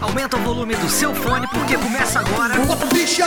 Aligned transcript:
Aumenta 0.00 0.36
o 0.36 0.40
volume 0.40 0.74
do 0.76 0.88
seu 0.88 1.14
fone 1.14 1.46
porque 1.48 1.76
começa 1.76 2.20
agora. 2.20 2.54
Bicha! 2.92 3.26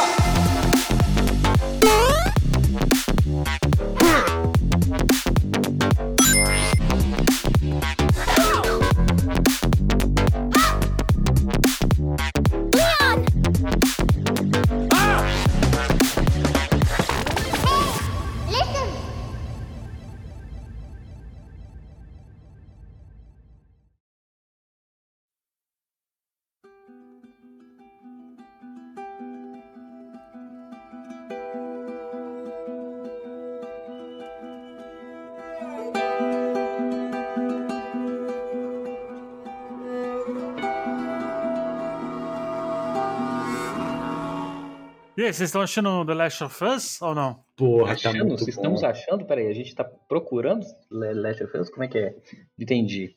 Aí, 45.27 45.34
vocês 45.34 45.49
estão 45.49 45.62
assistindo 45.62 46.05
The 46.05 46.13
Last 46.13 46.44
of 46.45 46.63
Us 46.63 47.02
ou 47.02 47.13
não? 47.13 47.44
Porra, 47.58 47.91
achando? 47.91 48.18
tá 48.20 48.23
muito 48.23 48.40
Vocês 48.40 48.55
bom. 48.55 48.62
estamos 48.62 48.84
achando? 48.84 49.26
Peraí, 49.26 49.48
a 49.48 49.54
gente 49.54 49.76
tá 49.76 49.84
procurando 49.84 50.66
Le- 50.90 51.13
Last 51.13 51.44
of 51.44 51.58
Us? 51.58 51.70
Como 51.70 51.84
é 51.84 51.88
que 51.90 51.98
é? 51.98 52.16
Entendi. 52.58 53.13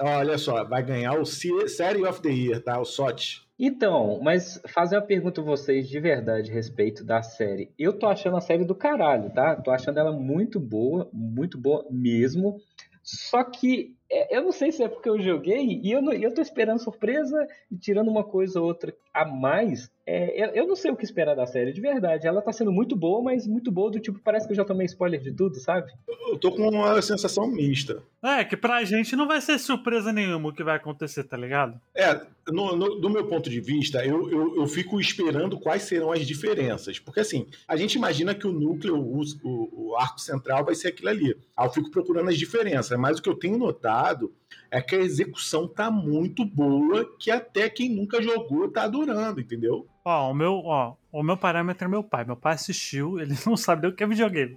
Olha 0.00 0.36
só, 0.38 0.64
vai 0.64 0.82
ganhar 0.82 1.16
o 1.20 1.24
Série 1.24 2.04
of 2.04 2.20
the 2.20 2.30
Year, 2.30 2.60
tá? 2.60 2.80
O 2.80 2.84
SOT. 2.84 3.42
Então, 3.56 4.18
mas 4.20 4.60
fazer 4.74 4.96
uma 4.96 5.02
pergunta 5.02 5.40
a 5.40 5.44
vocês 5.44 5.88
de 5.88 6.00
verdade 6.00 6.50
a 6.50 6.54
respeito 6.54 7.04
da 7.04 7.22
série. 7.22 7.70
Eu 7.78 7.92
tô 7.96 8.08
achando 8.08 8.36
a 8.36 8.40
série 8.40 8.64
do 8.64 8.74
caralho, 8.74 9.30
tá? 9.30 9.54
Tô 9.54 9.70
achando 9.70 9.98
ela 10.00 10.10
muito 10.10 10.58
boa, 10.58 11.08
muito 11.12 11.56
boa 11.56 11.86
mesmo. 11.90 12.56
Só 13.04 13.44
que 13.44 13.94
eu 14.30 14.42
não 14.42 14.52
sei 14.52 14.70
se 14.72 14.82
é 14.82 14.88
porque 14.88 15.08
eu 15.08 15.20
joguei 15.20 15.80
e 15.82 15.90
eu, 15.92 16.02
não, 16.02 16.12
eu 16.12 16.32
tô 16.34 16.40
esperando 16.42 16.78
surpresa 16.82 17.46
e 17.70 17.76
tirando 17.76 18.08
uma 18.10 18.24
coisa 18.24 18.60
ou 18.60 18.66
outra 18.66 18.94
a 19.14 19.24
mais. 19.24 19.90
É, 20.04 20.44
eu, 20.44 20.48
eu 20.62 20.66
não 20.66 20.74
sei 20.74 20.90
o 20.90 20.96
que 20.96 21.04
esperar 21.04 21.36
da 21.36 21.46
série, 21.46 21.72
de 21.72 21.80
verdade. 21.80 22.26
Ela 22.26 22.42
tá 22.42 22.52
sendo 22.52 22.72
muito 22.72 22.96
boa, 22.96 23.22
mas 23.22 23.46
muito 23.46 23.70
boa 23.70 23.90
do 23.90 24.00
tipo, 24.00 24.18
parece 24.18 24.46
que 24.46 24.52
eu 24.52 24.56
já 24.56 24.64
tomei 24.64 24.86
spoiler 24.86 25.20
de 25.20 25.30
tudo, 25.32 25.56
sabe? 25.60 25.92
Eu 26.28 26.36
tô 26.38 26.50
com 26.50 26.68
uma 26.68 27.00
sensação 27.00 27.46
mista. 27.46 28.02
É, 28.22 28.44
que 28.44 28.56
pra 28.56 28.82
gente 28.84 29.14
não 29.14 29.28
vai 29.28 29.40
ser 29.40 29.58
surpresa 29.58 30.12
nenhuma 30.12 30.48
o 30.48 30.52
que 30.52 30.64
vai 30.64 30.76
acontecer, 30.76 31.22
tá 31.24 31.36
ligado? 31.36 31.80
É, 31.94 32.20
no, 32.48 32.74
no- 32.76 32.94
do 32.96 33.08
meu 33.10 33.26
ponto 33.28 33.48
de 33.48 33.60
vista, 33.60 34.04
eu, 34.04 34.28
eu, 34.30 34.56
eu 34.56 34.66
fico 34.66 35.00
esperando 35.00 35.58
quais 35.58 35.82
serão 35.82 36.10
as 36.10 36.26
diferenças. 36.26 36.98
Porque 36.98 37.20
assim, 37.20 37.46
a 37.68 37.76
gente 37.76 37.94
imagina 37.94 38.34
que 38.34 38.46
o 38.46 38.52
núcleo, 38.52 38.96
o, 38.96 39.20
o, 39.44 39.90
o 39.90 39.96
arco 39.96 40.20
central 40.20 40.64
vai 40.64 40.74
ser 40.74 40.88
aquilo 40.88 41.10
ali. 41.10 41.36
Aí 41.56 41.66
eu 41.66 41.70
fico 41.72 41.90
procurando 41.90 42.28
as 42.28 42.38
diferenças. 42.38 42.98
Mas 42.98 43.18
o 43.18 43.22
que 43.22 43.28
eu 43.28 43.36
tenho 43.36 43.56
notado 43.58 44.01
errado, 44.02 44.32
é 44.72 44.80
que 44.80 44.96
a 44.96 45.00
execução 45.00 45.68
tá 45.68 45.90
muito 45.90 46.44
boa, 46.44 47.04
que 47.18 47.30
até 47.30 47.68
quem 47.68 47.88
nunca 47.94 48.20
jogou 48.22 48.68
tá 48.70 48.84
adorando, 48.84 49.40
entendeu? 49.40 49.86
Ó, 50.04 50.30
o 50.30 50.34
meu, 50.34 50.54
ó, 50.64 50.94
o 51.12 51.22
meu 51.22 51.36
parâmetro 51.36 51.84
é 51.84 51.88
meu 51.88 52.02
pai. 52.02 52.24
Meu 52.24 52.34
pai 52.36 52.54
assistiu, 52.54 53.18
ele 53.20 53.34
não 53.46 53.56
sabe 53.56 53.82
nem 53.82 53.90
o 53.92 53.94
que 53.94 54.02
é 54.02 54.06
videogame. 54.06 54.56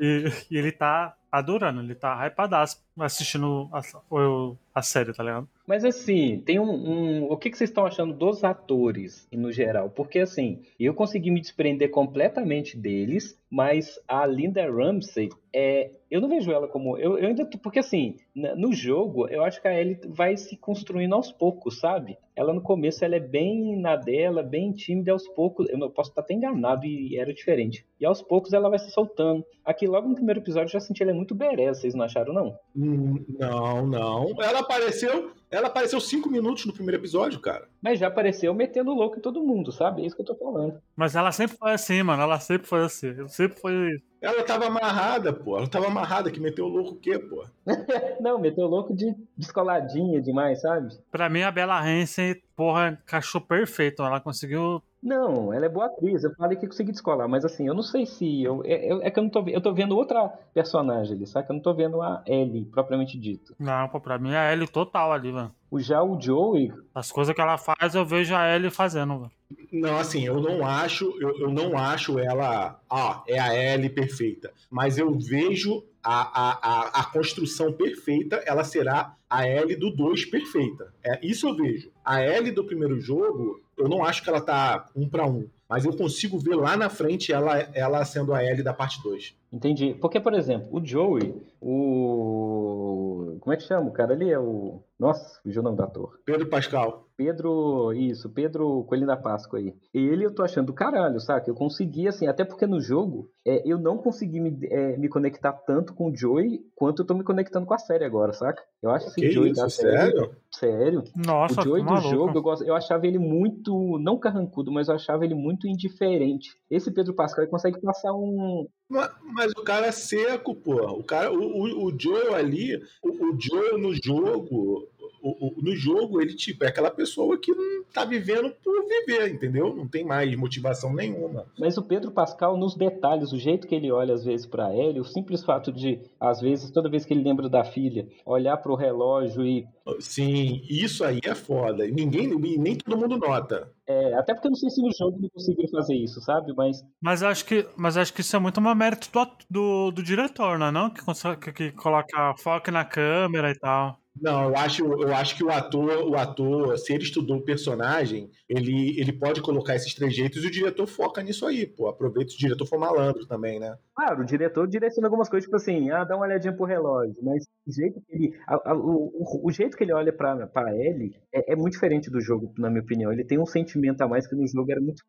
E, 0.00 0.24
e 0.50 0.56
ele 0.56 0.72
tá 0.72 1.14
adorando, 1.30 1.80
ele 1.80 1.94
tá 1.94 2.24
hypadaço 2.26 2.82
assistindo 2.98 3.68
a, 3.72 3.80
o- 4.12 4.56
a 4.72 4.82
série, 4.82 5.12
tá 5.12 5.22
ligado? 5.22 5.48
Mas 5.66 5.84
assim, 5.84 6.40
tem 6.46 6.58
um. 6.60 6.70
um- 6.70 7.24
o 7.30 7.36
que, 7.36 7.50
que 7.50 7.56
vocês 7.58 7.70
estão 7.70 7.86
achando 7.86 8.12
dos 8.14 8.44
atores 8.44 9.26
no 9.32 9.50
geral? 9.50 9.90
Porque 9.90 10.20
assim, 10.20 10.60
eu 10.78 10.94
consegui 10.94 11.30
me 11.32 11.40
desprender 11.40 11.90
completamente 11.90 12.76
deles, 12.76 13.36
mas 13.50 13.98
a 14.06 14.24
Linda 14.26 14.64
Ramsey, 14.70 15.28
é, 15.52 15.90
eu 16.10 16.20
não 16.20 16.28
vejo 16.28 16.52
ela 16.52 16.68
como. 16.68 16.96
Eu, 16.98 17.18
eu 17.18 17.26
ainda. 17.28 17.44
Porque 17.62 17.80
assim, 17.80 18.16
no 18.34 18.72
jogo, 18.72 19.26
eu 19.34 19.44
acho 19.44 19.60
que 19.60 19.68
a 19.68 19.78
Ellie 19.78 19.98
vai 20.08 20.36
se 20.36 20.56
construindo 20.56 21.14
aos 21.14 21.30
poucos, 21.32 21.78
sabe? 21.80 22.16
Ela 22.36 22.52
no 22.52 22.60
começo 22.60 23.04
ela 23.04 23.14
é 23.16 23.20
bem 23.20 23.76
na 23.80 23.94
dela, 23.96 24.42
bem 24.42 24.72
tímida, 24.72 25.10
e 25.10 25.12
aos 25.12 25.28
poucos. 25.28 25.68
Eu 25.68 25.78
não 25.78 25.88
posso 25.90 26.10
estar 26.10 26.20
até 26.22 26.34
enganado 26.34 26.84
e 26.86 27.16
era 27.16 27.32
diferente. 27.32 27.86
E 28.00 28.04
aos 28.06 28.20
poucos 28.22 28.52
ela 28.52 28.68
vai 28.68 28.78
se 28.78 28.90
soltando. 28.90 29.44
Aqui 29.64 29.86
logo 29.86 30.08
no 30.08 30.14
primeiro 30.14 30.40
episódio 30.40 30.66
eu 30.66 30.72
já 30.72 30.80
senti 30.80 31.02
ela 31.02 31.12
é 31.12 31.14
muito 31.14 31.34
bereza, 31.34 31.80
vocês 31.80 31.94
não 31.94 32.04
acharam, 32.04 32.32
não? 32.32 32.58
Hum, 32.76 33.24
Não, 33.38 33.86
não. 33.86 34.26
Ela 34.42 34.60
apareceu. 34.60 35.32
Ela 35.50 35.68
apareceu 35.68 36.00
cinco 36.00 36.28
minutos 36.28 36.66
no 36.66 36.72
primeiro 36.72 37.00
episódio, 37.00 37.38
cara. 37.40 37.68
Mas 37.80 38.00
já 38.00 38.08
apareceu 38.08 38.52
metendo 38.52 38.92
louco 38.92 39.18
em 39.18 39.22
todo 39.22 39.42
mundo, 39.44 39.70
sabe? 39.70 40.02
É 40.02 40.06
isso 40.06 40.16
que 40.16 40.22
eu 40.22 40.26
tô 40.26 40.34
falando. 40.34 40.80
Mas 40.96 41.14
ela 41.14 41.30
sempre 41.30 41.56
foi 41.56 41.70
assim, 41.72 42.02
mano. 42.02 42.22
Ela 42.22 42.40
sempre 42.40 42.66
foi 42.66 42.80
assim. 42.84 43.28
Sempre 43.28 43.60
foi. 43.60 44.02
Ela 44.24 44.42
tava 44.42 44.66
amarrada, 44.66 45.32
pô. 45.32 45.58
Ela 45.58 45.66
tava 45.68 45.86
amarrada, 45.86 46.30
que 46.30 46.40
meteu 46.40 46.64
o 46.64 46.68
louco 46.68 46.92
o 46.92 46.96
quê, 46.96 47.18
pô? 47.18 47.44
Não, 48.20 48.38
meteu 48.38 48.66
louco 48.66 48.94
de 48.94 49.14
descoladinha 49.36 50.20
demais, 50.22 50.60
sabe? 50.62 50.94
Pra 51.10 51.28
mim, 51.28 51.42
a 51.42 51.50
Bella 51.50 51.80
Hansen, 51.80 52.40
porra, 52.56 52.98
encaixou 53.04 53.40
perfeito. 53.40 54.02
Ela 54.02 54.20
conseguiu. 54.20 54.82
Não, 55.02 55.52
ela 55.52 55.66
é 55.66 55.68
boa 55.68 55.84
atriz. 55.86 56.24
Eu 56.24 56.34
falei 56.34 56.56
que 56.56 56.66
consegui 56.66 56.90
descolar, 56.92 57.28
mas 57.28 57.44
assim, 57.44 57.66
eu 57.68 57.74
não 57.74 57.82
sei 57.82 58.06
se. 58.06 58.42
Eu, 58.42 58.62
é, 58.64 58.88
é- 58.88 59.06
é 59.06 59.10
que 59.10 59.18
eu 59.18 59.22
não 59.22 59.30
tô 59.30 59.42
vendo. 59.42 59.54
Eu 59.54 59.60
tô 59.60 59.74
vendo 59.74 59.94
outra 59.96 60.28
personagem 60.54 61.14
ali, 61.14 61.26
sabe? 61.26 61.46
Eu 61.50 61.54
não 61.54 61.60
tô 61.60 61.74
vendo 61.74 62.00
a 62.00 62.22
Ellie, 62.26 62.64
propriamente 62.64 63.18
dito. 63.18 63.54
Não, 63.58 63.86
pô, 63.88 64.00
pra 64.00 64.18
mim 64.18 64.32
é 64.32 64.38
a 64.38 64.52
Ellie 64.52 64.66
total 64.66 65.12
ali, 65.12 65.30
mano. 65.30 65.54
O, 65.70 65.78
já 65.78 66.02
o 66.02 66.18
Joey. 66.18 66.72
As 66.94 67.12
coisas 67.12 67.34
que 67.34 67.40
ela 67.40 67.58
faz, 67.58 67.94
eu 67.94 68.06
vejo 68.06 68.34
a 68.34 68.48
Ellie 68.56 68.70
fazendo, 68.70 69.18
velho. 69.18 69.30
Não, 69.72 69.96
assim, 69.96 70.24
eu 70.24 70.40
não 70.40 70.64
acho, 70.66 71.16
eu, 71.20 71.38
eu 71.40 71.50
não 71.50 71.76
acho 71.76 72.18
ela, 72.18 72.80
ah, 72.88 73.22
é 73.26 73.38
a 73.38 73.74
Ellie 73.74 73.90
perfeita. 73.90 74.52
Mas 74.70 74.98
eu 74.98 75.12
vejo 75.18 75.84
a, 76.02 76.22
a, 76.22 76.52
a, 76.62 77.00
a 77.00 77.04
construção 77.06 77.72
perfeita, 77.72 78.36
ela 78.46 78.62
será 78.62 79.16
a 79.28 79.48
Ellie 79.48 79.76
do 79.76 79.90
2 79.90 80.26
perfeita. 80.26 80.92
É, 81.02 81.18
isso 81.26 81.48
eu 81.48 81.56
vejo. 81.56 81.90
A 82.04 82.22
Ellie 82.22 82.52
do 82.52 82.64
primeiro 82.64 83.00
jogo, 83.00 83.60
eu 83.76 83.88
não 83.88 84.04
acho 84.04 84.22
que 84.22 84.28
ela 84.28 84.40
tá 84.40 84.88
um 84.94 85.08
pra 85.08 85.26
um. 85.26 85.48
Mas 85.68 85.84
eu 85.84 85.96
consigo 85.96 86.38
ver 86.38 86.54
lá 86.54 86.76
na 86.76 86.90
frente 86.90 87.32
ela, 87.32 87.58
ela 87.74 88.04
sendo 88.04 88.32
a 88.34 88.44
Ellie 88.44 88.62
da 88.62 88.74
parte 88.74 89.02
2. 89.02 89.34
Entendi. 89.52 89.96
Porque, 90.00 90.20
por 90.20 90.34
exemplo, 90.34 90.68
o 90.70 90.84
Joey, 90.84 91.34
o. 91.60 93.36
Como 93.40 93.52
é 93.52 93.56
que 93.56 93.64
chama? 93.64 93.88
O 93.88 93.92
cara 93.92 94.12
ali 94.12 94.30
é 94.30 94.38
o. 94.38 94.82
Nossa, 94.98 95.40
fugiu 95.42 95.62
o 95.62 95.64
nome 95.64 95.76
do 95.76 95.82
ator. 95.82 96.20
Pedro 96.24 96.46
Pascal. 96.46 97.03
Pedro, 97.16 97.92
isso, 97.92 98.28
Pedro 98.30 98.84
Coelho 98.84 99.06
da 99.06 99.16
Páscoa 99.16 99.58
aí. 99.58 99.74
Ele 99.92 100.24
eu 100.24 100.34
tô 100.34 100.42
achando 100.42 100.66
do 100.66 100.72
caralho, 100.72 101.20
saca? 101.20 101.48
Eu 101.48 101.54
consegui, 101.54 102.08
assim, 102.08 102.26
até 102.26 102.44
porque 102.44 102.66
no 102.66 102.80
jogo 102.80 103.30
é, 103.46 103.62
eu 103.64 103.78
não 103.78 103.98
consegui 103.98 104.40
me, 104.40 104.58
é, 104.64 104.96
me 104.96 105.08
conectar 105.08 105.52
tanto 105.52 105.94
com 105.94 106.10
o 106.10 106.16
Joey 106.16 106.60
quanto 106.74 107.02
eu 107.02 107.06
tô 107.06 107.14
me 107.14 107.22
conectando 107.22 107.66
com 107.66 107.74
a 107.74 107.78
série 107.78 108.04
agora, 108.04 108.32
saca? 108.32 108.62
Eu 108.82 108.90
acho 108.90 109.06
esse 109.06 109.20
Que 109.20 109.30
Joey 109.30 109.52
isso, 109.52 109.62
da 109.62 109.68
série. 109.68 109.96
sério? 109.96 110.36
Sério. 110.50 111.04
Nossa, 111.14 111.60
o 111.60 111.64
Joey 111.64 111.82
do 111.82 111.90
maluco. 111.90 112.08
jogo, 112.08 112.38
eu, 112.38 112.42
gosto, 112.42 112.64
eu 112.64 112.74
achava 112.74 113.06
ele 113.06 113.18
muito, 113.18 113.98
não 113.98 114.18
carrancudo, 114.18 114.72
mas 114.72 114.88
eu 114.88 114.94
achava 114.94 115.24
ele 115.24 115.34
muito 115.34 115.66
indiferente. 115.66 116.50
Esse 116.70 116.90
Pedro 116.92 117.14
Pascal 117.14 117.44
ele 117.44 117.50
consegue 117.50 117.80
passar 117.80 118.12
um. 118.12 118.66
Mas, 118.88 119.10
mas 119.32 119.52
o 119.52 119.62
cara 119.62 119.86
é 119.86 119.92
seco, 119.92 120.54
pô. 120.54 120.74
O 120.98 121.04
cara, 121.04 121.32
o, 121.32 121.38
o, 121.38 121.86
o 121.86 121.98
Joel 121.98 122.34
ali, 122.34 122.76
o, 123.02 123.08
o 123.08 123.40
Joel 123.40 123.78
no 123.78 123.94
jogo, 123.94 124.88
o- 125.30 125.58
o- 125.58 125.62
no 125.62 125.74
jogo 125.74 126.20
ele 126.20 126.34
tipo 126.34 126.64
é 126.64 126.68
aquela 126.68 126.90
pessoa 126.90 127.38
que 127.38 127.52
não 127.52 127.84
tá 127.92 128.04
vivendo 128.04 128.50
por 128.62 128.84
viver, 128.86 129.32
entendeu? 129.32 129.74
Não 129.74 129.86
tem 129.88 130.04
mais 130.04 130.34
motivação 130.36 130.92
nenhuma. 130.92 131.46
Mas 131.58 131.76
o 131.78 131.82
Pedro 131.82 132.10
Pascal, 132.10 132.56
nos 132.56 132.74
detalhes, 132.76 133.32
o 133.32 133.38
jeito 133.38 133.66
que 133.66 133.74
ele 133.74 133.90
olha 133.90 134.14
às 134.14 134.24
vezes 134.24 134.46
pra 134.46 134.74
Ellie, 134.74 135.00
o 135.00 135.04
simples 135.04 135.42
fato 135.44 135.72
de, 135.72 136.00
às 136.20 136.40
vezes, 136.40 136.70
toda 136.70 136.88
vez 136.90 137.04
que 137.04 137.14
ele 137.14 137.22
lembra 137.22 137.48
da 137.48 137.64
filha, 137.64 138.06
olhar 138.26 138.56
pro 138.58 138.74
relógio 138.74 139.44
e. 139.46 139.66
Sim, 140.00 140.62
isso 140.68 141.04
aí 141.04 141.20
é 141.24 141.34
foda. 141.34 141.86
Ninguém, 141.86 142.28
nem 142.58 142.76
todo 142.76 142.96
mundo 142.98 143.18
nota. 143.18 143.70
é, 143.86 144.14
até 144.14 144.32
porque 144.34 144.46
eu 144.48 144.50
não 144.50 144.56
sei 144.56 144.70
se 144.70 144.80
no 144.82 144.90
jogo 144.92 145.18
ele 145.18 145.30
conseguiu 145.30 145.68
fazer 145.68 145.94
isso, 145.94 146.20
sabe? 146.22 146.52
Mas 146.56 146.82
Mas 147.00 147.22
acho 147.22 147.44
que, 147.44 147.66
mas 147.76 147.96
acho 147.96 148.12
que 148.12 148.20
isso 148.22 148.34
é 148.34 148.38
muito 148.38 148.58
uma 148.58 148.74
mérito 148.74 149.10
do, 149.12 149.26
do, 149.50 149.90
do 149.92 150.02
diretor, 150.02 150.58
não 150.58 150.66
é 150.66 150.70
não? 150.72 150.90
Que, 150.90 151.04
consegue- 151.04 151.40
que, 151.40 151.52
que 151.52 151.72
coloca 151.72 152.34
foco 152.38 152.70
na 152.70 152.84
câmera 152.84 153.50
e 153.50 153.58
tal. 153.58 153.98
Não, 154.20 154.44
eu 154.48 154.56
acho, 154.56 154.84
eu 155.02 155.12
acho 155.14 155.36
que 155.36 155.42
o 155.42 155.50
ator, 155.50 156.08
o 156.08 156.14
ator, 156.16 156.78
se 156.78 156.92
ele 156.92 157.02
estudou 157.02 157.38
o 157.38 157.44
personagem, 157.44 158.30
ele, 158.48 158.98
ele 158.98 159.12
pode 159.12 159.42
colocar 159.42 159.74
esses 159.74 159.92
trejeitos 159.92 160.44
e 160.44 160.46
o 160.46 160.50
diretor 160.50 160.86
foca 160.86 161.20
nisso 161.20 161.44
aí, 161.44 161.66
pô. 161.66 161.88
Aproveita 161.88 162.30
se 162.30 162.36
o 162.36 162.38
diretor 162.38 162.64
for 162.66 162.78
malandro 162.78 163.26
também, 163.26 163.58
né? 163.58 163.76
Claro, 163.94 164.22
o 164.22 164.24
diretor 164.24 164.68
direciona 164.68 165.08
algumas 165.08 165.28
coisas, 165.28 165.44
tipo 165.44 165.56
assim, 165.56 165.90
ah, 165.90 166.04
dá 166.04 166.14
uma 166.16 166.26
olhadinha 166.26 166.52
pro 166.56 166.64
relógio, 166.64 167.16
mas 167.22 167.44
o 167.66 167.72
jeito 167.72 168.00
que 168.02 168.14
ele, 168.14 168.34
a- 168.46 168.70
a- 168.70 168.76
o, 168.76 169.40
o- 169.44 169.50
jeito 169.50 169.76
que 169.76 169.82
ele 169.82 169.92
olha 169.92 170.12
pra, 170.12 170.46
pra 170.46 170.72
Ellie 170.76 171.16
é, 171.32 171.52
é 171.52 171.56
muito 171.56 171.72
diferente 171.74 172.08
do 172.08 172.20
jogo, 172.20 172.52
na 172.56 172.70
minha 172.70 172.82
opinião. 172.82 173.12
Ele 173.12 173.24
tem 173.24 173.38
um 173.40 173.46
sentimento 173.46 174.00
a 174.02 174.08
mais 174.08 174.28
que 174.28 174.36
no 174.36 174.46
jogo 174.46 174.70
era 174.70 174.80
muito. 174.80 175.02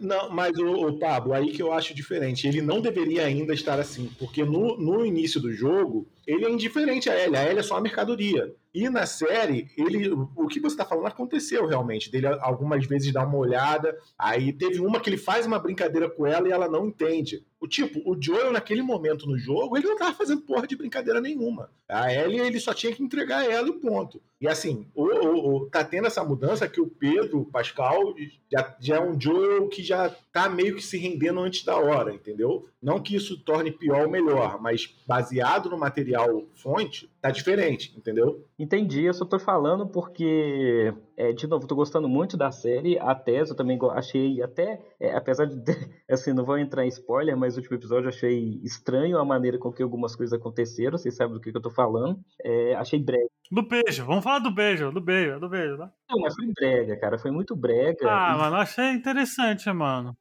Não, 0.00 0.30
mas 0.30 0.56
o, 0.58 0.88
o 0.88 0.98
Pablo, 0.98 1.32
aí 1.32 1.50
que 1.50 1.62
eu 1.62 1.72
acho 1.72 1.94
diferente. 1.94 2.46
Ele 2.46 2.60
não 2.60 2.80
deveria 2.80 3.24
ainda 3.24 3.54
estar 3.54 3.80
assim, 3.80 4.10
porque 4.18 4.44
no, 4.44 4.76
no 4.76 5.04
início 5.04 5.40
do 5.40 5.52
jogo, 5.52 6.06
ele 6.26 6.44
é 6.44 6.50
indiferente 6.50 7.10
a 7.10 7.18
Ellie. 7.18 7.36
A 7.36 7.44
Ellie 7.44 7.58
é 7.58 7.62
só 7.62 7.74
uma 7.74 7.80
mercadoria. 7.80 8.54
E 8.74 8.88
na 8.88 9.06
série, 9.06 9.70
ele, 9.76 10.10
o 10.10 10.46
que 10.46 10.60
você 10.60 10.74
está 10.74 10.84
falando 10.84 11.06
aconteceu 11.06 11.66
realmente. 11.66 12.10
Dele 12.10 12.26
algumas 12.40 12.86
vezes 12.86 13.12
dar 13.12 13.26
uma 13.26 13.36
olhada. 13.36 13.96
Aí 14.18 14.52
teve 14.52 14.80
uma 14.80 15.00
que 15.00 15.10
ele 15.10 15.16
faz 15.16 15.46
uma 15.46 15.58
brincadeira 15.58 16.08
com 16.08 16.26
ela 16.26 16.48
e 16.48 16.52
ela 16.52 16.68
não 16.68 16.86
entende. 16.86 17.44
O 17.60 17.66
tipo, 17.66 18.00
o 18.04 18.16
Joel 18.20 18.52
naquele 18.52 18.82
momento 18.82 19.26
no 19.26 19.38
jogo, 19.38 19.76
ele 19.76 19.88
não 19.88 19.96
tava 19.96 20.14
fazendo 20.14 20.42
porra 20.42 20.66
de 20.66 20.76
brincadeira 20.76 21.20
nenhuma. 21.20 21.70
A 21.88 22.12
Ellie, 22.12 22.40
ele 22.40 22.60
só 22.60 22.72
tinha 22.72 22.94
que 22.94 23.02
entregar 23.02 23.48
ela 23.48 23.68
e 23.68 23.72
ponto. 23.72 24.22
E 24.42 24.48
assim, 24.48 24.88
o, 24.92 25.04
o, 25.04 25.54
o, 25.54 25.70
tá 25.70 25.84
tendo 25.84 26.08
essa 26.08 26.24
mudança 26.24 26.68
que 26.68 26.80
o 26.80 26.88
Pedro, 26.88 27.42
o 27.42 27.44
Pascal, 27.44 28.12
já, 28.50 28.76
já 28.80 28.96
é 28.96 29.00
um 29.00 29.18
Joel 29.18 29.68
que 29.68 29.84
já 29.84 30.10
tá 30.32 30.48
meio 30.48 30.74
que 30.74 30.82
se 30.82 30.98
rendendo 30.98 31.38
antes 31.38 31.64
da 31.64 31.76
hora, 31.76 32.12
entendeu? 32.12 32.66
Não 32.82 33.00
que 33.00 33.14
isso 33.14 33.38
torne 33.44 33.70
pior 33.70 34.06
ou 34.06 34.10
melhor, 34.10 34.60
mas 34.60 34.92
baseado 35.06 35.70
no 35.70 35.78
material 35.78 36.42
fonte, 36.56 37.08
tá 37.20 37.30
diferente, 37.30 37.94
entendeu? 37.96 38.44
Entendi, 38.58 39.04
eu 39.04 39.14
só 39.14 39.24
tô 39.24 39.38
falando 39.38 39.86
porque, 39.86 40.92
é, 41.16 41.32
de 41.32 41.46
novo, 41.46 41.68
tô 41.68 41.76
gostando 41.76 42.08
muito 42.08 42.36
da 42.36 42.50
série, 42.50 42.98
a 42.98 43.14
Tese 43.14 43.52
eu 43.52 43.56
também 43.56 43.78
achei 43.92 44.42
até, 44.42 44.80
é, 44.98 45.14
apesar 45.14 45.46
de, 45.46 45.54
assim, 46.10 46.32
não 46.32 46.44
vou 46.44 46.58
entrar 46.58 46.84
em 46.84 46.88
spoiler, 46.88 47.36
mas 47.36 47.54
o 47.54 47.58
último 47.58 47.76
episódio 47.76 48.06
eu 48.06 48.08
achei 48.08 48.58
estranho 48.64 49.18
a 49.18 49.24
maneira 49.24 49.56
com 49.56 49.72
que 49.72 49.84
algumas 49.84 50.16
coisas 50.16 50.36
aconteceram, 50.36 50.98
vocês 50.98 51.14
sabem 51.14 51.34
do 51.34 51.40
que, 51.40 51.52
que 51.52 51.56
eu 51.56 51.62
tô 51.62 51.70
falando, 51.70 52.18
é, 52.42 52.74
achei 52.74 52.98
breve. 52.98 53.30
Do 53.52 53.68
beijo, 53.68 54.06
vamos 54.06 54.24
falar 54.24 54.31
do 54.38 54.50
beijo, 54.50 54.90
do 54.90 55.00
beijo, 55.00 55.40
do 55.40 55.48
beijo, 55.48 55.76
né? 55.76 55.90
Não, 56.10 56.20
mas 56.20 56.34
foi 56.34 56.46
brega, 56.52 56.96
cara, 56.96 57.18
foi 57.18 57.30
muito 57.30 57.56
brega. 57.56 58.04
Ah, 58.04 58.34
e... 58.34 58.38
mano, 58.38 58.56
achei 58.56 58.90
interessante, 58.92 59.70
mano. 59.72 60.16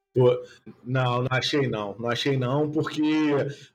Não, 0.84 1.22
não 1.22 1.28
achei 1.30 1.68
não. 1.68 1.96
Não 1.98 2.10
achei 2.10 2.38
não, 2.38 2.70
porque 2.70 3.02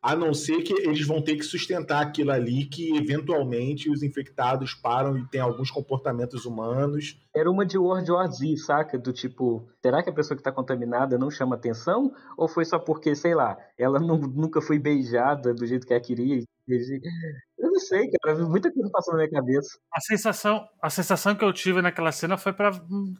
a 0.02 0.14
não 0.14 0.34
ser 0.34 0.62
que 0.62 0.72
eles 0.74 1.06
vão 1.06 1.22
ter 1.22 1.36
que 1.36 1.42
sustentar 1.42 2.02
aquilo 2.02 2.30
ali 2.30 2.66
que 2.66 2.94
eventualmente 2.96 3.90
os 3.90 4.02
infectados 4.02 4.74
param 4.74 5.16
e 5.16 5.26
tem 5.26 5.40
alguns 5.40 5.70
comportamentos 5.70 6.44
humanos. 6.44 7.18
Era 7.34 7.50
uma 7.50 7.64
de 7.64 7.78
World 7.78 8.10
War 8.10 8.30
Z, 8.30 8.56
saca? 8.58 8.98
Do 8.98 9.12
tipo, 9.12 9.66
será 9.80 10.02
que 10.02 10.10
a 10.10 10.12
pessoa 10.12 10.36
que 10.36 10.40
está 10.40 10.52
contaminada 10.52 11.16
não 11.18 11.30
chama 11.30 11.56
atenção? 11.56 12.12
Ou 12.36 12.48
foi 12.48 12.64
só 12.64 12.78
porque, 12.78 13.14
sei 13.14 13.34
lá, 13.34 13.56
ela 13.78 13.98
não, 13.98 14.18
nunca 14.18 14.60
foi 14.60 14.78
beijada 14.78 15.54
do 15.54 15.66
jeito 15.66 15.86
que 15.86 15.92
ela 15.92 16.02
queria 16.02 16.42
eu 16.68 17.70
não 17.70 17.78
sei, 17.78 18.10
cara. 18.10 18.36
Muita 18.44 18.72
coisa 18.72 18.90
passou 18.90 19.14
na 19.14 19.18
minha 19.18 19.30
cabeça. 19.30 19.78
A 19.92 20.00
sensação, 20.00 20.66
a 20.82 20.90
sensação 20.90 21.34
que 21.34 21.44
eu 21.44 21.52
tive 21.52 21.80
naquela 21.80 22.10
cena 22.10 22.36
foi 22.36 22.52
pra, 22.52 22.72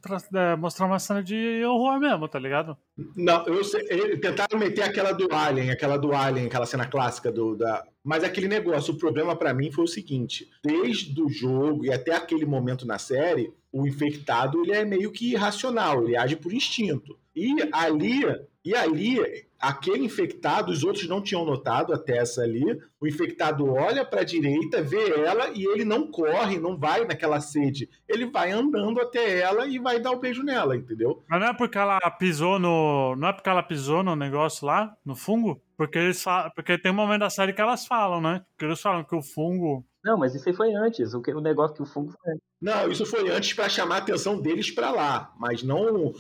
pra 0.03 0.19
é, 0.35 0.57
mostrar 0.57 0.87
uma 0.87 0.99
cena 0.99 1.23
de 1.23 1.65
horror 1.65 2.01
mesmo, 2.01 2.27
tá 2.29 2.39
ligado? 2.39 2.77
Não, 3.17 3.47
eu 3.47 3.63
sei. 3.63 3.87
Tentaram 4.19 4.59
meter 4.59 4.83
aquela 4.83 5.13
do 5.13 5.33
Alien, 5.33 5.71
aquela 5.71 5.97
do 5.97 6.13
Alien, 6.13 6.47
aquela 6.47 6.67
cena 6.67 6.87
clássica 6.87 7.31
do. 7.31 7.57
Da... 7.57 7.87
Mas 8.03 8.25
aquele 8.25 8.49
negócio, 8.49 8.95
o 8.95 8.99
problema 8.99 9.37
para 9.37 9.55
mim 9.55 9.71
foi 9.71 9.85
o 9.85 9.89
seguinte: 9.89 10.51
desde 10.65 11.23
o 11.23 11.29
jogo 11.29 11.85
e 11.85 11.93
até 11.93 12.15
aquele 12.15 12.47
momento 12.47 12.85
na 12.85 12.99
série, 12.99 13.53
o 13.73 13.87
infectado 13.87 14.63
ele 14.63 14.73
é 14.73 14.85
meio 14.85 15.13
que 15.13 15.33
irracional, 15.33 16.03
ele 16.03 16.17
age 16.17 16.35
por 16.35 16.53
instinto. 16.53 17.17
E 17.35 17.55
ali, 17.73 18.23
e 18.65 18.75
ali 18.75 19.46
aquele 19.61 20.05
infectado, 20.05 20.71
os 20.71 20.85
outros 20.85 21.09
não 21.09 21.23
tinham 21.23 21.45
notado 21.45 21.93
até 21.93 22.19
essa 22.19 22.43
ali. 22.43 22.65
O 23.01 23.07
infectado 23.07 23.67
olha 23.73 24.05
para 24.05 24.21
a 24.21 24.25
direita, 24.25 24.83
vê 24.83 25.11
ela 25.21 25.51
e 25.55 25.65
ele 25.65 25.85
não 25.85 26.11
corre, 26.11 26.59
não 26.59 26.79
vai 26.79 27.05
naquela 27.05 27.41
sede. 27.41 27.89
Ele 28.09 28.27
vai 28.27 28.53
andando 28.53 29.01
até 29.01 29.41
ela 29.41 29.67
e 29.67 29.79
vai 29.79 30.01
dar 30.01 30.13
o 30.13 30.17
um 30.17 30.21
beijo 30.21 30.43
nela, 30.43 30.77
entendeu? 30.77 31.23
Mas 31.29 31.41
não 31.41 31.49
é 31.49 31.55
porque 31.55 31.79
ela 31.79 31.99
pisou 32.19 32.59
no, 32.59 33.17
não 33.17 33.29
é 33.29 33.33
porque 33.33 33.49
ela 33.49 33.63
pisou 33.63 34.03
no 34.03 34.17
negócio 34.17 34.67
lá, 34.67 34.97
no 35.05 35.15
fungo? 35.15 35.61
Porque 35.77 35.99
eles 35.99 36.23
falam, 36.23 36.51
porque 36.55 36.79
tem 36.79 36.93
um 36.93 36.95
momento 36.95 37.21
da 37.21 37.31
série 37.31 37.53
que 37.53 37.61
elas 37.61 37.87
falam, 37.87 38.21
né? 38.21 38.43
Que 38.59 38.65
eles 38.65 38.81
falam 38.81 39.05
que 39.05 39.15
o 39.15 39.23
fungo 39.23 39.85
não, 40.07 40.17
mas 40.17 40.37
isso 40.37 40.49
aí 40.49 40.55
foi 40.55 40.73
antes. 40.73 41.15
O, 41.15 41.21
que, 41.21 41.35
o 41.35 41.41
negócio 41.41 41.75
que 41.75 41.83
o 41.83 41.85
fungo 41.87 42.13
foi. 42.23 42.35
Não, 42.63 42.89
isso 42.89 43.05
foi 43.05 43.29
antes 43.29 43.53
para 43.53 43.69
chamar 43.69 43.97
a 43.97 43.99
atenção 43.99 44.41
deles 44.41 44.71
para 44.71 44.93
lá, 44.93 45.35
mas 45.37 45.65
não 45.65 46.15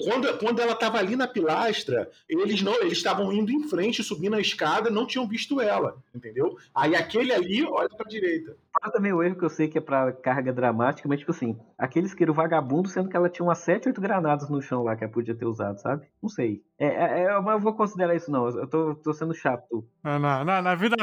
quando, 0.00 0.38
quando 0.38 0.60
ela 0.60 0.72
estava 0.72 0.98
ali 0.98 1.16
na 1.16 1.28
pilastra, 1.28 2.10
eles 2.28 2.62
não, 2.62 2.74
eles 2.80 2.94
estavam 2.94 3.32
indo 3.32 3.52
em 3.52 3.68
frente, 3.68 4.02
subindo 4.02 4.36
a 4.36 4.40
escada, 4.40 4.90
não 4.90 5.06
tinham 5.06 5.26
visto 5.28 5.60
ela, 5.60 5.96
entendeu? 6.14 6.56
Aí 6.74 6.94
aquele 6.94 7.32
ali 7.32 7.64
olha 7.64 7.88
para 7.88 8.08
direita. 8.08 8.56
Fala 8.80 8.92
também 8.92 9.12
o 9.12 9.22
erro 9.22 9.36
que 9.36 9.44
eu 9.44 9.50
sei 9.50 9.68
que 9.68 9.76
é 9.76 9.80
para 9.80 10.12
carga 10.12 10.52
dramática, 10.52 11.06
mas 11.08 11.18
tipo 11.18 11.30
assim, 11.30 11.58
aquele 11.76 12.06
isqueiro 12.06 12.32
vagabundo, 12.32 12.88
sendo 12.88 13.08
que 13.08 13.16
ela 13.16 13.28
tinha 13.28 13.44
umas 13.44 13.58
7, 13.58 13.88
8 13.88 14.00
granadas 14.00 14.48
no 14.48 14.62
chão 14.62 14.82
lá 14.82 14.96
que 14.96 15.04
ela 15.04 15.12
podia 15.12 15.34
ter 15.34 15.44
usado, 15.44 15.78
sabe? 15.78 16.06
Não 16.22 16.28
sei. 16.30 16.62
É, 16.78 16.86
é, 16.86 17.22
é, 17.24 17.36
eu 17.36 17.60
vou 17.60 17.74
considerar 17.74 18.14
isso 18.14 18.30
não, 18.30 18.48
eu 18.48 18.66
tô, 18.66 18.94
tô 18.94 19.12
sendo 19.12 19.34
chato. 19.34 19.84
Não, 20.02 20.18
não, 20.18 20.44
não, 20.44 20.62
na 20.62 20.74
vida, 20.74 20.96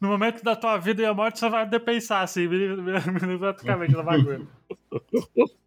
no 0.00 0.08
momento 0.08 0.42
da 0.44 0.54
tua 0.54 0.78
vida 0.78 1.02
e 1.02 1.04
a 1.04 1.12
morte, 1.12 1.40
você 1.40 1.50
vai 1.50 1.68
pensar 1.80 2.22
assim, 2.22 2.48
praticamente 3.38 3.92
na 3.92 4.02
bagulho. 4.02 4.48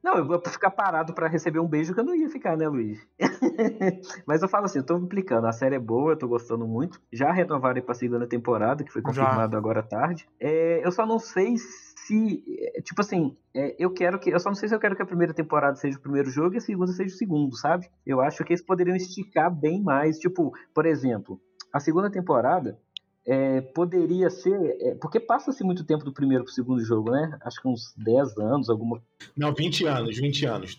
Não, 0.03 0.17
eu 0.17 0.25
vou 0.25 0.39
ficar 0.39 0.71
parado 0.71 1.13
para 1.13 1.27
receber 1.27 1.59
um 1.59 1.67
beijo 1.67 1.93
que 1.93 1.99
eu 1.99 2.03
não 2.03 2.15
ia 2.15 2.29
ficar, 2.29 2.57
né, 2.57 2.67
Luiz? 2.67 3.05
Mas 4.25 4.41
eu 4.41 4.47
falo 4.47 4.65
assim, 4.65 4.79
eu 4.79 4.85
tô 4.85 4.97
implicando. 4.97 5.47
A 5.47 5.51
série 5.51 5.75
é 5.75 5.79
boa, 5.79 6.13
eu 6.13 6.17
tô 6.17 6.27
gostando 6.27 6.67
muito. 6.67 7.01
Já 7.11 7.31
renovaram 7.31 7.81
pra 7.81 7.93
segunda 7.93 8.27
temporada, 8.27 8.83
que 8.83 8.91
foi 8.91 9.01
confirmado 9.01 9.51
Já. 9.51 9.57
agora 9.57 9.81
à 9.81 9.83
tarde. 9.83 10.27
É, 10.39 10.85
eu 10.85 10.91
só 10.91 11.05
não 11.05 11.19
sei 11.19 11.55
se. 11.57 12.43
É, 12.75 12.81
tipo 12.81 13.01
assim, 13.01 13.35
é, 13.53 13.75
eu 13.77 13.91
quero 13.91 14.19
que. 14.19 14.29
Eu 14.29 14.39
só 14.39 14.49
não 14.49 14.55
sei 14.55 14.69
se 14.69 14.75
eu 14.75 14.79
quero 14.79 14.95
que 14.95 15.01
a 15.01 15.05
primeira 15.05 15.33
temporada 15.33 15.75
seja 15.75 15.97
o 15.97 16.01
primeiro 16.01 16.29
jogo 16.29 16.55
e 16.55 16.57
a 16.57 16.61
segunda 16.61 16.91
seja 16.91 17.13
o 17.13 17.17
segundo, 17.17 17.55
sabe? 17.55 17.89
Eu 18.05 18.21
acho 18.21 18.43
que 18.43 18.53
eles 18.53 18.65
poderiam 18.65 18.95
esticar 18.95 19.53
bem 19.53 19.81
mais. 19.81 20.17
Tipo, 20.17 20.53
por 20.73 20.85
exemplo, 20.85 21.39
a 21.71 21.79
segunda 21.79 22.09
temporada 22.09 22.79
é, 23.29 23.61
poderia 23.61 24.27
ser. 24.31 24.75
É, 24.81 24.95
porque 24.95 25.19
passa-se 25.19 25.63
muito 25.63 25.83
tempo 25.83 26.03
do 26.03 26.11
primeiro 26.11 26.43
para 26.43 26.51
o 26.51 26.53
segundo 26.53 26.83
jogo, 26.83 27.11
né? 27.11 27.37
Acho 27.41 27.61
que 27.61 27.67
uns 27.67 27.93
10 27.95 28.35
anos, 28.39 28.69
alguma. 28.71 29.03
Não, 29.37 29.53
20 29.53 29.85
anos, 29.85 30.17
20 30.17 30.45
anos. 30.47 30.77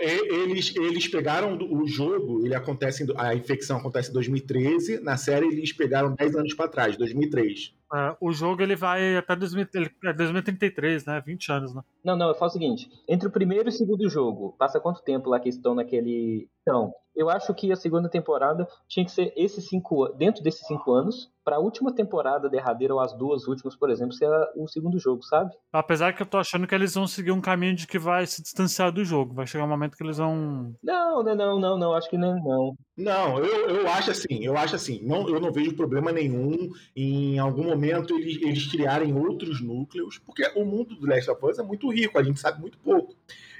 Eles, 0.00 0.74
eles 0.74 1.06
pegaram 1.06 1.56
o 1.56 1.86
jogo, 1.86 2.44
ele 2.44 2.54
acontece, 2.54 3.06
a 3.16 3.32
infecção 3.32 3.78
acontece 3.78 4.10
em 4.10 4.12
2013, 4.12 5.00
na 5.04 5.16
série 5.16 5.46
eles 5.46 5.72
pegaram 5.72 6.14
10 6.16 6.34
anos 6.34 6.54
para 6.54 6.68
trás, 6.68 6.96
2003. 6.96 7.72
É, 7.94 8.16
o 8.20 8.32
jogo 8.32 8.60
ele 8.60 8.74
vai 8.74 9.16
até 9.16 9.36
2000, 9.36 9.68
ele, 9.74 9.90
é 10.04 10.12
2033, 10.12 11.06
né? 11.06 11.22
20 11.24 11.52
anos, 11.52 11.74
né? 11.74 11.82
Não, 12.04 12.16
não, 12.16 12.28
eu 12.28 12.34
falo 12.34 12.50
o 12.50 12.52
seguinte: 12.52 12.90
entre 13.08 13.28
o 13.28 13.30
primeiro 13.30 13.68
e 13.68 13.70
o 13.70 13.72
segundo 13.72 14.08
jogo, 14.08 14.56
passa 14.58 14.80
quanto 14.80 15.02
tempo 15.02 15.30
lá 15.30 15.38
que 15.38 15.48
estão 15.48 15.74
naquele. 15.74 16.48
Então, 16.62 16.92
eu 17.14 17.30
acho 17.30 17.54
que 17.54 17.70
a 17.70 17.76
segunda 17.76 18.08
temporada 18.08 18.66
tinha 18.88 19.04
que 19.04 19.12
ser 19.12 19.32
esses 19.36 19.68
cinco 19.68 20.08
dentro 20.08 20.42
desses 20.42 20.66
cinco 20.66 20.92
anos, 20.92 21.30
para 21.44 21.56
a 21.56 21.60
última 21.60 21.94
temporada 21.94 22.48
derradeira 22.48 22.94
ou 22.94 23.00
as 23.00 23.12
duas 23.12 23.46
últimas, 23.46 23.76
por 23.76 23.90
exemplo, 23.90 24.14
ser 24.14 24.28
o 24.56 24.66
segundo 24.66 24.98
jogo, 24.98 25.22
sabe? 25.22 25.52
Apesar 25.72 26.14
que 26.14 26.22
eu 26.22 26.26
tô 26.26 26.38
achando 26.38 26.66
que 26.66 26.74
eles 26.74 26.94
vão 26.94 27.06
seguir 27.06 27.32
um 27.32 27.40
caminho 27.40 27.76
de 27.76 27.86
que 27.86 27.98
vai 27.98 28.26
se 28.26 28.42
distanciar 28.42 28.90
do 28.90 29.04
jogo. 29.04 29.34
Vai 29.34 29.46
chegar 29.46 29.64
um 29.64 29.68
momento 29.68 29.96
que 29.96 30.02
eles 30.02 30.16
vão. 30.16 30.74
Não, 30.82 31.22
não, 31.22 31.34
não, 31.34 31.60
não, 31.60 31.78
não. 31.78 31.92
Acho 31.92 32.08
que 32.08 32.16
não, 32.16 32.34
não. 32.42 32.74
Não, 32.96 33.38
eu, 33.38 33.68
eu 33.68 33.88
acho 33.88 34.10
assim, 34.10 34.44
eu 34.44 34.56
acho 34.56 34.76
assim, 34.76 35.04
não, 35.04 35.28
eu 35.28 35.40
não 35.40 35.52
vejo 35.52 35.76
problema 35.76 36.12
nenhum 36.12 36.70
em 36.96 37.38
algum 37.38 37.64
momento 37.64 37.83
eles, 37.90 38.40
eles 38.42 38.66
criarem 38.66 39.14
outros 39.14 39.60
núcleos, 39.60 40.18
porque 40.18 40.44
o 40.54 40.64
mundo 40.64 40.94
do 40.96 41.06
Last 41.06 41.30
of 41.30 41.44
Us 41.44 41.58
é 41.58 41.62
muito 41.62 41.90
rico, 41.92 42.18
a 42.18 42.22
gente 42.22 42.40
sabe 42.40 42.60
muito 42.60 42.78
pouco. 42.78 43.14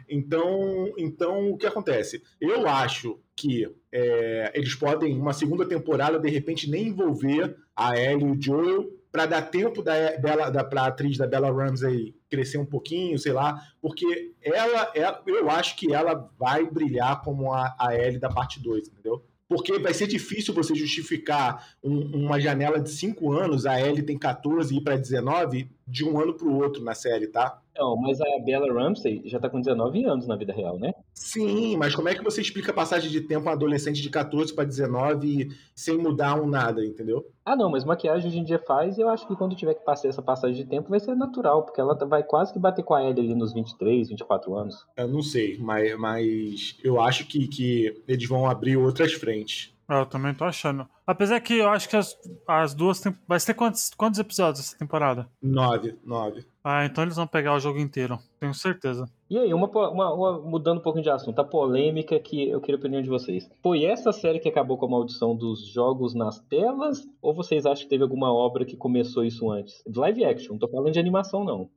Então, 0.09 0.93
então 0.99 1.51
o 1.51 1.57
que 1.57 1.67
acontece? 1.67 2.23
Eu 2.41 2.69
acho 2.69 3.19
que 3.37 3.67
é, 3.91 4.53
eles 4.55 4.75
podem, 4.75 5.19
uma 5.19 5.33
segunda 5.33 5.67
temporada, 5.67 6.19
de 6.19 6.29
repente, 6.29 6.71
nem 6.71 6.89
envolver 6.89 7.57
a 7.75 7.99
Ellie 7.99 8.27
e 8.27 8.31
o 8.31 8.41
Joel 8.41 8.91
para 9.11 9.27
dar 9.27 9.43
tempo 9.43 9.81
da 9.81 10.17
Bella, 10.19 10.51
da 10.51 10.65
pra 10.65 10.87
atriz 10.87 11.17
da 11.17 11.27
Bella 11.27 11.51
Ramsey 11.51 12.15
crescer 12.29 12.59
um 12.59 12.67
pouquinho, 12.67 13.17
sei 13.19 13.33
lá, 13.33 13.61
porque 13.81 14.35
ela, 14.43 14.91
ela 14.95 15.23
eu 15.25 15.49
acho 15.49 15.77
que 15.77 15.95
ela 15.95 16.29
vai 16.37 16.69
brilhar 16.69 17.23
como 17.23 17.53
a, 17.53 17.75
a 17.79 17.95
Ellie 17.95 18.19
da 18.19 18.29
parte 18.29 18.61
2, 18.61 18.89
entendeu? 18.89 19.25
Porque 19.49 19.79
vai 19.79 19.93
ser 19.93 20.07
difícil 20.07 20.55
você 20.55 20.75
justificar 20.75 21.77
um, 21.83 22.25
uma 22.25 22.41
janela 22.41 22.81
de 22.81 22.91
5 22.91 23.33
anos, 23.33 23.67
a 23.67 23.81
Ellie 23.81 24.03
tem 24.03 24.19
14 24.19 24.75
e 24.75 24.79
ir 24.79 24.81
para 24.81 24.97
19, 24.97 25.69
de 25.87 26.05
um 26.05 26.19
ano 26.21 26.35
para 26.35 26.47
o 26.47 26.57
outro 26.57 26.83
na 26.83 26.95
série, 26.95 27.27
tá? 27.27 27.61
Não, 27.77 27.97
mas 27.97 28.21
a 28.21 28.39
Bella 28.45 28.73
Ramsey 28.73 29.23
já 29.25 29.39
tá 29.41 29.49
com 29.49 29.61
19 29.61 30.05
anos 30.05 30.27
na 30.27 30.37
vida 30.37 30.53
real, 30.53 30.79
né? 30.79 30.95
Sim, 31.13 31.77
mas 31.77 31.95
como 31.95 32.09
é 32.09 32.15
que 32.15 32.23
você 32.23 32.41
explica 32.41 32.71
a 32.71 32.75
passagem 32.75 33.11
de 33.11 33.21
tempo 33.21 33.49
a 33.49 33.53
um 33.53 33.55
adolescente 33.55 34.01
de 34.01 34.11
14 34.11 34.55
para 34.55 34.65
19 34.65 35.49
sem 35.75 35.99
mudar 35.99 36.41
um 36.41 36.47
nada, 36.47 36.85
entendeu? 36.85 37.27
Ah, 37.45 37.57
não, 37.57 37.71
mas 37.71 37.85
maquiagem 37.85 38.29
hoje 38.29 38.39
em 38.39 38.45
dia 38.45 38.59
faz 38.59 38.97
e 38.97 39.01
eu 39.01 39.09
acho 39.09 39.27
que 39.27 39.35
quando 39.35 39.57
tiver 39.57 39.75
que 39.75 39.85
passar 39.85 40.09
essa 40.09 40.23
passagem 40.23 40.57
de 40.57 40.65
tempo 40.65 40.89
vai 40.89 41.01
ser 41.01 41.15
natural, 41.17 41.65
porque 41.65 41.81
ela 41.81 41.95
vai 42.07 42.23
quase 42.23 42.53
que 42.53 42.59
bater 42.59 42.85
com 42.85 42.95
a 42.95 43.03
Ellie 43.03 43.25
ali 43.25 43.35
nos 43.35 43.53
23, 43.53 44.09
24 44.09 44.55
anos. 44.55 44.87
Eu 44.97 45.09
não 45.09 45.23
sei, 45.23 45.59
mas, 45.59 45.99
mas 45.99 46.79
eu 46.83 47.01
acho 47.01 47.27
que, 47.27 47.49
que 47.49 48.03
eles 48.07 48.29
vão 48.29 48.49
abrir 48.49 48.77
outras 48.77 49.13
frentes. 49.13 49.74
É, 49.89 50.01
eu 50.01 50.07
também 50.07 50.35
tô 50.35 50.45
achando. 50.45 50.89
Apesar 51.07 51.39
que 51.41 51.59
eu 51.59 51.69
acho 51.69 51.89
que 51.89 51.97
as, 51.97 52.17
as 52.49 52.75
duas. 52.75 53.01
Tem... 53.01 53.15
Vai 53.29 53.39
ter 53.39 53.55
quantos, 53.55 53.91
quantos 53.97 54.19
episódios 54.19 54.61
essa 54.61 54.79
temporada? 54.79 55.29
Nove. 55.43 55.99
Nove. 56.05 56.47
Ah, 56.63 56.87
então 56.87 57.05
eles 57.05 57.17
vão 57.17 57.27
pegar 57.27 57.55
o 57.55 57.61
jogo 57.61 57.79
inteiro, 57.79 58.19
tenho 58.41 58.55
certeza. 58.55 59.05
E 59.29 59.39
aí, 59.39 59.53
uma, 59.53 59.69
uma, 59.69 60.15
uma, 60.15 60.41
mudando 60.41 60.79
um 60.79 60.83
pouco 60.83 61.03
de 61.03 61.11
assunto, 61.11 61.39
a 61.39 61.45
polêmica 61.45 62.19
que 62.19 62.49
eu 62.49 62.59
queria 62.59 62.77
a 62.77 62.79
opinião 62.79 63.03
de 63.03 63.09
vocês. 63.11 63.51
Foi 63.63 63.85
essa 63.85 64.13
série 64.13 64.39
que 64.41 64.49
acabou 64.49 64.79
com 64.79 64.87
a 64.87 64.89
maldição 64.89 65.37
dos 65.37 65.67
jogos 65.67 66.15
nas 66.15 66.41
telas? 66.41 67.07
Ou 67.21 67.35
vocês 67.35 67.67
acham 67.67 67.85
que 67.85 67.91
teve 67.91 68.03
alguma 68.03 68.33
obra 68.33 68.65
que 68.65 68.79
começou 68.79 69.25
isso 69.25 69.51
antes? 69.51 69.83
De 69.87 69.99
live 69.99 70.25
action, 70.25 70.53
não 70.53 70.59
tô 70.59 70.69
falando 70.69 70.93
de 70.93 70.99
animação, 70.99 71.45
não. 71.45 71.69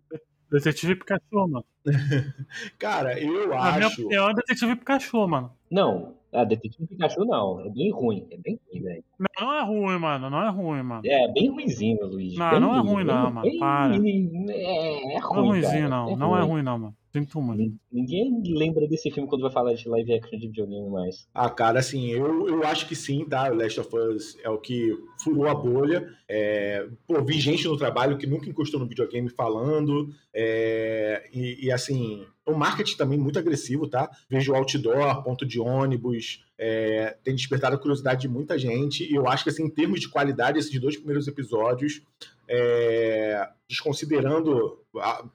Detetive 0.49 0.95
Pikachu, 0.95 1.47
mano. 1.49 1.65
Cara, 2.79 3.19
eu 3.19 3.53
A 3.53 3.73
minha 3.73 3.87
acho. 3.87 4.01
opinião 4.01 4.29
é 4.29 4.33
Detetive 4.33 4.75
Pikachu, 4.77 5.27
mano. 5.27 5.51
Não, 5.69 6.15
a 6.33 6.43
Detetive 6.43 6.87
Pikachu 6.87 7.25
não. 7.25 7.61
É 7.65 7.69
bem 7.69 7.91
ruim. 7.91 8.27
É 8.31 8.37
bem 8.37 8.59
ruim, 8.69 8.83
velho. 8.83 9.03
Não, 9.19 9.47
não 9.47 9.53
é 9.55 9.63
ruim, 9.63 9.99
mano. 9.99 10.29
Não 10.29 10.43
é 10.43 10.49
ruim, 10.49 10.83
mano. 10.83 11.01
É 11.05 11.31
bem 11.31 11.49
ruimzinho, 11.49 12.05
Luiz. 12.05 12.35
Não, 12.37 12.51
bem 12.51 12.59
não 12.59 12.75
é 12.75 12.79
ruim, 12.79 13.03
não, 13.03 13.23
bem- 13.23 13.33
mano. 13.33 13.41
bem- 13.41 13.59
Para. 13.59 13.95
É, 13.95 13.97
é 13.97 15.01
Não 15.03 15.11
é 15.11 15.19
ruim, 15.19 15.47
ruimzinho, 15.49 15.71
cara. 15.73 15.89
não. 15.89 16.09
É 16.11 16.15
Não 16.15 16.37
é 16.37 16.39
ruim. 16.41 16.49
ruim, 16.51 16.61
não, 16.63 16.77
mano. 16.79 16.95
Sinto 17.13 17.41
muito. 17.41 17.73
Ninguém 17.91 18.41
lembra 18.45 18.87
desse 18.87 19.09
filme 19.09 19.27
quando 19.27 19.41
vai 19.41 19.49
falar 19.51 19.73
de 19.73 19.89
live 19.89 20.13
action 20.13 20.37
de 20.37 20.47
videogame 20.47 20.87
mais. 20.91 21.27
Ah, 21.33 21.49
cara, 21.49 21.79
assim, 21.79 22.09
eu, 22.11 22.47
eu 22.47 22.63
acho 22.67 22.87
que 22.87 22.95
sim, 22.95 23.25
tá? 23.25 23.49
O 23.49 23.55
Last 23.55 23.79
of 23.79 23.95
Us 23.95 24.37
é 24.43 24.49
o 24.49 24.59
que 24.59 24.91
furou 25.23 25.47
a 25.47 25.55
bolha. 25.55 26.07
É, 26.29 26.85
pô, 27.07 27.19
vi 27.23 27.39
gente 27.39 27.65
no 27.67 27.75
trabalho 27.77 28.17
que 28.19 28.27
nunca 28.27 28.47
encostou 28.47 28.79
no 28.79 28.85
videogame 28.87 29.29
falando. 29.29 30.09
é, 30.31 31.27
e, 31.33 31.65
e, 31.65 31.71
assim, 31.71 32.23
o 32.45 32.53
marketing 32.53 32.97
também 32.97 33.17
muito 33.17 33.39
agressivo, 33.39 33.87
tá? 33.87 34.09
Vejo 34.29 34.53
outdoor, 34.53 35.23
ponto 35.23 35.43
de 35.45 35.59
ônibus, 35.59 36.45
é, 36.57 37.17
tem 37.23 37.35
despertado 37.35 37.75
a 37.75 37.79
curiosidade 37.79 38.21
de 38.21 38.27
muita 38.27 38.57
gente. 38.57 39.03
E 39.03 39.15
eu 39.15 39.27
acho 39.27 39.43
que, 39.43 39.49
assim, 39.49 39.65
em 39.65 39.69
termos 39.69 39.99
de 39.99 40.09
qualidade, 40.09 40.57
esses 40.57 40.79
dois 40.79 40.97
primeiros 40.97 41.27
episódios, 41.27 42.01
é, 42.47 43.47
desconsiderando. 43.69 44.79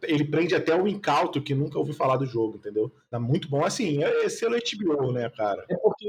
Ele 0.03 0.25
prende 0.25 0.55
até 0.55 0.75
o 0.75 0.89
incauto 0.89 1.43
que 1.43 1.55
nunca 1.55 1.79
ouviu 1.79 1.95
falar 1.95 2.17
do 2.17 2.27
jogo, 2.27 2.57
entendeu? 2.57 2.91
Tá 3.11 3.21
muito 3.21 3.49
bom. 3.49 3.65
Assim, 3.65 4.03
é 4.03 4.29
selo 4.29 4.57
HBO, 4.57 5.13
né, 5.13 5.31
cara? 5.31 5.65
É 5.69 5.77
porque 5.77 6.09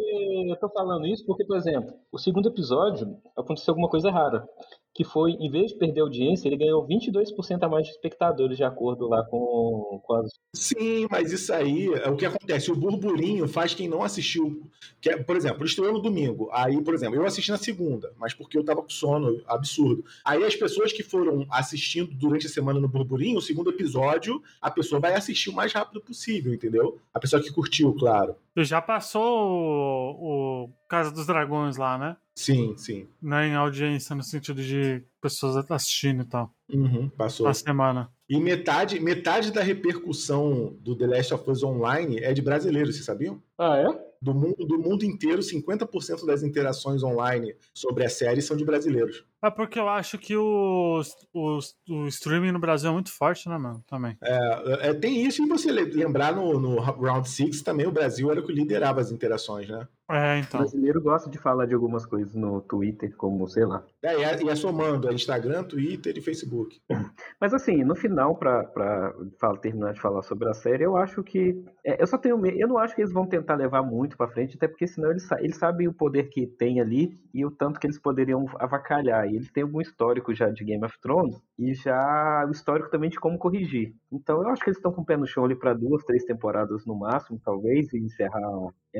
eu 0.50 0.56
tô 0.56 0.70
falando 0.70 1.06
isso 1.06 1.26
porque, 1.26 1.46
por 1.46 1.58
exemplo, 1.58 1.94
o 2.12 2.18
segundo 2.18 2.50
episódio 2.50 3.18
aconteceu 3.38 3.74
alguma 3.74 3.90
coisa 3.90 4.10
rara. 4.10 4.48
Que 4.94 5.04
foi, 5.04 5.32
em 5.32 5.50
vez 5.50 5.72
de 5.72 5.78
perder 5.78 6.02
audiência, 6.02 6.48
ele 6.48 6.58
ganhou 6.58 6.88
22% 6.88 7.64
a 7.64 7.68
mais 7.68 7.88
de 7.88 7.94
espectadores, 7.94 8.58
de 8.58 8.64
acordo 8.64 9.08
lá 9.08 9.24
com, 9.24 10.00
com 10.04 10.14
as. 10.14 10.30
Sim, 10.56 11.08
mas 11.10 11.32
isso 11.32 11.52
aí 11.52 11.92
é 11.94 12.10
o 12.10 12.16
que 12.16 12.26
acontece. 12.26 12.72
O 12.72 12.76
burburinho 12.76 13.48
faz 13.48 13.74
quem 13.74 13.88
não 13.88 14.04
assistiu. 14.04 14.70
Que 15.02 15.10
é, 15.10 15.18
por 15.18 15.36
exemplo, 15.36 15.66
estreou 15.66 15.94
no 15.94 16.02
domingo. 16.02 16.50
Aí, 16.52 16.82
por 16.82 16.94
exemplo, 16.94 17.16
eu 17.16 17.26
assisti 17.26 17.50
na 17.50 17.58
segunda, 17.58 18.14
mas 18.18 18.34
porque 18.34 18.58
eu 18.58 18.64
tava 18.64 18.82
com 18.82 18.90
sono 18.90 19.42
absurdo. 19.48 20.06
Aí 20.24 20.44
as 20.44 20.56
pessoas 20.56 20.94
que 20.94 21.02
foram 21.02 21.46
assistindo 21.50 22.14
durante 22.14 22.46
a 22.46 22.50
semana 22.50 22.80
no 22.80 22.88
burburinho, 22.88 23.38
o 23.38 23.42
segundo 23.42 23.70
episódio, 23.72 24.42
a 24.62 24.70
pessoa 24.70 25.02
vai 25.02 25.14
assistir 25.16 25.50
o 25.50 25.54
mais 25.54 25.74
rápido 25.74 26.02
possível, 26.02 26.54
entendeu? 26.54 27.00
A 27.14 27.20
pessoa 27.20 27.42
que 27.42 27.52
curtiu, 27.52 27.94
claro. 27.94 28.36
Já 28.58 28.82
passou 28.82 29.24
o, 29.24 30.66
o 30.66 30.70
Casa 30.94 31.10
dos 31.10 31.26
Dragões 31.26 31.76
lá, 31.76 31.98
né? 31.98 32.16
Sim, 32.36 32.76
sim. 32.78 33.08
Né, 33.20 33.48
em 33.48 33.56
audiência, 33.56 34.16
no 34.16 34.22
sentido 34.22 34.62
de 34.62 35.02
pessoas 35.20 35.56
assistindo 35.72 36.22
e 36.22 36.26
tal. 36.26 36.54
Uhum, 36.72 37.10
passou. 37.10 37.48
Na 37.48 37.54
semana. 37.56 38.12
E 38.30 38.40
metade, 38.40 39.00
metade 39.00 39.52
da 39.52 39.62
repercussão 39.64 40.76
do 40.82 40.96
The 40.96 41.08
Last 41.08 41.34
of 41.34 41.50
Us 41.50 41.64
Online 41.64 42.18
é 42.20 42.32
de 42.32 42.44
brasileiros, 42.44 42.94
vocês 42.94 43.06
sabiam? 43.06 43.42
Ah, 43.58 43.78
é? 43.78 44.14
Do 44.22 44.34
mundo, 44.34 44.66
do 44.66 44.80
mundo 44.80 45.04
inteiro, 45.04 45.42
50% 45.42 46.26
das 46.26 46.44
interações 46.44 47.04
online 47.04 47.54
sobre 47.74 48.06
a 48.06 48.10
série 48.10 48.42
são 48.42 48.56
de 48.56 48.64
brasileiros. 48.64 49.26
É 49.44 49.50
porque 49.50 49.78
eu 49.78 49.90
acho 49.90 50.18
que 50.18 50.36
o, 50.38 51.02
o, 51.34 51.60
o 51.90 52.08
streaming 52.08 52.52
no 52.54 52.60
Brasil 52.60 52.90
é 52.90 52.94
muito 52.94 53.12
forte, 53.12 53.50
né, 53.50 53.58
mano? 53.58 53.84
Também. 53.86 54.18
É, 54.24 54.90
é, 54.90 54.94
tem 54.94 55.26
isso, 55.26 55.44
e 55.44 55.48
você 55.48 55.70
le- 55.72 55.92
lembrar 55.92 56.34
no, 56.34 56.58
no 56.58 56.80
Round 56.80 57.28
6 57.30 57.62
também, 57.64 57.86
o 57.86 57.92
Brasil 57.92 58.32
era 58.32 58.40
o 58.40 58.46
que 58.46 58.54
liderava 58.54 59.02
as 59.02 59.12
interações, 59.12 59.68
né? 59.68 59.86
É, 60.14 60.36
O 60.36 60.40
então. 60.40 60.60
brasileiro 60.60 61.02
gosta 61.02 61.30
de 61.30 61.38
falar 61.38 61.66
de 61.66 61.74
algumas 61.74 62.06
coisas 62.06 62.36
no 62.36 62.62
Twitter, 62.62 63.16
como, 63.16 63.48
sei 63.48 63.66
lá. 63.66 63.84
É, 64.04 64.18
e, 64.20 64.24
é, 64.24 64.44
e 64.44 64.50
é 64.50 64.56
somando 64.56 65.10
é 65.10 65.14
Instagram, 65.14 65.64
Twitter 65.64 66.18
e 66.18 66.22
Facebook. 66.22 66.80
Mas 67.40 67.54
assim, 67.54 67.84
no 67.84 67.96
final, 67.96 68.36
pra, 68.36 68.64
pra 68.64 69.14
terminar 69.62 69.94
de 69.94 70.02
falar 70.02 70.22
sobre 70.24 70.50
a 70.50 70.54
série, 70.54 70.84
eu 70.84 70.96
acho 70.98 71.24
que. 71.24 71.64
é, 71.86 72.02
eu 72.02 72.08
só 72.08 72.18
tenho 72.18 72.38
medo. 72.38 72.58
Eu 72.58 72.68
não 72.68 72.78
acho 72.78 72.96
que 72.96 73.02
eles 73.02 73.14
vão 73.14 73.26
tentar 73.26 73.56
levar 73.56 73.82
muito 73.82 74.16
pra 74.18 74.28
frente, 74.28 74.56
até 74.56 74.68
porque 74.68 74.88
senão 74.88 75.12
eles, 75.12 75.30
eles 75.40 75.58
sabem 75.58 75.88
o 75.88 75.94
poder 75.94 76.30
que 76.30 76.46
tem 76.46 76.80
ali 76.80 77.18
e 77.34 77.46
o 77.46 77.52
tanto 77.52 77.80
que 77.80 77.88
eles 77.88 78.00
poderiam 78.00 78.46
avacalhar. 78.60 79.28
E 79.28 79.36
eles 79.36 79.52
têm 79.52 79.64
algum 79.64 79.82
histórico 79.82 80.34
já 80.34 80.50
de 80.50 80.64
Game 80.64 80.84
of 80.86 81.00
Thrones 81.02 81.42
e 81.58 81.74
já 81.74 82.46
o 82.48 82.52
histórico 82.52 82.90
também 82.90 83.10
de 83.10 83.20
como 83.20 83.38
corrigir. 83.38 83.94
Então 84.12 84.42
eu 84.42 84.50
acho 84.50 84.62
que 84.64 84.70
eles 84.70 84.78
estão 84.78 84.92
com 84.92 85.02
o 85.02 85.06
pé 85.06 85.18
no 85.18 85.26
chão 85.26 85.46
ali 85.46 85.56
pra 85.56 85.74
duas, 85.74 86.04
três 86.04 86.24
temporadas 86.26 86.86
no 86.86 86.96
máximo, 86.96 87.40
talvez, 87.44 87.92
e 87.94 87.98
encerrar 88.00 88.42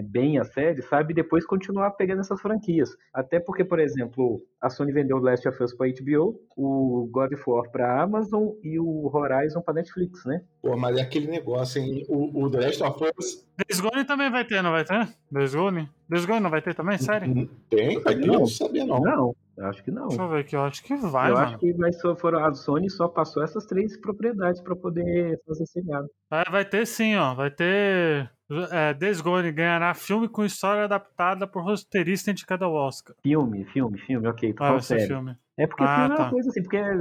bem 0.02 0.40
a 0.40 0.44
série, 0.44 0.82
sabe? 0.82 1.14
Depois 1.14 1.46
continuar 1.46 1.92
pegando 1.92 2.22
essas 2.22 2.42
franquias. 2.42 2.96
Até 3.14 3.40
porque, 3.40 3.64
por 3.64 3.80
exemplo, 3.80 4.42
a 4.60 4.70
Sony 4.70 4.92
vendeu 4.92 5.18
o 5.18 5.22
Last 5.22 5.48
of 5.48 5.64
Us 5.64 5.74
pra 5.74 5.88
HBO, 5.88 6.40
o 6.58 7.08
God 7.12 7.34
of 7.34 7.44
War 7.48 7.70
pra 7.70 8.02
Amazon 8.02 8.50
e 8.64 8.80
o 8.80 9.10
Horizon 9.16 9.62
pra 9.62 9.74
Netflix, 9.74 10.26
né? 10.26 10.42
Pô, 10.62 10.76
mas 10.76 10.98
é 10.98 11.02
aquele 11.02 11.28
negócio, 11.28 11.82
hein? 11.82 12.06
O, 12.10 12.44
o 12.46 12.50
The 12.50 12.60
Last 12.60 12.84
of 12.84 13.00
Us 13.18 13.46
Days 13.70 13.80
Gone 13.80 14.04
também 14.06 14.32
vai 14.32 14.44
ter, 14.46 14.62
não 14.64 14.72
vai 14.72 14.84
ter? 14.84 15.08
Days 15.32 15.54
Gone? 15.54 15.88
Days 16.10 16.26
Gone 16.26 16.40
não 16.40 16.50
vai 16.50 16.62
ter 16.62 16.74
também? 16.74 16.98
Sério? 16.98 17.50
tem, 17.70 18.02
Não. 18.26 18.34
não 18.40 18.46
sabia 18.48 18.86
não. 18.86 19.00
Não, 19.00 19.36
eu 19.58 19.66
acho 19.68 19.84
que 19.84 19.92
não. 19.92 20.08
Deixa 20.08 20.24
eu 20.24 20.30
ver 20.30 20.40
aqui, 20.40 20.56
eu 20.56 20.64
acho 20.64 20.84
que 20.84 20.96
vai, 20.96 21.30
eu 21.32 21.36
mano. 21.36 21.48
acho 21.48 21.58
que 21.60 21.74
vai 21.74 21.92
só, 21.94 22.16
foram, 22.16 22.44
a 22.44 22.54
Sony 22.54 22.90
só 22.90 23.08
passou 23.08 23.44
essas 23.44 23.66
três 23.66 24.00
propriedades 24.00 24.62
pra 24.62 24.76
poder 24.76 25.40
fazer 25.48 25.66
seriado. 25.66 26.08
Vai, 26.30 26.44
vai 26.52 26.66
ter 26.66 26.86
sim, 26.88 27.16
ó. 27.16 27.34
Vai 27.34 27.52
ter. 27.52 28.32
É, 28.72 28.94
Days 28.94 29.20
Gone 29.22 29.52
ganhará 29.52 29.94
filme 29.94 30.28
com 30.28 30.44
história 30.46 30.84
adaptada 30.84 31.48
por 31.48 31.64
roteirista 31.64 32.30
indicado 32.32 32.66
ao 32.66 32.74
Oscar. 32.74 33.16
Filme, 33.24 33.66
filme, 33.66 33.98
filme, 34.00 34.28
ok, 34.28 34.54
Ah, 34.60 34.80
ser 34.80 35.00
sério. 35.00 35.08
filme. 35.16 35.38
É 35.56 35.68
porque 35.68 35.84
Ah, 35.84 36.06
é 36.12 36.16
tá. 36.16 36.24
uma 36.24 36.30
coisa 36.32 36.50
assim, 36.50 36.64
porque 36.64 36.78
eh, 36.78 36.92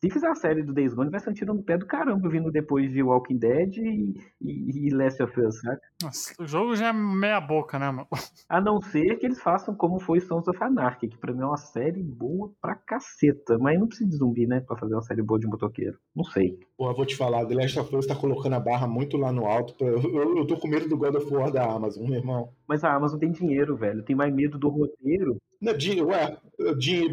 se 0.00 0.10
fizer 0.10 0.28
a 0.28 0.34
série 0.36 0.62
do 0.62 0.72
Days 0.72 0.94
Gone, 0.94 1.10
vai 1.10 1.18
ser 1.18 1.30
um 1.30 1.32
tiro 1.34 1.52
no 1.52 1.62
pé 1.62 1.76
do 1.76 1.86
caramba 1.86 2.28
vindo 2.28 2.52
depois 2.52 2.90
de 2.92 3.02
Walking 3.02 3.36
Dead 3.38 3.76
e, 3.78 4.14
e, 4.40 4.86
e 4.86 4.90
Last 4.94 5.20
of 5.22 5.40
Us, 5.40 5.60
sabe? 5.60 5.80
Nossa, 6.02 6.32
o 6.40 6.46
jogo 6.46 6.76
já 6.76 6.88
é 6.88 6.92
meia 6.92 7.40
boca, 7.40 7.78
né, 7.80 7.90
mano? 7.90 8.06
A 8.48 8.60
não 8.60 8.80
ser 8.80 9.16
que 9.16 9.26
eles 9.26 9.40
façam 9.40 9.74
como 9.74 9.98
foi 9.98 10.20
Sons 10.20 10.46
of 10.46 10.62
Anarchy, 10.62 11.08
que 11.08 11.18
pra 11.18 11.32
mim 11.32 11.42
é 11.42 11.46
uma 11.46 11.56
série 11.56 12.00
boa 12.02 12.52
pra 12.60 12.76
caceta. 12.76 13.58
Mas 13.58 13.78
não 13.78 13.88
precisa 13.88 14.08
de 14.08 14.16
zumbi, 14.16 14.46
né? 14.46 14.60
Pra 14.60 14.76
fazer 14.76 14.94
uma 14.94 15.02
série 15.02 15.22
boa 15.22 15.40
de 15.40 15.46
motoqueiro. 15.48 15.98
Não 16.14 16.22
sei. 16.24 16.56
Pô, 16.76 16.88
eu 16.88 16.94
vou 16.94 17.06
te 17.06 17.16
falar, 17.16 17.44
The 17.46 17.54
Last 17.54 17.78
of 17.80 17.96
Us 17.96 18.06
tá 18.06 18.14
colocando 18.14 18.54
a 18.54 18.60
barra 18.60 18.86
muito 18.86 19.16
lá 19.16 19.32
no 19.32 19.46
alto. 19.46 19.74
pra- 19.74 19.86
Eu, 19.88 20.00
eu, 20.00 20.36
eu 20.38 20.46
tô 20.46 20.56
com 20.58 20.68
medo 20.68 20.88
do 20.88 20.96
God 20.96 21.16
of 21.16 21.34
War 21.34 21.50
da 21.50 21.64
Amazon, 21.64 22.04
meu 22.06 22.18
irmão. 22.18 22.50
Mas 22.68 22.84
a 22.84 22.94
Amazon 22.94 23.18
tem 23.18 23.32
dinheiro, 23.32 23.76
velho. 23.76 24.04
Tem 24.04 24.14
mais 24.14 24.32
medo 24.32 24.58
do 24.58 24.68
roteiro. 24.68 25.36
Não, 25.60 25.76
Di- 25.76 26.00
ué, 26.02 26.36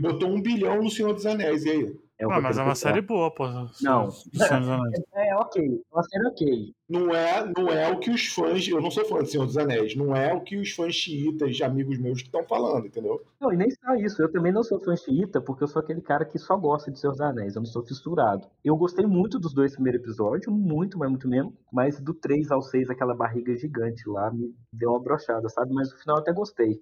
botou 0.01 0.29
um 0.29 0.41
bilhão 0.41 0.81
no 0.83 0.89
Senhor 0.89 1.13
dos 1.13 1.25
Anéis, 1.25 1.65
e 1.65 1.69
aí? 1.69 2.03
É 2.19 2.25
Ah, 2.25 2.39
mas 2.39 2.57
é 2.57 2.63
uma 2.63 2.75
série 2.75 3.01
boa, 3.01 3.33
pô. 3.33 3.45
Não. 3.81 4.11
Senhor 4.11 4.59
dos 4.59 4.69
Anéis. 4.69 5.03
É, 5.15 5.35
ok. 5.35 5.63
É 5.63 5.95
uma 5.95 6.03
série 6.03 6.27
ok. 6.27 6.73
Não 6.89 7.09
é, 7.15 7.51
não 7.57 7.69
é 7.69 7.89
o 7.91 7.99
que 7.99 8.11
os 8.11 8.27
fãs. 8.27 8.67
Eu 8.67 8.81
não 8.81 8.91
sou 8.91 9.03
fã 9.05 9.17
do 9.19 9.25
Senhor 9.25 9.45
dos 9.45 9.57
Anéis. 9.57 9.95
Não 9.95 10.15
é 10.15 10.33
o 10.33 10.41
que 10.41 10.57
os 10.57 10.71
fãs 10.71 10.93
xiitas 10.93 11.55
de 11.55 11.63
amigos 11.63 11.97
meus 11.97 12.21
que 12.21 12.27
estão 12.27 12.43
falando, 12.43 12.85
entendeu? 12.85 13.21
Não, 13.41 13.51
e 13.51 13.57
nem 13.57 13.69
só 13.71 13.95
isso. 13.95 14.21
Eu 14.21 14.31
também 14.31 14.51
não 14.51 14.63
sou 14.63 14.79
fã 14.79 14.95
xiita, 14.95 15.41
porque 15.41 15.63
eu 15.63 15.67
sou 15.67 15.81
aquele 15.81 16.01
cara 16.01 16.23
que 16.25 16.37
só 16.37 16.55
gosta 16.57 16.91
de 16.91 16.99
Seus 16.99 17.19
Anéis. 17.19 17.55
Eu 17.55 17.61
não 17.61 17.65
sou 17.67 17.83
fissurado. 17.83 18.45
Eu 18.63 18.75
gostei 18.77 19.05
muito 19.07 19.39
dos 19.39 19.53
dois 19.53 19.73
primeiros 19.73 20.01
episódios, 20.01 20.45
muito, 20.53 20.99
mas 20.99 21.09
muito 21.09 21.27
mesmo. 21.27 21.53
Mas 21.71 21.99
do 21.99 22.13
3 22.13 22.51
ao 22.51 22.61
6, 22.61 22.89
aquela 22.89 23.15
barriga 23.15 23.55
gigante 23.57 24.07
lá 24.07 24.29
me 24.31 24.53
deu 24.71 24.91
uma 24.91 24.99
brochada, 25.01 25.49
sabe? 25.49 25.73
Mas 25.73 25.91
no 25.91 25.97
final 25.97 26.17
eu 26.17 26.21
até 26.21 26.31
gostei. 26.33 26.79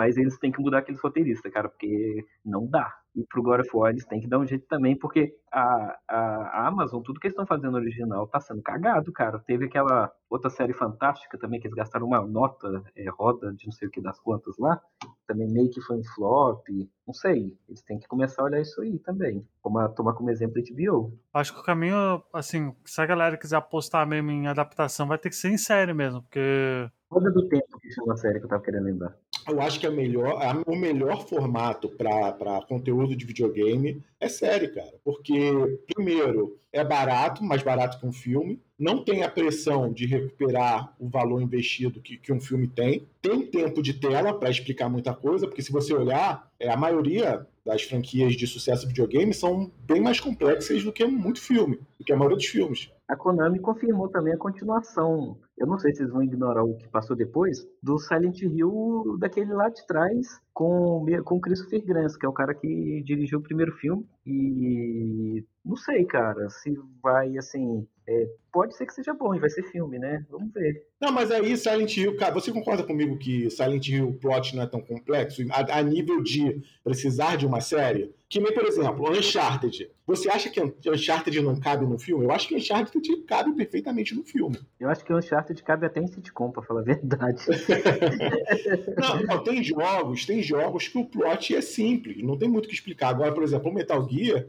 Mas 0.00 0.16
eles 0.16 0.38
têm 0.38 0.50
que 0.50 0.62
mudar 0.62 0.78
aqueles 0.78 0.98
roteiristas, 0.98 1.52
cara, 1.52 1.68
porque 1.68 2.24
não 2.42 2.66
dá. 2.66 2.90
E 3.14 3.22
pro 3.26 3.42
God 3.42 3.60
of 3.60 3.68
War 3.74 3.90
eles 3.90 4.06
têm 4.06 4.18
que 4.18 4.26
dar 4.26 4.38
um 4.38 4.46
jeito 4.46 4.66
também, 4.66 4.96
porque 4.96 5.36
a, 5.52 5.98
a, 6.08 6.16
a 6.16 6.68
Amazon, 6.68 7.02
tudo 7.02 7.20
que 7.20 7.26
eles 7.26 7.34
estão 7.34 7.44
fazendo 7.44 7.74
original 7.74 8.26
tá 8.26 8.40
sendo 8.40 8.62
cagado, 8.62 9.12
cara. 9.12 9.38
Teve 9.40 9.66
aquela 9.66 10.10
outra 10.30 10.48
série 10.48 10.72
fantástica 10.72 11.36
também, 11.36 11.60
que 11.60 11.66
eles 11.66 11.76
gastaram 11.76 12.06
uma 12.06 12.26
nota, 12.26 12.82
é, 12.96 13.10
roda 13.10 13.52
de 13.52 13.66
não 13.66 13.72
sei 13.72 13.88
o 13.88 13.90
que 13.90 14.00
das 14.00 14.18
quantas 14.20 14.56
lá. 14.56 14.80
Também 15.26 15.52
meio 15.52 15.68
que 15.68 15.82
foi 15.82 15.98
um 15.98 16.04
flop. 16.14 16.66
Não 17.06 17.12
sei. 17.12 17.54
Eles 17.68 17.82
têm 17.82 17.98
que 17.98 18.08
começar 18.08 18.40
a 18.40 18.46
olhar 18.46 18.60
isso 18.62 18.80
aí 18.80 18.98
também. 19.00 19.46
Como 19.60 19.80
a, 19.80 19.88
tomar 19.90 20.14
como 20.14 20.30
exemplo 20.30 20.58
a 20.58 20.74
HBO. 20.74 21.12
Acho 21.34 21.52
que 21.52 21.60
o 21.60 21.64
caminho, 21.64 22.22
assim, 22.32 22.74
se 22.86 23.02
a 23.02 23.06
galera 23.06 23.36
quiser 23.36 23.56
apostar 23.56 24.06
mesmo 24.06 24.30
em 24.30 24.46
adaptação, 24.46 25.06
vai 25.06 25.18
ter 25.18 25.28
que 25.28 25.36
ser 25.36 25.50
em 25.50 25.58
série 25.58 25.92
mesmo, 25.92 26.22
porque. 26.22 26.88
Roda 27.10 27.30
do 27.30 27.46
Tempo, 27.48 27.78
que 27.80 27.90
chama 27.90 28.14
a 28.14 28.16
série 28.16 28.38
que 28.38 28.44
eu 28.46 28.48
tava 28.48 28.62
querendo 28.62 28.84
lembrar. 28.84 29.14
Eu 29.50 29.60
acho 29.60 29.80
que 29.80 29.86
a 29.86 29.90
melhor, 29.90 30.40
a- 30.42 30.62
o 30.66 30.76
melhor 30.76 31.26
formato 31.26 31.88
para 31.88 32.62
conteúdo 32.68 33.16
de 33.16 33.24
videogame 33.24 34.02
é 34.20 34.28
série, 34.28 34.68
cara. 34.68 34.92
Porque, 35.04 35.78
primeiro, 35.92 36.56
é 36.72 36.84
barato, 36.84 37.42
mais 37.42 37.62
barato 37.62 37.98
que 37.98 38.06
um 38.06 38.12
filme. 38.12 38.60
Não 38.78 39.04
tem 39.04 39.22
a 39.24 39.30
pressão 39.30 39.92
de 39.92 40.06
recuperar 40.06 40.94
o 40.98 41.08
valor 41.08 41.42
investido 41.42 42.00
que, 42.00 42.16
que 42.16 42.32
um 42.32 42.40
filme 42.40 42.66
tem. 42.68 43.06
Tem 43.20 43.44
tempo 43.46 43.82
de 43.82 43.94
tela 43.94 44.32
para 44.32 44.50
explicar 44.50 44.88
muita 44.88 45.12
coisa, 45.12 45.46
porque 45.46 45.62
se 45.62 45.72
você 45.72 45.92
olhar, 45.92 46.48
é, 46.58 46.70
a 46.70 46.76
maioria 46.76 47.46
das 47.66 47.82
franquias 47.82 48.34
de 48.34 48.46
sucesso 48.46 48.82
de 48.82 48.88
videogame 48.88 49.34
são 49.34 49.70
bem 49.82 50.00
mais 50.00 50.18
complexas 50.18 50.82
do 50.82 50.92
que 50.92 51.04
muito 51.04 51.40
filme, 51.40 51.78
do 51.98 52.04
que 52.04 52.12
a 52.12 52.16
maioria 52.16 52.38
dos 52.38 52.46
filmes. 52.46 52.90
a 53.06 53.14
Konami 53.16 53.58
confirmou 53.58 54.08
também 54.08 54.32
a 54.32 54.38
continuação. 54.38 55.36
Eu 55.60 55.66
não 55.66 55.78
sei 55.78 55.92
se 55.92 55.98
vocês 55.98 56.10
vão 56.10 56.22
ignorar 56.22 56.64
o 56.64 56.74
que 56.74 56.88
passou 56.88 57.14
depois, 57.14 57.68
do 57.82 57.98
Silent 57.98 58.40
Hill 58.40 59.18
daquele 59.18 59.52
lá 59.52 59.68
de 59.68 59.86
trás, 59.86 60.40
com, 60.54 61.04
com 61.24 61.36
o 61.36 61.40
Christopher 61.40 61.84
Gans, 61.84 62.16
que 62.16 62.24
é 62.24 62.28
o 62.28 62.32
cara 62.32 62.54
que 62.54 63.02
dirigiu 63.04 63.38
o 63.38 63.42
primeiro 63.42 63.72
filme. 63.72 64.06
E 64.26 65.44
não 65.64 65.76
sei, 65.76 66.04
cara, 66.04 66.48
se 66.48 66.78
vai 67.02 67.36
assim. 67.36 67.86
É, 68.08 68.28
pode 68.52 68.76
ser 68.76 68.86
que 68.86 68.94
seja 68.94 69.14
bom 69.14 69.34
e 69.34 69.38
vai 69.38 69.48
ser 69.48 69.62
filme, 69.70 69.98
né? 69.98 70.24
Vamos 70.30 70.52
ver. 70.52 70.84
Não, 71.00 71.12
mas 71.12 71.30
aí 71.30 71.56
Silent 71.56 71.96
Hill, 71.96 72.16
cara, 72.16 72.34
você 72.34 72.50
concorda 72.50 72.82
comigo 72.82 73.16
que 73.18 73.48
Silent 73.50 73.88
Hill 73.88 74.18
plot 74.20 74.56
não 74.56 74.64
é 74.64 74.66
tão 74.66 74.80
complexo 74.80 75.42
a, 75.50 75.78
a 75.78 75.82
nível 75.82 76.22
de 76.22 76.60
precisar 76.82 77.36
de 77.36 77.46
uma 77.46 77.60
série? 77.60 78.12
Que 78.28 78.40
nem, 78.40 78.52
por 78.52 78.64
exemplo, 78.64 79.10
Uncharted. 79.10 79.90
Você 80.06 80.28
acha 80.28 80.50
que 80.50 80.60
Uncharted 80.60 81.40
não 81.40 81.58
cabe 81.58 81.86
no 81.86 81.98
filme? 81.98 82.24
Eu 82.24 82.32
acho 82.32 82.48
que 82.48 82.56
Uncharted 82.56 83.22
cabe 83.22 83.54
perfeitamente 83.54 84.14
no 84.14 84.24
filme. 84.24 84.58
Eu 84.78 84.88
acho 84.88 85.04
que 85.04 85.14
Uncharted 85.14 85.49
cabe 85.54 85.86
até 85.86 86.00
em 86.00 86.06
sitcom, 86.06 86.50
pra 86.50 86.62
falar 86.62 86.80
a 86.80 86.84
verdade. 86.84 87.42
não, 88.96 89.22
não, 89.22 89.44
tem 89.44 89.62
jogos, 89.62 90.24
tem 90.26 90.42
jogos 90.42 90.88
que 90.88 90.98
o 90.98 91.04
plot 91.04 91.54
é 91.54 91.60
simples, 91.60 92.22
não 92.22 92.36
tem 92.38 92.48
muito 92.48 92.66
o 92.66 92.68
que 92.68 92.74
explicar. 92.74 93.08
Agora, 93.08 93.32
por 93.32 93.42
exemplo, 93.42 93.70
o 93.70 93.74
Metal 93.74 94.08
Gear, 94.08 94.46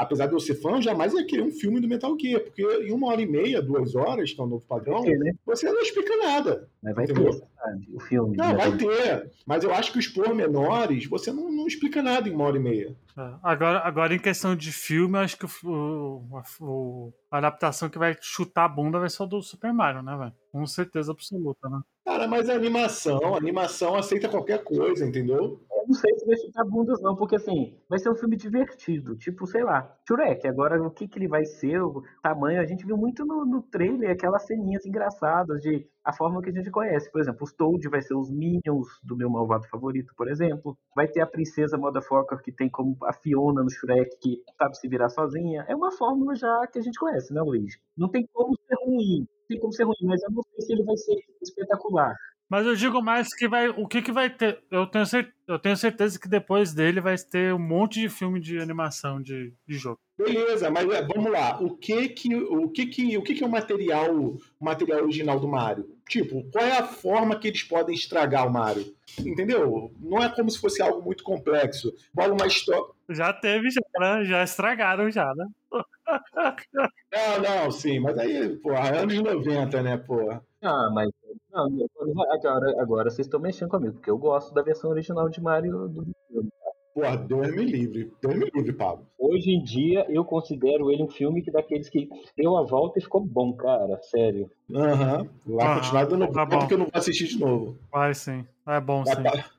apesar 0.00 0.26
de 0.26 0.32
eu 0.32 0.40
ser 0.40 0.54
fã, 0.54 0.80
jamais 0.80 1.12
ia 1.12 1.26
querer 1.26 1.42
um 1.42 1.50
filme 1.50 1.78
do 1.78 1.86
Metal 1.86 2.16
Gear, 2.18 2.40
porque 2.40 2.62
em 2.62 2.90
uma 2.90 3.08
hora 3.08 3.20
e 3.20 3.26
meia, 3.26 3.60
duas 3.60 3.94
horas, 3.94 4.32
que 4.32 4.40
é 4.40 4.44
o 4.44 4.46
novo 4.46 4.64
padrão, 4.66 5.02
ter, 5.02 5.18
né? 5.18 5.32
você 5.44 5.70
não 5.70 5.80
explica 5.80 6.16
nada. 6.16 6.68
Mas 6.82 6.94
vai 6.94 7.04
entendeu? 7.04 7.30
ter, 7.30 7.46
sabe? 7.54 7.88
O 7.92 8.00
filme. 8.00 8.36
Não, 8.36 8.56
vai 8.56 8.76
ter. 8.76 9.30
Mas 9.46 9.62
eu 9.62 9.74
acho 9.74 9.92
que 9.92 9.98
os 9.98 10.08
pormenores, 10.08 11.06
você 11.06 11.30
não, 11.30 11.52
não 11.52 11.66
explica 11.66 12.02
nada 12.02 12.28
em 12.28 12.32
uma 12.32 12.44
hora 12.44 12.56
e 12.56 12.60
meia. 12.60 12.96
É. 13.18 13.34
Agora, 13.42 13.80
agora, 13.80 14.14
em 14.14 14.18
questão 14.18 14.56
de 14.56 14.72
filme, 14.72 15.18
eu 15.18 15.22
acho 15.22 15.36
que 15.36 15.46
o, 15.64 16.22
o, 16.60 17.12
a 17.30 17.38
adaptação 17.38 17.90
que 17.90 17.98
vai 17.98 18.16
chutar 18.20 18.64
a 18.64 18.68
bunda 18.68 18.98
vai 18.98 19.10
ser 19.10 19.22
o 19.22 19.26
do 19.26 19.42
Super 19.42 19.72
Mario, 19.72 20.02
né, 20.02 20.16
velho? 20.16 20.32
Com 20.50 20.66
certeza 20.66 21.12
absoluta, 21.12 21.68
né? 21.68 21.80
Cara, 22.04 22.26
mas 22.26 22.48
a 22.48 22.54
animação, 22.54 23.34
a 23.34 23.36
animação 23.36 23.94
aceita 23.94 24.28
qualquer 24.28 24.64
coisa, 24.64 25.06
entendeu? 25.06 25.60
Não 25.90 25.96
sei 25.96 26.14
se 26.16 26.24
vai 26.24 26.36
chutar 26.36 26.64
bundas, 26.64 27.02
não, 27.02 27.16
porque 27.16 27.34
assim, 27.34 27.76
vai 27.88 27.98
ser 27.98 28.10
um 28.10 28.14
filme 28.14 28.36
divertido. 28.36 29.16
Tipo, 29.16 29.44
sei 29.44 29.64
lá, 29.64 29.92
Shurek. 30.06 30.46
Agora, 30.46 30.80
o 30.80 30.88
que, 30.88 31.08
que 31.08 31.18
ele 31.18 31.26
vai 31.26 31.44
ser, 31.44 31.82
o 31.82 32.04
tamanho, 32.22 32.60
a 32.60 32.64
gente 32.64 32.86
viu 32.86 32.96
muito 32.96 33.26
no, 33.26 33.44
no 33.44 33.60
trailer 33.60 34.12
aquelas 34.12 34.46
ceninhas 34.46 34.86
engraçadas 34.86 35.60
de 35.60 35.84
a 36.04 36.12
forma 36.12 36.40
que 36.40 36.50
a 36.50 36.52
gente 36.52 36.70
conhece. 36.70 37.10
Por 37.10 37.20
exemplo, 37.20 37.42
os 37.42 37.52
Toad 37.52 37.88
vai 37.88 38.00
ser 38.02 38.14
os 38.14 38.30
Minions 38.30 38.86
do 39.02 39.16
meu 39.16 39.28
malvado 39.28 39.66
favorito, 39.66 40.14
por 40.16 40.28
exemplo. 40.28 40.78
Vai 40.94 41.08
ter 41.08 41.22
a 41.22 41.26
princesa 41.26 41.76
Motherfucker, 41.76 42.40
que 42.40 42.52
tem 42.52 42.70
como 42.70 42.96
a 43.02 43.12
Fiona 43.12 43.60
no 43.60 43.68
Shrek, 43.68 44.16
que 44.20 44.44
sabe 44.56 44.78
se 44.78 44.86
virar 44.86 45.08
sozinha. 45.08 45.64
É 45.68 45.74
uma 45.74 45.90
fórmula 45.90 46.36
já 46.36 46.68
que 46.68 46.78
a 46.78 46.82
gente 46.82 47.00
conhece, 47.00 47.34
né, 47.34 47.42
Luiz? 47.42 47.74
Não 47.96 48.08
tem 48.08 48.28
como 48.32 48.54
ser 48.64 48.76
ruim. 48.86 49.18
Não 49.18 49.46
tem 49.48 49.58
como 49.58 49.72
ser 49.72 49.82
ruim, 49.82 49.96
mas 50.04 50.22
eu 50.22 50.30
não 50.30 50.42
sei 50.44 50.60
se 50.66 50.72
ele 50.72 50.84
vai 50.84 50.96
ser 50.96 51.16
espetacular. 51.42 52.14
Mas 52.50 52.66
eu 52.66 52.74
digo 52.74 53.00
mais 53.00 53.32
que 53.32 53.46
vai. 53.46 53.68
O 53.68 53.86
que, 53.86 54.02
que 54.02 54.10
vai 54.10 54.28
ter? 54.28 54.60
Eu 54.72 54.84
tenho, 54.84 55.06
certeza, 55.06 55.36
eu 55.46 55.56
tenho 55.56 55.76
certeza 55.76 56.18
que 56.18 56.28
depois 56.28 56.74
dele 56.74 57.00
vai 57.00 57.16
ter 57.16 57.54
um 57.54 57.60
monte 57.60 58.00
de 58.00 58.08
filme 58.08 58.40
de 58.40 58.58
animação 58.58 59.22
de, 59.22 59.54
de 59.64 59.78
jogo. 59.78 60.00
Beleza, 60.18 60.68
mas 60.68 60.90
é, 60.90 61.00
vamos 61.00 61.30
lá. 61.30 61.62
O 61.62 61.76
que 61.76 62.08
que 62.08 62.34
o 62.34 62.68
que 62.68 62.86
que 62.86 63.16
o 63.16 63.22
que 63.22 63.34
que 63.34 63.44
é 63.44 63.46
o 63.46 63.50
material 63.50 64.12
o 64.16 64.40
material 64.58 65.02
original 65.02 65.38
do 65.38 65.46
Mario? 65.46 65.96
Tipo, 66.08 66.42
qual 66.50 66.64
é 66.64 66.76
a 66.76 66.86
forma 66.88 67.38
que 67.38 67.46
eles 67.46 67.62
podem 67.62 67.94
estragar 67.94 68.48
o 68.48 68.52
Mario? 68.52 68.84
Entendeu? 69.20 69.92
Não 70.00 70.20
é 70.20 70.28
como 70.28 70.50
se 70.50 70.58
fosse 70.58 70.82
algo 70.82 71.00
muito 71.00 71.22
complexo. 71.22 71.94
Bola 72.12 72.34
uma 72.34 72.48
história. 72.48 72.84
Já 73.08 73.32
teve, 73.32 73.70
já, 73.70 73.80
né? 74.00 74.24
já 74.24 74.42
estragaram 74.42 75.08
já, 75.08 75.32
né? 75.36 75.46
Não, 77.12 77.40
não, 77.40 77.70
sim, 77.70 78.00
mas 78.00 78.18
aí, 78.18 78.56
pô, 78.56 78.72
anos 78.72 79.14
90, 79.14 79.82
né, 79.82 79.96
pô? 79.96 80.30
Ah, 80.62 80.90
mas 80.92 81.10
não, 81.52 81.88
agora, 82.32 82.80
agora 82.80 83.10
vocês 83.10 83.26
estão 83.26 83.40
mexendo 83.40 83.70
comigo, 83.70 83.94
porque 83.94 84.10
eu 84.10 84.18
gosto 84.18 84.54
da 84.54 84.62
versão 84.62 84.90
original 84.90 85.28
de 85.28 85.42
Mario 85.42 85.88
do 85.88 86.06
filme. 86.28 86.50
Porra, 86.94 87.16
Deus 87.16 87.54
me 87.54 87.64
livre. 87.64 88.12
Deus 88.20 88.34
me 88.34 88.50
livre, 88.52 88.72
Pablo. 88.72 89.06
Hoje 89.18 89.50
em 89.50 89.62
dia, 89.62 90.04
eu 90.08 90.24
considero 90.24 90.90
ele 90.90 91.02
um 91.02 91.08
filme 91.08 91.40
que 91.40 91.50
daqueles 91.50 91.88
que 91.88 92.08
deu 92.36 92.56
a 92.56 92.62
volta 92.64 92.98
e 92.98 93.02
ficou 93.02 93.24
bom, 93.24 93.52
cara. 93.52 94.00
Sério. 94.02 94.50
Aham. 94.74 95.28
Uhum. 95.46 95.56
Vai 95.56 95.66
ah, 95.66 95.74
continuar 95.76 96.04
dando 96.06 96.32
tá 96.32 96.44
bom. 96.44 96.58
porque 96.58 96.74
eu 96.74 96.78
não 96.78 96.86
vou 96.86 96.98
assistir 96.98 97.28
de 97.28 97.38
novo. 97.38 97.78
Vai 97.92 98.12
sim. 98.12 98.44
É 98.66 98.80
bom 98.80 99.04
sim. 99.04 99.12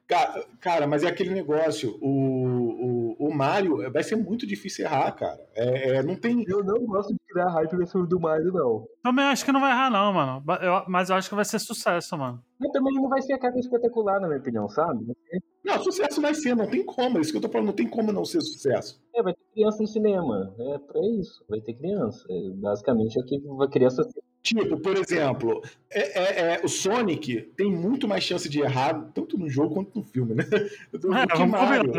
Cara, 0.08 0.46
cara, 0.60 0.88
mas 0.88 1.04
é 1.04 1.08
aquele 1.08 1.30
negócio. 1.30 1.98
O, 2.02 3.16
o, 3.18 3.28
o 3.28 3.34
Mario 3.34 3.90
vai 3.92 4.04
ser 4.04 4.18
muito 4.18 4.46
difícil 4.46 4.86
errar, 4.86 5.12
cara. 5.14 5.40
É, 5.56 5.96
é, 5.96 6.04
não 6.04 6.16
tem. 6.16 6.44
Eu 6.48 6.62
não 6.64 6.86
gosto 6.86 7.14
de 7.14 7.20
criar 7.32 7.50
hype 7.50 7.78
nesse 7.78 7.94
filme 7.94 8.08
do 8.08 8.20
Mario, 8.20 8.52
não. 8.52 8.86
Também 9.04 9.26
acho 9.26 9.46
que 9.46 9.52
não 9.52 9.62
vai 9.62 9.72
errar, 9.72 9.90
não, 9.90 10.14
mano. 10.14 10.44
Eu, 10.62 10.84
mas 10.88 11.10
eu 11.10 11.16
acho 11.16 11.30
que 11.30 11.36
vai 11.36 11.46
ser 11.46 11.60
sucesso, 11.60 12.18
mano. 12.18 12.44
Mas 12.60 12.72
também 12.72 12.94
não 12.94 13.10
vai 13.10 13.22
ser 13.22 13.34
a 13.34 13.40
cara 13.40 13.58
espetacular, 13.58 14.20
na 14.20 14.28
minha 14.28 14.40
opinião, 14.40 14.68
sabe? 14.70 15.06
Não, 15.64 15.82
sucesso 15.82 16.22
vai 16.22 16.34
ser, 16.34 16.56
não 16.56 16.70
tem 16.70 16.84
como. 16.86 17.18
É 17.18 17.22
isso 17.22 17.32
que 17.32 17.38
eu 17.38 17.42
tô 17.42 17.50
falando, 17.50 17.68
não 17.68 17.76
tem 17.76 17.88
como 17.88 18.12
não 18.12 18.26
ser 18.26 18.42
sucesso. 18.42 19.02
É, 19.16 19.24
vai 19.24 19.34
ter 19.34 19.44
criança 19.54 19.82
no 19.82 19.88
cinema. 19.88 20.54
É 20.60 20.78
pra 20.78 21.02
isso. 21.20 21.44
Vai 21.50 21.62
ter 21.62 21.74
criança. 21.74 22.26
É, 22.30 22.50
basicamente 22.56 23.20
é 23.20 23.24
que 23.24 23.40
vai 23.40 23.68
criança 23.68 24.04
Tipo, 24.44 24.78
por 24.78 24.98
exemplo, 24.98 25.62
é, 25.90 26.00
é, 26.00 26.54
é, 26.56 26.62
o 26.64 26.68
Sonic 26.68 27.42
tem 27.56 27.72
muito 27.72 28.08
mais 28.08 28.24
chance 28.24 28.50
de 28.50 28.60
errar, 28.60 29.12
tanto 29.14 29.38
no 29.38 29.48
jogo 29.48 29.76
quanto 29.76 30.00
no 30.00 30.04
filme, 30.04 30.34
né? 30.34 30.44
Do 30.92 31.14
é, 31.14 31.28
que 31.28 31.46
Mario. 31.46 31.92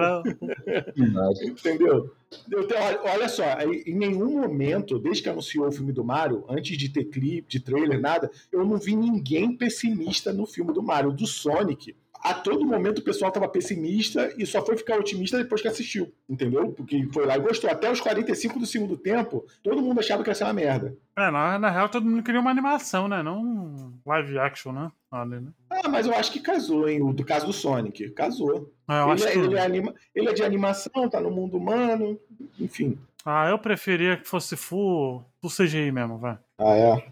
Entendeu? 1.41 2.13
Tenho, 2.51 3.03
olha 3.05 3.29
só, 3.29 3.45
em 3.87 3.95
nenhum 3.95 4.41
momento, 4.41 4.99
desde 4.99 5.23
que 5.23 5.29
anunciou 5.29 5.69
o 5.69 5.73
filme 5.73 5.93
do 5.93 6.03
Mario, 6.03 6.45
antes 6.49 6.77
de 6.77 6.89
ter 6.89 7.05
clipe, 7.05 7.47
de 7.49 7.61
trailer, 7.61 8.01
nada, 8.01 8.29
eu 8.51 8.65
não 8.67 8.77
vi 8.77 8.97
ninguém 8.97 9.57
pessimista 9.57 10.33
no 10.33 10.45
filme 10.45 10.73
do 10.73 10.83
Mario. 10.83 11.13
Do 11.13 11.27
Sonic, 11.27 11.95
a 12.23 12.33
todo 12.33 12.65
momento 12.65 12.99
o 12.99 13.03
pessoal 13.03 13.31
estava 13.31 13.49
pessimista 13.49 14.33
e 14.39 14.47
só 14.47 14.65
foi 14.65 14.77
ficar 14.77 14.97
otimista 14.97 15.37
depois 15.37 15.61
que 15.61 15.67
assistiu, 15.67 16.13
entendeu? 16.29 16.71
Porque 16.73 17.09
foi 17.13 17.27
lá 17.27 17.37
e 17.37 17.41
gostou. 17.41 17.69
Até 17.69 17.91
os 17.91 18.01
45 18.01 18.61
do 18.61 18.67
segundo 18.67 18.97
tempo, 18.97 19.45
todo 19.63 19.83
mundo 19.83 19.99
achava 19.99 20.23
que 20.23 20.31
ia 20.31 20.35
ser 20.35 20.45
uma 20.45 20.53
merda. 20.53 20.97
É, 21.19 21.31
na, 21.31 21.59
na 21.59 21.71
real 21.71 21.89
todo 21.89 22.07
mundo 22.07 22.23
queria 22.23 22.41
uma 22.41 22.51
animação, 22.51 23.09
né? 23.09 23.23
Não 23.25 23.43
um 23.43 23.99
live 24.07 24.39
action, 24.39 24.73
né? 24.73 24.93
Ali, 25.11 25.41
né? 25.41 25.51
Ah, 25.69 25.89
mas 25.89 26.07
eu 26.07 26.15
acho 26.15 26.31
que 26.31 26.39
casou, 26.39 26.89
hein? 26.89 27.03
O 27.03 27.13
do 27.13 27.25
caso 27.25 27.47
do 27.47 27.53
Sonic. 27.53 28.11
Casou. 28.11 28.73
É, 28.89 29.03
ele, 29.11 29.25
é, 29.25 29.33
que... 29.33 29.39
ele, 29.39 29.57
é 29.57 29.63
anima... 29.63 29.95
ele 30.15 30.29
é 30.29 30.33
de 30.33 30.45
animação, 30.45 31.09
tá 31.11 31.21
no 31.21 31.31
mundo 31.31 31.57
humano, 31.57 32.19
enfim. 32.59 32.97
Ah, 33.25 33.49
eu 33.49 33.59
preferia 33.59 34.17
que 34.17 34.29
fosse 34.29 34.57
full, 34.57 35.25
full 35.41 35.51
CGI 35.51 35.91
mesmo, 35.91 36.19
vai. 36.19 36.39
Ah, 36.57 36.77
é? 36.77 37.07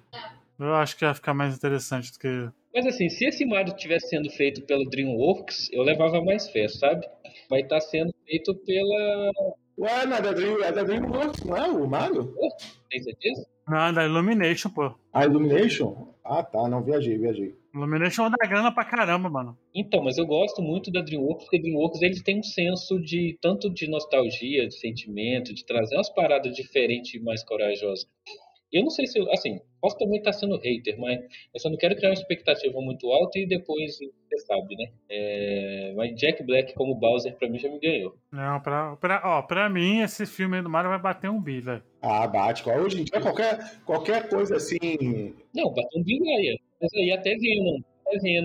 Eu 0.59 0.75
acho 0.75 0.97
que 0.97 1.05
ia 1.05 1.15
ficar 1.15 1.35
mais 1.35 1.57
interessante 1.57 2.13
do 2.13 2.19
que 2.19 2.49
mas 2.75 2.87
assim, 2.87 3.09
se 3.09 3.27
esse 3.27 3.45
Mario 3.45 3.75
tivesse 3.75 4.09
sendo 4.09 4.31
feito 4.31 4.63
pelo 4.63 4.89
DreamWorks, 4.89 5.71
eu 5.73 5.83
levava 5.83 6.23
mais 6.23 6.49
fé, 6.51 6.69
sabe? 6.69 7.07
Vai 7.49 7.63
estar 7.63 7.77
tá 7.77 7.81
sendo 7.81 8.15
feito 8.25 8.55
pela. 8.55 9.31
Ué, 9.79 10.07
não 10.07 10.17
é 10.17 10.23
da, 10.23 10.33
Dream, 10.33 10.63
é 10.63 10.73
da 10.73 10.83
DreamWorks, 10.83 11.45
não 11.45 11.57
é 11.57 11.67
o 11.71 11.89
Mario? 11.89 12.35
Tem 12.91 13.03
certeza? 13.03 13.47
Não, 13.67 13.87
é 13.87 13.93
da 13.93 14.05
Illumination, 14.05 14.71
pô. 14.71 14.93
A 15.13 15.25
Illumination? 15.25 16.15
Ah, 16.25 16.43
tá, 16.43 16.69
não, 16.69 16.83
viajei, 16.83 17.17
viajei. 17.17 17.55
Illumination 17.75 18.27
é 18.27 18.31
da 18.31 18.49
grana 18.49 18.73
pra 18.73 18.85
caramba, 18.85 19.31
mano. 19.31 19.57
Então, 19.75 20.03
mas 20.03 20.19
eu 20.19 20.27
gosto 20.27 20.61
muito 20.61 20.91
da 20.91 21.01
DreamWorks, 21.01 21.45
porque 21.45 21.57
a 21.57 21.61
DreamWorks 21.61 22.03
eles 22.03 22.23
têm 22.23 22.39
um 22.39 22.43
senso 22.43 23.01
de 23.01 23.39
tanto 23.41 23.71
de 23.71 23.89
nostalgia, 23.89 24.67
de 24.67 24.75
sentimento, 24.75 25.55
de 25.55 25.65
trazer 25.65 25.97
umas 25.97 26.11
paradas 26.11 26.55
diferentes 26.55 27.15
e 27.15 27.21
mais 27.21 27.43
corajosas. 27.45 28.07
Eu 28.73 28.83
não 28.83 28.91
sei 28.91 29.07
se, 29.07 29.19
assim, 29.31 29.61
posso 29.81 29.99
também 29.99 30.19
estar 30.19 30.33
sendo 30.33 30.57
hater, 30.59 30.99
mas 30.99 31.19
eu 31.53 31.61
só 31.61 31.69
não 31.69 31.77
quero 31.77 31.97
criar 31.97 32.11
uma 32.11 32.15
expectativa 32.15 32.81
muito 32.81 33.11
alta 33.11 33.39
e 33.39 33.47
depois, 33.47 33.99
você 33.99 34.39
sabe, 34.47 34.77
né? 34.77 34.87
É, 35.09 35.93
mas 35.97 36.15
Jack 36.15 36.45
Black 36.45 36.75
como 36.75 36.95
Bowser 36.95 37.37
pra 37.37 37.49
mim 37.49 37.59
já 37.59 37.69
me 37.69 37.81
ganhou. 37.81 38.15
Não, 38.31 38.61
pra, 38.61 38.97
pra, 38.97 39.23
ó, 39.25 39.43
pra 39.43 39.69
mim 39.69 40.03
esse 40.03 40.25
filme 40.25 40.63
do 40.63 40.71
Mario 40.71 40.91
vai 40.91 41.01
bater 41.01 41.29
um 41.29 41.41
bi, 41.41 41.61
velho. 41.61 41.83
Ah, 42.01 42.27
bate. 42.27 42.69
Hoje 42.69 43.01
em 43.01 43.05
dia 43.05 43.21
qualquer, 43.21 43.81
qualquer 43.85 44.29
coisa 44.29 44.57
assim... 44.57 44.79
Não, 45.55 45.71
bater 45.75 45.99
um 45.99 46.05
bi 46.05 46.19
vai. 46.21 46.57
Mas 46.81 46.95
aí 46.95 47.13
até 47.13 47.35
Venom 47.37 47.81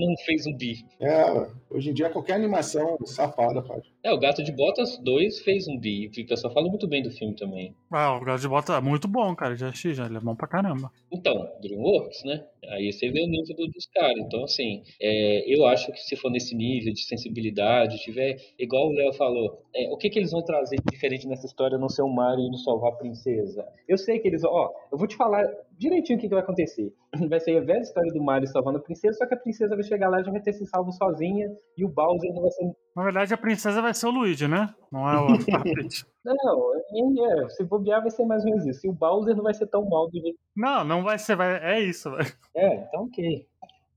não 0.07 0.17
fez 0.25 0.45
um 0.45 0.55
bi. 0.55 0.85
É, 0.99 1.47
hoje 1.69 1.89
em 1.89 1.93
dia 1.93 2.09
qualquer 2.09 2.33
animação 2.33 2.97
safada 3.05 3.63
faz. 3.63 3.83
É, 4.05 4.13
o 4.13 4.19
Gato 4.19 4.43
de 4.43 4.51
Botas 4.51 4.99
2 4.99 5.39
fez 5.39 5.67
um 5.67 5.79
bi. 5.79 6.11
O 6.15 6.27
pessoal 6.27 6.53
fala 6.53 6.69
muito 6.69 6.87
bem 6.87 7.01
do 7.01 7.09
filme 7.09 7.35
também. 7.35 7.75
Ah, 7.91 8.15
o 8.15 8.23
Gato 8.23 8.39
de 8.39 8.47
Botas 8.47 8.75
é 8.75 8.79
muito 8.79 9.07
bom, 9.07 9.35
cara. 9.35 9.55
Já 9.55 9.69
assisti, 9.69 9.95
já. 9.95 10.05
Ele 10.05 10.17
é 10.17 10.19
bom 10.19 10.35
pra 10.35 10.47
caramba. 10.47 10.91
Então, 11.11 11.49
DreamWorks, 11.59 12.23
né? 12.23 12.45
Aí 12.69 12.93
você 12.93 13.09
vê 13.09 13.23
o 13.23 13.27
nível 13.27 13.55
do, 13.55 13.67
dos 13.67 13.87
caras. 13.87 14.19
Então, 14.19 14.43
assim, 14.43 14.83
é, 15.01 15.43
eu 15.51 15.65
acho 15.65 15.91
que 15.91 15.99
se 15.99 16.15
for 16.15 16.29
nesse 16.29 16.55
nível 16.55 16.93
de 16.93 17.03
sensibilidade, 17.03 17.97
tiver, 17.97 18.37
igual 18.59 18.89
o 18.89 18.93
Léo 18.93 19.11
falou, 19.13 19.63
é, 19.75 19.89
o 19.91 19.97
que, 19.97 20.11
que 20.11 20.19
eles 20.19 20.31
vão 20.31 20.43
trazer 20.43 20.75
de 20.75 20.91
diferente 20.91 21.27
nessa 21.27 21.47
história 21.47 21.75
não 21.75 21.89
ser 21.89 22.03
o 22.03 22.09
Mario 22.09 22.45
indo 22.45 22.59
salvar 22.59 22.93
a 22.93 22.95
princesa? 22.95 23.65
Eu 23.87 23.97
sei 23.97 24.19
que 24.19 24.27
eles, 24.27 24.43
ó, 24.43 24.71
eu 24.91 24.99
vou 24.99 25.07
te 25.07 25.15
falar 25.15 25.47
direitinho 25.77 26.17
o 26.17 26.21
que, 26.21 26.27
que 26.27 26.33
vai 26.33 26.43
acontecer. 26.43 26.93
Vai 27.29 27.39
ser 27.39 27.57
a 27.57 27.61
velha 27.61 27.79
história 27.79 28.11
do 28.11 28.21
Mario 28.21 28.47
salvando 28.47 28.77
a 28.77 28.81
princesa, 28.81 29.17
só 29.17 29.25
que 29.25 29.33
a 29.33 29.37
princesa 29.37 29.73
vai 29.73 29.83
chegar 29.83 30.09
lá 30.09 30.19
e 30.19 30.23
já 30.23 30.31
vai 30.31 30.41
ter 30.41 30.53
se 30.53 30.65
salvo 30.65 30.91
sozinha 30.91 31.49
e 31.77 31.85
o 31.85 31.87
Bowser 31.87 32.33
não 32.33 32.41
vai 32.41 32.51
ser. 32.51 32.71
Na 32.95 33.03
verdade, 33.03 33.33
a 33.33 33.37
princesa 33.37 33.81
vai 33.81 33.93
ser 33.95 34.07
o 34.07 34.11
Luigi, 34.11 34.47
né? 34.47 34.73
Não 34.91 35.09
é 35.09 35.19
o 35.19 35.27
Peach. 35.63 36.05
Não, 36.23 36.75
é, 36.75 37.43
é, 37.43 37.49
se 37.49 37.63
bobear 37.63 38.01
vai 38.01 38.11
ser 38.11 38.25
mais 38.25 38.43
ou 38.43 38.49
menos 38.49 38.65
isso. 38.65 38.85
E 38.85 38.89
o 38.89 38.93
Bowser 38.93 39.35
não 39.35 39.43
vai 39.43 39.53
ser 39.53 39.67
tão 39.67 39.87
mal 39.87 40.09
do 40.09 40.19
jeito. 40.19 40.37
Não, 40.55 40.83
não 40.83 41.03
vai 41.03 41.19
ser, 41.19 41.35
vai... 41.35 41.57
é 41.63 41.79
isso, 41.79 42.09
velho. 42.11 42.33
É, 42.55 42.75
então 42.75 43.03
ok. 43.03 43.47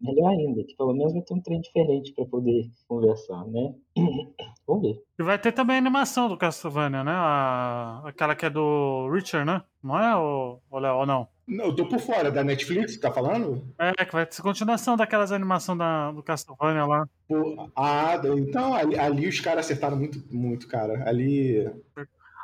Melhor 0.00 0.30
ainda, 0.30 0.62
que 0.64 0.76
pelo 0.76 0.92
menos 0.92 1.12
vai 1.12 1.22
ter 1.22 1.34
um 1.34 1.40
trem 1.40 1.60
diferente 1.60 2.12
para 2.14 2.24
poder 2.24 2.70
conversar, 2.86 3.44
né? 3.46 3.74
Vamos 4.66 4.82
ver. 4.82 5.02
E 5.18 5.22
vai 5.22 5.38
ter 5.38 5.52
também 5.52 5.76
a 5.76 5.78
animação 5.78 6.28
do 6.28 6.36
Castlevania, 6.36 7.02
né? 7.02 7.12
A... 7.12 8.02
Aquela 8.04 8.36
que 8.36 8.46
é 8.46 8.50
do 8.50 9.10
Richard, 9.12 9.44
né? 9.44 9.62
Não 9.82 9.98
é, 9.98 10.16
o, 10.16 10.60
o 10.70 10.78
Léo, 10.78 10.96
ou 10.96 11.06
não? 11.06 11.28
Não, 11.48 11.66
eu 11.66 11.74
tô 11.74 11.86
por 11.86 11.98
fora 11.98 12.30
da 12.30 12.44
Netflix, 12.44 12.98
tá 12.98 13.10
falando? 13.10 13.64
É, 13.78 14.04
que 14.04 14.12
vai 14.12 14.26
ter 14.26 14.42
continuação 14.42 14.96
daquelas 14.96 15.32
animações 15.32 15.78
da, 15.78 16.12
do 16.12 16.22
Castlevania 16.22 16.84
lá. 16.84 17.08
Pô, 17.26 17.70
ah, 17.74 18.20
então 18.36 18.74
ali, 18.74 18.98
ali 18.98 19.26
os 19.26 19.40
caras 19.40 19.64
acertaram 19.64 19.96
muito, 19.96 20.22
muito, 20.30 20.68
cara. 20.68 21.08
Ali. 21.08 21.66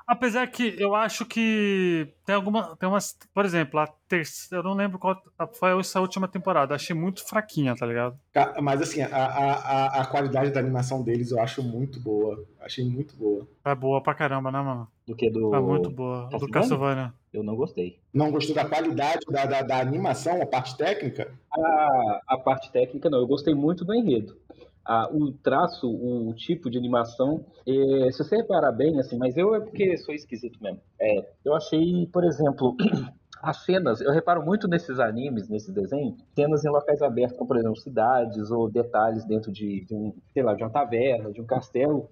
Apesar 0.07 0.47
que 0.49 0.77
eu 0.79 0.95
acho 0.95 1.25
que 1.25 2.12
tem 2.27 2.35
alguma. 2.35 2.77
Tem 2.77 2.88
umas. 2.88 3.17
Por 3.33 3.45
exemplo, 3.45 3.81
a 3.81 3.87
terceira. 4.07 4.62
Eu 4.62 4.69
não 4.69 4.75
lembro 4.75 4.99
qual 4.99 5.17
foi 5.55 5.79
essa 5.81 6.01
última 6.01 6.29
temporada. 6.29 6.75
Achei 6.75 6.95
muito 6.95 7.27
fraquinha, 7.27 7.75
tá 7.75 7.87
ligado? 7.87 8.19
Mas 8.62 8.83
assim, 8.83 9.01
a, 9.01 9.09
a, 9.09 10.03
a 10.03 10.07
qualidade 10.07 10.51
da 10.51 10.61
animação 10.61 11.03
deles 11.03 11.31
eu 11.31 11.40
acho 11.40 11.62
muito 11.62 11.99
boa. 12.01 12.45
Achei 12.61 12.85
muito 12.85 13.17
boa. 13.17 13.49
É 13.64 13.75
boa 13.75 14.03
pra 14.03 14.14
caramba, 14.14 14.53
né, 14.53 14.61
mano? 14.61 14.88
Do 15.07 15.17
que 15.17 15.31
do. 15.31 15.55
É 15.55 15.61
muito 15.61 15.90
boa. 15.90 16.29
Do 16.29 16.51
Castlevania. 16.51 17.14
Eu 17.33 17.43
não 17.43 17.57
gostei. 17.57 17.99
Não 18.12 18.31
gostou 18.31 18.55
da 18.55 18.64
qualidade 18.64 19.25
da, 19.29 19.47
da, 19.47 19.62
da 19.62 19.81
animação, 19.81 20.40
a 20.40 20.47
parte 20.47 20.77
técnica? 20.77 21.33
A, 21.51 22.21
a 22.29 22.38
parte 22.38 22.71
técnica 22.71 23.09
não, 23.09 23.19
eu 23.19 23.27
gostei 23.27 23.55
muito 23.55 23.85
do 23.85 23.95
enredo 23.95 24.37
a, 24.85 25.09
o 25.11 25.33
traço, 25.33 25.88
o 25.90 26.33
tipo 26.35 26.70
de 26.70 26.79
animação, 26.79 27.44
é, 27.66 28.11
se 28.12 28.18
você 28.18 28.37
reparar 28.37 28.73
bem, 28.73 28.99
assim, 29.01 29.16
mas 29.16 29.37
eu 29.37 29.55
é 29.55 29.61
porque 29.61 29.97
sou 29.97 30.14
esquisito 30.14 30.62
mesmo. 30.62 30.81
É, 31.01 31.27
eu 31.44 31.55
achei, 31.55 32.07
por 32.12 32.25
exemplo, 32.25 32.77
as 33.44 33.64
cenas, 33.64 34.00
eu 34.00 34.11
reparo 34.11 34.44
muito 34.44 34.66
nesses 34.66 34.98
animes, 34.98 35.48
nesses 35.48 35.72
desenhos, 35.72 36.16
cenas 36.35 36.64
em 36.64 36.70
locais 36.70 37.02
abertos, 37.02 37.37
como 37.37 37.48
por 37.48 37.59
exemplo 37.59 37.76
cidades 37.76 38.50
ou 38.50 38.70
detalhes 38.70 39.24
dentro 39.26 39.52
de, 39.52 39.85
de, 39.85 39.94
um, 39.94 40.14
sei 40.33 40.42
lá, 40.42 40.54
de 40.54 40.62
uma 40.62 40.70
taverna, 40.70 41.30
de 41.30 41.40
um 41.40 41.46
castelo. 41.46 42.09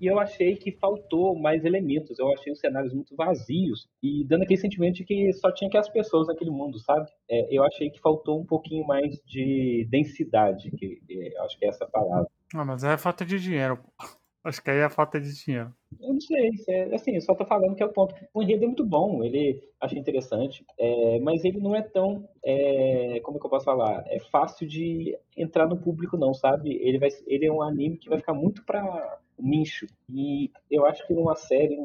E 0.00 0.06
eu 0.06 0.18
achei 0.18 0.56
que 0.56 0.72
faltou 0.72 1.38
mais 1.38 1.64
elementos. 1.64 2.18
Eu 2.18 2.32
achei 2.32 2.52
os 2.52 2.58
cenários 2.58 2.94
muito 2.94 3.14
vazios 3.14 3.88
e 4.02 4.24
dando 4.26 4.42
aquele 4.42 4.60
sentimento 4.60 4.94
de 4.94 5.04
que 5.04 5.32
só 5.34 5.52
tinha 5.52 5.70
que 5.70 5.76
as 5.76 5.88
pessoas 5.88 6.26
naquele 6.26 6.50
mundo, 6.50 6.78
sabe? 6.78 7.10
É, 7.28 7.54
eu 7.54 7.62
achei 7.64 7.90
que 7.90 8.00
faltou 8.00 8.40
um 8.40 8.46
pouquinho 8.46 8.86
mais 8.86 9.20
de 9.26 9.86
densidade, 9.90 10.70
que 10.70 11.00
é, 11.10 11.42
acho 11.44 11.58
que 11.58 11.66
é 11.66 11.68
essa 11.68 11.86
palavra. 11.86 12.26
Ah, 12.54 12.64
mas 12.64 12.82
é 12.82 12.96
falta 12.96 13.24
de 13.24 13.38
dinheiro. 13.38 13.78
Acho 14.42 14.62
que 14.62 14.70
aí 14.70 14.78
é 14.78 14.88
falta 14.88 15.20
de 15.20 15.34
dinheiro. 15.34 15.74
Eu 16.00 16.14
não 16.14 16.20
sei, 16.20 16.50
é, 16.68 16.94
assim, 16.94 17.14
eu 17.14 17.20
só 17.20 17.34
tô 17.34 17.44
falando 17.44 17.74
que 17.74 17.82
é 17.82 17.86
o 17.86 17.92
ponto. 17.92 18.14
O 18.32 18.42
enredo 18.42 18.64
é 18.64 18.66
muito 18.66 18.86
bom, 18.86 19.22
ele 19.22 19.62
achei 19.78 19.98
interessante, 19.98 20.64
é, 20.78 21.18
mas 21.20 21.44
ele 21.44 21.60
não 21.60 21.76
é 21.76 21.82
tão, 21.82 22.26
é, 22.42 23.20
como 23.22 23.36
é 23.36 23.40
que 23.40 23.46
eu 23.46 23.50
posso 23.50 23.66
falar? 23.66 24.02
É 24.06 24.18
fácil 24.18 24.66
de 24.66 25.16
entrar 25.36 25.66
no 25.66 25.76
público 25.76 26.16
não, 26.16 26.32
sabe? 26.32 26.72
Ele, 26.82 26.98
vai, 26.98 27.10
ele 27.26 27.46
é 27.46 27.52
um 27.52 27.60
anime 27.60 27.98
que 27.98 28.08
vai 28.08 28.18
ficar 28.18 28.32
muito 28.32 28.64
pra 28.64 29.19
nicho. 29.42 29.86
E 30.08 30.50
eu 30.70 30.86
acho 30.86 31.06
que 31.06 31.14
numa 31.14 31.34
série, 31.34 31.76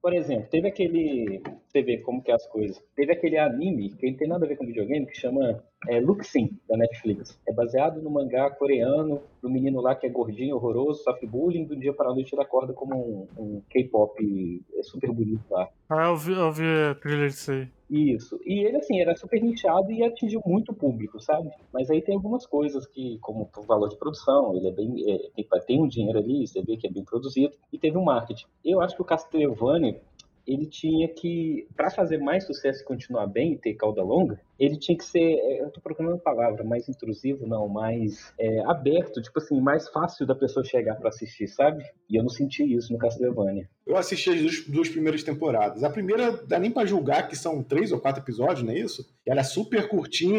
por 0.00 0.12
exemplo, 0.14 0.48
teve 0.50 0.68
aquele. 0.68 1.42
Você 1.66 1.82
vê 1.82 1.98
como 1.98 2.22
que 2.22 2.30
é 2.30 2.34
as 2.34 2.46
coisas. 2.46 2.82
Teve 2.94 3.12
aquele 3.12 3.38
anime 3.38 3.90
que 3.90 4.10
não 4.10 4.16
tem 4.16 4.28
nada 4.28 4.44
a 4.44 4.48
ver 4.48 4.56
com 4.56 4.66
videogame 4.66 5.06
que 5.06 5.18
chama 5.18 5.62
é, 5.88 6.00
Luxin, 6.00 6.58
da 6.68 6.76
Netflix. 6.76 7.40
É 7.48 7.52
baseado 7.52 8.02
no 8.02 8.10
mangá 8.10 8.50
coreano 8.50 9.22
do 9.40 9.50
menino 9.50 9.80
lá 9.80 9.94
que 9.94 10.06
é 10.06 10.10
gordinho, 10.10 10.56
horroroso, 10.56 11.02
sofre 11.02 11.26
bullying, 11.26 11.64
do 11.64 11.76
dia 11.76 11.92
para 11.92 12.10
a 12.10 12.14
noite 12.14 12.34
ele 12.34 12.42
acorda 12.42 12.72
como 12.72 12.96
um, 12.96 13.28
um 13.38 13.62
K-pop 13.70 14.62
é 14.74 14.82
super 14.82 15.10
bonito 15.12 15.44
lá. 15.50 15.68
Ah, 15.88 16.08
eu 16.08 16.16
vi, 16.16 16.32
eu 16.32 16.52
vi 16.52 16.64
a 16.90 16.94
trilha 16.94 17.28
disso 17.28 17.52
aí. 17.52 17.68
Isso. 17.92 18.40
E 18.42 18.60
ele, 18.60 18.78
assim, 18.78 18.98
era 18.98 19.14
super 19.14 19.38
nichado 19.42 19.92
e 19.92 20.02
atingiu 20.02 20.40
muito 20.46 20.72
público, 20.72 21.20
sabe? 21.20 21.50
Mas 21.70 21.90
aí 21.90 22.00
tem 22.00 22.14
algumas 22.14 22.46
coisas 22.46 22.86
que, 22.86 23.18
como 23.20 23.46
o 23.54 23.62
valor 23.64 23.90
de 23.90 23.98
produção, 23.98 24.56
ele 24.56 24.66
é 24.68 24.72
bem. 24.72 25.12
É, 25.12 25.18
tem, 25.36 25.46
tem 25.66 25.82
um 25.82 25.86
dinheiro 25.86 26.18
ali, 26.18 26.46
você 26.46 26.62
vê 26.62 26.78
que 26.78 26.86
é 26.86 26.90
bem 26.90 27.04
produzido, 27.04 27.54
e 27.70 27.78
teve 27.78 27.98
um 27.98 28.04
marketing. 28.04 28.46
Eu 28.64 28.80
acho 28.80 28.96
que 28.96 29.02
o 29.02 29.04
Castlevania 29.04 30.00
ele 30.46 30.66
tinha 30.66 31.08
que, 31.08 31.66
para 31.76 31.90
fazer 31.90 32.18
mais 32.18 32.44
sucesso 32.44 32.82
e 32.82 32.84
continuar 32.84 33.26
bem 33.26 33.52
e 33.52 33.58
ter 33.58 33.74
cauda 33.74 34.02
longa, 34.02 34.40
ele 34.58 34.76
tinha 34.76 34.96
que 34.96 35.04
ser, 35.04 35.20
é, 35.20 35.62
eu 35.62 35.70
tô 35.70 35.80
procurando 35.80 36.12
uma 36.12 36.18
palavra, 36.18 36.64
mais 36.64 36.88
intrusivo, 36.88 37.46
não, 37.46 37.68
mais 37.68 38.32
é, 38.38 38.60
aberto, 38.66 39.22
tipo 39.22 39.38
assim, 39.38 39.60
mais 39.60 39.88
fácil 39.88 40.26
da 40.26 40.34
pessoa 40.34 40.64
chegar 40.64 40.96
para 40.96 41.08
assistir, 41.08 41.48
sabe? 41.48 41.84
E 42.08 42.16
eu 42.16 42.22
não 42.22 42.30
senti 42.30 42.62
isso 42.74 42.92
no 42.92 42.98
Castlevania. 42.98 43.68
Eu 43.86 43.96
assisti 43.96 44.30
as 44.30 44.40
duas, 44.40 44.66
duas 44.66 44.88
primeiras 44.88 45.22
temporadas. 45.22 45.82
A 45.82 45.90
primeira 45.90 46.32
dá 46.32 46.58
nem 46.58 46.70
para 46.70 46.86
julgar 46.86 47.28
que 47.28 47.36
são 47.36 47.62
três 47.62 47.92
ou 47.92 48.00
quatro 48.00 48.22
episódios, 48.22 48.62
não 48.62 48.72
é 48.72 48.78
isso? 48.78 49.08
Ela 49.26 49.40
é 49.40 49.44
super 49.44 49.88
curtinha 49.88 50.38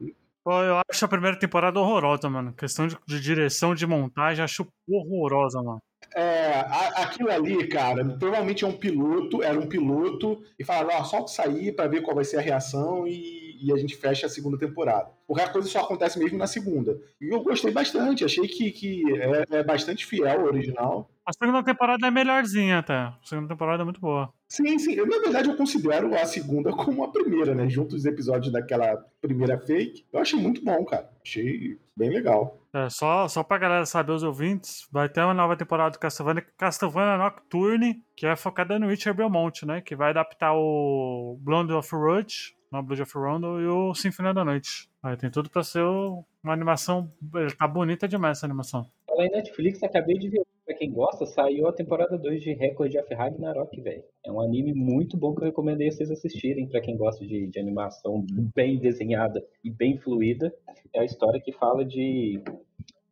e 0.00 0.14
Pô, 0.46 0.62
eu 0.62 0.80
acho 0.88 1.04
a 1.04 1.08
primeira 1.08 1.36
temporada 1.36 1.80
horrorosa, 1.80 2.30
mano. 2.30 2.52
Questão 2.52 2.86
de, 2.86 2.96
de 3.04 3.20
direção, 3.20 3.74
de 3.74 3.84
montagem, 3.84 4.44
acho 4.44 4.64
horrorosa, 4.88 5.60
mano. 5.60 5.82
É, 6.14 6.60
aquilo 6.96 7.30
ali, 7.30 7.66
cara, 7.68 8.02
provavelmente 8.18 8.64
é 8.64 8.66
um 8.66 8.76
piloto, 8.76 9.42
era 9.42 9.58
um 9.58 9.66
piloto, 9.66 10.42
e 10.58 10.64
falaram, 10.64 11.00
ó, 11.00 11.04
só 11.04 11.26
sair 11.26 11.72
para 11.72 11.88
ver 11.88 12.00
qual 12.00 12.14
vai 12.14 12.24
ser 12.24 12.38
a 12.38 12.40
reação 12.40 13.06
e, 13.06 13.58
e, 13.62 13.72
a 13.72 13.76
gente 13.76 13.96
fecha 13.96 14.26
a 14.26 14.30
segunda 14.30 14.58
temporada. 14.58 15.10
Porque 15.26 15.42
a 15.42 15.48
coisa 15.48 15.68
só 15.68 15.80
acontece 15.80 16.18
mesmo 16.18 16.38
na 16.38 16.46
segunda. 16.46 16.98
E 17.20 17.34
eu 17.34 17.42
gostei 17.42 17.70
bastante, 17.70 18.24
achei 18.24 18.48
que, 18.48 18.70
que 18.70 19.02
é, 19.20 19.58
é 19.58 19.62
bastante 19.62 20.06
fiel 20.06 20.40
ao 20.40 20.46
original. 20.46 21.10
A 21.26 21.32
segunda 21.32 21.62
temporada 21.62 22.06
é 22.06 22.10
melhorzinha 22.10 22.78
até. 22.78 22.94
A 22.94 23.18
segunda 23.22 23.48
temporada 23.48 23.82
é 23.82 23.84
muito 23.84 24.00
boa. 24.00 24.32
Sim, 24.48 24.78
sim. 24.78 24.94
Eu, 24.94 25.06
na 25.06 25.18
verdade, 25.18 25.48
eu 25.48 25.56
considero 25.56 26.14
a 26.14 26.24
segunda 26.24 26.70
como 26.72 27.02
a 27.02 27.10
primeira, 27.10 27.54
né? 27.54 27.68
Junto 27.68 27.96
os 27.96 28.04
episódios 28.04 28.52
daquela 28.52 29.04
primeira 29.20 29.58
fake. 29.58 30.04
Eu 30.12 30.20
achei 30.20 30.38
muito 30.38 30.64
bom, 30.64 30.84
cara. 30.84 31.10
Achei 31.24 31.78
bem 31.96 32.10
legal. 32.10 32.60
É, 32.72 32.88
só, 32.88 33.26
só 33.26 33.42
pra 33.42 33.58
galera 33.58 33.86
saber, 33.86 34.12
os 34.12 34.22
ouvintes, 34.22 34.86
vai 34.92 35.08
ter 35.08 35.22
uma 35.22 35.34
nova 35.34 35.56
temporada 35.56 35.90
do 35.90 35.98
Castlevania, 35.98 36.46
Castlevania 36.56 37.16
Nocturne, 37.16 38.02
que 38.14 38.26
é 38.26 38.36
focada 38.36 38.78
no 38.78 38.86
Witcher 38.86 39.14
Belmont, 39.14 39.64
né? 39.64 39.80
Que 39.80 39.96
vai 39.96 40.10
adaptar 40.10 40.54
o 40.54 41.38
Blood 41.40 41.72
of 41.72 41.94
Rouge, 41.94 42.54
no 42.70 42.82
Blood 42.82 43.02
of 43.02 43.18
Rondo 43.18 43.60
e 43.60 43.66
o 43.66 43.94
Sinfonia 43.94 44.34
da 44.34 44.44
Noite. 44.44 44.88
Aí 45.02 45.16
tem 45.16 45.30
tudo 45.30 45.50
pra 45.50 45.64
ser 45.64 45.82
uma 45.82 46.52
animação. 46.52 47.10
Tá 47.58 47.66
bonita 47.66 48.06
demais 48.06 48.38
essa 48.38 48.46
animação. 48.46 48.88
Ela 49.08 49.24
é 49.24 49.28
Netflix, 49.30 49.82
acabei 49.82 50.18
de 50.18 50.28
ver 50.28 50.42
Pra 50.66 50.74
quem 50.74 50.90
gosta, 50.90 51.24
saiu 51.24 51.68
a 51.68 51.72
temporada 51.72 52.18
2 52.18 52.42
de 52.42 52.52
Record 52.52 52.92
of 52.96 53.14
Ragnarok, 53.14 53.80
velho. 53.80 54.02
É 54.24 54.32
um 54.32 54.40
anime 54.40 54.74
muito 54.74 55.16
bom 55.16 55.32
que 55.32 55.40
eu 55.40 55.46
recomendei 55.46 55.92
vocês 55.92 56.10
assistirem 56.10 56.66
para 56.66 56.80
quem 56.80 56.96
gosta 56.96 57.24
de, 57.24 57.46
de, 57.46 57.60
animação 57.60 58.26
bem 58.52 58.76
desenhada 58.76 59.40
e 59.62 59.70
bem 59.70 59.96
fluida. 59.96 60.52
É 60.92 60.98
a 60.98 61.04
história 61.04 61.40
que 61.40 61.52
fala 61.52 61.84
de. 61.84 62.42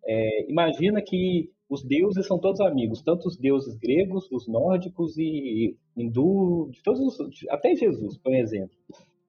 É, 0.04 0.50
imagina 0.50 1.00
que 1.00 1.48
os 1.70 1.84
deuses 1.84 2.26
são 2.26 2.40
todos 2.40 2.60
amigos, 2.60 3.02
tanto 3.02 3.28
os 3.28 3.36
deuses 3.36 3.76
gregos, 3.76 4.28
os 4.32 4.48
nórdicos 4.48 5.16
e 5.16 5.76
hindu, 5.96 6.70
de 6.72 6.82
todos 6.82 7.00
os, 7.00 7.48
até 7.48 7.76
Jesus, 7.76 8.18
por 8.18 8.34
exemplo 8.34 8.76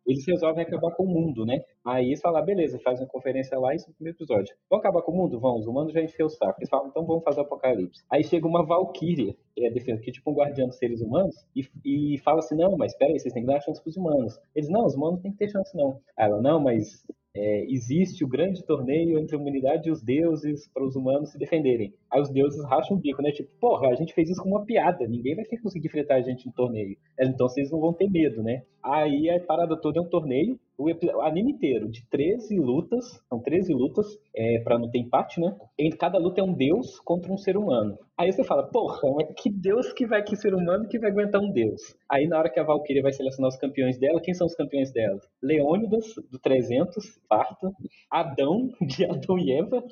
eles 0.06 0.26
resolvem 0.26 0.64
acabar 0.64 0.92
com 0.92 1.04
o 1.04 1.08
mundo, 1.08 1.46
né? 1.46 1.62
Aí 1.84 2.16
falam, 2.18 2.42
ah, 2.42 2.46
beleza, 2.46 2.80
faz 2.80 3.00
uma 3.00 3.08
conferência 3.08 3.58
lá, 3.60 3.74
isso 3.74 3.90
no 3.90 3.96
primeiro 3.96 4.18
episódio. 4.18 4.56
Vão 4.70 4.80
acabar 4.80 5.02
com 5.02 5.12
o 5.12 5.16
mundo? 5.16 5.40
Vão, 5.40 5.58
os 5.58 5.68
humanos 5.68 5.94
já 5.94 6.02
encheu 6.02 6.28
o 6.28 6.30
saco. 6.30 6.60
Eles 6.60 6.70
falam, 6.70 6.88
então 6.88 7.06
vamos 7.06 7.24
fazer 7.24 7.40
o 7.40 7.44
apocalipse. 7.44 8.04
Aí 8.10 8.24
chega 8.24 8.48
uma 8.48 8.66
valquíria, 8.66 9.36
que 9.54 9.66
é 9.66 9.70
defesa, 9.72 10.02
que 10.02 10.10
é 10.10 10.14
tipo 10.14 10.32
um 10.32 10.36
guardião 10.36 10.68
dos 10.68 10.78
seres 10.78 11.02
humanos, 11.02 11.36
e, 11.56 11.68
e 11.84 12.18
fala 12.20 12.40
assim, 12.40 12.56
não, 12.56 12.78
mas 12.78 12.92
espera 12.92 13.12
aí, 13.12 13.20
vocês 13.20 13.34
têm 13.34 13.44
que 13.44 13.52
dar 13.52 13.62
chance 13.62 13.82
pros 13.82 13.98
humanos. 13.98 14.40
Eles, 14.56 14.70
não, 14.70 14.86
os 14.86 14.96
humanos 14.96 15.22
têm 15.22 15.32
que 15.32 15.38
ter 15.38 15.50
chance, 15.50 15.76
não. 15.76 16.00
Aí 16.18 16.26
ela, 16.26 16.42
não, 16.42 16.60
mas 16.60 17.04
é, 17.36 17.66
existe 17.70 18.24
o 18.24 18.28
grande 18.28 18.64
torneio 18.64 19.20
entre 19.20 19.36
a 19.36 19.40
humanidade 19.40 19.90
e 19.90 19.92
os 19.92 20.02
deuses 20.02 20.70
para 20.74 20.86
os 20.86 20.96
humanos 20.96 21.32
se 21.32 21.38
defenderem. 21.38 21.94
Aí 22.10 22.22
os 22.22 22.30
deuses 22.30 22.64
racham 22.64 22.96
o 22.96 23.00
bico, 23.00 23.22
né? 23.22 23.32
Tipo, 23.32 23.50
porra, 23.60 23.90
a 23.90 23.96
gente 23.96 24.14
fez 24.14 24.30
isso 24.30 24.42
com 24.42 24.50
uma 24.50 24.66
piada, 24.66 25.06
ninguém 25.06 25.36
vai 25.36 25.44
ter 25.44 25.58
que 25.58 25.64
conseguir 25.64 25.88
enfrentar 25.88 26.16
a 26.16 26.22
gente 26.22 26.48
no 26.48 26.54
torneio. 26.54 26.98
Então 27.20 27.50
vocês 27.50 27.70
não 27.70 27.82
vão 27.82 27.92
ter 27.92 28.10
medo, 28.10 28.42
né? 28.42 28.64
Aí 28.82 29.30
a 29.30 29.40
parada 29.40 29.76
toda 29.76 30.00
é 30.00 30.02
um 30.02 30.08
torneio, 30.08 30.58
o, 30.78 31.22
anime 31.22 31.54
inteiro, 31.54 31.90
de 31.90 32.06
13 32.10 32.58
lutas, 32.60 33.22
são 33.30 33.40
13 33.40 33.74
lutas, 33.74 34.06
é, 34.36 34.60
para 34.60 34.78
não 34.78 34.90
ter 34.90 35.00
empate, 35.00 35.40
né? 35.40 35.56
E 35.78 35.90
cada 35.92 36.18
luta 36.18 36.42
é 36.42 36.44
um 36.44 36.54
deus 36.54 37.00
contra 37.00 37.32
um 37.32 37.38
ser 37.38 37.58
humano. 37.58 37.98
Aí 38.18 38.32
você 38.32 38.44
fala, 38.44 38.64
porra, 38.64 39.00
mas 39.16 39.34
que 39.36 39.50
deus 39.50 39.92
que 39.94 40.06
vai, 40.06 40.24
que 40.24 40.36
ser 40.36 40.54
humano 40.54 40.88
que 40.88 41.00
vai 41.00 41.12
aguentar 41.12 41.42
um 41.42 41.52
deus? 41.52 41.96
Aí 42.10 42.28
na 42.28 42.38
hora 42.38 42.50
que 42.50 42.60
a 42.60 42.64
Valkyria 42.64 43.02
vai 43.02 43.12
selecionar 43.14 43.50
os 43.50 43.58
campeões 43.58 43.98
dela, 43.98 44.22
quem 44.22 44.34
são 44.34 44.48
os 44.48 44.56
campeões 44.56 44.92
dela? 44.92 45.20
Leônidas, 45.42 46.14
do 46.32 46.40
300, 46.40 47.20
Parta, 47.28 47.72
Adão, 48.10 48.70
de 48.82 49.06
Adão 49.06 49.38
e 49.38 49.52
Eva, 49.52 49.84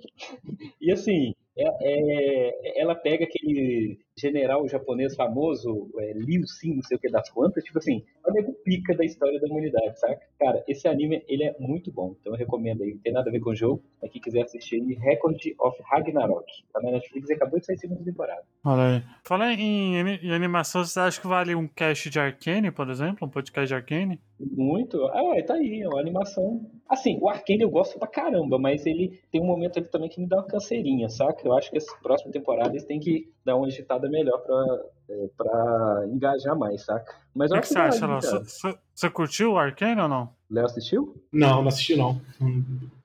e 0.81 0.91
assim, 0.91 1.33
é, 1.57 1.65
é, 1.81 2.81
ela 2.81 2.95
pega 2.95 3.25
aquele 3.25 3.99
general 4.17 4.67
japonês 4.67 5.15
famoso, 5.15 5.89
é, 5.99 6.13
Liu 6.13 6.43
Xin, 6.45 6.75
não 6.75 6.83
sei 6.83 6.97
o 6.97 6.99
que 6.99 7.09
das 7.09 7.29
quantas, 7.29 7.63
tipo 7.63 7.79
assim, 7.79 8.03
é 8.25 8.29
o 8.29 8.33
nego 8.33 8.53
pica 8.63 8.95
da 8.95 9.03
história 9.03 9.39
da 9.39 9.47
humanidade, 9.47 9.99
saca? 9.99 10.21
Cara, 10.39 10.63
esse 10.67 10.87
anime, 10.87 11.23
ele 11.27 11.43
é 11.43 11.55
muito 11.59 11.91
bom, 11.91 12.15
então 12.19 12.33
eu 12.33 12.37
recomendo 12.37 12.83
aí, 12.83 12.93
não 12.93 12.99
tem 12.99 13.13
nada 13.13 13.29
a 13.29 13.31
ver 13.31 13.39
com 13.39 13.51
o 13.51 13.55
jogo, 13.55 13.83
mas 14.01 14.11
quem 14.11 14.21
quiser 14.21 14.43
assistir 14.43 14.75
ele, 14.75 14.95
Record 14.95 15.39
of 15.59 15.81
Ragnarok, 15.83 16.45
tá 16.71 16.81
na 16.81 16.91
Netflix 16.91 17.29
e 17.29 17.33
acabou 17.33 17.59
de 17.59 17.65
sair 17.65 17.77
segunda 17.77 18.03
temporada. 18.03 18.43
Olha 18.63 18.97
aí. 18.97 19.03
Fala 19.23 19.53
em, 19.53 19.95
em 19.95 20.31
animação, 20.31 20.85
você 20.85 20.99
acha 20.99 21.19
que 21.19 21.27
vale 21.27 21.55
um 21.55 21.67
cast 21.67 22.09
de 22.09 22.19
Arcane, 22.19 22.71
por 22.71 22.89
exemplo? 22.89 23.27
Um 23.27 23.31
podcast 23.31 23.67
de 23.67 23.75
Arcane? 23.75 24.19
Muito. 24.39 25.03
Ah, 25.05 25.41
tá 25.45 25.55
aí, 25.55 25.81
é 25.81 25.87
uma 25.87 25.99
animação. 25.99 26.61
Assim, 26.89 27.17
o 27.21 27.29
Arcane 27.29 27.61
eu 27.61 27.69
gosto 27.69 27.97
pra 27.97 28.07
caramba, 28.07 28.59
mas 28.59 28.85
ele 28.85 29.19
tem 29.31 29.41
um 29.41 29.45
momento 29.45 29.79
ali 29.79 29.89
também 29.89 30.09
que 30.09 30.19
me 30.19 30.27
dá 30.27 30.37
uma 30.37 30.47
canseirinha, 30.47 31.09
saca? 31.09 31.47
Eu 31.47 31.53
acho 31.53 31.71
que 31.71 31.77
essa 31.77 31.95
próxima 32.01 32.31
temporada 32.31 32.69
eles 32.69 32.85
têm 32.85 32.99
que 32.99 33.31
dar 33.45 33.55
uma 33.55 33.67
agitada 33.67 34.02
melhor 34.09 34.37
pra, 34.39 34.79
é, 35.09 35.27
pra 35.37 36.05
engajar 36.07 36.57
mais, 36.57 36.83
saca? 36.83 37.15
Mas 37.33 37.51
O 37.51 37.55
que, 37.55 37.61
que 37.61 37.67
você 37.67 37.79
acha, 37.79 38.07
Léo? 38.07 38.21
Você- 38.21 39.09
curtiu 39.09 39.53
o 39.53 39.57
Arcane 39.57 39.99
ou 40.01 40.07
não? 40.07 40.29
Léo 40.49 40.65
assistiu? 40.65 41.15
Não, 41.31 41.61
não 41.61 41.67
assisti 41.67 41.95
não. 41.95 42.21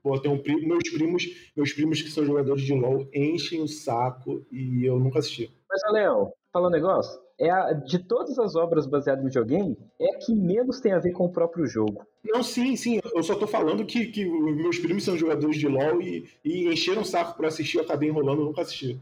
Pô, 0.02 0.18
tem 0.20 0.30
um 0.30 0.38
primo, 0.38 0.68
meus 0.68 0.88
primos, 0.90 1.24
meus 1.56 1.72
primos 1.72 2.02
que 2.02 2.10
são 2.10 2.24
jogadores 2.24 2.62
de 2.62 2.74
LoL 2.74 3.06
enchem 3.14 3.62
o 3.62 3.68
saco 3.68 4.44
e 4.52 4.84
eu 4.84 4.98
nunca 4.98 5.18
assisti. 5.18 5.50
Mas, 5.68 5.80
Léo, 5.92 6.32
fala 6.52 6.68
um 6.68 6.70
negócio. 6.70 7.18
É 7.40 7.50
a, 7.50 7.72
de 7.72 7.98
todas 8.00 8.38
as 8.38 8.54
obras 8.56 8.86
baseadas 8.86 9.22
no 9.22 9.28
videogame, 9.30 9.78
é 10.00 10.14
a 10.14 10.18
que 10.18 10.34
menos 10.34 10.80
tem 10.80 10.92
a 10.92 10.98
ver 10.98 11.12
com 11.12 11.24
o 11.26 11.32
próprio 11.32 11.66
jogo. 11.66 12.04
Não, 12.28 12.42
sim, 12.42 12.76
sim. 12.76 13.00
Eu 13.14 13.22
só 13.22 13.34
tô 13.34 13.46
falando 13.46 13.84
que, 13.86 14.06
que 14.06 14.26
os 14.26 14.56
meus 14.56 14.78
primos 14.78 15.04
são 15.04 15.16
jogadores 15.16 15.56
de 15.56 15.66
LoL 15.66 16.02
e, 16.02 16.28
e 16.44 16.68
encheram 16.68 17.02
o 17.02 17.04
saco 17.04 17.36
pra 17.36 17.48
assistir, 17.48 17.78
eu 17.78 17.84
acabei 17.84 18.08
enrolando, 18.08 18.42
eu 18.42 18.46
nunca 18.46 18.60
assisti. 18.60 19.00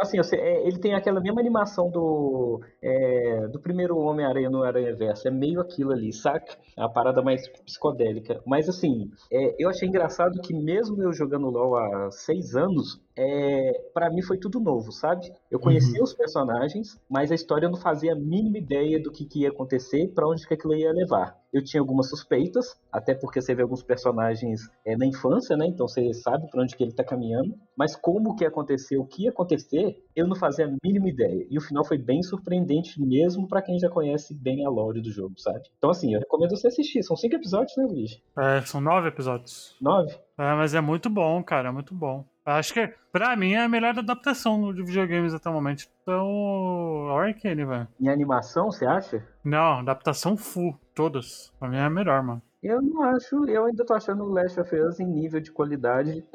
Assim, 0.00 0.18
é, 0.36 0.66
ele 0.66 0.78
tem 0.78 0.94
aquela 0.94 1.20
mesma 1.20 1.40
animação 1.40 1.90
do, 1.90 2.62
é, 2.80 3.48
do 3.48 3.60
primeiro 3.60 3.98
Homem-Aranha 3.98 4.48
no 4.48 4.62
Aranha 4.62 4.94
Verso. 4.94 5.28
É 5.28 5.30
meio 5.30 5.60
aquilo 5.60 5.92
ali, 5.92 6.10
saca? 6.10 6.56
É 6.74 6.80
uma 6.80 6.90
parada 6.90 7.20
mais 7.20 7.46
psicodélica. 7.48 8.40
Mas 8.46 8.68
assim, 8.68 9.10
é, 9.30 9.56
eu 9.58 9.68
achei 9.68 9.86
engraçado 9.86 10.40
que 10.40 10.54
mesmo 10.54 11.02
eu 11.02 11.12
jogando 11.12 11.50
LoL 11.50 11.76
há 11.76 12.10
seis 12.10 12.56
anos, 12.56 12.98
é, 13.14 13.72
para 13.92 14.08
mim 14.10 14.22
foi 14.22 14.38
tudo 14.38 14.58
novo, 14.58 14.90
sabe? 14.90 15.30
Eu 15.50 15.58
conhecia 15.58 16.02
os 16.02 16.14
personagens, 16.14 16.98
mas 17.10 17.30
a 17.30 17.34
história 17.34 17.66
eu 17.66 17.70
não 17.70 17.78
fazia 17.78 18.12
a 18.12 18.16
mínima 18.16 18.56
ideia 18.56 19.02
do 19.02 19.10
que, 19.10 19.26
que 19.26 19.40
ia 19.40 19.50
acontecer, 19.50 20.08
pra 20.14 20.26
onde 20.26 20.46
que 20.46 20.54
aquilo 20.54 20.74
ia 20.74 20.92
levar. 20.92 21.36
Eu 21.52 21.64
tinha 21.64 21.80
algumas 21.80 22.08
suspeitas, 22.10 22.78
até 22.92 23.14
porque 23.14 23.40
você 23.40 23.54
vê 23.54 23.62
alguns 23.62 23.82
personagens 23.82 24.70
é, 24.84 24.96
na 24.96 25.06
infância, 25.06 25.56
né? 25.56 25.66
Então 25.66 25.88
você 25.88 26.12
sabe 26.12 26.50
pra 26.50 26.62
onde 26.62 26.76
que 26.76 26.82
ele 26.82 26.92
tá 26.92 27.02
caminhando. 27.02 27.54
Mas 27.76 27.96
como 27.96 28.36
que 28.36 28.44
aconteceu, 28.44 29.00
o 29.00 29.06
que 29.06 29.24
ia 29.24 29.30
acontecer, 29.30 30.04
eu 30.18 30.26
não 30.26 30.36
fazia 30.36 30.66
a 30.66 30.72
mínima 30.84 31.08
ideia. 31.08 31.46
E 31.48 31.56
o 31.56 31.60
final 31.60 31.84
foi 31.84 31.98
bem 31.98 32.22
surpreendente, 32.22 33.00
mesmo 33.00 33.46
pra 33.46 33.62
quem 33.62 33.78
já 33.78 33.88
conhece 33.88 34.34
bem 34.34 34.64
a 34.64 34.70
lore 34.70 35.00
do 35.00 35.10
jogo, 35.10 35.34
sabe? 35.38 35.62
Então 35.78 35.90
assim, 35.90 36.14
eu 36.14 36.20
recomendo 36.20 36.56
você 36.56 36.68
assistir. 36.68 37.02
São 37.02 37.16
cinco 37.16 37.36
episódios, 37.36 37.76
né, 37.76 37.84
Luiz? 37.84 38.20
É, 38.36 38.60
são 38.62 38.80
nove 38.80 39.08
episódios. 39.08 39.76
Nove? 39.80 40.12
É, 40.36 40.54
mas 40.54 40.74
é 40.74 40.80
muito 40.80 41.08
bom, 41.08 41.42
cara, 41.42 41.68
é 41.68 41.72
muito 41.72 41.94
bom. 41.94 42.24
Acho 42.44 42.72
que, 42.72 42.94
pra 43.12 43.36
mim, 43.36 43.52
é 43.52 43.64
a 43.64 43.68
melhor 43.68 43.98
adaptação 43.98 44.72
de 44.72 44.82
videogames 44.82 45.34
até 45.34 45.50
o 45.50 45.52
momento. 45.52 45.84
Então, 46.02 47.10
Arcane, 47.10 47.62
velho. 47.62 47.88
Em 48.00 48.08
animação, 48.08 48.70
você 48.70 48.86
acha? 48.86 49.22
Não, 49.44 49.80
adaptação 49.80 50.34
full, 50.34 50.74
todas. 50.94 51.52
Pra 51.58 51.68
mim 51.68 51.76
é 51.76 51.82
a 51.82 51.90
melhor, 51.90 52.22
mano. 52.22 52.42
Eu 52.60 52.82
não 52.82 53.02
acho, 53.02 53.48
eu 53.48 53.66
ainda 53.66 53.84
tô 53.84 53.94
achando 53.94 54.24
o 54.24 54.32
Last 54.32 54.58
of 54.58 54.74
Us 54.74 54.98
em 54.98 55.06
nível 55.06 55.40
de 55.40 55.52
qualidade. 55.52 56.26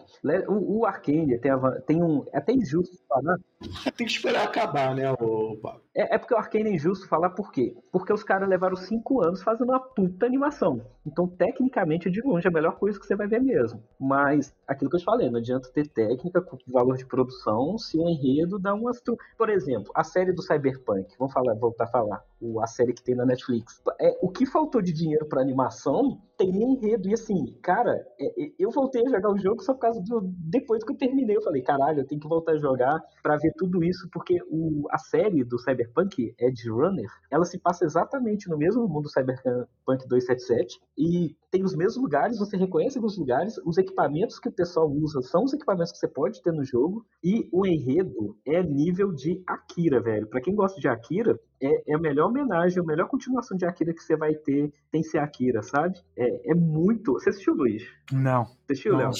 O, 0.48 0.80
o 0.80 0.86
Arcane 0.86 1.38
tem, 1.38 1.52
tem 1.86 2.02
um. 2.02 2.26
É 2.32 2.38
até 2.38 2.54
injusto 2.54 2.98
falar. 3.08 3.38
Tem 3.98 4.08
que 4.08 4.14
esperar 4.14 4.44
acabar, 4.44 4.94
né, 4.94 5.10
o? 5.12 5.58
É, 5.96 6.16
é 6.16 6.18
porque 6.18 6.34
o 6.34 6.38
Arcane 6.38 6.70
é 6.70 6.74
injusto 6.74 7.08
falar 7.08 7.30
por 7.30 7.52
quê? 7.52 7.76
Porque 7.92 8.12
os 8.12 8.24
caras 8.24 8.50
levaram 8.50 8.76
cinco 8.76 9.24
anos 9.24 9.42
fazendo 9.42 9.70
uma 9.70 9.80
puta 9.80 10.26
animação. 10.26 10.82
Então, 11.06 11.28
tecnicamente, 11.28 12.10
de 12.10 12.22
longe, 12.22 12.48
é 12.48 12.50
a 12.50 12.54
melhor 12.54 12.78
coisa 12.78 13.00
que 13.00 13.06
você 13.06 13.16
vai 13.16 13.28
ver 13.28 13.42
mesmo. 13.42 13.82
Mas, 14.00 14.54
aquilo 14.68 14.90
que 14.90 14.96
eu 14.96 15.00
te 15.00 15.06
falei, 15.06 15.30
não 15.30 15.40
adianta 15.40 15.70
ter 15.72 15.88
técnica 15.88 16.42
com 16.42 16.58
valor 16.68 16.98
de 16.98 17.06
produção 17.06 17.78
se 17.78 17.98
o 17.98 18.10
enredo 18.10 18.60
dá 18.60 18.74
umas. 18.74 19.02
Por 19.38 19.50
exemplo, 19.50 19.92
a 19.96 20.04
série 20.04 20.34
do 20.34 20.42
Cyberpunk, 20.42 21.16
vamos 21.18 21.34
falar, 21.34 21.54
voltar 21.56 21.86
a 21.86 21.88
falar, 21.88 22.24
o- 22.43 22.60
a 22.62 22.67
série 22.67 22.93
que 22.93 23.03
tem 23.03 23.15
na 23.15 23.25
Netflix. 23.25 23.82
É, 23.99 24.17
o 24.21 24.29
que 24.29 24.45
faltou 24.45 24.82
de 24.82 24.91
dinheiro 24.93 25.25
pra 25.27 25.41
animação 25.41 26.21
tem 26.38 26.49
enredo. 26.49 27.08
E 27.10 27.13
assim, 27.13 27.53
cara, 27.62 27.91
é, 28.19 28.43
é, 28.45 28.51
eu 28.60 28.71
voltei 28.71 29.01
a 29.06 29.10
jogar 29.10 29.32
o 29.32 29.38
jogo 29.38 29.62
só 29.63 29.73
por 29.73 29.79
causa 29.82 30.01
do. 30.01 30.21
Depois 30.23 30.84
que 30.84 30.91
eu 30.91 30.97
terminei, 30.97 31.38
eu 31.38 31.41
falei, 31.43 31.62
caralho, 31.62 32.01
eu 32.01 32.08
tenho 32.08 32.19
que 32.21 32.27
voltar 32.27 32.53
a 32.53 32.58
jogar 32.58 33.01
pra 33.21 33.38
ver 33.38 33.51
tudo 33.58 33.84
isso, 33.84 34.08
porque 34.12 34.38
o, 34.49 34.88
a 34.91 34.97
série 34.97 35.43
do 35.43 35.58
Cyberpunk, 35.60 36.34
Edge 36.39 36.69
Runner, 36.69 37.10
ela 37.32 37.45
se 37.45 37.60
passa 37.60 37.86
exatamente 37.86 38.49
no 38.49 38.58
mesmo 38.58 38.88
mundo 38.88 39.03
do 39.03 39.10
Cyberpunk 39.10 40.08
277 40.08 40.79
e 40.97 41.36
tem 41.51 41.63
os 41.63 41.75
mesmos 41.75 42.01
lugares, 42.01 42.39
você 42.39 42.58
reconhece 42.58 42.97
alguns 42.97 43.17
lugares, 43.17 43.58
os 43.65 43.77
equipamentos 43.77 44.39
que 44.39 44.49
o 44.49 44.51
pessoal 44.51 44.89
usa 44.91 45.21
são 45.21 45.43
os 45.43 45.53
equipamentos 45.53 45.91
que 45.91 45.99
você 45.99 46.08
pode 46.08 46.41
ter 46.41 46.51
no 46.51 46.63
jogo 46.63 47.06
e 47.23 47.47
o 47.51 47.65
enredo 47.65 48.36
é 48.45 48.63
nível 48.63 49.12
de 49.13 49.41
Akira, 49.47 50.01
velho. 50.01 50.27
Pra 50.27 50.41
quem 50.41 50.56
gosta 50.56 50.79
de 50.79 50.88
Akira, 50.88 51.39
é, 51.65 51.91
é 51.91 51.95
a 51.95 51.99
melhor 51.99 52.28
homenagem, 52.30 52.80
a 52.80 52.86
melhor 52.86 53.08
continuação 53.08 53.56
de 53.58 53.65
Akira 53.65 53.93
que 53.93 54.04
você 54.04 54.15
vai 54.15 54.34
ter 54.36 54.71
tem 54.91 55.02
ser 55.04 55.19
Akira, 55.19 55.62
sabe? 55.62 55.97
É, 56.15 56.52
é 56.52 56.54
muito. 56.54 57.13
Você 57.13 57.30
assistiu, 57.30 57.54
Luiz? 57.54 57.84
Não. 58.12 58.45
Você 58.45 58.73
assistiu, 58.73 58.97
Léo? 58.97 59.12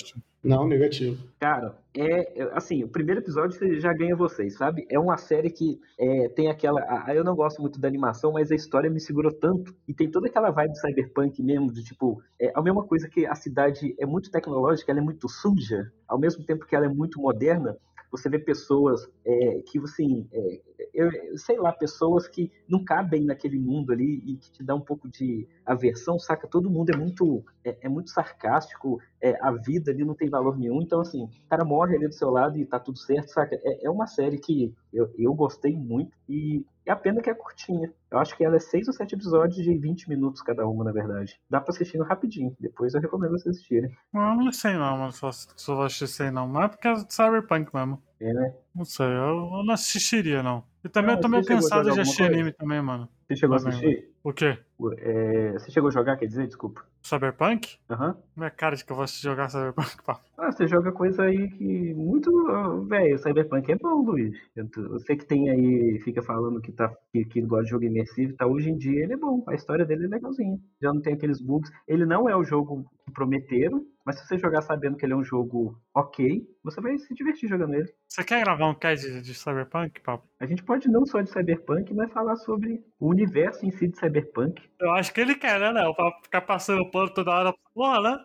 Não, 0.43 0.67
negativo. 0.67 1.17
Cara, 1.39 1.73
é 1.95 2.41
é, 2.41 2.49
assim, 2.53 2.84
o 2.84 2.89
primeiro 2.89 3.21
episódio 3.21 3.79
já 3.79 3.93
ganha 3.93 4.13
vocês, 4.13 4.58
sabe? 4.58 4.86
É 4.89 4.99
uma 4.99 5.15
série 5.15 5.49
que 5.49 5.79
é, 5.97 6.27
tem 6.29 6.49
aquela. 6.49 6.82
a- 6.82 7.15
eu 7.15 7.23
não 7.23 7.34
gosto 7.34 7.62
muito 7.62 7.79
da 7.79 7.88
animação, 7.88 8.34
mas 8.34 8.51
a 8.51 8.56
história 8.56 8.89
me 8.89 8.99
segurou 8.99 9.32
tanto. 9.32 9.73
E 9.88 9.93
tem 9.93 10.12
toda 10.12 10.27
aquela 10.27 10.51
vibe 10.51 10.75
cyberpunk 10.77 11.41
mesmo, 11.41 11.71
de 11.71 11.82
tipo, 11.82 12.21
é 12.41 12.51
a 12.53 12.62
mesma 12.62 12.84
coisa 12.84 13.08
que 13.08 13.25
a 13.25 13.36
cidade 13.36 13.95
é 13.97 14.06
muito 14.06 14.29
tecnológica, 14.29 14.91
ela 14.91 14.99
é 14.99 15.03
muito 15.03 15.29
suja, 15.29 15.89
ao 16.06 16.19
mesmo 16.19 16.43
tempo 16.45 16.65
que 16.65 16.75
ela 16.75 16.88
é 16.88 16.89
muito 16.89 17.21
moderna. 17.21 17.77
Você 18.13 18.30
vê 18.30 18.38
pessoas 18.38 19.10
é, 19.26 19.63
que, 19.65 19.80
assim, 19.80 20.28
é, 20.32 20.62
eu, 20.93 21.10
sei 21.36 21.58
lá, 21.58 21.71
pessoas 21.71 22.28
que 22.28 22.52
não 22.69 22.86
cabem 22.86 23.26
naquele 23.26 23.58
mundo 23.58 23.91
ali 23.91 24.21
e 24.23 24.38
que 24.38 24.52
te 24.52 24.63
dá 24.63 24.76
um 24.76 24.80
pouco 24.80 25.10
de 25.10 25.47
aversão, 25.65 26.19
saca? 26.19 26.47
Todo 26.47 26.69
mundo 26.69 26.91
é 26.91 26.95
muito, 26.95 27.43
é, 27.65 27.76
é 27.82 27.89
muito 27.89 28.12
sarcástico, 28.12 29.02
é, 29.19 29.36
a 29.41 29.52
vida 29.52 29.89
ali 29.89 30.06
não 30.06 30.13
tem 30.13 30.30
valor 30.30 30.56
nenhum. 30.60 30.80
Então, 30.84 31.02
assim, 31.02 31.23
o 31.23 31.49
cara 31.49 31.65
morre 31.65 31.95
ali 31.95 32.08
do 32.08 32.13
seu 32.13 32.30
lado 32.30 32.56
e 32.56 32.65
tá 32.67 32.80
tudo 32.80 32.99
certo, 32.99 33.30
saca? 33.30 33.56
É, 33.63 33.88
é 33.88 33.89
uma 33.89 34.06
série 34.06 34.38
que 34.38 34.71
eu, 34.93 35.12
eu 35.17 35.34
gostei 35.34 35.75
muito 35.75 36.15
e 36.29 36.65
é 36.86 36.91
a 36.91 36.95
pena 36.95 37.21
que 37.21 37.29
é 37.29 37.34
curtinha. 37.34 37.91
Eu 38.12 38.19
acho 38.19 38.36
que 38.38 38.43
ela 38.43 38.58
é 38.58 38.60
seis 38.60 38.88
ou 38.88 38.93
sete 38.93 39.15
episódios 39.15 39.63
de 39.63 39.75
20 39.75 40.08
minutos 40.08 40.41
cada 40.41 40.67
uma, 40.67 40.84
na 40.84 40.91
verdade. 40.91 41.39
Dá 41.49 41.60
pra 41.60 41.71
assistir 41.71 41.99
rapidinho. 42.01 42.56
Depois 42.60 42.93
eu 42.93 43.01
recomendo 43.01 43.32
vocês 43.32 43.56
assistirem. 43.56 43.91
Não, 44.13 44.36
não 44.36 44.51
sei 44.51 44.73
não, 44.73 44.97
mano. 44.97 45.12
Só, 45.12 45.32
só 45.32 45.75
vou 45.75 45.86
assistir 45.86 46.32
não. 46.32 46.47
Mas 46.47 46.65
é 46.65 46.67
porque 46.67 46.88
é 46.88 46.95
Cyberpunk 47.10 47.73
mesmo. 47.73 48.01
É, 48.19 48.34
né? 48.34 48.53
Não 48.75 48.86
sei, 48.86 49.08
eu, 49.08 49.12
eu 49.12 49.63
não 49.65 49.73
assistiria, 49.73 50.43
não. 50.43 50.63
E 50.84 50.89
também 50.89 51.12
Não, 51.12 51.17
eu 51.17 51.21
tô 51.21 51.27
meio 51.27 51.43
a 51.43 51.45
cansado 51.45 51.91
de 51.91 51.99
assistir 51.99 52.23
anime 52.23 52.51
também, 52.51 52.82
mano. 52.82 53.10
Você 53.27 53.36
chegou 53.36 53.56
a 53.56 53.60
Também, 53.60 53.73
assistir? 53.73 54.10
O 54.23 54.34
quê? 54.34 54.58
É, 54.97 55.51
você 55.53 55.71
chegou 55.71 55.89
a 55.89 55.91
jogar, 55.91 56.17
quer 56.17 56.27
dizer? 56.27 56.45
Desculpa. 56.47 56.86
Cyberpunk? 57.04 57.78
Aham. 57.89 58.18
Minha 58.36 58.50
cara 58.50 58.76
de 58.76 58.84
que 58.86 58.92
eu 58.92 58.96
vou 58.96 59.06
jogar 59.08 59.50
Cyberpunk, 59.50 59.98
pá. 60.04 60.20
Ah, 60.38 60.52
você 60.52 60.68
joga 60.68 60.92
coisa 60.92 61.24
aí 61.24 61.50
que 61.52 61.94
muito. 61.94 62.30
ah, 62.50 62.80
Velho, 62.88 63.20
Cyberpunk 63.20 63.72
é 63.72 63.76
bom, 63.76 64.02
Luiz. 64.02 64.36
Eu 64.56 64.68
Você 64.89 65.16
que 65.16 65.26
tem 65.26 65.50
aí, 65.50 66.00
fica 66.04 66.22
falando 66.22 66.62
que, 66.62 66.72
tá, 66.72 66.92
que, 67.12 67.26
que 67.26 67.42
gosta 67.42 67.66
de 67.66 67.70
jogo 67.72 67.84
imersivo 67.86 68.34
tal, 68.36 68.52
hoje 68.52 68.70
em 68.70 68.78
dia 68.78 69.04
ele 69.04 69.13
é 69.13 69.18
bom. 69.18 69.44
A 69.48 69.54
história 69.54 69.86
dele 69.86 70.06
é 70.06 70.08
legalzinha. 70.10 70.58
Já 70.82 70.94
não 70.94 71.02
tem 71.02 71.13
aqueles 71.13 71.39
bugs. 71.42 71.70
Ele 71.88 72.06
não 72.06 72.28
é 72.30 72.36
o 72.36 72.44
jogo 72.44 72.86
que 73.06 73.12
prometeram, 73.12 73.86
mas 74.06 74.18
se 74.18 74.26
você 74.28 74.38
jogar 74.38 74.62
sabendo 74.62 74.96
que 74.98 75.06
ele 75.06 75.13
é 75.13 75.16
um 75.16 75.24
jogo 75.24 75.78
ok, 75.94 76.42
você 76.63 76.80
vai 76.82 76.98
se 76.98 77.13
divertir 77.13 77.50
jogando 77.50 77.74
ele. 77.76 77.94
Você 78.08 78.24
quer 78.24 78.44
gravar 78.44 78.68
um 78.70 78.76
cast 78.76 79.06
de, 79.10 79.22
de 79.22 79.34
Cyberpunk, 79.34 80.02
papo? 80.02 80.26
A 80.39 80.46
gente 80.46 80.63
pode 80.63 80.88
não 80.89 81.06
só 81.06 81.22
de 81.22 81.30
Cyberpunk, 81.30 81.94
mas 81.94 82.12
falar 82.12 82.36
sobre 82.38 82.82
o 83.00 83.10
universo 83.10 83.66
em 83.66 83.72
si 83.72 83.88
de 83.88 83.98
Cyberpunk. 83.98 84.62
Eu 84.80 84.92
acho 84.92 85.13
que 85.13 85.20
ele 85.22 85.36
quer, 85.36 85.60
né, 85.60 85.72
Léo? 85.72 85.94
Pra 85.96 86.12
ficar 86.24 86.42
passando 86.42 86.89
pano 86.93 87.13
toda 87.13 87.32
hora. 87.32 87.53
Porra, 87.73 88.01
né? 88.01 88.17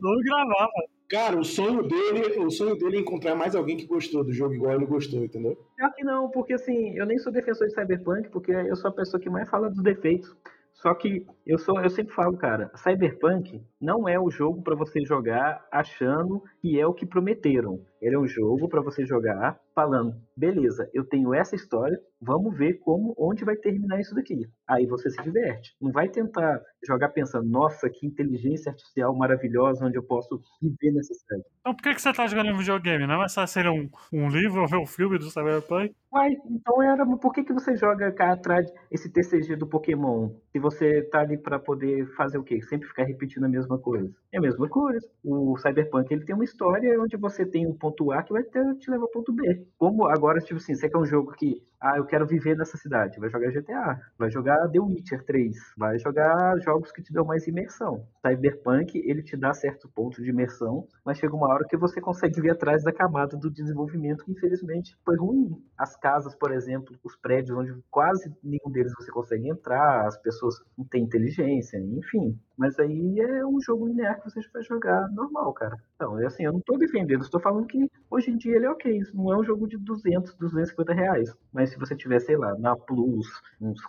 Vamos 0.00 0.24
gravar, 0.24 0.60
mano. 0.60 0.88
Cara, 1.08 1.38
o 1.38 1.44
sonho 1.44 1.82
dele, 1.82 2.38
o 2.38 2.50
sonho 2.50 2.76
dele 2.76 2.98
é 2.98 3.00
encontrar 3.00 3.34
mais 3.34 3.54
alguém 3.54 3.76
que 3.76 3.86
gostou 3.86 4.24
do 4.24 4.32
jogo 4.32 4.54
igual 4.54 4.74
ele 4.74 4.86
gostou, 4.86 5.22
entendeu? 5.24 5.58
Pior 5.76 5.92
que 5.92 6.04
não, 6.04 6.30
porque 6.30 6.54
assim, 6.54 6.96
eu 6.96 7.04
nem 7.04 7.18
sou 7.18 7.32
defensor 7.32 7.66
de 7.66 7.74
Cyberpunk, 7.74 8.30
porque 8.30 8.52
eu 8.52 8.76
sou 8.76 8.90
a 8.90 8.94
pessoa 8.94 9.20
que 9.20 9.28
mais 9.28 9.48
fala 9.48 9.68
dos 9.68 9.82
defeitos. 9.82 10.34
Só 10.72 10.94
que 10.94 11.26
Eu, 11.44 11.58
sou, 11.58 11.80
eu 11.80 11.90
sempre 11.90 12.14
falo, 12.14 12.36
cara, 12.36 12.70
Cyberpunk 12.76 13.60
não 13.80 14.08
é 14.08 14.18
o 14.18 14.30
jogo 14.30 14.62
para 14.62 14.76
você 14.76 15.04
jogar 15.04 15.66
achando 15.72 16.42
que 16.60 16.78
é 16.78 16.86
o 16.86 16.94
que 16.94 17.04
prometeram. 17.04 17.80
Ele 18.00 18.16
é 18.16 18.18
um 18.18 18.26
jogo 18.26 18.68
para 18.68 18.80
você 18.80 19.04
jogar 19.04 19.58
falando, 19.74 20.14
beleza, 20.36 20.88
eu 20.92 21.04
tenho 21.04 21.32
essa 21.32 21.54
história, 21.54 21.98
vamos 22.20 22.56
ver 22.56 22.74
como, 22.74 23.14
onde 23.16 23.44
vai 23.44 23.56
terminar 23.56 24.00
isso 24.00 24.14
daqui. 24.14 24.46
Aí 24.68 24.86
você 24.86 25.08
se 25.10 25.22
diverte. 25.22 25.74
Não 25.80 25.90
vai 25.92 26.08
tentar 26.08 26.60
jogar 26.86 27.10
pensando, 27.10 27.48
nossa, 27.48 27.88
que 27.88 28.06
inteligência 28.06 28.70
artificial 28.70 29.16
maravilhosa, 29.16 29.86
onde 29.86 29.96
eu 29.96 30.02
posso 30.02 30.40
viver 30.60 30.92
nessa 30.92 31.14
cidade. 31.14 31.44
Então 31.60 31.74
por 31.74 31.82
que, 31.82 31.94
que 31.94 32.02
você 32.02 32.12
tá 32.12 32.26
jogando 32.26 32.52
um 32.52 32.58
videogame? 32.58 33.06
Não 33.06 33.14
é 33.14 33.18
mais 33.18 33.32
ser 33.32 33.68
um, 33.68 33.88
um 34.12 34.28
livro 34.28 34.62
ou 34.62 34.68
ver 34.68 34.78
um 34.78 34.86
filme 34.86 35.18
do 35.18 35.30
Cyberpunk? 35.30 35.94
Uai, 36.12 36.36
então 36.50 36.82
era, 36.82 37.06
por 37.06 37.32
que, 37.32 37.44
que 37.44 37.52
você 37.52 37.76
joga 37.76 38.12
cá 38.12 38.32
atrás 38.32 38.70
esse 38.90 39.10
TCG 39.10 39.56
do 39.56 39.66
Pokémon? 39.66 40.30
Se 40.50 40.58
você 40.58 41.02
tá 41.02 41.20
ali 41.20 41.31
para 41.36 41.58
poder 41.58 42.06
fazer 42.14 42.38
o 42.38 42.44
quê? 42.44 42.60
Sempre 42.62 42.88
ficar 42.88 43.04
repetindo 43.04 43.44
a 43.44 43.48
mesma 43.48 43.78
coisa. 43.78 44.10
É 44.32 44.38
a 44.38 44.40
mesma 44.40 44.68
coisa. 44.68 45.06
O 45.24 45.56
Cyberpunk 45.58 46.12
ele 46.12 46.24
tem 46.24 46.34
uma 46.34 46.44
história 46.44 47.00
onde 47.00 47.16
você 47.16 47.44
tem 47.44 47.66
um 47.66 47.74
ponto 47.74 48.10
A 48.12 48.22
que 48.22 48.32
vai 48.32 48.42
te 48.42 48.90
levar 48.90 49.04
ao 49.04 49.10
ponto 49.10 49.32
B. 49.32 49.66
Como 49.78 50.06
agora, 50.06 50.40
tipo 50.40 50.56
assim, 50.56 50.74
você 50.74 50.88
quer 50.88 50.98
um 50.98 51.06
jogo 51.06 51.32
que, 51.32 51.62
ah, 51.82 51.96
eu 51.96 52.06
quero 52.06 52.24
viver 52.24 52.56
nessa 52.56 52.76
cidade, 52.76 53.18
vai 53.18 53.28
jogar 53.28 53.50
GTA, 53.50 54.00
vai 54.16 54.30
jogar 54.30 54.68
The 54.68 54.78
Witcher 54.78 55.24
3, 55.24 55.56
vai 55.76 55.98
jogar 55.98 56.56
jogos 56.60 56.92
que 56.92 57.02
te 57.02 57.12
dão 57.12 57.24
mais 57.24 57.48
imersão. 57.48 58.06
Cyberpunk, 58.24 58.96
ele 59.04 59.20
te 59.20 59.36
dá 59.36 59.52
certo 59.52 59.88
ponto 59.88 60.22
de 60.22 60.30
imersão, 60.30 60.86
mas 61.04 61.18
chega 61.18 61.34
uma 61.34 61.48
hora 61.48 61.66
que 61.68 61.76
você 61.76 62.00
consegue 62.00 62.40
ver 62.40 62.50
atrás 62.50 62.84
da 62.84 62.92
camada 62.92 63.36
do 63.36 63.50
desenvolvimento 63.50 64.24
que 64.24 64.30
infelizmente 64.30 64.96
foi 65.04 65.16
ruim. 65.16 65.60
As 65.76 65.96
casas, 65.96 66.36
por 66.36 66.52
exemplo, 66.52 66.96
os 67.02 67.16
prédios 67.16 67.58
onde 67.58 67.74
quase 67.90 68.32
nenhum 68.44 68.70
deles 68.70 68.92
você 68.96 69.10
consegue 69.10 69.48
entrar, 69.48 70.06
as 70.06 70.16
pessoas 70.18 70.54
não 70.78 70.84
têm 70.84 71.02
inteligência, 71.02 71.78
enfim. 71.78 72.38
Mas 72.56 72.78
aí 72.78 73.18
é 73.20 73.46
um 73.46 73.60
jogo 73.60 73.86
linear 73.86 74.20
que 74.20 74.30
você 74.30 74.40
vai 74.52 74.62
jogar 74.62 75.08
normal, 75.10 75.52
cara. 75.52 75.76
Então, 75.96 76.18
é 76.18 76.26
assim, 76.26 76.44
eu 76.44 76.52
não 76.52 76.60
tô 76.60 76.76
defendendo, 76.76 77.22
estou 77.22 77.40
falando 77.40 77.66
que 77.66 77.90
hoje 78.10 78.30
em 78.30 78.36
dia 78.36 78.56
ele 78.56 78.66
é 78.66 78.70
ok. 78.70 78.96
Isso 78.98 79.16
não 79.16 79.32
é 79.32 79.38
um 79.38 79.44
jogo 79.44 79.66
de 79.66 79.78
200, 79.78 80.34
250 80.34 80.92
reais. 80.92 81.34
Mas 81.52 81.70
se 81.70 81.78
você 81.78 81.96
tiver, 81.96 82.20
sei 82.20 82.36
lá, 82.36 82.56
na 82.58 82.76
Plus, 82.76 83.26
uns, 83.60 83.80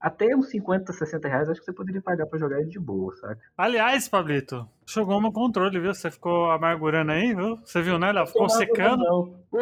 até 0.00 0.34
uns 0.34 0.48
50, 0.48 0.92
60 0.92 1.28
reais, 1.28 1.48
acho 1.48 1.60
que 1.60 1.66
você 1.66 1.72
poderia 1.72 2.02
pagar 2.02 2.26
para 2.26 2.38
jogar 2.38 2.60
ele 2.60 2.70
de 2.70 2.78
boa, 2.78 3.14
saca? 3.16 3.40
Aliás, 3.56 4.08
Pablito, 4.08 4.66
jogou 4.86 5.20
no 5.20 5.32
controle, 5.32 5.78
viu? 5.78 5.94
Você 5.94 6.10
ficou 6.10 6.50
amargurando 6.50 7.12
aí, 7.12 7.34
viu? 7.34 7.58
Você 7.64 7.82
viu, 7.82 7.98
né? 7.98 8.10
Ela 8.10 8.26
ficou 8.26 8.48
secando. 8.48 9.34
Pô, 9.50 9.58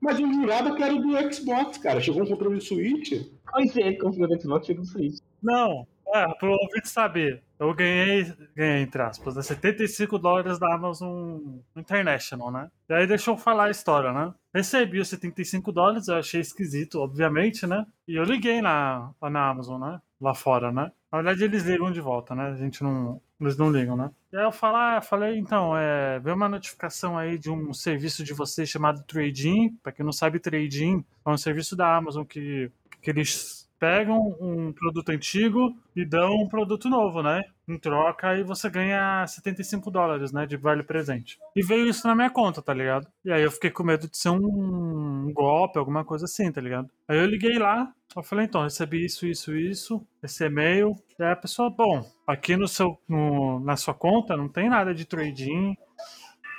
mas 0.00 0.18
eu 0.18 0.32
jurava 0.32 0.74
que 0.74 0.82
era 0.82 0.94
do 0.94 1.32
Xbox, 1.32 1.78
cara. 1.78 2.00
Chegou 2.00 2.22
um 2.22 2.26
controle 2.26 2.56
do 2.56 2.64
Switch. 2.64 3.12
Pois 3.50 3.76
é, 3.76 3.92
controle 3.94 4.34
do 4.34 4.40
Xbox 4.40 4.66
chegou 4.66 4.82
no 4.82 4.88
Switch. 4.88 5.18
Não, 5.42 5.86
é, 6.14 6.28
pro 6.34 6.52
ouvinte 6.52 6.88
saber. 6.88 7.42
Eu 7.58 7.74
ganhei, 7.74 8.32
ganhei, 8.54 8.82
entre 8.82 9.02
aspas, 9.02 9.36
né, 9.36 9.42
75 9.42 10.18
dólares 10.18 10.58
da 10.58 10.74
Amazon 10.74 11.38
International, 11.76 12.50
né? 12.50 12.70
E 12.88 12.94
aí 12.94 13.06
deixa 13.06 13.30
eu 13.30 13.36
falar 13.36 13.64
a 13.64 13.70
história, 13.70 14.12
né? 14.12 14.32
Recebi 14.54 14.98
os 14.98 15.08
75 15.08 15.70
dólares, 15.70 16.08
eu 16.08 16.16
achei 16.16 16.40
esquisito, 16.40 16.98
obviamente, 17.00 17.66
né? 17.66 17.86
E 18.08 18.16
eu 18.16 18.24
liguei 18.24 18.62
na, 18.62 19.10
lá 19.20 19.30
na 19.30 19.50
Amazon, 19.50 19.80
né? 19.80 20.00
Lá 20.20 20.34
fora, 20.34 20.72
né? 20.72 20.90
Na 21.12 21.18
verdade, 21.18 21.44
eles 21.44 21.64
ligam 21.64 21.90
de 21.90 22.00
volta, 22.00 22.34
né? 22.34 22.48
A 22.48 22.56
gente 22.56 22.82
não. 22.82 23.20
Eles 23.40 23.56
não 23.56 23.70
ligam, 23.70 23.96
né? 23.96 24.10
E 24.32 24.36
aí 24.36 24.44
eu 24.44 24.52
falei, 24.52 24.98
ah, 24.98 25.00
falei 25.00 25.38
então, 25.38 25.76
é, 25.76 26.18
veio 26.20 26.36
uma 26.36 26.48
notificação 26.48 27.16
aí 27.16 27.38
de 27.38 27.50
um 27.50 27.72
serviço 27.72 28.22
de 28.22 28.34
vocês 28.34 28.68
chamado 28.68 29.02
Trading. 29.04 29.76
Pra 29.82 29.92
quem 29.92 30.04
não 30.04 30.12
sabe, 30.12 30.38
Trading 30.38 31.04
é 31.26 31.30
um 31.30 31.38
serviço 31.38 31.74
da 31.74 31.96
Amazon 31.96 32.24
que, 32.24 32.70
que 33.00 33.10
eles 33.10 33.59
pegam 33.80 34.36
um 34.38 34.72
produto 34.72 35.08
antigo 35.08 35.74
e 35.96 36.04
dão 36.04 36.34
um 36.34 36.48
produto 36.48 36.88
novo, 36.88 37.22
né? 37.22 37.42
Em 37.66 37.78
troca, 37.78 38.36
e 38.36 38.42
você 38.42 38.68
ganha 38.68 39.26
75 39.26 39.90
dólares, 39.90 40.32
né? 40.32 40.44
De 40.44 40.56
vale 40.58 40.82
presente. 40.82 41.38
E 41.56 41.62
veio 41.62 41.88
isso 41.88 42.06
na 42.06 42.14
minha 42.14 42.28
conta, 42.28 42.60
tá 42.60 42.74
ligado? 42.74 43.08
E 43.24 43.32
aí 43.32 43.42
eu 43.42 43.50
fiquei 43.50 43.70
com 43.70 43.82
medo 43.82 44.06
de 44.06 44.18
ser 44.18 44.28
um 44.28 45.32
golpe, 45.32 45.78
alguma 45.78 46.04
coisa 46.04 46.26
assim, 46.26 46.52
tá 46.52 46.60
ligado? 46.60 46.90
Aí 47.08 47.18
eu 47.18 47.26
liguei 47.26 47.58
lá, 47.58 47.90
eu 48.14 48.22
falei, 48.22 48.44
então, 48.44 48.64
recebi 48.64 49.04
isso, 49.04 49.26
isso, 49.26 49.56
isso, 49.56 50.06
esse 50.22 50.44
e-mail. 50.44 50.94
E 51.18 51.22
aí 51.22 51.32
a 51.32 51.36
pessoa, 51.36 51.70
bom, 51.70 52.04
aqui 52.26 52.56
no 52.56 52.68
seu, 52.68 53.00
no, 53.08 53.60
na 53.60 53.76
sua 53.76 53.94
conta 53.94 54.36
não 54.36 54.48
tem 54.48 54.68
nada 54.68 54.94
de 54.94 55.06
trading, 55.06 55.74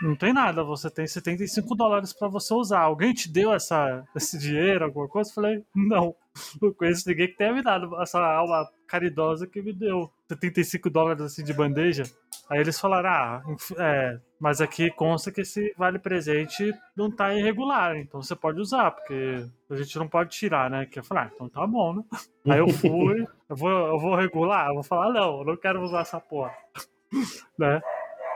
não 0.01 0.15
tem 0.15 0.33
nada, 0.33 0.63
você 0.63 0.89
tem 0.89 1.05
75 1.05 1.75
dólares 1.75 2.11
para 2.13 2.27
você 2.27 2.53
usar. 2.53 2.79
Alguém 2.79 3.13
te 3.13 3.31
deu 3.31 3.53
essa, 3.53 4.03
esse 4.15 4.39
dinheiro, 4.39 4.85
alguma 4.85 5.07
coisa? 5.07 5.29
Eu 5.29 5.33
falei, 5.35 5.63
não. 5.75 6.15
Não 6.61 6.73
conheço 6.73 7.07
ninguém 7.09 7.27
que 7.27 7.37
tenha 7.37 7.53
me 7.53 7.61
dado 7.61 8.01
essa 8.01 8.19
alma 8.19 8.69
caridosa 8.87 9.47
que 9.47 9.61
me 9.61 9.73
deu 9.73 10.11
75 10.29 10.89
dólares 10.89 11.21
assim 11.21 11.43
de 11.43 11.53
bandeja. 11.53 12.03
Aí 12.49 12.59
eles 12.59 12.79
falaram, 12.79 13.09
ah, 13.09 13.43
é, 13.77 14.19
mas 14.39 14.59
aqui 14.59 14.91
consta 14.91 15.31
que 15.31 15.41
esse 15.41 15.73
vale 15.77 15.97
presente 15.97 16.73
não 16.95 17.09
tá 17.09 17.33
irregular, 17.33 17.95
então 17.95 18.21
você 18.21 18.35
pode 18.35 18.59
usar, 18.59 18.91
porque 18.91 19.45
a 19.69 19.75
gente 19.75 19.97
não 19.97 20.07
pode 20.07 20.31
tirar, 20.31 20.69
né? 20.69 20.85
Que 20.85 20.99
eu 20.99 21.03
falei, 21.03 21.23
ah, 21.23 21.31
então 21.33 21.47
tá 21.47 21.65
bom, 21.65 21.95
né? 21.95 22.03
Aí 22.49 22.59
eu 22.59 22.67
fui, 22.67 23.25
eu 23.49 23.55
vou, 23.55 23.69
eu 23.69 23.99
vou 23.99 24.15
regular? 24.15 24.67
Eu 24.67 24.73
vou 24.73 24.83
falar, 24.83 25.13
não, 25.13 25.39
eu 25.39 25.45
não 25.45 25.55
quero 25.55 25.81
usar 25.81 26.01
essa 26.01 26.19
porra. 26.19 26.53
né? 27.57 27.81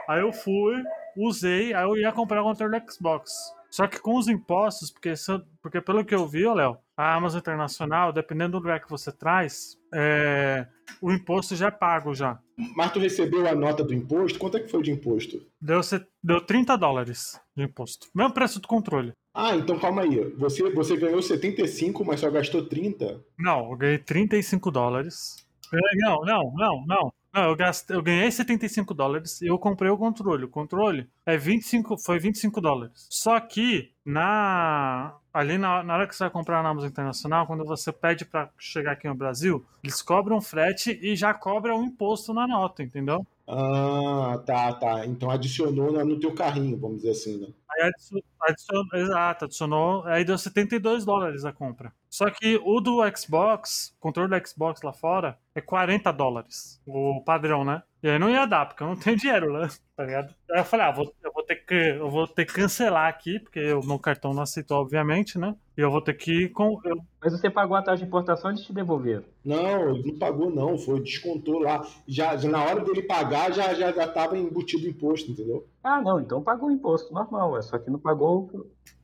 Aí 0.08 0.20
eu 0.20 0.32
fui, 0.32 0.82
usei, 1.16 1.74
aí 1.74 1.84
eu 1.84 1.96
ia 1.96 2.12
comprar 2.12 2.40
o 2.40 2.44
controle 2.44 2.80
do 2.80 2.90
Xbox. 2.92 3.32
Só 3.76 3.86
que 3.86 4.00
com 4.00 4.16
os 4.16 4.26
impostos, 4.26 4.90
porque, 4.90 5.12
porque 5.60 5.82
pelo 5.82 6.02
que 6.02 6.14
eu 6.14 6.26
vi, 6.26 6.48
Léo, 6.48 6.78
a 6.96 7.14
Amazon 7.14 7.40
Internacional, 7.40 8.10
dependendo 8.10 8.52
do 8.52 8.56
lugar 8.56 8.80
que 8.80 8.88
você 8.88 9.12
traz, 9.12 9.76
é, 9.92 10.66
o 10.98 11.12
imposto 11.12 11.54
já 11.54 11.66
é 11.66 11.70
pago 11.70 12.14
já. 12.14 12.38
Mas 12.74 12.90
tu 12.90 12.98
recebeu 12.98 13.46
a 13.46 13.54
nota 13.54 13.84
do 13.84 13.92
imposto? 13.92 14.38
Quanto 14.38 14.56
é 14.56 14.60
que 14.60 14.70
foi 14.70 14.82
de 14.82 14.90
imposto? 14.90 15.44
Deu, 15.60 15.82
deu 16.24 16.40
30 16.40 16.74
dólares 16.78 17.38
de 17.54 17.64
imposto. 17.64 18.08
Mesmo 18.14 18.32
preço 18.32 18.60
do 18.60 18.66
controle. 18.66 19.12
Ah, 19.34 19.54
então 19.54 19.78
calma 19.78 20.00
aí. 20.00 20.24
Você, 20.38 20.70
você 20.70 20.96
ganhou 20.96 21.20
75, 21.20 22.02
mas 22.02 22.20
só 22.20 22.30
gastou 22.30 22.64
30? 22.64 23.22
Não, 23.38 23.72
eu 23.72 23.76
ganhei 23.76 23.98
35 23.98 24.70
dólares. 24.70 25.46
Não, 25.96 26.22
não, 26.22 26.54
não, 26.56 26.86
não. 26.86 27.12
Eu, 27.36 27.54
gastei, 27.54 27.96
eu 27.96 28.02
ganhei 28.02 28.30
75 28.30 28.94
dólares 28.94 29.42
e 29.42 29.46
eu 29.46 29.58
comprei 29.58 29.90
o 29.90 29.98
controle. 29.98 30.44
O 30.44 30.48
controle 30.48 31.08
é 31.24 31.36
25, 31.36 31.98
foi 31.98 32.18
25 32.18 32.60
dólares. 32.60 33.06
Só 33.10 33.38
que 33.40 33.92
na 34.04 35.14
ali 35.32 35.58
na, 35.58 35.82
na 35.82 35.94
hora 35.94 36.06
que 36.06 36.16
você 36.16 36.24
vai 36.24 36.30
comprar 36.30 36.62
na 36.62 36.70
Amazon 36.70 36.88
Internacional, 36.88 37.46
quando 37.46 37.64
você 37.64 37.92
pede 37.92 38.24
para 38.24 38.48
chegar 38.58 38.92
aqui 38.92 39.06
no 39.06 39.14
Brasil, 39.14 39.62
eles 39.84 40.00
cobram 40.00 40.40
frete 40.40 40.98
e 41.02 41.14
já 41.14 41.34
cobram 41.34 41.80
o 41.80 41.84
imposto 41.84 42.32
na 42.32 42.46
nota, 42.46 42.82
entendeu? 42.82 43.26
Ah, 43.46 44.42
tá, 44.46 44.72
tá. 44.72 45.06
Então 45.06 45.30
adicionou 45.30 45.92
no 46.04 46.18
teu 46.18 46.34
carrinho, 46.34 46.78
vamos 46.78 46.98
dizer 46.98 47.10
assim, 47.10 47.38
né? 47.38 47.48
Aí 47.78 47.90
adicionou, 48.48 48.86
exato, 48.94 49.44
adicionou, 49.44 50.04
aí 50.06 50.24
deu 50.24 50.38
72 50.38 51.04
dólares 51.04 51.44
a 51.44 51.52
compra. 51.52 51.92
Só 52.08 52.30
que 52.30 52.60
o 52.64 52.80
do 52.80 53.00
Xbox, 53.14 53.94
o 53.96 54.00
controle 54.00 54.30
do 54.30 54.48
Xbox 54.48 54.80
lá 54.82 54.92
fora, 54.92 55.38
é 55.54 55.60
40 55.60 56.10
dólares. 56.12 56.80
O 56.86 57.22
padrão, 57.24 57.64
né? 57.64 57.82
E 58.02 58.08
aí 58.08 58.18
não 58.18 58.30
ia 58.30 58.46
dar, 58.46 58.66
porque 58.66 58.82
eu 58.82 58.86
não 58.88 58.96
tenho 58.96 59.16
dinheiro, 59.18 59.52
né? 59.52 59.68
Tá 59.96 60.04
ligado? 60.04 60.34
Aí 60.50 60.60
eu 60.60 60.64
falei, 60.64 60.86
ah, 60.86 60.92
vou, 60.92 61.14
eu, 61.22 61.32
ter 61.46 61.56
que, 61.56 61.74
eu 61.74 62.10
vou 62.10 62.26
ter 62.26 62.44
que 62.44 62.52
cancelar 62.52 63.08
aqui, 63.08 63.38
porque 63.38 63.72
o 63.72 63.80
meu 63.80 63.98
cartão 63.98 64.34
não 64.34 64.42
aceitou, 64.42 64.78
obviamente, 64.78 65.38
né? 65.38 65.54
E 65.76 65.80
eu 65.80 65.90
vou 65.90 66.00
ter 66.00 66.14
que 66.14 66.44
ir 66.44 66.48
com. 66.50 66.80
Eu... 66.84 66.96
Mas 67.20 67.32
você 67.32 67.50
pagou 67.50 67.76
a 67.76 67.82
taxa 67.82 67.98
de 67.98 68.04
importação 68.04 68.50
e 68.50 68.56
te 68.56 68.72
devolveram? 68.72 69.24
Não, 69.44 69.94
ele 69.94 70.10
não 70.10 70.18
pagou, 70.18 70.50
não. 70.50 70.78
Foi, 70.78 71.00
descontou 71.00 71.60
lá. 71.60 71.86
Já, 72.08 72.36
já 72.36 72.48
na 72.48 72.64
hora 72.64 72.84
dele 72.84 73.02
pagar, 73.02 73.52
já, 73.52 73.74
já, 73.74 73.92
já 73.92 74.08
tava 74.08 74.36
embutido 74.38 74.86
o 74.86 74.90
imposto, 74.90 75.30
entendeu? 75.30 75.66
Ah, 75.84 76.00
não, 76.00 76.20
então 76.20 76.42
pagou 76.42 76.68
o 76.68 76.72
imposto 76.72 77.12
normal, 77.12 77.56
é 77.58 77.62
só 77.62 77.78
que 77.78 77.90
não 77.90 77.98
pagou. 77.98 78.50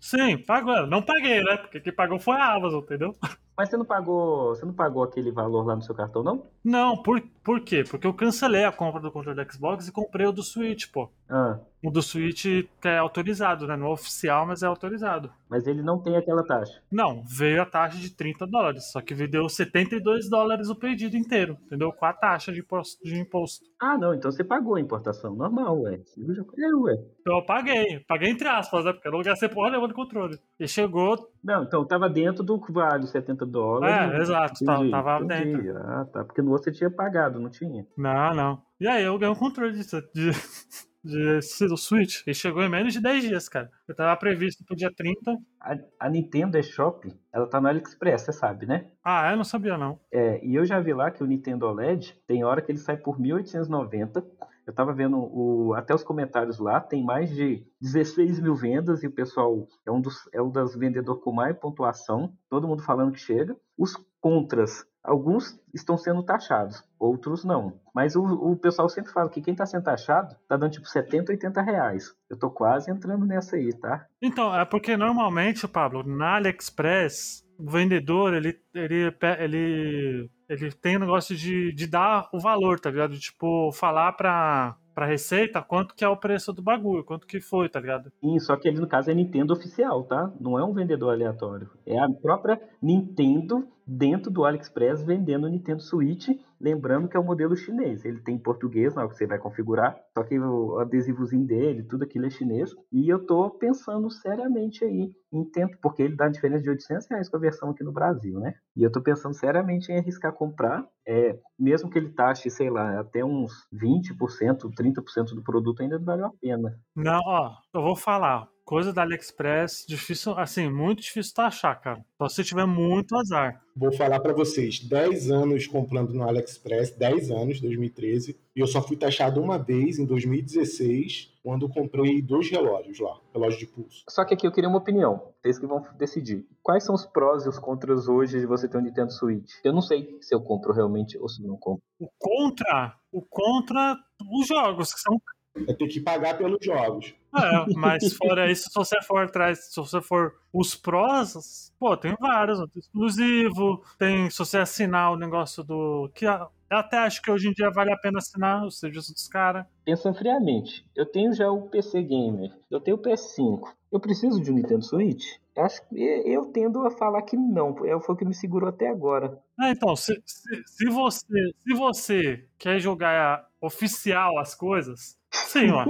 Sim, 0.01 0.39
pagou. 0.39 0.87
Não 0.87 1.03
paguei, 1.03 1.43
né? 1.45 1.57
Porque 1.59 1.81
quem 1.81 1.95
pagou 1.95 2.19
foi 2.19 2.35
a 2.37 2.55
Amazon, 2.55 2.81
entendeu? 2.81 3.15
Mas 3.57 3.69
você 3.69 3.77
não 3.77 3.85
pagou. 3.85 4.49
Você 4.49 4.65
não 4.65 4.73
pagou 4.73 5.03
aquele 5.03 5.31
valor 5.31 5.65
lá 5.65 5.77
no 5.77 5.83
seu 5.83 5.95
cartão, 5.95 6.23
não? 6.23 6.47
Não, 6.65 7.03
por, 7.03 7.21
por 7.45 7.61
quê? 7.61 7.85
Porque 7.89 8.07
eu 8.07 8.15
cancelei 8.15 8.65
a 8.65 8.73
compra 8.73 9.01
do 9.01 9.13
controle 9.13 9.45
do 9.45 9.53
Xbox 9.53 9.87
e 9.87 9.93
comprei 9.93 10.27
o 10.27 10.33
do 10.33 10.43
Switch, 10.43 10.91
pô. 10.91 11.11
Ah. 11.33 11.59
O 11.83 11.90
do 11.90 12.01
Switch 12.01 12.45
é 12.85 12.99
autorizado, 12.99 13.66
né? 13.66 13.77
Não 13.77 13.88
é 13.88 13.90
oficial, 13.90 14.47
mas 14.47 14.62
é 14.62 14.66
autorizado. 14.66 15.33
Mas 15.51 15.66
ele 15.66 15.83
não 15.83 15.99
tem 15.99 16.16
aquela 16.16 16.45
taxa. 16.45 16.81
Não, 16.90 17.25
veio 17.27 17.61
a 17.61 17.66
taxa 17.66 17.99
de 17.99 18.11
30 18.11 18.47
dólares. 18.47 18.92
Só 18.92 19.01
que 19.01 19.14
deu 19.27 19.49
72 19.49 20.31
dólares 20.31 20.68
o 20.68 20.77
pedido 20.77 21.16
inteiro, 21.16 21.59
entendeu? 21.66 21.92
Com 21.92 22.07
a 22.07 22.12
taxa 22.12 22.53
de 22.53 22.61
imposto. 22.61 23.03
De 23.03 23.18
imposto. 23.18 23.64
Ah, 23.81 23.99
não, 23.99 24.14
então 24.14 24.31
você 24.31 24.45
pagou 24.45 24.77
a 24.77 24.81
importação. 24.81 25.35
Normal, 25.35 25.81
ué. 25.81 25.95
É, 25.95 26.75
ué. 26.75 26.99
Então 27.21 27.38
eu 27.38 27.45
paguei. 27.45 27.99
Paguei 28.07 28.31
entre 28.31 28.47
aspas, 28.47 28.85
né? 28.85 28.92
Porque 28.92 29.09
eu 29.09 29.12
não 29.12 29.23
gastei 29.23 29.49
porra 29.49 29.71
nenhuma 29.71 29.88
de 29.88 29.95
controle. 29.95 30.38
E 30.61 30.68
chegou. 30.68 31.33
Não, 31.42 31.64
então 31.64 31.85
tava 31.85 32.09
dentro 32.09 32.45
do 32.45 32.61
vale 32.71 33.09
70 33.09 33.45
dólares. 33.45 34.14
É, 34.14 34.21
exato. 34.21 34.62
Entendi, 34.62 34.90
tava 34.90 35.25
entendi. 35.25 35.62
dentro. 35.62 35.79
Ah, 35.79 36.05
tá. 36.05 36.25
Porque 36.25 36.42
no 36.42 36.53
outro 36.53 36.64
você 36.64 36.79
tinha 36.79 36.90
pagado, 36.90 37.40
não 37.40 37.51
tinha? 37.51 37.85
Não, 37.97 38.35
não. 38.35 38.62
E 38.81 38.87
aí 38.87 39.03
eu 39.03 39.18
ganhei 39.18 39.35
um 39.35 39.38
controle 39.38 39.73
de, 39.73 39.85
de 39.85 40.31
de, 41.03 41.41
do 41.67 41.77
Switch. 41.77 42.23
E 42.27 42.35
chegou 42.35 42.62
em 42.62 42.69
menos 42.69 42.93
de 42.93 43.01
10 43.01 43.25
dias, 43.25 43.49
cara. 43.49 43.71
Eu 43.87 43.95
tava 43.95 44.17
previsto 44.19 44.65
pro 44.65 44.77
dia 44.77 44.91
30. 44.95 45.37
A, 45.61 45.77
a 46.01 46.11
Nintendo 46.11 46.59
eShop, 46.59 47.12
ela 47.33 47.47
tá 47.47 47.61
no 47.61 47.69
AliExpress, 47.69 48.23
você 48.23 48.33
sabe, 48.33 48.67
né? 48.67 48.91
Ah, 49.05 49.31
eu 49.31 49.37
não 49.37 49.45
sabia, 49.45 49.77
não. 49.77 49.99
É, 50.11 50.45
e 50.45 50.55
eu 50.55 50.65
já 50.65 50.81
vi 50.81 50.93
lá 50.93 51.11
que 51.11 51.23
o 51.23 51.27
Nintendo 51.27 51.67
OLED 51.67 52.17
tem 52.27 52.45
hora 52.45 52.62
que 52.62 52.71
ele 52.71 52.79
sai 52.79 52.97
por 52.97 53.19
1890 53.19 54.25
eu 54.67 54.73
tava 54.73 54.93
vendo 54.93 55.19
o, 55.19 55.75
até 55.75 55.95
os 55.95 56.05
comentários 56.05 56.59
lá, 56.59 56.81
tem 56.81 57.03
mais 57.03 57.31
de 57.31 57.67
16 57.81 58.41
mil 58.41 58.55
vendas 58.55 59.03
e 59.03 59.09
o 59.09 59.12
pessoal 59.12 59.67
é 59.85 59.91
um 59.91 60.01
dos 60.01 60.29
é 60.33 60.41
um 60.41 60.51
das 60.51 60.77
vendedores 60.77 61.23
com 61.23 61.33
mais 61.33 61.57
pontuação, 61.59 62.33
todo 62.49 62.69
mundo 62.69 62.83
falando 62.83 63.12
que 63.12 63.19
chega. 63.19 63.57
Os 63.77 63.97
contras, 64.21 64.87
alguns 65.03 65.59
estão 65.75 65.96
sendo 65.96 66.23
taxados, 66.23 66.83
outros 66.98 67.44
não. 67.44 67.81
Mas 67.94 68.15
o, 68.15 68.23
o 68.23 68.57
pessoal 68.57 68.88
sempre 68.88 69.13
fala 69.13 69.29
que 69.29 69.42
quem 69.42 69.53
está 69.53 69.67
sendo 69.67 69.85
taxado 69.85 70.37
tá 70.48 70.57
dando 70.57 70.73
tipo 70.73 70.87
70, 70.87 71.33
80 71.33 71.63
reais. 71.63 72.15
Eu 72.31 72.38
tô 72.38 72.50
quase 72.50 72.90
entrando 72.90 73.27
nessa 73.27 73.57
aí, 73.57 73.73
tá? 73.73 74.07
Então, 74.21 74.55
é 74.55 74.65
porque 74.65 74.96
normalmente, 74.96 75.67
Pablo, 75.67 76.03
na 76.03 76.37
AliExpress, 76.37 77.44
o 77.59 77.71
vendedor, 77.71 78.35
ele, 78.35 78.59
ele, 78.75 79.15
ele 79.38 80.31
ele 80.53 80.71
tem 80.71 80.96
o 80.96 80.98
um 80.98 81.00
negócio 81.00 81.35
de, 81.35 81.73
de 81.73 81.87
dar 81.87 82.29
o 82.33 82.38
valor, 82.38 82.79
tá 82.79 82.90
ligado? 82.90 83.19
Tipo, 83.19 83.73
falar 83.73 84.13
pra, 84.13 84.77
pra 84.94 85.07
Receita 85.07 85.63
quanto 85.63 85.94
que 85.94 86.05
é 86.05 86.09
o 86.09 86.17
preço 86.17 86.53
do 86.53 86.61
bagulho, 86.61 87.05
quanto 87.05 87.27
que 87.27 87.40
foi, 87.40 87.69
tá 87.69 87.81
ligado? 87.81 88.13
Sim, 88.21 88.38
só 88.38 88.57
que 88.57 88.69
ele, 88.69 88.79
no 88.79 88.87
caso, 88.87 89.11
é 89.11 89.15
Nintendo 89.15 89.55
oficial, 89.55 90.05
tá? 90.05 90.31
Não 90.38 90.59
é 90.59 90.65
um 90.65 90.75
vendedor 90.75 91.15
aleatório. 91.15 91.71
É 91.87 91.98
a 91.98 92.09
própria 92.11 92.61
Nintendo 92.83 93.67
dentro 93.87 94.31
do 94.31 94.45
AliExpress 94.45 95.03
vendendo 95.05 95.45
o 95.45 95.49
Nintendo 95.49 95.83
Switch, 95.83 96.29
lembrando 96.61 97.09
que 97.09 97.17
é 97.17 97.21
o 97.21 97.25
modelo 97.25 97.57
chinês. 97.57 98.05
Ele 98.05 98.21
tem 98.21 98.39
português 98.39 98.95
na 98.95 99.03
hora 99.03 99.11
que 99.11 99.17
você 99.17 99.27
vai 99.27 99.39
configurar, 99.39 99.99
só 100.15 100.23
que 100.23 100.39
o 100.39 100.79
adesivozinho 100.79 101.47
dele, 101.47 101.83
tudo 101.83 102.05
aquilo 102.05 102.27
é 102.27 102.31
chinês. 102.31 102.71
E 102.93 103.09
eu 103.09 103.25
tô 103.27 103.51
pensando 103.51 104.11
seriamente 104.11 104.85
aí 104.85 105.11
em 105.33 105.45
tempo, 105.45 105.77
porque 105.83 106.03
ele 106.03 106.15
dá 106.15 106.29
diferença 106.29 106.63
de 106.63 106.71
800 106.71 107.07
reais 107.11 107.29
com 107.29 107.37
a 107.37 107.41
versão 107.41 107.71
aqui 107.71 107.83
no 107.83 107.93
Brasil, 107.93 108.39
né? 108.39 108.55
E 108.77 108.83
eu 108.83 108.93
tô 108.93 109.01
pensando 109.01 109.35
seriamente 109.35 109.91
em 109.91 109.99
arriscar 109.99 110.33
comprar, 110.33 110.87
é, 111.07 111.39
mesmo 111.59 111.91
que 111.91 111.99
ele 111.99 112.11
taxe, 112.11 112.51
sei 112.51 112.71
lá, 112.71 113.01
até 113.01 113.25
uns 113.25 113.53
20%, 113.73 114.71
30% 114.77 115.35
do 115.35 115.43
produto 115.43 115.83
ainda 115.83 115.99
valeu 115.99 116.27
a 116.27 116.33
pena. 116.41 116.79
Não, 116.95 117.21
ó, 117.25 117.51
eu 117.75 117.83
vou 117.83 117.97
falar 117.97 118.52
coisa 118.65 118.92
da 118.92 119.02
AliExpress, 119.02 119.85
difícil, 119.87 120.38
assim, 120.38 120.71
muito 120.71 121.02
difícil 121.02 121.35
achar, 121.38 121.75
cara. 121.81 122.04
Só 122.19 122.29
se 122.29 122.44
tiver 122.44 122.67
muito 122.67 123.17
azar. 123.17 123.60
Vou 123.75 123.92
falar 123.92 124.21
para 124.21 124.33
vocês, 124.33 124.81
10 124.81 125.31
anos 125.31 125.67
comprando 125.67 126.13
no 126.13 126.23
AliExpress, 126.29 126.90
10 126.96 127.31
anos, 127.31 127.60
2013, 127.60 128.38
e 128.54 128.60
eu 128.60 128.67
só 128.67 128.83
fui 128.83 128.96
taxado 128.96 129.40
uma 129.40 129.58
vez 129.58 129.98
em 129.98 130.04
2016, 130.04 131.33
quando 131.42 131.69
comprei 131.69 132.21
dois 132.21 132.50
relógios 132.50 133.00
lá, 133.00 133.19
relógio 133.33 133.58
de 133.58 133.67
pulso. 133.67 134.04
Só 134.08 134.25
que 134.25 134.35
aqui 134.35 134.46
eu 134.46 134.52
queria 134.52 134.69
uma 134.69 134.79
opinião, 134.79 135.33
vocês 135.40 135.58
que 135.58 135.67
vão 135.67 135.83
decidir. 135.98 136.46
Quais 136.63 136.85
são 136.85 136.94
os 136.94 137.06
prós 137.06 137.44
e 137.44 137.48
os 137.48 137.58
contras 137.58 138.08
hoje 138.08 138.40
de 138.40 138.46
você 138.46 138.69
ter 138.69 138.77
um 138.77 138.83
Nintendo 138.83 139.10
Switch? 139.10 139.52
Eu 139.65 139.73
não 139.73 139.81
sei 139.81 140.19
se 140.21 140.35
eu 140.35 140.40
compro 140.40 140.73
realmente 140.73 141.19
ou 141.19 141.29
se 141.29 141.42
não 141.42 141.56
compro. 141.56 141.83
O 141.98 142.08
contra, 142.19 142.94
o 143.10 143.23
contra, 143.23 143.96
os 144.31 144.46
jogos 144.46 144.92
que 144.92 145.00
são 145.00 145.21
é 145.57 145.75
ter 145.75 145.88
que 145.88 146.00
pagar 146.00 146.37
pelos 146.38 146.65
jogos. 146.65 147.15
É, 147.35 147.75
mas 147.75 148.15
fora 148.15 148.50
isso, 148.50 148.65
se 148.65 148.75
você 148.75 149.00
for 149.03 149.25
atrás, 149.25 149.71
se 149.71 149.77
você 149.77 150.00
for 150.00 150.35
os 150.53 150.75
prós, 150.75 151.73
pô, 151.79 151.96
tem 151.96 152.15
vários, 152.21 152.59
exclusivo, 152.77 153.83
tem 153.98 154.29
se 154.31 154.38
você 154.38 154.59
assinar 154.59 155.13
o 155.13 155.17
negócio 155.17 155.63
do. 155.63 156.11
que 156.15 156.27
eu 156.27 156.79
até 156.79 156.98
acho 156.98 157.21
que 157.21 157.31
hoje 157.31 157.48
em 157.48 157.53
dia 157.53 157.71
vale 157.71 157.92
a 157.92 157.98
pena 157.98 158.19
assinar 158.19 158.65
o 158.65 158.71
serviço 158.71 159.13
dos 159.13 159.29
caras. 159.29 159.67
Pensando 159.85 160.17
friamente, 160.17 160.87
eu 160.96 161.05
tenho 161.05 161.33
já 161.35 161.50
o 161.50 161.69
PC 161.69 162.03
Gamer, 162.03 162.50
eu 162.71 162.81
tenho 162.81 162.96
o 162.96 163.03
PS5. 163.03 163.69
Eu 163.90 164.00
preciso 164.00 164.40
de 164.40 164.50
um 164.50 164.55
Nintendo 164.55 164.83
Switch? 164.83 165.37
Acho 165.55 165.87
que 165.87 166.00
eu 166.00 166.46
tendo 166.46 166.87
a 166.87 166.90
falar 166.90 167.21
que 167.21 167.37
não. 167.37 167.77
É, 167.85 168.00
foi 168.00 168.15
o 168.15 168.19
que 168.19 168.25
me 168.25 168.33
segurou 168.33 168.71
até 168.71 168.88
agora. 168.88 169.38
Ah, 169.61 169.71
então, 169.71 169.94
se, 169.94 170.15
se, 170.25 170.63
se, 170.67 170.87
você, 170.87 171.53
se 171.59 171.75
você 171.75 172.44
quer 172.59 172.81
jogar 172.81 173.46
oficial 173.63 174.38
as 174.38 174.54
coisas, 174.54 175.17
sim, 175.33 175.71
ó. 175.71 175.85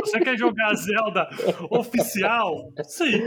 Você 0.00 0.20
quer 0.20 0.38
jogar 0.38 0.74
Zelda 0.74 1.28
oficial? 1.70 2.72
Sim. 2.84 3.20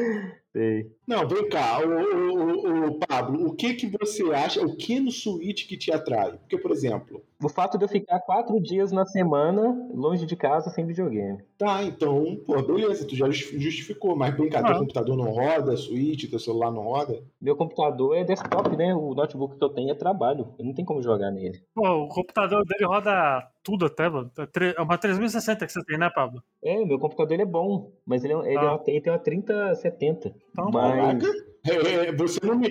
Sei. 0.60 0.92
Não, 1.08 1.26
vem 1.26 1.48
cá, 1.48 1.80
o, 1.80 1.90
o, 1.90 2.88
o, 2.88 3.00
Pablo, 3.00 3.48
o 3.48 3.56
que 3.56 3.76
que 3.76 3.88
você 3.88 4.24
acha, 4.34 4.62
o 4.62 4.76
que 4.76 5.00
no 5.00 5.10
Switch 5.10 5.66
que 5.66 5.78
te 5.78 5.90
atrai? 5.90 6.34
Porque, 6.34 6.58
por 6.58 6.72
exemplo... 6.72 7.24
O 7.42 7.48
fato 7.48 7.78
de 7.78 7.86
eu 7.86 7.88
ficar 7.88 8.20
quatro 8.20 8.60
dias 8.60 8.92
na 8.92 9.06
semana 9.06 9.88
longe 9.94 10.26
de 10.26 10.36
casa 10.36 10.70
sem 10.70 10.86
videogame. 10.86 11.42
Tá, 11.58 11.82
então, 11.84 12.38
pô, 12.46 12.62
beleza, 12.62 13.08
tu 13.08 13.16
já 13.16 13.30
justificou, 13.32 14.14
mas 14.18 14.36
vem 14.36 14.50
cá, 14.50 14.60
ah. 14.60 14.66
teu 14.66 14.80
computador 14.80 15.16
não 15.16 15.32
roda, 15.32 15.78
Switch, 15.78 16.30
teu 16.30 16.38
celular 16.38 16.70
não 16.70 16.84
roda? 16.84 17.24
Meu 17.42 17.56
computador 17.56 18.18
é 18.18 18.26
desktop, 18.26 18.76
né? 18.76 18.94
O 18.94 19.16
notebook 19.16 19.58
que 19.58 19.64
eu 19.64 19.70
tenho 19.70 19.90
é 19.90 19.96
trabalho, 19.96 20.54
não 20.60 20.74
tem 20.74 20.84
como 20.84 21.02
jogar 21.02 21.32
nele. 21.32 21.62
Pô, 21.74 21.88
o 22.04 22.08
computador 22.10 22.66
dele 22.66 22.86
roda 22.86 23.48
tudo 23.64 23.86
até, 23.86 24.10
mano. 24.10 24.32
É, 24.38 24.74
é 24.78 24.82
uma 24.82 24.98
3060 24.98 25.66
que 25.66 25.72
você 25.72 25.84
tem, 25.86 25.98
né, 25.98 26.10
Pablo? 26.14 26.44
É, 26.64 26.84
meu 26.84 27.00
computador 27.00 27.34
ele 27.34 27.44
é 27.44 27.46
bom, 27.46 27.92
mas 28.06 28.24
ele, 28.24 28.34
é, 28.34 28.38
ele, 28.38 28.58
ah. 28.58 28.80
é, 28.86 28.92
ele 28.92 29.02
tem 29.02 29.14
uma 29.14 29.20
3070. 29.20 30.34
Então, 30.52 30.72
mas... 30.72 31.24
É, 31.68 32.08
é, 32.08 32.12
você 32.14 32.40
não 32.42 32.58
me. 32.58 32.70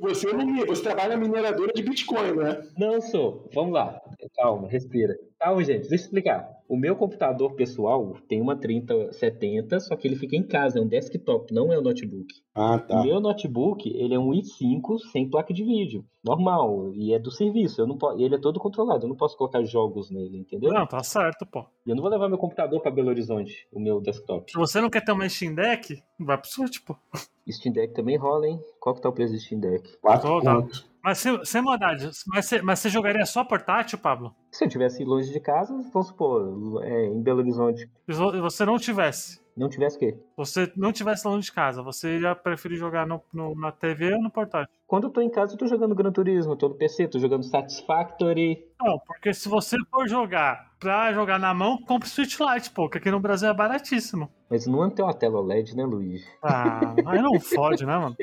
Você 0.00 0.32
não 0.32 0.46
me. 0.46 0.64
Você 0.64 0.82
trabalha 0.82 1.10
na 1.10 1.16
mineradora 1.18 1.70
de 1.70 1.82
Bitcoin, 1.82 2.32
né? 2.32 2.66
Não 2.78 2.98
sou. 2.98 3.48
Vamos 3.54 3.74
lá. 3.74 4.00
Calma, 4.36 4.68
respira. 4.68 5.14
Calma, 5.40 5.64
gente, 5.64 5.88
deixa 5.88 5.94
eu 5.94 5.96
explicar. 5.96 6.50
O 6.68 6.76
meu 6.76 6.94
computador 6.94 7.54
pessoal 7.54 8.14
tem 8.28 8.42
uma 8.42 8.54
3070, 8.54 9.80
só 9.80 9.96
que 9.96 10.06
ele 10.06 10.14
fica 10.14 10.36
em 10.36 10.42
casa, 10.42 10.78
é 10.78 10.82
um 10.82 10.86
desktop, 10.86 11.52
não 11.54 11.72
é 11.72 11.78
um 11.78 11.82
notebook. 11.82 12.26
Ah, 12.54 12.78
tá. 12.78 13.00
O 13.00 13.04
meu 13.04 13.20
notebook, 13.20 13.88
ele 13.88 14.14
é 14.14 14.18
um 14.18 14.32
i5 14.32 14.98
sem 15.10 15.30
placa 15.30 15.54
de 15.54 15.64
vídeo, 15.64 16.04
normal, 16.22 16.92
e 16.92 17.14
é 17.14 17.18
do 17.18 17.30
serviço. 17.30 17.80
Eu 17.80 17.86
não 17.86 17.96
posso, 17.96 18.20
ele 18.20 18.34
é 18.34 18.38
todo 18.38 18.60
controlado, 18.60 19.06
eu 19.06 19.08
não 19.08 19.16
posso 19.16 19.34
colocar 19.34 19.64
jogos 19.64 20.10
nele, 20.10 20.36
entendeu? 20.36 20.70
Não, 20.70 20.86
tá 20.86 21.02
certo, 21.02 21.46
pô. 21.46 21.64
E 21.86 21.90
eu 21.90 21.96
não 21.96 22.02
vou 22.02 22.10
levar 22.10 22.28
meu 22.28 22.38
computador 22.38 22.78
para 22.82 22.90
Belo 22.90 23.08
Horizonte, 23.08 23.66
o 23.72 23.80
meu 23.80 23.98
desktop. 23.98 24.52
Se 24.52 24.58
você 24.58 24.78
não 24.78 24.90
quer 24.90 25.02
ter 25.02 25.12
uma 25.12 25.26
Steam 25.26 25.54
Deck, 25.54 26.02
vai 26.18 26.36
pro 26.36 26.50
Switch, 26.50 26.80
pô. 26.86 26.94
Steam 27.52 27.72
Deck 27.72 27.94
também 27.94 28.16
rola, 28.16 28.46
hein? 28.46 28.60
Qual 28.78 28.94
que 28.94 29.00
tá 29.00 29.08
o 29.08 29.12
preço 29.12 29.32
do 29.32 29.40
Steam 29.40 29.60
Deck? 29.60 29.96
Quatro 30.00 30.40
pontos. 30.40 30.90
Mas 31.02 31.18
sem, 31.18 31.44
sem 31.44 31.62
maldade, 31.62 32.10
mas 32.26 32.44
você, 32.44 32.60
mas 32.60 32.78
você 32.78 32.90
jogaria 32.90 33.24
só 33.24 33.42
portátil, 33.42 33.98
Pablo? 33.98 34.34
Se 34.52 34.64
eu 34.64 34.68
tivesse 34.68 35.02
longe 35.02 35.32
de 35.32 35.40
casa, 35.40 35.72
vamos 35.92 36.08
supor, 36.08 36.84
é, 36.84 37.06
em 37.06 37.22
Belo 37.22 37.38
Horizonte. 37.38 37.90
E 38.06 38.12
você 38.12 38.66
não 38.66 38.78
tivesse? 38.78 39.40
Não 39.56 39.68
tivesse 39.68 39.96
o 39.96 39.98
quê? 39.98 40.18
Você 40.36 40.70
não 40.76 40.92
tivesse 40.92 41.26
longe 41.26 41.46
de 41.46 41.52
casa, 41.52 41.82
você 41.82 42.18
ia 42.18 42.34
preferir 42.34 42.76
jogar 42.78 43.06
no, 43.06 43.22
no, 43.32 43.54
na 43.54 43.72
TV 43.72 44.12
ou 44.12 44.22
no 44.22 44.30
portátil? 44.30 44.74
Quando 44.90 45.04
eu 45.04 45.10
tô 45.10 45.20
em 45.20 45.30
casa, 45.30 45.54
eu 45.54 45.56
tô 45.56 45.68
jogando 45.68 45.94
Gran 45.94 46.10
Turismo, 46.10 46.54
eu 46.54 46.56
tô 46.56 46.68
no 46.68 46.74
PC, 46.74 47.06
tô 47.06 47.20
jogando 47.20 47.44
Satisfactory. 47.44 48.66
Não, 48.82 48.98
porque 49.06 49.32
se 49.32 49.48
você 49.48 49.76
for 49.88 50.08
jogar 50.08 50.72
pra 50.80 51.12
jogar 51.12 51.38
na 51.38 51.54
mão, 51.54 51.78
compre 51.78 52.08
Switch 52.08 52.36
Lite, 52.40 52.70
pô, 52.70 52.88
que 52.88 52.98
aqui 52.98 53.08
no 53.08 53.20
Brasil 53.20 53.48
é 53.48 53.54
baratíssimo. 53.54 54.28
Mas 54.50 54.66
não 54.66 54.90
tem 54.90 55.04
uma 55.04 55.14
tela 55.14 55.38
OLED, 55.38 55.76
né, 55.76 55.84
Luiz? 55.84 56.26
Ah, 56.42 56.92
aí 57.06 57.22
não 57.22 57.38
fode, 57.38 57.86
né, 57.86 57.96
mano? 57.96 58.16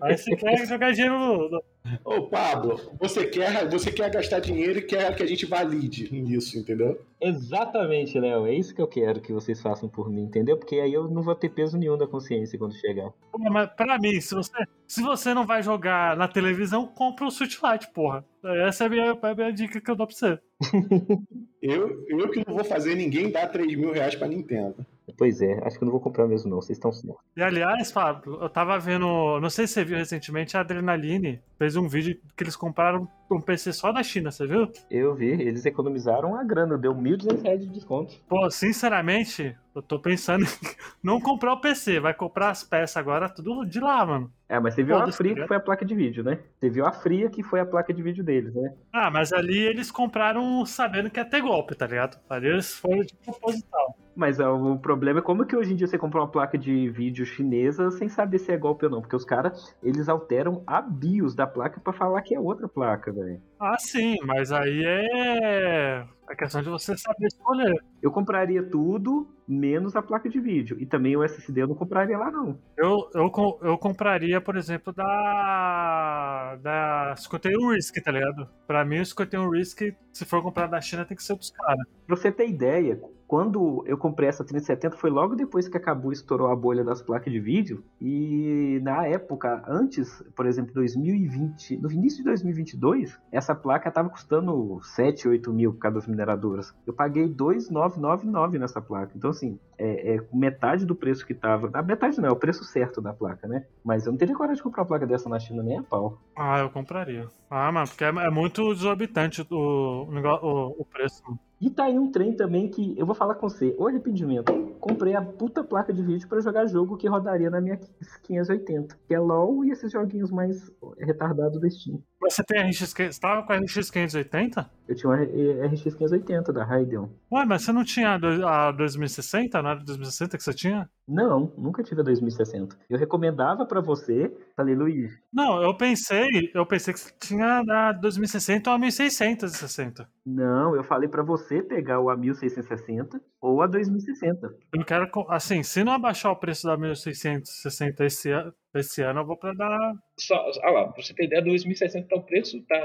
Aí 0.00 0.16
você 0.16 0.36
quer 0.36 0.64
jogar 0.68 0.92
dinheiro 0.92 1.18
no, 1.18 1.60
Ô, 2.04 2.22
Pablo, 2.28 2.80
você 2.98 3.26
quer, 3.26 3.68
você 3.68 3.90
quer 3.90 4.10
gastar 4.10 4.40
dinheiro 4.40 4.78
e 4.78 4.82
quer 4.82 5.14
que 5.16 5.22
a 5.22 5.26
gente 5.26 5.44
valide 5.44 6.10
nisso, 6.14 6.58
entendeu? 6.58 6.98
Exatamente, 7.20 8.18
Léo. 8.18 8.46
É 8.46 8.54
isso 8.54 8.74
que 8.74 8.80
eu 8.80 8.86
quero 8.86 9.20
que 9.20 9.32
vocês 9.32 9.60
façam 9.60 9.88
por 9.88 10.08
mim, 10.08 10.22
entendeu? 10.22 10.56
Porque 10.56 10.76
aí 10.76 10.92
eu 10.92 11.08
não 11.08 11.22
vou 11.22 11.34
ter 11.34 11.50
peso 11.50 11.76
nenhum 11.76 11.98
da 11.98 12.06
consciência 12.06 12.58
quando 12.58 12.74
chegar. 12.74 13.10
Mas 13.38 13.70
pra 13.74 13.98
mim, 13.98 14.20
se 14.20 14.34
você, 14.34 14.64
se 14.86 15.02
você 15.02 15.34
não 15.34 15.44
vai 15.44 15.62
jogar 15.62 16.03
na 16.16 16.28
televisão, 16.28 16.86
compra 16.86 17.24
o 17.24 17.30
Switch 17.30 17.58
Lite, 17.62 17.92
porra. 17.92 18.24
Essa 18.66 18.84
é 18.84 18.86
a 18.86 18.90
minha, 18.90 19.04
é 19.04 19.30
a 19.30 19.34
minha 19.34 19.52
dica 19.52 19.80
que 19.80 19.90
eu 19.90 19.96
dou 19.96 20.06
pra 20.06 20.16
você. 20.16 20.38
eu, 21.62 22.04
eu 22.08 22.30
que 22.30 22.44
não 22.46 22.54
vou 22.54 22.64
fazer 22.64 22.94
ninguém 22.94 23.30
dar 23.30 23.48
3 23.48 23.76
mil 23.76 23.92
reais 23.92 24.14
pra 24.14 24.28
Nintendo. 24.28 24.84
Pois 25.16 25.40
é, 25.42 25.60
acho 25.64 25.78
que 25.78 25.84
eu 25.84 25.86
não 25.86 25.92
vou 25.92 26.00
comprar 26.00 26.26
mesmo 26.26 26.50
não, 26.50 26.60
vocês 26.60 26.76
estão 26.76 26.92
certos. 26.92 27.16
E 27.36 27.42
aliás, 27.42 27.92
Fábio, 27.92 28.38
eu 28.40 28.48
tava 28.48 28.78
vendo, 28.78 29.38
não 29.40 29.50
sei 29.50 29.66
se 29.66 29.74
você 29.74 29.84
viu 29.84 29.96
recentemente, 29.96 30.56
a 30.56 30.60
Adrenaline 30.60 31.40
fez 31.58 31.76
um 31.76 31.86
vídeo 31.86 32.18
que 32.36 32.42
eles 32.42 32.56
compraram 32.56 33.08
um 33.30 33.40
PC 33.40 33.72
só 33.72 33.92
da 33.92 34.02
China, 34.02 34.30
você 34.30 34.46
viu? 34.46 34.70
Eu 34.90 35.14
vi, 35.14 35.30
eles 35.30 35.64
economizaram 35.64 36.36
a 36.36 36.44
grana, 36.44 36.76
deu 36.76 36.94
1.200 36.94 37.42
reais 37.42 37.60
de 37.60 37.68
desconto. 37.68 38.14
Pô, 38.28 38.50
sinceramente, 38.50 39.56
eu 39.74 39.82
tô 39.82 39.98
pensando 39.98 40.44
em 40.44 40.48
não 41.02 41.20
comprar 41.20 41.52
o 41.52 41.60
PC, 41.60 42.00
vai 42.00 42.14
comprar 42.14 42.50
as 42.50 42.62
peças 42.62 42.96
agora, 42.96 43.28
tudo 43.28 43.64
de 43.64 43.80
lá, 43.80 44.04
mano. 44.04 44.32
É, 44.48 44.60
mas 44.60 44.74
você 44.74 44.82
viu 44.82 44.96
a 44.96 45.10
Fria 45.10 45.34
que 45.34 45.46
foi 45.46 45.56
a 45.56 45.60
placa 45.60 45.84
de 45.84 45.94
vídeo, 45.94 46.22
né? 46.22 46.38
Você 46.60 46.68
viu 46.68 46.86
a 46.86 46.92
Fria 46.92 47.28
que 47.30 47.42
foi 47.42 47.60
a 47.60 47.66
placa 47.66 47.92
de 47.92 48.02
vídeo 48.02 48.22
deles, 48.22 48.54
né? 48.54 48.74
Ah, 48.92 49.10
mas 49.10 49.32
ali 49.32 49.58
eles 49.58 49.90
compraram 49.90 50.64
sabendo 50.66 51.10
que 51.10 51.18
ia 51.18 51.24
ter 51.24 51.40
golpe, 51.40 51.74
tá 51.74 51.86
ligado? 51.86 52.18
Ali 52.28 52.48
eles 52.48 52.78
foram 52.78 53.00
de 53.00 53.14
proposital. 53.16 53.96
Mas 54.14 54.38
ó, 54.38 54.54
o 54.54 54.78
problema 54.78 55.18
é 55.18 55.22
como 55.22 55.44
que 55.44 55.56
hoje 55.56 55.72
em 55.72 55.76
dia 55.76 55.86
você 55.86 55.98
compra 55.98 56.20
uma 56.20 56.28
placa 56.28 56.56
de 56.56 56.88
vídeo 56.88 57.26
chinesa 57.26 57.90
sem 57.90 58.08
saber 58.08 58.38
se 58.38 58.52
é 58.52 58.56
golpe 58.56 58.84
ou 58.84 58.90
não. 58.90 59.00
Porque 59.00 59.16
os 59.16 59.24
caras, 59.24 59.74
eles 59.82 60.08
alteram 60.08 60.62
a 60.66 60.80
BIOS 60.80 61.34
da 61.34 61.46
placa 61.46 61.80
pra 61.80 61.92
falar 61.92 62.22
que 62.22 62.34
é 62.34 62.38
outra 62.38 62.68
placa, 62.68 63.12
velho. 63.14 63.42
Ah, 63.58 63.76
sim, 63.78 64.16
mas 64.24 64.52
aí 64.52 64.82
é. 64.84 66.04
A 66.26 66.34
questão 66.34 66.62
de 66.62 66.70
você 66.70 66.96
saber 66.96 67.26
escolher. 67.26 67.82
Eu 68.02 68.10
compraria 68.10 68.62
tudo, 68.62 69.28
menos 69.46 69.94
a 69.94 70.02
placa 70.02 70.28
de 70.28 70.40
vídeo. 70.40 70.76
E 70.80 70.86
também 70.86 71.16
o 71.16 71.22
SSD 71.22 71.62
eu 71.62 71.68
não 71.68 71.74
compraria 71.74 72.16
lá, 72.16 72.30
não. 72.30 72.58
Eu, 72.76 73.10
eu, 73.14 73.30
eu 73.62 73.78
compraria, 73.78 74.40
por 74.40 74.56
exemplo, 74.56 74.92
da. 74.92 76.56
Da 76.62 77.14
51 77.16 77.72
Risk, 77.72 78.02
tá 78.02 78.10
ligado? 78.10 78.48
Pra 78.66 78.84
mim, 78.84 79.00
o 79.00 79.06
51 79.06 79.50
Risk, 79.50 79.80
se 80.12 80.24
for 80.24 80.42
comprar 80.42 80.66
da 80.66 80.80
China, 80.80 81.04
tem 81.04 81.16
que 81.16 81.22
ser 81.22 81.36
dos 81.36 81.50
caras. 81.50 81.86
Pra 82.06 82.16
você 82.16 82.32
ter 82.32 82.48
ideia, 82.48 83.00
quando 83.34 83.82
eu 83.84 83.98
comprei 83.98 84.28
essa 84.28 84.44
3070 84.44 84.96
foi 84.96 85.10
logo 85.10 85.34
depois 85.34 85.66
que 85.66 85.76
acabou 85.76 86.12
estourou 86.12 86.52
a 86.52 86.54
bolha 86.54 86.84
das 86.84 87.02
placas 87.02 87.32
de 87.32 87.40
vídeo. 87.40 87.82
E 88.00 88.78
na 88.84 89.08
época, 89.08 89.60
antes, 89.66 90.22
por 90.36 90.46
exemplo, 90.46 90.72
2020, 90.72 91.78
no 91.78 91.90
início 91.90 92.18
de 92.18 92.26
2022, 92.26 93.18
essa 93.32 93.52
placa 93.52 93.90
tava 93.90 94.08
custando 94.08 94.78
7, 94.84 95.26
8 95.26 95.52
mil 95.52 95.72
por 95.72 95.80
causa 95.80 95.96
das 95.96 96.06
mineradoras. 96.06 96.72
Eu 96.86 96.92
paguei 96.94 97.26
2,999 97.26 98.56
nessa 98.56 98.80
placa. 98.80 99.12
Então, 99.16 99.30
assim, 99.30 99.58
é, 99.76 100.14
é 100.14 100.24
metade 100.32 100.86
do 100.86 100.94
preço 100.94 101.26
que 101.26 101.34
tava. 101.34 101.68
A 101.72 101.82
metade 101.82 102.20
não, 102.20 102.28
é 102.28 102.32
o 102.32 102.36
preço 102.36 102.62
certo 102.62 103.00
da 103.00 103.12
placa, 103.12 103.48
né? 103.48 103.66
Mas 103.84 104.06
eu 104.06 104.12
não 104.12 104.18
teria 104.18 104.36
coragem 104.36 104.58
de 104.58 104.62
comprar 104.62 104.82
uma 104.82 104.88
placa 104.88 105.08
dessa 105.08 105.28
na 105.28 105.40
China 105.40 105.60
nem 105.60 105.78
a 105.78 105.82
pau. 105.82 106.20
Ah, 106.36 106.60
eu 106.60 106.70
compraria. 106.70 107.26
Ah, 107.50 107.72
mano, 107.72 107.88
porque 107.88 108.04
é, 108.04 108.08
é 108.08 108.30
muito 108.30 108.72
desorbitante 108.74 109.44
o, 109.50 110.08
negócio- 110.12 110.46
o 110.78 110.84
preço. 110.84 111.22
E 111.60 111.70
tá 111.70 111.84
aí 111.84 111.98
um 111.98 112.10
trem 112.10 112.36
também 112.36 112.68
que 112.68 112.98
eu 112.98 113.06
vou 113.06 113.14
falar 113.14 113.36
com 113.36 113.48
você. 113.48 113.74
O 113.78 113.86
arrependimento. 113.86 114.52
Comprei 114.80 115.14
a 115.14 115.22
puta 115.22 115.64
placa 115.64 115.92
de 115.92 116.02
vídeo 116.02 116.28
pra 116.28 116.40
jogar 116.40 116.66
jogo 116.66 116.96
que 116.96 117.08
rodaria 117.08 117.48
na 117.48 117.60
minha 117.60 117.78
580. 118.22 118.98
Que 119.06 119.14
é 119.14 119.18
LOL 119.18 119.64
e 119.64 119.70
esses 119.70 119.90
joguinhos 119.90 120.30
mais 120.30 120.70
retardados 120.98 121.60
da 121.60 121.70
Steam. 121.70 122.02
Você 122.30 122.42
tem 122.44 122.60
RX. 122.68 122.78
Você 122.94 123.20
tava 123.20 123.42
com 123.46 123.52
a 123.52 123.56
RX 123.56 123.90
580? 123.90 124.70
Eu 124.88 124.94
tinha 124.94 125.10
uma 125.10 125.22
RX 125.66 125.94
580 125.94 126.52
da 126.52 126.64
Radeon. 126.64 127.08
Ué, 127.32 127.44
mas 127.44 127.62
você 127.62 127.72
não 127.72 127.84
tinha 127.84 128.14
a 128.14 128.18
do- 128.18 128.46
a 128.46 128.70
2060? 128.72 129.62
Não 129.62 129.70
era 129.70 129.78
2060 129.80 130.36
que 130.36 130.42
você 130.42 130.52
tinha? 130.52 130.88
Não, 131.08 131.52
nunca 131.58 131.82
tive 131.82 132.00
a 132.00 132.04
2060. 132.04 132.76
Eu 132.88 132.98
recomendava 132.98 133.66
pra 133.66 133.80
você. 133.80 134.32
Falei, 134.56 134.74
Luiz, 134.74 135.12
Não, 135.32 135.62
eu 135.62 135.76
pensei, 135.76 136.50
eu 136.54 136.64
pensei 136.66 136.94
que 136.94 137.00
você 137.00 137.12
tinha 137.20 137.62
a 137.68 137.92
2060 137.92 138.70
ou 138.70 138.76
a 138.76 138.78
1660. 138.78 140.08
não, 140.24 140.74
eu 140.76 140.84
falei 140.84 141.08
pra 141.08 141.22
você 141.22 141.62
pegar 141.62 142.00
o 142.00 142.08
a 142.10 142.16
1660 142.16 143.20
ou 143.40 143.60
a 143.62 143.66
2060. 143.66 144.54
Eu 144.74 144.84
quero, 144.84 145.08
assim, 145.28 145.62
se 145.62 145.82
não 145.84 145.92
abaixar 145.92 146.32
o 146.32 146.36
preço 146.36 146.66
da 146.66 146.76
1660 146.76 148.04
esse 148.04 148.30
ano, 148.30 148.52
esse 148.78 149.02
ano 149.02 149.20
eu 149.20 149.26
vou 149.26 149.36
pra 149.36 149.52
dar. 149.52 149.94
Só, 150.18 150.34
ah 150.62 150.70
lá, 150.70 150.88
pra 150.88 151.02
você 151.02 151.12
ter 151.14 151.24
ideia, 151.24 151.42
2060 151.42 152.08
tá 152.08 152.16
o 152.16 152.22
preço, 152.22 152.60
tá 152.62 152.76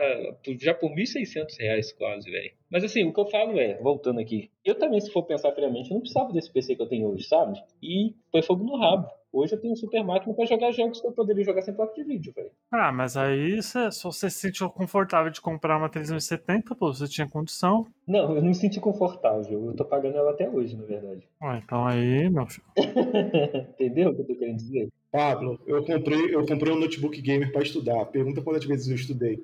já 0.59 0.73
por 0.73 0.91
1.600 0.95 1.57
reais 1.59 1.91
quase, 1.93 2.29
velho. 2.29 2.51
Mas 2.71 2.83
assim, 2.83 3.03
o 3.05 3.13
que 3.13 3.19
eu 3.19 3.25
falo 3.27 3.59
é, 3.59 3.77
voltando 3.81 4.19
aqui, 4.19 4.49
eu 4.65 4.75
também, 4.75 4.99
se 4.99 5.11
for 5.11 5.23
pensar 5.23 5.51
friamente, 5.53 5.91
não 5.91 5.99
precisava 5.99 6.31
desse 6.33 6.51
PC 6.51 6.75
que 6.75 6.81
eu 6.81 6.87
tenho 6.89 7.07
hoje, 7.09 7.23
sabe? 7.23 7.61
E 7.81 8.15
foi 8.31 8.41
fogo 8.41 8.63
no 8.63 8.77
rabo. 8.77 9.07
Hoje 9.31 9.53
eu 9.53 9.61
tenho 9.61 9.73
um 9.73 9.75
super 9.75 10.03
máquina 10.03 10.33
pra 10.33 10.43
jogar 10.45 10.71
jogos 10.71 10.99
que 10.99 11.05
eu 11.05 11.11
poderia 11.11 11.43
jogar 11.43 11.61
sem 11.61 11.71
placa 11.71 11.93
de 11.93 12.03
vídeo, 12.03 12.33
velho. 12.35 12.49
Ah, 12.71 12.91
mas 12.91 13.15
aí 13.15 13.61
você- 13.61 13.91
se 13.91 14.03
você 14.03 14.27
se 14.27 14.39
sentiu 14.39 14.67
confortável 14.71 15.31
de 15.31 15.39
comprar 15.39 15.77
uma 15.77 15.87
3070, 15.87 16.73
pô, 16.73 16.91
você 16.91 17.07
tinha 17.07 17.29
condição. 17.29 17.85
Não, 18.07 18.35
eu 18.35 18.41
não 18.41 18.47
me 18.47 18.55
senti 18.55 18.79
confortável. 18.79 19.67
Eu 19.67 19.75
tô 19.75 19.85
pagando 19.85 20.17
ela 20.17 20.31
até 20.31 20.49
hoje, 20.49 20.75
na 20.75 20.83
verdade. 20.83 21.27
Ué, 21.43 21.61
então 21.63 21.85
aí, 21.85 22.27
meu 22.27 22.47
filho. 22.47 22.65
Entendeu 23.69 24.09
o 24.09 24.15
que 24.15 24.21
eu 24.21 24.27
tô 24.27 24.35
querendo 24.35 24.55
dizer? 24.57 24.89
Pablo, 25.12 25.60
eu 25.66 25.84
comprei, 25.84 26.36
eu 26.36 26.45
comprei 26.45 26.72
um 26.74 26.80
notebook 26.80 27.20
gamer 27.22 27.51
pra 27.51 27.64
estudar. 27.64 28.05
Pergunta 28.05 28.41
quantas 28.41 28.66
vezes 28.66 28.88
eu 28.89 28.95
estudei. 28.95 29.43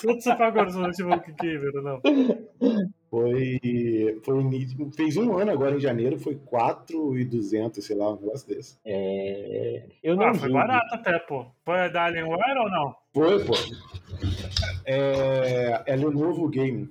Quanto 0.00 0.22
você 0.22 0.34
pagou 0.36 0.64
no 0.64 0.70
seu 0.70 0.80
notebook 1.08 1.32
gamer, 1.40 1.72
não? 1.82 2.00
Foi, 3.10 4.20
foi 4.22 4.44
fez 4.94 5.16
um 5.16 5.36
ano 5.38 5.50
agora 5.50 5.76
em 5.76 5.80
janeiro, 5.80 6.18
foi 6.18 6.36
4,200, 6.36 7.84
sei 7.84 7.96
lá, 7.96 8.10
um 8.12 8.16
negócio 8.20 8.46
desse. 8.48 8.78
É... 8.84 9.84
Eu 10.02 10.14
não 10.16 10.24
Ah, 10.24 10.34
foi 10.34 10.48
julgo. 10.48 10.54
barato 10.54 10.94
até, 10.94 11.18
pô. 11.20 11.46
Foi 11.64 11.90
da 11.90 12.04
Alienware 12.04 12.58
ou 12.58 12.70
não? 12.70 12.96
Foi, 13.14 13.44
pô. 13.44 13.52
É, 14.84 15.82
é 15.86 15.96
Lenovo 15.96 16.48
Game. 16.48 16.88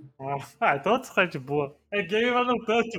Ah, 0.60 0.76
então 0.76 1.00
tá 1.02 1.26
de 1.26 1.38
boa. 1.40 1.76
É 1.92 2.02
game, 2.02 2.32
mas 2.32 2.48
não 2.48 2.58
tanto. 2.66 2.90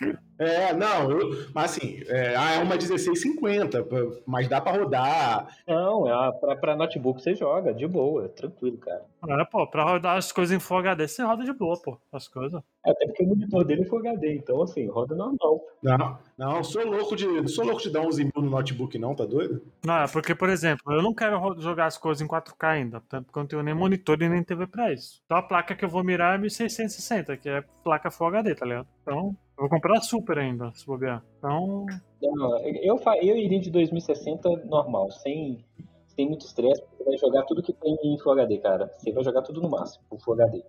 Good. 0.00 0.18
É, 0.38 0.72
não, 0.74 1.10
eu, 1.10 1.46
mas 1.54 1.72
assim, 1.76 2.00
é, 2.08 2.36
ah, 2.36 2.52
é 2.54 2.58
uma 2.62 2.76
1650, 2.76 3.82
pô, 3.84 4.16
mas 4.26 4.48
dá 4.48 4.60
pra 4.60 4.72
rodar. 4.72 5.46
Não, 5.66 6.06
é 6.28 6.32
pra, 6.32 6.56
pra 6.56 6.76
notebook 6.76 7.22
você 7.22 7.34
joga, 7.34 7.72
de 7.72 7.86
boa, 7.86 8.28
tranquilo, 8.28 8.76
cara. 8.78 9.02
É, 9.28 9.44
pô, 9.46 9.66
pra 9.66 9.82
rodar 9.84 10.16
as 10.16 10.30
coisas 10.30 10.54
em 10.56 10.60
Full 10.60 10.78
HD, 10.78 11.08
você 11.08 11.22
roda 11.22 11.42
de 11.44 11.52
boa, 11.52 11.80
pô, 11.82 11.98
as 12.12 12.28
coisas. 12.28 12.60
Até 12.84 13.06
porque 13.06 13.24
o 13.24 13.26
monitor 13.28 13.64
dele 13.64 13.82
é 13.82 13.84
Full 13.86 13.98
HD, 14.00 14.34
então 14.36 14.62
assim, 14.62 14.86
roda 14.88 15.14
normal. 15.16 15.60
Não, 15.82 16.18
não, 16.38 16.62
sou 16.64 16.84
louco 16.86 17.16
de, 17.16 17.48
sou 17.48 17.64
louco 17.64 17.80
de 17.82 17.90
dar 17.90 18.00
11 18.02 18.24
mil 18.24 18.32
no 18.36 18.50
notebook, 18.50 18.98
não, 18.98 19.14
tá 19.14 19.24
doido? 19.24 19.62
Não, 19.84 20.02
é 20.02 20.06
porque, 20.08 20.34
por 20.34 20.48
exemplo, 20.48 20.92
eu 20.92 21.02
não 21.02 21.14
quero 21.14 21.38
ro- 21.38 21.58
jogar 21.60 21.86
as 21.86 21.96
coisas 21.98 22.20
em 22.22 22.28
4K 22.28 22.68
ainda, 22.68 23.02
tanto 23.08 23.26
porque 23.26 23.38
eu 23.38 23.42
não 23.42 23.48
tenho 23.48 23.62
nem 23.62 23.74
monitor 23.74 24.20
e 24.22 24.28
nem 24.28 24.42
TV 24.44 24.66
pra 24.66 24.92
isso. 24.92 25.20
Então 25.24 25.38
a 25.38 25.42
placa 25.42 25.74
que 25.74 25.84
eu 25.84 25.88
vou 25.88 26.04
mirar 26.04 26.34
é 26.34 26.38
1660, 26.38 27.36
que 27.36 27.48
é 27.48 27.64
placa 27.82 28.10
Full 28.10 28.26
HD, 28.28 28.54
tá 28.54 28.66
ligado? 28.66 28.86
Então, 29.02 29.36
eu 29.56 29.62
vou 29.62 29.68
comprar 29.68 29.98
a 29.98 30.00
Super 30.02 30.25
ainda, 30.38 30.70
se 30.74 30.86
bobear. 30.86 31.22
Então, 31.38 31.86
Não, 32.22 32.58
eu, 32.66 32.98
eu 33.22 33.36
iria 33.36 33.60
de 33.60 33.70
2060 33.70 34.48
normal, 34.66 35.10
sem, 35.10 35.64
sem 36.08 36.26
muito 36.28 36.44
estresse, 36.46 36.82
porque 36.82 36.96
você 37.04 37.10
vai 37.10 37.18
jogar 37.18 37.42
tudo 37.44 37.62
que 37.62 37.72
tem 37.72 37.96
em 38.02 38.18
Full 38.18 38.32
HD, 38.32 38.58
cara. 38.58 38.90
Você 38.96 39.12
vai 39.12 39.22
jogar 39.22 39.42
tudo 39.42 39.60
no 39.60 39.68
máximo, 39.70 40.04
o 40.10 40.18
Full 40.18 40.34
HD. 40.34 40.62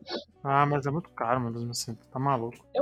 ah, 0.43 0.65
mas 0.65 0.85
é 0.85 0.91
muito 0.91 1.09
caro, 1.11 1.39
meu 1.41 1.51
Deus 1.51 1.77
céu, 1.79 1.95
tá 2.11 2.19
maluco. 2.19 2.57
É, 2.75 2.79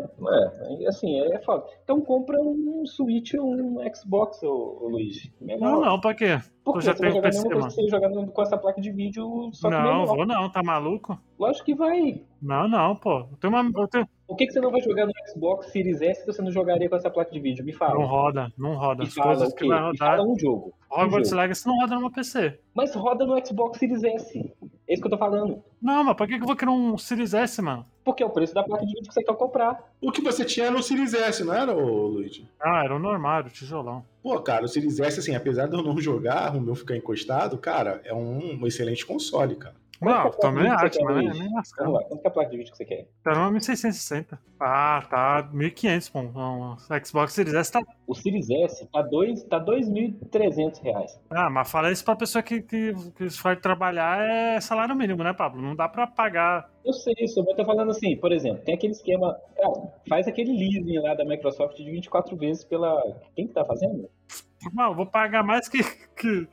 é, 0.84 0.88
assim, 0.88 1.20
é 1.22 1.40
foda. 1.42 1.66
Então 1.84 2.02
compra 2.02 2.38
um 2.42 2.86
Switch 2.86 3.34
ou 3.36 3.54
um 3.56 3.78
Xbox, 3.94 4.42
ô, 4.44 4.80
ô 4.82 4.90
Luiz. 4.90 5.30
Melhor. 5.40 5.72
Não, 5.72 5.82
não, 5.82 6.00
pra 6.02 6.14
quê? 6.14 6.40
Porque 6.64 6.80
eu 6.80 6.82
já 6.82 6.96
você 6.96 7.02
vai 7.02 7.12
tenho 7.12 7.16
jogar 7.16 7.30
PC, 7.30 7.38
mesma 7.44 7.52
coisa 7.62 7.70
você 7.70 8.10
no- 8.10 8.32
com 8.32 8.42
essa 8.42 8.58
placa 8.58 8.82
de 8.82 8.92
vídeo, 8.92 9.50
só 9.54 9.70
que 9.70 9.76
Não, 9.76 9.84
melhor. 9.84 10.06
vou 10.08 10.26
não, 10.26 10.50
tá 10.50 10.64
maluco? 10.64 11.18
Lógico 11.38 11.66
que 11.66 11.76
vai. 11.76 12.24
Não, 12.42 12.68
não, 12.68 12.96
pô. 12.96 13.20
Eu 13.20 13.38
tenho 13.40 13.54
uma. 13.54 13.82
Eu 13.82 13.88
tenho... 13.88 14.08
O 14.28 14.36
que, 14.36 14.48
que 14.48 14.54
você 14.54 14.60
não 14.60 14.72
vai 14.72 14.82
jogar 14.82 15.06
no 15.06 15.12
Xbox 15.32 15.68
Series 15.72 16.02
S 16.02 16.22
que 16.22 16.26
você 16.34 16.42
não 16.42 16.52
jogaria 16.52 16.90
com 16.90 16.96
essa 16.96 17.10
placa 17.12 17.32
de 17.32 17.40
vídeo? 17.40 17.64
Me 17.64 17.72
fala. 17.74 17.94
Não 17.94 18.06
roda, 18.06 18.52
não 18.58 18.74
roda. 18.76 19.04
Me 19.04 19.08
As 19.08 19.14
fala 19.14 19.36
coisas 19.36 19.54
o 19.54 19.56
que 19.56 19.68
vai 19.68 19.80
Me 19.80 19.86
rodar. 19.86 20.18
fala 20.18 20.28
um 20.28 20.40
jogo. 20.40 20.74
Um 20.92 21.02
Hogwarts 21.02 21.30
jogo. 21.30 21.42
Legacy 21.42 21.68
não 21.68 21.76
roda 21.80 21.96
no 21.96 22.02
meu 22.02 22.12
PC. 22.12 22.60
Mas 22.74 22.96
roda 22.96 23.26
no 23.26 23.46
Xbox 23.46 23.78
Series 23.78 24.04
S. 24.04 24.52
É 24.88 24.94
isso 24.94 25.02
que 25.02 25.08
eu 25.08 25.12
tô 25.12 25.18
falando. 25.18 25.62
Não, 25.82 26.04
mas 26.04 26.16
pra 26.16 26.26
que 26.28 26.38
que 26.38 26.44
eu 26.44 26.48
vou 26.48 26.56
querer 26.56 26.72
um 26.72 26.98
Series 26.98 27.34
S, 27.36 27.62
mano? 27.62 27.86
Porque 28.04 28.24
é 28.24 28.26
o 28.26 28.30
preço 28.30 28.54
da 28.54 28.64
placa 28.64 28.84
de 28.86 28.94
vídeo 28.94 29.08
que 29.08 29.14
você 29.14 29.24
quer 29.24 29.36
comprar. 29.36 29.84
O 30.02 30.12
que 30.12 30.22
você 30.22 30.44
tinha 30.46 30.70
no 30.72 30.82
Series 30.82 31.14
S, 31.14 31.44
não 31.44 31.54
era, 31.54 31.76
ô, 31.76 32.08
Luigi? 32.08 32.48
Ah, 32.60 32.84
era 32.84 32.96
o 32.96 33.00
normal, 33.00 33.40
era 33.40 33.48
o 33.48 33.52
tijolão. 33.52 34.04
Pô, 34.24 34.40
cara, 34.42 34.66
o 34.66 34.68
Series 34.68 35.00
S, 35.00 35.20
assim, 35.20 35.36
apesar 35.36 35.68
de 35.68 35.76
eu 35.76 35.84
não 35.84 36.00
jogar, 36.00 36.54
o 36.58 36.62
meu 36.62 36.74
ficar 36.76 36.96
encostado, 36.96 37.58
cara, 37.58 38.02
é 38.04 38.14
um, 38.14 38.60
um 38.62 38.68
excelente 38.68 39.06
console, 39.06 39.56
cara. 39.56 39.76
Quanto 40.00 40.16
Não, 40.16 40.28
é 40.28 40.32
também 40.32 40.70
você 40.70 40.90
quer, 40.90 41.04
mas 41.06 41.40
nem 41.40 41.54
lascando. 41.54 41.92
lá, 41.92 42.04
quanto 42.04 42.22
que 42.22 42.28
é 42.28 42.30
a 42.30 42.34
placa 42.34 42.50
de 42.50 42.58
vídeo 42.58 42.72
que 42.72 42.78
você 42.78 42.86
quer? 42.86 43.08
Tá 43.24 43.34
no 43.34 43.52
1660. 43.52 44.40
Ah, 44.60 45.04
tá 45.10 45.50
1500, 45.54 46.10
pô. 46.10 46.22
Não, 46.24 46.74
O 46.74 47.06
Xbox 47.06 47.34
Series 47.34 47.54
S 47.54 47.72
tá. 47.72 47.82
O 48.08 48.14
Series 48.14 48.50
S 48.50 48.86
tá 48.92 49.02
dois, 49.02 49.44
tá 49.44 49.60
2.300 49.60 50.82
reais. 50.82 51.20
Ah, 51.30 51.50
mas 51.50 51.70
fala 51.72 51.92
isso 51.92 52.04
pra 52.04 52.16
pessoa 52.16 52.42
que, 52.44 52.62
que, 52.62 52.94
que 53.16 53.28
vai 53.42 53.56
trabalhar 53.56 54.20
é 54.22 54.60
salário 54.62 54.96
mínimo, 54.96 55.24
né, 55.24 55.34
Pablo? 55.34 55.62
Não 55.62 55.76
dá 55.76 55.88
pra 55.88 56.08
pagar. 56.08 56.70
Eu 56.84 56.94
sei 56.94 57.14
isso, 57.20 57.40
mas 57.40 57.50
eu 57.50 57.56
tô 57.56 57.66
falando 57.66 57.92
assim, 57.92 58.16
por 58.18 58.32
exemplo, 58.32 58.64
tem 58.64 58.76
aquele 58.76 58.94
esquema. 58.94 59.36
Cara, 59.58 59.74
faz 60.08 60.28
aquele 60.28 60.52
leasing 60.52 61.00
lá 61.00 61.16
da 61.16 61.26
Microsoft 61.26 61.78
de 61.78 61.90
24 61.90 62.36
vezes 62.38 62.64
pela. 62.64 63.02
Quem 63.36 63.48
que 63.48 63.54
tá 63.54 63.66
fazendo? 63.66 64.08
Eu 64.78 64.96
vou 64.96 65.06
pagar 65.06 65.44
mais 65.44 65.68
que, 65.68 65.84
que, 66.16 66.48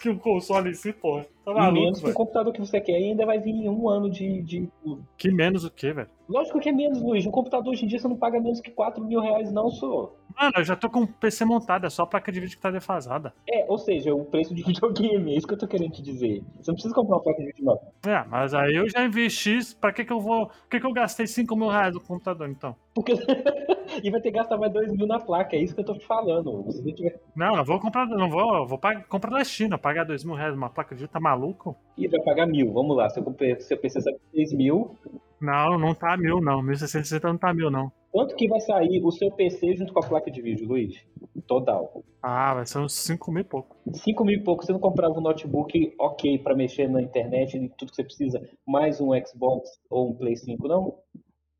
que 0.00 0.08
o 0.08 0.18
console 0.18 0.70
em 0.70 0.74
si, 0.74 0.92
pô. 0.92 1.20
Tá 1.44 1.50
E 1.50 1.54
maluco, 1.54 1.82
menos 1.82 2.00
que 2.00 2.10
o 2.10 2.12
computador 2.12 2.52
que 2.52 2.60
você 2.60 2.80
quer 2.80 2.96
ainda 2.96 3.24
vai 3.24 3.38
vir 3.38 3.52
em 3.52 3.68
um 3.68 3.88
ano 3.88 4.10
de, 4.10 4.42
de. 4.42 4.68
Que 5.16 5.30
menos 5.30 5.64
o 5.64 5.70
que, 5.70 5.92
velho? 5.92 6.08
Lógico 6.28 6.60
que 6.60 6.68
é 6.68 6.72
menos, 6.72 7.00
Luiz. 7.00 7.26
Um 7.26 7.30
computador 7.30 7.72
hoje 7.72 7.84
em 7.84 7.88
dia 7.88 7.98
você 7.98 8.08
não 8.08 8.16
paga 8.16 8.40
menos 8.40 8.60
que 8.60 8.70
4 8.70 9.02
mil 9.04 9.20
reais, 9.20 9.50
não, 9.52 9.70
sou. 9.70 10.16
Mano, 10.38 10.52
eu 10.58 10.64
já 10.64 10.76
tô 10.76 10.88
com 10.88 11.00
o 11.02 11.06
PC 11.06 11.44
montado, 11.44 11.86
é 11.86 11.90
só 11.90 12.02
a 12.04 12.06
placa 12.06 12.30
de 12.30 12.38
vídeo 12.40 12.56
que 12.56 12.62
tá 12.62 12.70
defasada. 12.70 13.32
É, 13.48 13.64
ou 13.68 13.76
seja, 13.76 14.14
o 14.14 14.24
preço 14.24 14.54
de 14.54 14.62
videogame, 14.64 15.32
é 15.34 15.36
isso 15.36 15.46
que 15.46 15.54
eu 15.54 15.58
tô 15.58 15.66
querendo 15.66 15.92
te 15.92 16.00
dizer. 16.02 16.42
Você 16.60 16.70
não 16.70 16.74
precisa 16.74 16.94
comprar 16.94 17.16
uma 17.16 17.22
placa 17.22 17.40
de 17.40 17.46
vídeo 17.46 17.64
nova. 17.64 17.80
É, 18.06 18.24
mas 18.28 18.54
aí 18.54 18.76
eu 18.76 18.88
já 18.88 19.04
investi, 19.04 19.58
pra 19.80 19.92
que 19.92 20.04
que 20.04 20.12
eu 20.12 20.20
vou... 20.20 20.46
Por 20.46 20.68
que 20.70 20.78
que 20.80 20.86
eu 20.86 20.92
gastei 20.92 21.26
5 21.26 21.56
mil 21.56 21.68
reais 21.68 21.94
no 21.94 22.00
computador, 22.00 22.48
então? 22.48 22.76
Porque... 22.94 23.12
e 24.02 24.10
vai 24.10 24.20
ter 24.20 24.30
que 24.30 24.38
gastar 24.38 24.56
mais 24.56 24.72
2 24.72 24.92
mil 24.92 25.06
na 25.08 25.18
placa, 25.18 25.56
é 25.56 25.60
isso 25.60 25.74
que 25.74 25.80
eu 25.80 25.84
tô 25.84 25.94
te 25.94 26.06
falando. 26.06 26.64
Se 26.70 26.82
você 26.82 26.92
tiver... 26.92 27.20
Não, 27.34 27.56
eu 27.56 27.64
vou 27.64 27.80
comprar, 27.80 28.06
não 28.06 28.30
vou, 28.30 28.54
eu 28.58 28.66
vou 28.66 28.78
pagar, 28.78 29.04
comprar 29.06 29.30
da 29.30 29.42
China, 29.44 29.76
pagar 29.76 30.04
2 30.04 30.22
mil 30.22 30.34
reais 30.36 30.54
numa 30.54 30.70
placa 30.70 30.94
de 30.94 31.00
vídeo, 31.00 31.12
tá 31.12 31.18
maluco? 31.18 31.76
Ih, 31.96 32.06
vai 32.06 32.20
pagar 32.20 32.46
mil, 32.46 32.72
vamos 32.72 32.96
lá. 32.96 33.08
Seu, 33.10 33.24
comp- 33.24 33.40
seu 33.60 33.76
PC 33.76 34.00
sabe 34.02 34.18
6 34.32 34.52
mil, 34.52 34.96
Não, 35.40 35.76
não 35.78 35.94
tá 35.94 36.16
mil, 36.16 36.40
não. 36.40 36.62
1660 36.62 37.26
não 37.28 37.38
tá 37.38 37.52
mil, 37.52 37.70
não. 37.70 37.90
Quanto 38.10 38.34
que 38.34 38.48
vai 38.48 38.60
sair 38.60 39.04
o 39.04 39.10
seu 39.10 39.30
PC 39.30 39.76
junto 39.76 39.92
com 39.92 40.00
a 40.00 40.08
placa 40.08 40.30
de 40.30 40.40
vídeo, 40.40 40.66
Luiz? 40.66 41.04
Total. 41.46 42.02
Ah, 42.22 42.54
vai 42.54 42.66
ser 42.66 42.78
uns 42.78 42.94
5 42.94 43.30
mil 43.30 43.42
e 43.42 43.44
pouco. 43.44 43.76
5 43.92 44.24
mil 44.24 44.38
e 44.38 44.42
pouco, 44.42 44.64
você 44.64 44.72
não 44.72 44.80
comprava 44.80 45.18
um 45.18 45.20
notebook 45.20 45.94
ok 45.98 46.38
pra 46.38 46.54
mexer 46.54 46.88
na 46.88 47.02
internet 47.02 47.56
e 47.56 47.68
tudo 47.68 47.90
que 47.90 47.96
você 47.96 48.04
precisa, 48.04 48.48
mais 48.66 49.00
um 49.00 49.10
Xbox 49.24 49.78
ou 49.90 50.10
um 50.10 50.14
Play 50.14 50.36
5, 50.36 50.66
não? 50.66 50.98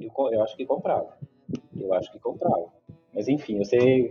Eu, 0.01 0.11
eu 0.32 0.42
acho 0.42 0.57
que 0.57 0.64
comprava. 0.64 1.18
Eu 1.76 1.92
acho 1.94 2.11
que 2.11 2.18
comprava. 2.18 2.72
Mas 3.14 3.28
enfim, 3.28 3.59
você. 3.59 4.11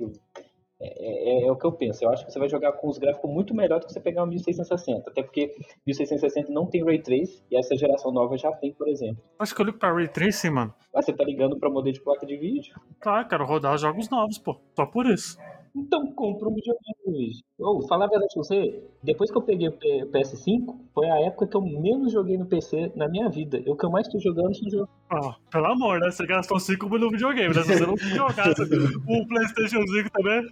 É, 0.79 1.43
é- 1.43 1.47
é 1.47 1.51
o 1.51 1.55
que 1.55 1.65
eu 1.65 1.71
penso. 1.71 2.03
Eu 2.05 2.09
acho 2.11 2.25
que 2.25 2.31
você 2.31 2.37
vai 2.37 2.47
jogar 2.49 2.71
com 2.73 2.87
os 2.87 2.97
gráficos 2.97 3.29
muito 3.31 3.53
melhor 3.55 3.79
do 3.79 3.87
que 3.87 3.93
você 3.93 3.99
pegar 3.99 4.23
um 4.23 4.27
1660. 4.27 5.09
Até 5.09 5.23
porque 5.23 5.55
1660 5.85 6.51
não 6.51 6.67
tem 6.67 6.83
Ray 6.83 6.99
Trace 7.01 7.43
e 7.49 7.57
essa 7.57 7.75
geração 7.75 8.11
nova 8.11 8.37
já 8.37 8.51
tem, 8.51 8.73
por 8.73 8.87
exemplo. 8.87 9.23
Acho 9.39 9.55
que 9.55 9.61
eu 9.61 9.65
ligo 9.65 9.79
pra 9.79 9.91
Ray 9.93 10.07
Tracing, 10.07 10.51
mano. 10.51 10.73
Mas 10.93 11.05
você 11.05 11.13
tá 11.13 11.23
ligando 11.23 11.57
pra 11.59 11.69
modelo 11.69 11.93
de 11.93 12.01
placa 12.01 12.25
de 12.25 12.37
vídeo? 12.37 12.75
Tá, 13.01 13.23
quero 13.25 13.45
rodar 13.45 13.73
os 13.73 13.81
jogos 13.81 14.09
novos, 14.09 14.37
pô. 14.37 14.55
Só 14.75 14.85
por 14.85 15.05
isso. 15.07 15.37
Então 15.75 16.11
compra 16.13 16.47
um 16.49 16.53
videogame, 16.53 16.95
Luiz. 17.05 17.41
Ou, 17.59 17.87
falar 17.87 18.05
a 18.05 18.09
verdade 18.09 18.33
pra 18.33 18.43
você, 18.43 18.83
depois 19.03 19.29
que 19.31 19.37
eu 19.37 19.41
peguei 19.41 19.67
o 19.67 19.71
P- 19.71 20.05
PS5, 20.11 20.75
foi 20.93 21.09
a 21.09 21.21
época 21.21 21.47
que 21.47 21.55
eu 21.55 21.61
menos 21.61 22.11
joguei 22.11 22.37
no 22.37 22.45
PC 22.45 22.91
na 22.95 23.07
minha 23.07 23.29
vida. 23.29 23.61
O 23.67 23.75
que 23.75 23.85
eu 23.85 23.89
mais 23.91 24.07
tô 24.07 24.19
jogando 24.19 24.55
são 24.55 24.69
jogos. 24.69 24.89
Ó, 25.11 25.33
pelo 25.51 25.65
amor, 25.67 25.99
né? 25.99 26.09
Você 26.11 26.25
gastou 26.25 26.59
5 26.59 26.89
mil 26.89 26.99
no 26.99 27.09
videogame, 27.11 27.53
né? 27.55 27.61
Se 27.63 27.73
você 27.77 27.85
não 27.85 27.97
jogasse 27.97 28.61
o 29.07 29.27
PlayStation 29.27 29.85
5 29.87 30.09
também. 30.11 30.47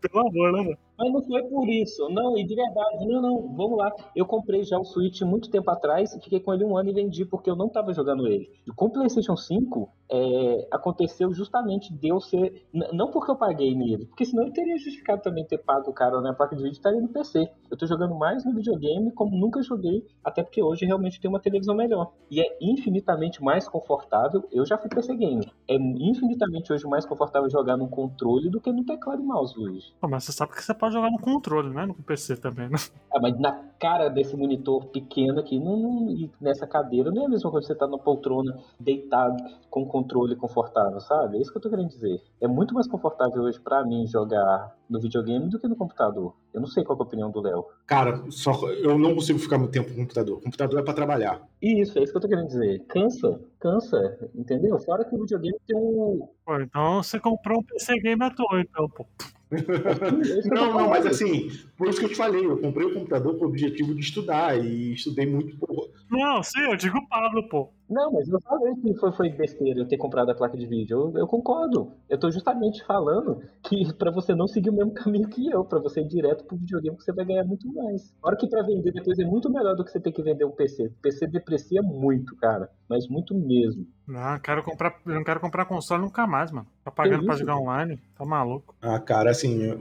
Pelo 0.00 0.28
amor, 0.28 0.52
né, 0.52 0.62
mano? 0.62 0.78
Mas 0.98 1.12
não 1.12 1.22
foi 1.22 1.42
por 1.44 1.68
isso. 1.68 2.08
Não, 2.10 2.36
e 2.38 2.44
de 2.44 2.54
verdade, 2.54 3.06
não, 3.06 3.20
não, 3.20 3.56
vamos 3.56 3.78
lá. 3.78 3.92
Eu 4.14 4.26
comprei 4.26 4.62
já 4.62 4.78
o 4.78 4.84
Switch 4.84 5.20
muito 5.22 5.50
tempo 5.50 5.70
atrás 5.70 6.14
fiquei 6.22 6.40
com 6.40 6.54
ele 6.54 6.64
um 6.64 6.76
ano 6.76 6.90
e 6.90 6.92
vendi 6.92 7.24
porque 7.24 7.50
eu 7.50 7.56
não 7.56 7.68
tava 7.68 7.92
jogando 7.92 8.26
ele. 8.26 8.50
E 8.66 8.70
com 8.72 8.86
o 8.86 8.90
PlayStation 8.90 9.36
5, 9.36 9.88
é, 10.10 10.68
aconteceu 10.70 11.32
justamente 11.32 11.92
de 11.92 12.08
eu 12.08 12.20
ser. 12.20 12.66
Não 12.92 13.10
porque 13.10 13.30
eu 13.30 13.36
paguei 13.36 13.74
nele, 13.74 14.06
porque 14.06 14.24
senão 14.24 14.44
eu 14.44 14.52
teria 14.52 14.76
justificado 14.76 15.22
também 15.22 15.44
ter 15.44 15.58
pago 15.58 15.90
o 15.90 15.94
cara 15.94 16.20
na 16.20 16.32
placa 16.32 16.54
de 16.54 16.62
vídeo 16.62 16.74
e 16.74 16.78
estaria 16.78 17.00
no 17.00 17.08
PC. 17.08 17.50
Eu 17.70 17.76
tô 17.76 17.86
jogando 17.86 18.14
mais 18.14 18.44
no 18.44 18.54
videogame 18.54 19.10
como 19.12 19.36
nunca 19.36 19.62
joguei, 19.62 20.06
até 20.22 20.42
porque 20.42 20.62
hoje 20.62 20.86
realmente 20.86 21.20
tem 21.20 21.28
uma 21.28 21.40
televisão 21.40 21.74
melhor. 21.74 22.12
E 22.30 22.40
é 22.40 22.58
infinitamente 22.60 23.42
mais 23.42 23.68
confortável. 23.68 24.44
Eu 24.52 24.64
já 24.64 24.78
fui 24.78 24.88
PC 24.88 25.16
gamer. 25.16 25.50
É 25.68 25.76
infinitamente 25.76 26.72
hoje 26.72 26.86
mais 26.86 27.06
confortável 27.06 27.48
jogar 27.50 27.76
no 27.76 27.88
controle 27.88 28.48
do 28.50 28.60
que 28.60 28.70
no 28.72 28.84
teclado 28.84 29.22
e 29.22 29.24
mouse, 29.24 29.58
Luiz. 29.58 29.92
Pô, 30.00 30.08
mas 30.08 30.24
você 30.24 30.32
sabe 30.32 30.52
que 30.52 30.62
você 30.62 30.74
pode 30.84 30.94
jogar 30.94 31.10
no 31.10 31.18
controle, 31.18 31.70
né? 31.70 31.86
No 31.86 31.94
PC 31.94 32.36
também, 32.36 32.68
né? 32.68 32.78
Ah, 33.14 33.18
mas 33.20 33.38
na 33.38 33.52
cara 33.84 34.08
desse 34.08 34.34
monitor 34.34 34.86
pequeno 34.86 35.40
aqui, 35.40 35.58
não, 35.60 35.76
não- 35.76 36.10
e 36.10 36.30
nessa 36.40 36.66
cadeira, 36.66 37.10
não 37.10 37.24
é 37.24 37.26
a 37.26 37.28
mesma 37.28 37.50
coisa 37.50 37.66
que 37.66 37.72
você 37.74 37.78
tá 37.78 37.86
na 37.86 37.98
poltrona, 37.98 38.56
deitado, 38.80 39.36
com 39.68 39.84
controle 39.84 40.34
confortável, 40.36 40.98
sabe? 41.00 41.36
É 41.36 41.40
isso 41.42 41.50
que 41.52 41.58
eu 41.58 41.62
tô 41.62 41.68
querendo 41.68 41.88
dizer. 41.88 42.18
É 42.40 42.48
muito 42.48 42.72
mais 42.72 42.88
confortável 42.88 43.42
hoje 43.42 43.60
pra 43.60 43.84
mim 43.84 44.06
jogar 44.06 44.74
no 44.88 44.98
videogame 44.98 45.50
do 45.50 45.58
que 45.58 45.68
no 45.68 45.76
computador. 45.76 46.34
Eu 46.54 46.60
não 46.62 46.66
sei 46.66 46.82
qual 46.82 46.96
que 46.96 47.02
é 47.02 47.04
a 47.04 47.08
opinião 47.08 47.30
do 47.30 47.42
Léo. 47.42 47.66
Cara, 47.86 48.22
só, 48.30 48.52
eu 48.70 48.96
não 48.98 49.14
consigo 49.14 49.38
ficar 49.38 49.58
muito 49.58 49.72
tempo 49.72 49.90
no 49.90 49.96
computador. 49.96 50.38
O 50.38 50.40
computador 50.40 50.80
é 50.80 50.82
pra 50.82 50.94
trabalhar. 50.94 51.42
Isso, 51.60 51.98
é 51.98 52.02
isso 52.02 52.12
que 52.12 52.16
eu 52.16 52.22
tô 52.22 52.28
querendo 52.28 52.46
dizer. 52.46 52.78
Cansa, 52.88 53.38
cansa, 53.60 54.30
entendeu? 54.34 54.78
Fora 54.78 55.04
que 55.04 55.14
o 55.14 55.20
videogame 55.20 55.58
tem 55.66 55.76
um. 55.76 56.26
Pô, 56.46 56.58
então 56.60 57.02
você 57.02 57.20
comprou 57.20 57.58
um 57.58 57.62
PC 57.64 57.98
game 58.00 58.22
à 58.24 58.30
toa, 58.30 58.60
então, 58.60 58.88
pô. 58.88 59.04
Não, 60.52 60.74
não, 60.74 60.88
mas 60.88 61.06
assim, 61.06 61.48
por 61.76 61.86
isso 61.88 62.00
que 62.00 62.06
eu 62.06 62.08
te 62.08 62.16
falei, 62.16 62.44
eu 62.44 62.58
comprei 62.58 62.86
o 62.86 62.94
computador 62.94 63.36
com 63.38 63.44
o 63.44 63.48
objetivo 63.48 63.73
de 63.94 64.00
estudar 64.00 64.64
e 64.64 64.94
estudei 64.94 65.26
muito 65.26 65.56
pouco. 65.56 65.92
Não, 66.18 66.42
sim, 66.42 66.60
eu 66.60 66.76
digo 66.76 66.98
o 66.98 67.08
Pablo, 67.08 67.48
pô. 67.48 67.68
Não, 67.88 68.10
mas 68.12 68.26
eu 68.28 68.40
falei 68.40 68.74
que 68.76 68.94
foi, 68.94 69.12
foi 69.12 69.28
besteira 69.28 69.78
eu 69.80 69.86
ter 69.86 69.98
comprado 69.98 70.30
a 70.30 70.34
placa 70.34 70.56
de 70.56 70.66
vídeo. 70.66 71.12
Eu, 71.14 71.18
eu 71.20 71.26
concordo. 71.26 71.92
Eu 72.08 72.18
tô 72.18 72.30
justamente 72.30 72.82
falando 72.84 73.42
que 73.62 73.76
pra 73.98 74.10
você 74.10 74.34
não 74.34 74.46
seguir 74.48 74.70
o 74.70 74.72
mesmo 74.72 74.92
caminho 74.94 75.28
que 75.28 75.50
eu, 75.50 75.64
pra 75.64 75.78
você 75.78 76.00
ir 76.00 76.08
direto 76.08 76.44
pro 76.44 76.56
videogame 76.56 76.96
que 76.96 77.04
você 77.04 77.12
vai 77.12 77.24
ganhar 77.26 77.44
muito 77.44 77.70
mais. 77.74 78.14
Fora 78.20 78.36
que 78.36 78.48
pra 78.48 78.62
vender 78.62 78.90
depois 78.92 79.18
é 79.18 79.24
muito 79.24 79.50
melhor 79.50 79.76
do 79.76 79.84
que 79.84 79.90
você 79.90 80.00
ter 80.00 80.12
que 80.12 80.22
vender 80.22 80.44
um 80.46 80.50
PC. 80.50 80.86
O 80.86 81.02
PC 81.02 81.26
deprecia 81.26 81.82
muito, 81.82 82.34
cara. 82.36 82.70
Mas 82.88 83.06
muito 83.06 83.34
mesmo. 83.34 83.86
Não, 84.06 84.34
eu 84.34 84.40
quero 84.40 84.62
comprar, 84.62 84.98
eu 85.06 85.14
não 85.14 85.24
quero 85.24 85.40
comprar 85.40 85.64
console 85.66 86.02
nunca 86.02 86.26
mais, 86.26 86.50
mano. 86.50 86.66
Tá 86.84 86.90
pagando 86.90 87.20
Que 87.20 87.26
pra 87.26 87.36
jogar 87.36 87.56
online? 87.56 87.98
Tá 88.16 88.24
maluco. 88.24 88.74
Ah, 88.80 88.98
cara, 88.98 89.30
assim, 89.30 89.62
eu, 89.62 89.78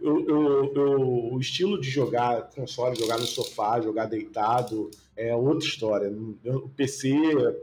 eu, 0.00 0.26
eu- 0.28 0.72
eu- 0.74 1.32
o 1.34 1.38
estilo 1.40 1.80
de 1.80 1.88
jogar 1.90 2.48
console, 2.54 2.96
jogar 2.96 3.18
no 3.18 3.26
sofá, 3.26 3.80
jogar 3.80 4.06
deitado, 4.06 4.90
é 5.28 5.34
outra 5.34 5.66
história. 5.66 6.10
O 6.10 6.68
PC, 6.70 7.12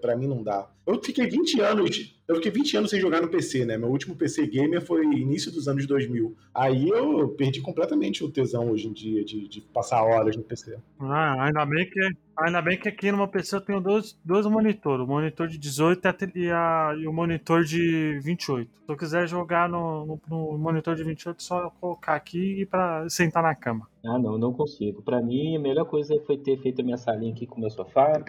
pra 0.01 0.15
mim, 0.15 0.27
não 0.27 0.43
dá. 0.43 0.69
Eu 0.87 1.03
fiquei 1.03 1.27
20 1.27 1.59
anos. 1.59 2.15
Eu 2.27 2.35
fiquei 2.35 2.51
20 2.51 2.77
anos 2.77 2.89
sem 2.89 2.99
jogar 2.99 3.21
no 3.21 3.27
PC, 3.29 3.65
né? 3.65 3.77
Meu 3.77 3.89
último 3.89 4.15
PC 4.15 4.47
gamer 4.47 4.81
foi 4.81 5.03
início 5.05 5.51
dos 5.51 5.67
anos 5.67 5.85
2000. 5.85 6.35
Aí 6.53 6.89
eu 6.89 7.29
perdi 7.29 7.61
completamente 7.61 8.23
o 8.23 8.29
tesão 8.29 8.69
hoje 8.71 8.87
em 8.87 8.93
dia 8.93 9.23
de, 9.23 9.47
de 9.47 9.61
passar 9.61 10.01
horas 10.03 10.35
no 10.35 10.43
PC. 10.43 10.77
Ah, 10.99 11.45
ainda 11.45 11.65
bem 11.65 11.89
que, 11.89 11.99
ainda 12.37 12.61
bem 12.61 12.77
que 12.77 12.89
aqui 12.89 13.11
no 13.11 13.17
meu 13.17 13.27
PC 13.29 13.55
eu 13.57 13.61
tenho 13.61 13.79
dois, 13.81 14.17
dois 14.25 14.45
monitores. 14.45 15.05
O 15.05 15.07
monitor 15.07 15.47
de 15.47 15.57
18 15.57 16.01
e, 16.05 16.07
a 16.07 16.15
e, 16.35 16.49
a- 16.51 17.09
o 17.09 17.13
monitor 17.13 17.63
de 17.63 18.19
28. 18.21 18.69
Se 18.85 18.91
eu 18.91 18.97
quiser 18.97 19.27
jogar 19.27 19.69
no, 19.69 20.05
no- 20.05 20.21
no 20.29 20.57
monitor 20.57 20.95
de 20.95 21.03
28, 21.03 21.37
é 21.37 21.41
só 21.41 21.69
colocar 21.81 22.15
aqui 22.15 22.61
e 22.61 22.65
pra 22.65 23.07
sentar 23.09 23.43
na 23.43 23.55
cama. 23.55 23.87
Ah, 24.05 24.17
não, 24.19 24.37
não 24.37 24.53
consigo. 24.53 25.01
Pra 25.01 25.21
mim, 25.21 25.55
a 25.57 25.59
melhor 25.59 25.85
coisa 25.85 26.13
foi 26.25 26.37
ter 26.37 26.57
feito 26.61 26.81
a 26.81 26.83
minha 26.83 26.97
salinha 26.97 27.31
aqui 27.33 27.45
com 27.45 27.59
meu 27.59 27.69
sofá, 27.69 28.21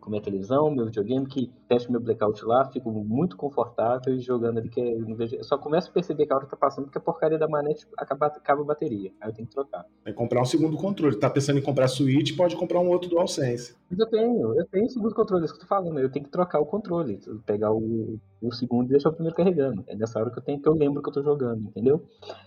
com 0.00 0.10
minha 0.10 0.20
televisão, 0.22 0.70
meu 0.70 0.86
videogame, 0.86 1.26
que 1.26 1.50
fecho 1.68 1.90
meu 1.90 2.00
blackout 2.02 2.44
lá, 2.44 2.64
fico 2.70 2.90
muito 2.90 3.36
confortável 3.36 4.14
e 4.14 4.20
jogando 4.20 4.58
ali, 4.58 4.68
que 4.68 4.80
eu 4.80 5.00
não 5.00 5.16
vejo. 5.16 5.36
Eu 5.36 5.44
só 5.44 5.56
começo 5.56 5.88
a 5.88 5.92
perceber 5.92 6.26
que 6.26 6.32
a 6.32 6.36
hora 6.36 6.46
tá 6.46 6.56
passando 6.56 6.84
porque 6.84 6.98
a 6.98 7.00
porcaria 7.00 7.38
da 7.38 7.48
manete 7.48 7.86
acaba, 7.96 8.26
acaba 8.26 8.62
a 8.62 8.64
bateria. 8.64 9.12
Aí 9.20 9.30
eu 9.30 9.34
tenho 9.34 9.48
que 9.48 9.54
trocar. 9.54 9.86
É 10.04 10.12
comprar 10.12 10.42
um 10.42 10.44
segundo 10.44 10.76
controle. 10.76 11.16
Tá 11.16 11.30
pensando 11.30 11.58
em 11.58 11.62
comprar 11.62 11.88
Switch, 11.88 12.36
pode 12.36 12.56
comprar 12.56 12.80
um 12.80 12.88
outro 12.88 13.08
DualSense. 13.08 13.76
Mas 13.90 13.98
eu 13.98 14.06
tenho, 14.06 14.54
eu 14.58 14.66
tenho 14.66 14.86
o 14.86 14.90
segundo 14.90 15.14
controle, 15.14 15.42
é 15.42 15.44
isso 15.46 15.54
que 15.54 15.60
eu 15.60 15.68
tô 15.68 15.68
falando. 15.68 15.98
Eu 15.98 16.10
tenho 16.10 16.24
que 16.24 16.30
trocar 16.30 16.60
o 16.60 16.66
controle. 16.66 17.20
Pegar 17.46 17.72
o, 17.72 18.18
o 18.40 18.52
segundo 18.52 18.86
e 18.86 18.90
deixar 18.90 19.10
o 19.10 19.12
primeiro 19.12 19.36
carregando. 19.36 19.84
É 19.86 19.94
nessa 19.94 20.18
hora 20.18 20.30
que 20.30 20.38
eu 20.38 20.42
tenho 20.42 20.60
que 20.60 20.68
eu 20.68 20.74
lembro 20.74 21.02
que 21.02 21.08
eu 21.08 21.12
tô 21.12 21.22
jogando, 21.22 21.62
entendeu? 21.62 22.02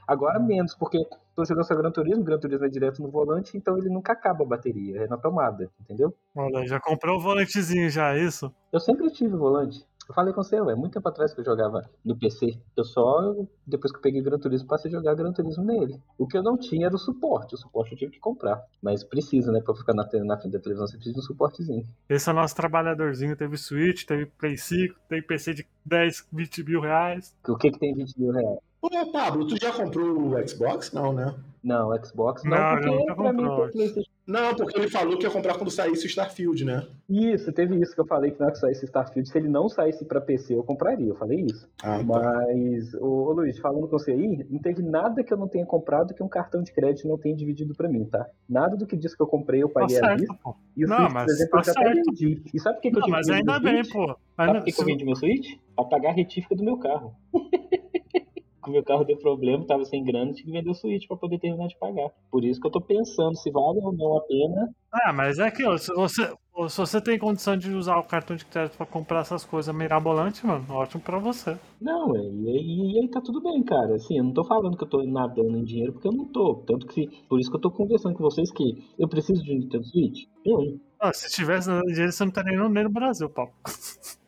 Agora 0.08 0.39
menos, 0.39 0.74
porque 0.76 1.06
tô 1.36 1.45
jogando 1.45 1.65
só 1.65 1.75
Gran 1.75 1.91
Turismo, 1.91 2.23
Gran 2.23 2.39
Turismo 2.39 2.65
é 2.65 2.69
direto 2.69 3.01
no 3.01 3.09
volante, 3.09 3.57
então 3.57 3.77
ele 3.77 3.89
nunca 3.89 4.13
acaba 4.13 4.43
a 4.43 4.47
bateria, 4.47 5.01
é 5.01 5.07
na 5.07 5.17
tomada, 5.17 5.69
entendeu? 5.81 6.13
Olha, 6.36 6.65
já 6.65 6.79
comprou 6.79 7.17
o 7.17 7.21
volantezinho 7.21 7.89
já, 7.89 8.15
é 8.15 8.23
isso? 8.23 8.51
Eu 8.71 8.79
sempre 8.79 9.09
tive 9.11 9.36
volante. 9.36 9.86
Eu 10.07 10.13
falei 10.13 10.31
com 10.33 10.43
você, 10.43 10.55
é 10.55 10.75
muito 10.75 10.93
tempo 10.93 11.09
atrás 11.09 11.33
que 11.33 11.39
eu 11.39 11.45
jogava 11.45 11.81
no 12.03 12.15
PC. 12.15 12.59
Eu 12.77 12.83
só, 12.83 13.33
depois 13.65 13.91
que 13.91 13.97
eu 13.97 14.01
peguei 14.01 14.21
Gran 14.21 14.38
Turismo, 14.38 14.67
passei 14.67 14.89
a 14.91 14.93
jogar 14.93 15.15
Gran 15.15 15.33
Turismo 15.33 15.63
nele. 15.63 15.99
O 16.15 16.27
que 16.27 16.38
eu 16.38 16.43
não 16.43 16.57
tinha 16.57 16.86
era 16.86 16.95
o 16.95 16.99
suporte. 16.99 17.55
O 17.55 17.57
suporte 17.57 17.93
eu 17.93 17.97
tive 17.97 18.11
que 18.11 18.19
comprar. 18.19 18.61
Mas 18.83 19.03
precisa, 19.03 19.51
né? 19.51 19.61
Pra 19.61 19.73
eu 19.73 19.77
ficar 19.77 19.95
na, 19.95 20.07
na 20.23 20.38
frente 20.38 20.53
da 20.53 20.59
televisão, 20.59 20.86
você 20.86 20.95
precisa 20.95 21.15
de 21.15 21.19
um 21.21 21.23
suportezinho. 21.23 21.83
Esse 22.07 22.29
é 22.29 22.33
o 22.33 22.36
nosso 22.36 22.55
trabalhadorzinho. 22.55 23.36
Teve 23.36 23.57
Switch, 23.57 24.05
teve 24.05 24.27
Play 24.27 24.57
5, 24.57 24.95
tem 25.09 25.23
PC 25.23 25.55
de 25.55 25.67
10, 25.83 26.27
20 26.31 26.63
mil 26.63 26.81
reais. 26.81 27.36
O 27.47 27.57
que 27.57 27.71
que 27.71 27.79
tem 27.79 27.95
20 27.95 28.19
mil 28.19 28.31
reais? 28.31 28.59
Ô, 28.86 29.11
Pablo, 29.11 29.47
tu 29.47 29.55
já 29.59 29.71
comprou 29.71 30.36
o 30.36 30.47
Xbox? 30.47 30.91
Não, 30.91 31.11
né? 31.11 31.33
Não, 31.63 31.89
Xbox 32.03 32.43
não, 32.43 32.51
Não, 32.55 32.69
porque 32.69 32.86
nunca 32.86 33.15
pra 33.15 33.33
mim 33.33 33.39
comprou. 33.39 33.61
tem 33.63 33.71
PlayStation. 33.71 34.09
Não, 34.27 34.55
porque 34.55 34.77
ele 34.79 34.88
falou 34.89 35.17
que 35.17 35.23
ia 35.25 35.31
comprar 35.31 35.55
quando 35.55 35.71
saísse 35.71 36.05
o 36.05 36.07
Starfield, 36.07 36.63
né? 36.65 36.88
Isso, 37.09 37.51
teve 37.51 37.75
isso 37.81 37.93
que 37.95 38.01
eu 38.01 38.05
falei 38.05 38.29
que 38.31 38.39
na 38.39 38.45
hora 38.45 38.53
que 38.53 38.59
saísse 38.59 38.86
Starfield, 38.86 39.27
se 39.29 39.36
ele 39.38 39.47
não 39.49 39.67
saísse 39.67 40.05
pra 40.05 40.21
PC, 40.21 40.53
eu 40.55 40.63
compraria. 40.63 41.07
Eu 41.07 41.15
falei 41.15 41.41
isso. 41.41 41.67
Ah, 41.83 41.97
tá. 41.97 42.03
Mas, 42.03 42.93
ô, 42.95 43.07
ô 43.07 43.31
Luiz, 43.33 43.57
falando 43.59 43.88
com 43.88 43.97
você 43.97 44.11
aí, 44.11 44.45
não 44.49 44.59
teve 44.59 44.83
nada 44.83 45.23
que 45.23 45.33
eu 45.33 45.38
não 45.38 45.47
tenha 45.47 45.65
comprado 45.65 46.13
que 46.13 46.21
um 46.23 46.27
cartão 46.27 46.61
de 46.61 46.71
crédito 46.71 47.07
não 47.07 47.17
tenha 47.17 47.36
dividido 47.36 47.73
pra 47.75 47.89
mim, 47.89 48.05
tá? 48.05 48.27
Nada 48.47 48.75
do 48.77 48.86
que 48.86 48.95
diz 48.95 49.15
que 49.15 49.21
eu 49.23 49.27
comprei 49.27 49.63
eu 49.63 49.69
Tá 49.69 49.79
paguei 49.81 49.97
a 49.97 49.99
certo, 50.01 50.19
vista. 50.19 50.36
pô. 50.43 50.55
E 50.77 50.86
o 50.86 50.88
Não, 50.88 50.97
Switch, 50.97 51.13
mas 51.13 51.25
por 51.25 51.31
exemplo, 51.31 51.51
tá 51.51 51.57
eu 51.59 51.63
já 51.63 51.71
até 51.71 51.83
certo. 51.83 52.05
vendi. 52.05 52.41
E 52.53 52.59
sabe 52.59 52.75
por 52.75 52.81
que, 52.81 52.91
que 52.91 52.95
eu 52.97 52.99
Não, 52.99 53.05
tive 53.07 53.17
mas 53.17 53.29
ainda 53.29 53.59
bem, 53.59 53.81
pô. 53.89 54.05
Sabe 54.07 54.17
Ainda, 54.38 54.59
por 54.59 54.65
que, 54.65 54.71
que 54.71 54.81
eu 54.81 54.86
vendi 54.86 55.05
meu 55.05 55.15
Switch? 55.15 55.57
Pra 55.75 55.86
pagar 55.86 56.09
a 56.09 56.13
retífica 56.13 56.55
do 56.55 56.63
meu 56.63 56.77
carro. 56.77 57.15
meu 58.72 58.84
carro 58.84 59.03
deu 59.03 59.18
problema, 59.18 59.66
tava 59.66 59.86
sem 59.86 60.03
grana, 60.03 60.32
tive 60.34 60.45
que 60.45 60.57
vender 60.57 60.70
o 60.70 60.74
Switch 60.74 61.07
pra 61.07 61.18
poder 61.18 61.39
terminar 61.39 61.68
de 61.68 61.78
pagar. 61.78 62.09
Por 62.32 62.43
isso 62.43 62.59
que 62.59 62.68
eu 62.68 62.72
tô 62.72 62.82
pensando 62.82 63.36
se 63.38 63.49
vale 63.51 63.80
ou 63.82 63.93
não 63.93 64.18
a 64.18 64.22
pena. 64.22 64.70
Ah, 64.91 65.11
mas 65.13 65.39
é 65.39 65.47
aquilo, 65.47 65.78
se 65.78 65.93
você, 65.93 66.26
se 66.70 66.78
você 66.78 67.01
tem 67.01 67.20
condição 67.20 67.57
de 67.57 67.70
usar 67.72 67.97
o 67.97 68.03
cartão 68.03 68.36
de 68.36 68.45
crédito 68.45 68.78
pra 68.78 68.86
comprar 68.86 69.20
essas 69.22 69.43
coisas 69.43 69.74
mirabolantes, 69.76 70.41
mano, 70.43 70.66
ótimo 70.70 71.01
pra 71.01 71.20
você. 71.20 71.57
Não, 71.82 72.16
é, 72.16 72.20
e, 72.20 72.99
aí- 73.01 73.09
tá 73.09 73.20
tudo 73.22 73.41
bem, 73.41 73.61
cara. 73.63 73.95
Assim, 73.95 74.18
eu 74.18 74.24
não 74.24 74.34
tô 74.34 74.43
falando 74.45 74.78
que 74.78 74.84
eu 74.84 74.89
tô 74.89 75.03
nadando 75.03 75.57
em 75.57 75.63
dinheiro, 75.63 75.93
porque 75.93 76.07
eu 76.07 76.13
não 76.13 76.26
tô. 76.26 76.55
Tanto 76.66 76.88
que, 76.88 77.07
por 77.28 77.39
isso 77.39 77.49
que 77.49 77.57
eu 77.57 77.61
tô 77.61 77.70
conversando 77.72 78.16
com 78.16 78.24
vocês 78.24 78.49
que 78.51 78.63
eu 78.97 79.07
preciso 79.07 79.43
de 79.43 79.51
um 79.53 79.59
Nintendo 79.59 79.84
Switch. 79.86 80.24
Eu, 80.45 80.80
Ah, 80.99 81.11
se 81.13 81.30
tivesse 81.30 81.68
dando 81.68 81.86
dinheiro, 81.88 82.11
você 82.11 82.24
não 82.24 82.30
estaria 82.30 82.70
nem 82.70 82.84
no 82.84 82.89
Brasil, 82.89 83.30
Paulo. 83.30 83.51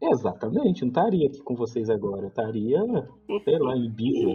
exatamente, 0.00 0.82
não 0.82 0.88
estaria 0.88 1.26
aqui 1.26 1.42
com 1.42 1.54
vocês 1.54 1.90
agora. 1.90 2.22
Eu 2.22 2.28
estaria, 2.28 2.80
sei 3.44 3.58
lá, 3.58 3.76
em 3.76 3.84
Ibiza. 3.86 4.30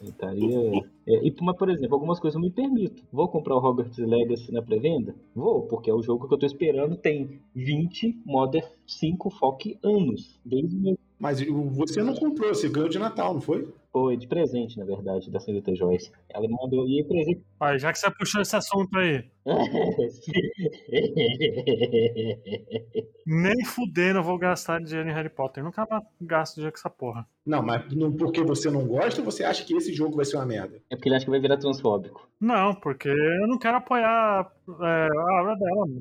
Eu 0.00 0.08
estaria 0.10 0.84
É, 1.06 1.26
e, 1.26 1.34
mas, 1.40 1.56
por 1.56 1.70
exemplo, 1.70 1.94
algumas 1.94 2.20
coisas 2.20 2.36
eu 2.36 2.40
me 2.40 2.50
permito. 2.50 3.02
Vou 3.12 3.28
comprar 3.28 3.56
o 3.56 3.58
Hogwarts 3.58 3.98
Legacy 3.98 4.52
na 4.52 4.62
pré-venda? 4.62 5.14
Vou, 5.34 5.62
porque 5.62 5.90
é 5.90 5.94
o 5.94 6.02
jogo 6.02 6.28
que 6.28 6.34
eu 6.34 6.38
tô 6.38 6.46
esperando. 6.46 6.96
Tem 6.96 7.40
20 7.54 8.22
Modern 8.24 8.66
5 8.86 9.30
Foque 9.30 9.78
anos. 9.82 10.38
Desde 10.44 10.76
o 10.76 10.80
meu 10.80 10.98
Mas 11.18 11.40
você 11.40 12.02
não 12.02 12.14
comprou, 12.14 12.54
você 12.54 12.68
ganhou 12.68 12.88
de 12.88 12.98
Natal, 12.98 13.34
não 13.34 13.40
foi? 13.40 13.68
foi 13.92 14.16
de 14.16 14.26
presente, 14.26 14.78
na 14.78 14.84
verdade, 14.84 15.30
da 15.30 15.40
senhorita 15.40 15.74
Joyce. 15.74 16.12
Ela 16.28 16.46
me 16.46 16.54
mandou 16.54 16.86
e 16.88 17.02
presente. 17.04 17.42
Aí, 17.60 17.78
já 17.78 17.92
que 17.92 17.98
você 17.98 18.10
puxou 18.10 18.40
esse 18.40 18.54
assunto 18.54 18.96
aí, 18.98 19.24
nem 23.26 23.64
fudendo 23.64 24.18
eu 24.18 24.22
vou 24.22 24.38
gastar 24.38 24.80
dinheiro 24.80 25.08
em 25.08 25.12
Harry 25.12 25.30
Potter. 25.30 25.64
Nunca 25.64 25.86
gasto 26.20 26.56
dinheiro 26.56 26.72
com 26.72 26.78
essa 26.78 26.90
porra. 26.90 27.26
Não, 27.44 27.62
mas 27.62 27.92
não, 27.94 28.12
porque 28.12 28.42
você 28.42 28.70
não 28.70 28.86
gosta, 28.86 29.22
você 29.22 29.42
acha 29.42 29.64
que 29.64 29.74
esse 29.74 29.92
jogo 29.92 30.16
vai 30.16 30.24
ser 30.24 30.36
uma 30.36 30.46
merda? 30.46 30.80
É 30.90 30.96
porque 30.96 31.08
ele 31.08 31.16
acha 31.16 31.24
que 31.24 31.30
vai 31.30 31.40
virar 31.40 31.56
transfóbico. 31.56 32.28
Não, 32.40 32.74
porque 32.74 33.08
eu 33.08 33.48
não 33.48 33.58
quero 33.58 33.78
apoiar 33.78 34.52
é, 34.68 35.08
a 35.10 35.40
obra 35.40 35.56
dela. 35.56 35.86
mano. 35.86 35.98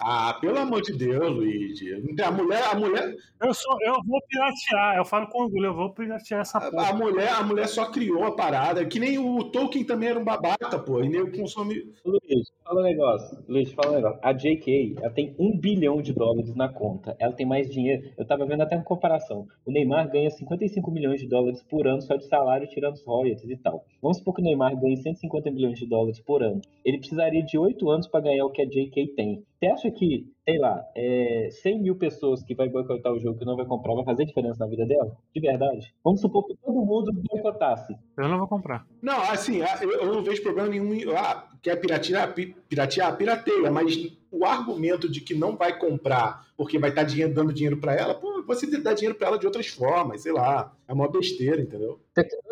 Ah, 0.00 0.36
pelo 0.40 0.58
amor 0.58 0.80
de 0.82 0.92
Deus, 0.92 1.34
Luigi. 1.34 1.92
A 2.22 2.30
mulher, 2.30 2.62
a 2.70 2.74
mulher, 2.74 3.16
Eu, 3.40 3.52
sou, 3.52 3.76
eu 3.82 3.94
vou 4.04 4.20
piratear, 4.28 4.96
eu 4.96 5.04
falo 5.04 5.26
com 5.26 5.42
orgulho, 5.42 5.66
eu 5.66 5.74
vou 5.74 5.92
piratear 5.92 6.42
essa 6.42 6.58
a, 6.58 6.70
porra. 6.70 6.90
a 6.90 6.92
mulher, 6.92 7.32
a 7.32 7.42
mulher 7.42 7.68
só 7.68 7.90
criou 7.90 8.24
a 8.24 8.34
parada, 8.36 8.84
que 8.86 9.00
nem 9.00 9.18
o 9.18 9.44
Tolkien 9.50 9.84
também 9.84 10.10
era 10.10 10.18
um 10.18 10.24
babaca, 10.24 10.78
pô, 10.78 11.02
e 11.02 11.08
nem 11.08 11.20
o 11.22 11.32
consome. 11.32 11.92
Luiz, 12.30 12.46
fala 12.62 12.80
um 12.80 12.84
negócio. 12.84 13.38
Luiz, 13.48 13.72
fala 13.72 13.92
um 13.92 13.96
negócio. 13.96 14.20
A 14.22 14.32
JK, 14.34 14.96
ela 14.98 15.10
tem 15.10 15.34
um 15.38 15.58
bilhão 15.58 16.02
de 16.02 16.12
dólares 16.12 16.54
na 16.54 16.68
conta. 16.68 17.16
Ela 17.18 17.32
tem 17.32 17.46
mais 17.46 17.70
dinheiro. 17.70 18.10
Eu 18.18 18.26
tava 18.26 18.44
vendo 18.44 18.60
até 18.60 18.76
uma 18.76 18.84
comparação. 18.84 19.46
O 19.64 19.70
Neymar 19.70 20.10
ganha 20.10 20.28
55 20.28 20.90
milhões 20.90 21.22
de 21.22 21.26
dólares 21.26 21.62
por 21.62 21.86
ano 21.86 22.02
só 22.02 22.16
de 22.16 22.26
salário, 22.26 22.68
tirando 22.68 22.94
os 22.94 23.02
royalties 23.02 23.48
e 23.48 23.56
tal. 23.56 23.82
Vamos 24.02 24.18
supor 24.18 24.34
que 24.34 24.42
o 24.42 24.44
Neymar 24.44 24.78
ganhe 24.78 24.98
150 24.98 25.50
milhões 25.50 25.78
de 25.78 25.86
dólares 25.86 26.20
por 26.20 26.42
ano. 26.42 26.60
Ele 26.84 26.98
precisaria 26.98 27.42
de 27.42 27.56
8 27.56 27.88
anos 27.88 28.06
para 28.06 28.20
ganhar 28.20 28.44
o 28.44 28.50
que 28.50 28.60
a 28.60 28.66
JK 28.66 29.14
tem. 29.16 29.42
Você 29.58 29.66
acha 29.66 29.90
que, 29.90 30.26
sei 30.48 30.58
lá, 30.58 30.82
é, 30.94 31.48
100 31.50 31.82
mil 31.82 31.94
pessoas 31.96 32.42
que 32.42 32.54
vai 32.54 32.70
boicotar 32.70 33.12
o 33.12 33.20
jogo 33.20 33.38
que 33.38 33.44
não 33.44 33.54
vai 33.54 33.66
comprar 33.66 33.94
vai 33.94 34.04
fazer 34.04 34.24
diferença 34.24 34.56
na 34.60 34.66
vida 34.66 34.86
dela? 34.86 35.14
De 35.34 35.40
verdade? 35.42 35.92
Vamos 36.02 36.22
supor 36.22 36.46
que 36.46 36.54
todo 36.56 36.72
mundo 36.72 37.12
boicotasse. 37.30 37.94
Eu 38.16 38.28
não 38.28 38.38
vou 38.38 38.48
comprar. 38.48 38.86
Não, 39.02 39.20
assim, 39.30 39.60
eu, 39.82 40.06
não 40.14 40.22
vejo 40.22 40.42
problema 40.42 40.70
nenhum. 40.70 41.14
Ah, 41.14 41.46
quer 41.60 41.76
piratear? 41.76 42.32
Pi- 42.32 42.56
Piratear? 42.66 43.14
Pirateia, 43.18 43.70
mas 43.70 43.94
o 44.30 44.44
argumento 44.46 45.06
de 45.10 45.20
que 45.20 45.34
não 45.34 45.54
vai 45.54 45.78
comprar 45.78 46.46
porque 46.56 46.78
vai 46.78 46.90
estar 46.90 47.04
dinheiro, 47.04 47.32
dando 47.34 47.52
dinheiro 47.52 47.76
pra 47.76 47.94
ela, 47.94 48.14
pô, 48.14 48.27
você 48.48 48.66
dá 48.80 48.92
dinheiro 48.92 49.16
pra 49.16 49.28
ela 49.28 49.38
de 49.38 49.46
outras 49.46 49.68
formas, 49.68 50.22
sei 50.22 50.32
lá. 50.32 50.72
É 50.88 50.92
uma 50.92 51.08
besteira, 51.10 51.60
entendeu? 51.60 52.00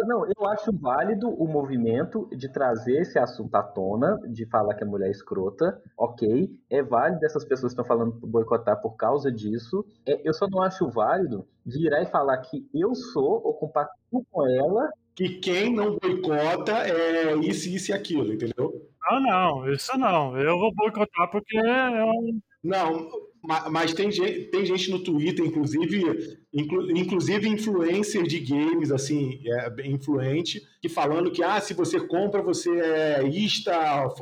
Não, 0.07 0.25
eu 0.27 0.47
acho 0.47 0.71
válido 0.73 1.29
o 1.29 1.49
movimento 1.49 2.29
de 2.31 2.49
trazer 2.49 3.01
esse 3.01 3.19
assunto 3.19 3.55
à 3.57 3.63
tona, 3.63 4.21
de 4.29 4.47
falar 4.47 4.75
que 4.75 4.85
a 4.85 4.87
mulher 4.87 5.09
é 5.09 5.11
escrota, 5.11 5.83
ok. 5.97 6.49
É 6.71 6.83
válido 6.83 7.25
essas 7.25 7.45
pessoas 7.45 7.73
que 7.73 7.81
estão 7.81 7.85
falando 7.85 8.13
boicotar 8.13 8.81
por 8.81 8.95
causa 8.97 9.33
disso. 9.33 9.85
É, 10.07 10.21
eu 10.23 10.33
só 10.33 10.47
não 10.49 10.63
acho 10.63 10.89
válido 10.89 11.47
virar 11.65 12.03
e 12.03 12.07
falar 12.07 12.37
que 12.39 12.69
eu 12.73 12.95
sou 12.95 13.43
ou 13.45 13.55
compacto 13.55 13.95
com 14.31 14.47
ela. 14.47 14.91
Que 15.15 15.31
quem 15.31 15.75
não 15.75 15.97
boicota 15.97 16.73
é 16.73 17.35
isso, 17.39 17.71
isso 17.71 17.91
e 17.91 17.95
aquilo, 17.95 18.35
entendeu? 18.35 18.87
Não, 19.11 19.21
não, 19.21 19.73
isso 19.73 19.97
não. 19.97 20.37
Eu 20.37 20.59
vou 20.59 20.75
boicotar 20.75 21.31
porque 21.31 21.57
é 21.57 22.05
um 22.05 22.39
Não, 22.63 23.09
ma- 23.47 23.69
mas 23.71 23.93
tem 23.95 24.11
gente, 24.11 24.51
tem 24.51 24.65
gente 24.67 24.91
no 24.91 25.03
Twitter, 25.03 25.45
inclusive, 25.45 26.39
inclu- 26.57 26.91
inclusive 26.97 27.49
influencer 27.49 28.23
de 28.25 28.41
games, 28.41 28.91
assim, 28.91 29.41
é, 29.47 29.87
influente, 29.89 30.61
que 30.81 30.89
falando 30.89 31.31
que 31.31 31.43
ah, 31.43 31.61
se 31.61 31.75
você 31.75 32.01
compra, 32.01 32.43
você 32.43 32.71
é 32.81 33.23
ista, 33.25 33.73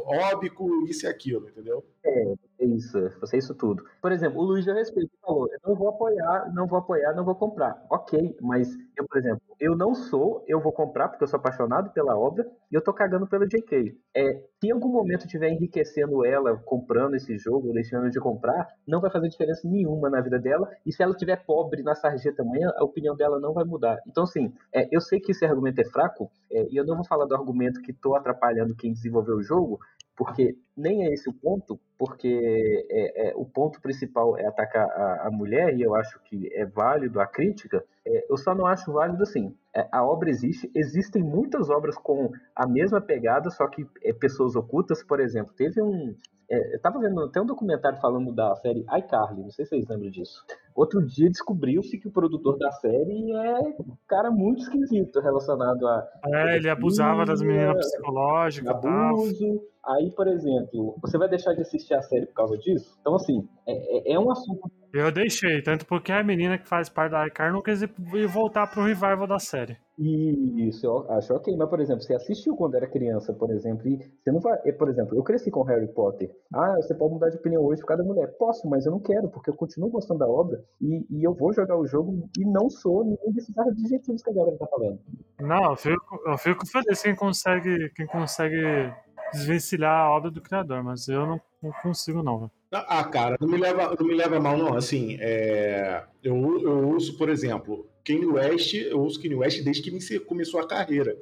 óbico, 0.05 0.87
isso 0.89 1.07
e 1.07 1.09
aquilo, 1.09 1.49
entendeu? 1.49 1.85
É 2.05 2.35
isso, 2.65 2.99
você 3.21 3.37
é 3.37 3.39
isso 3.39 3.55
tudo. 3.55 3.85
Por 4.01 4.13
exemplo, 4.13 4.41
o 4.41 4.45
Luiz 4.45 4.67
eu 4.67 4.75
respeito, 4.75 5.11
falou, 5.21 5.49
eu 5.53 5.59
não 5.67 5.75
vou 5.75 5.89
apoiar, 5.89 6.53
não 6.55 6.67
vou 6.67 6.79
apoiar, 6.79 7.13
não 7.15 7.25
vou 7.25 7.35
comprar. 7.35 7.85
Ok, 7.91 8.37
mas 8.41 8.69
eu, 8.97 9.07
por 9.07 9.19
exemplo, 9.19 9.43
eu 9.61 9.77
não 9.77 9.95
sou, 9.95 10.45
eu 10.47 10.61
vou 10.61 10.73
comprar 10.73 11.09
porque 11.09 11.25
eu 11.25 11.29
sou 11.29 11.39
apaixonado 11.39 11.91
pela 11.91 12.17
obra 12.17 12.47
e 12.71 12.75
eu 12.75 12.83
tô 12.83 12.93
cagando 12.93 13.27
pelo 13.27 13.47
JK. 13.47 13.97
É, 14.15 14.35
se 14.61 14.69
em 14.69 14.71
algum 14.71 14.89
momento 14.89 15.23
eu 15.23 15.27
estiver 15.27 15.51
enriquecendo 15.51 16.25
ela 16.25 16.57
comprando 16.57 17.15
esse 17.15 17.37
jogo, 17.39 17.73
deixando 17.73 18.11
de 18.11 18.21
comprar, 18.21 18.69
não 18.87 19.01
vai 19.01 19.11
fazer 19.11 19.29
diferença 19.29 19.69
nenhuma 19.69 20.09
na 20.09 20.21
vida 20.21 20.39
dela. 20.39 20.71
E 20.87 20.93
se 20.93 21.03
ela 21.03 21.13
estiver 21.13 21.45
pobre 21.45 21.83
na 21.83 21.95
sarjeta 21.95 22.24
amanhã, 22.41 22.73
a 22.77 22.85
opinião 22.85 23.17
dela 23.17 23.41
não 23.41 23.53
vai 23.53 23.65
mudar. 23.65 23.99
Então, 24.07 24.25
assim, 24.25 24.53
é, 24.73 24.89
eu 24.91 25.01
sei 25.01 25.21
que 25.21 25.33
esse 25.33 25.45
argumento 25.45 25.81
é 25.81 25.85
fraco, 25.85 26.31
é, 26.51 26.67
e 26.71 26.77
eu 26.77 26.85
não 26.85 26.97
vou 26.97 27.05
falar 27.05 27.25
do 27.27 27.35
argumento 27.35 27.81
que 27.81 27.93
tô 27.93 28.15
atrapalhando 28.15 28.75
quem 28.75 28.93
desenvolveu 28.93 29.37
o 29.37 29.43
jogo, 29.43 29.79
porque 30.17 30.57
nem 30.77 31.05
é 31.05 31.13
esse 31.13 31.29
o 31.29 31.33
ponto, 31.33 31.79
porque 31.99 32.87
é, 32.91 33.29
é, 33.29 33.33
o 33.35 33.45
ponto 33.45 33.81
principal 33.81 34.39
é 34.39 34.47
atacar 34.47 34.87
a, 34.89 35.29
a 35.29 35.31
mulher, 35.31 35.75
e 35.75 35.83
eu 35.83 35.95
acho 35.95 36.21
que 36.25 36.53
é 36.55 36.65
válido 36.65 37.21
a 37.21 37.27
crítica, 37.27 37.85
é, 38.07 38.27
eu 38.31 38.37
só 38.37 38.55
não 38.55 38.67
acho 38.67 38.93
válido 38.93 39.23
assim. 39.23 39.55
É, 39.75 39.89
a 39.91 40.05
obra 40.05 40.29
existe, 40.31 40.71
existem 40.75 41.23
muitas 41.23 41.71
obras 41.71 41.97
com 41.97 42.31
a 42.55 42.67
mesma 42.67 43.01
pegada, 43.01 43.51
só 43.51 43.67
que 43.69 43.87
é, 44.03 44.13
pessoas 44.13 44.55
ocultas, 44.55 45.03
por 45.03 45.21
exemplo, 45.21 45.53
teve 45.57 45.81
um. 45.83 46.15
é, 46.51 46.75
eu 46.77 46.81
tava 46.81 47.01
vendo 47.01 47.21
até 47.23 47.41
um 47.41 47.47
documentário 47.47 47.99
falando 48.01 48.33
da 48.33 48.55
série 48.57 48.85
iCarly, 48.99 49.43
não 49.43 49.51
sei 49.51 49.65
se 49.65 49.71
vocês 49.71 49.89
lembram 49.89 50.11
disso. 50.11 50.45
Outro 50.75 51.05
dia 51.07 51.29
descobriu-se 51.31 51.99
que 51.99 52.09
o 52.09 52.13
produtor 52.13 52.59
da 52.59 52.71
série 52.73 53.33
é 53.33 53.59
um 53.81 53.97
cara 54.09 54.31
muito 54.31 54.63
esquisito 54.63 55.21
relacionado 55.21 55.87
a 55.87 56.07
É, 56.27 56.57
ele 56.57 56.69
abusava 56.69 57.25
das 57.25 57.41
meninas 57.41 57.77
psicológicas 57.87 58.77
e 58.77 58.81
tal. 58.81 59.09
abuso. 59.09 59.63
Aí, 59.87 60.11
por 60.13 60.27
exemplo, 60.27 60.97
você 61.03 61.19
vai 61.19 61.29
deixar 61.29 61.53
de 61.53 61.61
assistir 61.61 61.93
a 61.95 62.01
série 62.01 62.27
por 62.27 62.35
causa 62.35 62.57
disso? 62.57 62.97
Então, 63.01 63.15
assim, 63.17 63.47
é, 63.67 64.11
é- 64.11 64.13
é 64.15 64.19
um 64.19 64.31
assunto. 64.31 64.71
Eu 64.93 65.11
deixei, 65.11 65.61
tanto 65.61 65.85
porque 65.87 66.13
a 66.13 66.23
menina 66.23 66.57
que 66.57 66.69
faz 66.69 66.89
parte 66.89 67.11
da 67.13 67.27
iCar 67.27 67.53
não 67.53 67.61
quis 67.61 67.83
ir 67.83 67.91
voltar 68.29 68.69
pro 68.69 68.85
revival 68.85 69.27
da 69.27 69.41
série. 69.41 69.77
Isso, 69.99 70.87
eu 70.87 71.11
acho 71.11 71.35
ok. 71.35 71.57
Mas, 71.57 71.69
por 71.69 71.81
exemplo, 71.81 72.03
você 72.03 72.15
assistiu 72.15 72.55
quando 72.57 72.77
era 72.77 72.87
criança, 72.87 73.33
por 73.33 73.51
exemplo, 73.51 73.89
e 73.89 73.97
você 73.97 74.31
não 74.31 74.39
vai. 74.41 74.57
Por 74.73 74.89
exemplo, 74.89 75.17
eu 75.17 75.23
cresci 75.25 75.51
com 75.51 75.63
Harry 75.63 75.89
Potter. 75.89 76.31
Ah, 76.53 76.77
você 76.77 76.95
pode 76.95 77.15
mudar 77.15 77.31
de 77.31 77.37
opinião 77.37 77.63
hoje 77.65 77.81
por 77.81 77.89
causa 77.89 78.03
da 78.05 78.09
mulher. 78.09 78.29
Posso, 78.39 78.69
mas 78.69 78.87
eu 78.87 78.93
não 78.93 79.01
quero, 79.01 79.29
porque 79.29 79.51
eu 79.51 79.55
continuo 79.57 79.91
gostando 79.91 80.21
da 80.21 80.29
obra 80.29 80.63
e, 80.81 81.05
e 81.11 81.25
eu 81.25 81.35
vou 81.35 81.53
jogar 81.53 81.77
o 81.77 81.87
jogo 81.87 82.29
e 82.39 82.45
não 82.45 82.71
sou 82.71 83.05
nenhum 83.05 83.33
desses 83.33 83.57
adjetivos 83.59 84.23
que 84.23 84.31
a 84.31 84.35
galera 84.35 84.57
tá 84.59 84.67
falando. 84.67 85.01
Não, 85.41 85.71
eu 85.71 85.77
fico, 85.77 86.21
eu 86.27 86.39
fico 86.39 86.67
feliz 86.67 87.03
quem 87.03 87.17
consegue, 87.17 87.91
quem 87.97 88.07
consegue 88.07 88.93
desvencilhar 89.35 89.93
a 90.07 90.11
obra 90.11 90.31
do 90.31 90.41
criador, 90.41 90.83
mas 90.83 91.09
eu 91.09 91.27
não, 91.27 91.41
não 91.63 91.73
consigo, 91.83 92.23
não. 92.23 92.51
Ah, 92.73 93.05
cara, 93.05 93.37
não 93.41 93.49
me 93.49 93.57
leva, 93.57 93.95
não 93.99 94.07
me 94.07 94.15
leva 94.15 94.41
mal, 94.41 94.57
não. 94.57 94.75
Assim, 94.75 95.17
é, 95.21 96.03
eu, 96.23 96.35
eu 96.61 96.89
ouço, 96.89 97.17
por 97.17 97.29
exemplo, 97.29 97.87
Kanye 98.05 98.27
West, 98.27 98.75
eu 98.75 99.01
ouço 99.01 99.21
Kanye 99.23 99.37
West 99.37 99.63
desde 99.63 99.83
que 99.83 99.91
inici- 99.91 100.19
começou 100.21 100.61
a 100.61 100.67
carreira. 100.67 101.17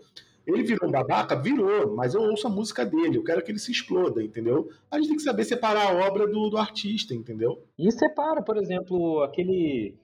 Ele 0.46 0.62
virou 0.64 0.88
um 0.88 0.92
babaca? 0.92 1.36
Virou, 1.36 1.94
mas 1.94 2.14
eu 2.14 2.22
ouço 2.22 2.46
a 2.48 2.50
música 2.50 2.84
dele, 2.84 3.16
eu 3.16 3.22
quero 3.22 3.42
que 3.44 3.52
ele 3.52 3.60
se 3.60 3.70
exploda, 3.70 4.22
entendeu? 4.22 4.68
A 4.90 4.96
gente 4.96 5.08
tem 5.08 5.16
que 5.16 5.22
saber 5.22 5.44
separar 5.44 5.86
a 5.86 6.06
obra 6.08 6.26
do, 6.26 6.48
do 6.50 6.56
artista, 6.56 7.14
entendeu? 7.14 7.62
E 7.78 7.90
separa, 7.92 8.42
por 8.42 8.56
exemplo, 8.56 9.22
aquele. 9.22 9.94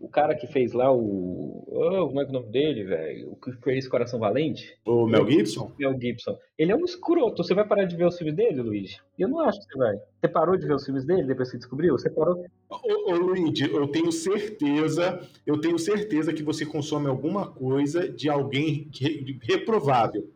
O 0.00 0.08
cara 0.08 0.34
que 0.36 0.46
fez 0.46 0.72
lá 0.72 0.92
o. 0.92 1.64
Oh, 1.68 2.06
como 2.06 2.20
é 2.20 2.24
que 2.24 2.30
é 2.30 2.36
o 2.36 2.40
nome 2.40 2.52
dele, 2.52 2.84
velho? 2.84 3.32
O 3.32 3.36
que 3.36 3.52
fez 3.62 3.88
Coração 3.88 4.20
Valente? 4.20 4.78
O 4.86 5.06
Mel 5.06 5.28
Gibson? 5.28 5.72
Mel 5.78 5.98
Gibson. 6.00 6.38
Ele 6.56 6.70
é 6.72 6.76
um 6.76 6.84
escroto. 6.84 7.42
Você 7.42 7.52
vai 7.54 7.66
parar 7.66 7.84
de 7.84 7.96
ver 7.96 8.06
os 8.06 8.16
filmes 8.16 8.34
dele, 8.36 8.62
Luiz? 8.62 8.98
Eu 9.18 9.28
não 9.28 9.40
acho 9.40 9.58
que 9.58 9.64
você 9.66 9.78
vai. 9.78 9.96
Você 10.20 10.28
parou 10.28 10.56
de 10.56 10.66
ver 10.66 10.74
os 10.74 10.84
filmes 10.84 11.04
dele 11.04 11.24
depois 11.24 11.50
que 11.50 11.58
descobriu? 11.58 11.98
Você 11.98 12.08
parou. 12.08 12.44
Ô, 12.70 13.12
ô 13.12 13.16
Luigi, 13.16 13.70
eu 13.70 13.88
tenho 13.88 14.12
certeza, 14.12 15.20
eu 15.44 15.60
tenho 15.60 15.78
certeza 15.78 16.32
que 16.32 16.42
você 16.42 16.64
consome 16.64 17.08
alguma 17.08 17.50
coisa 17.50 18.08
de 18.08 18.28
alguém 18.30 18.88
re- 18.98 19.38
reprovável. 19.42 20.30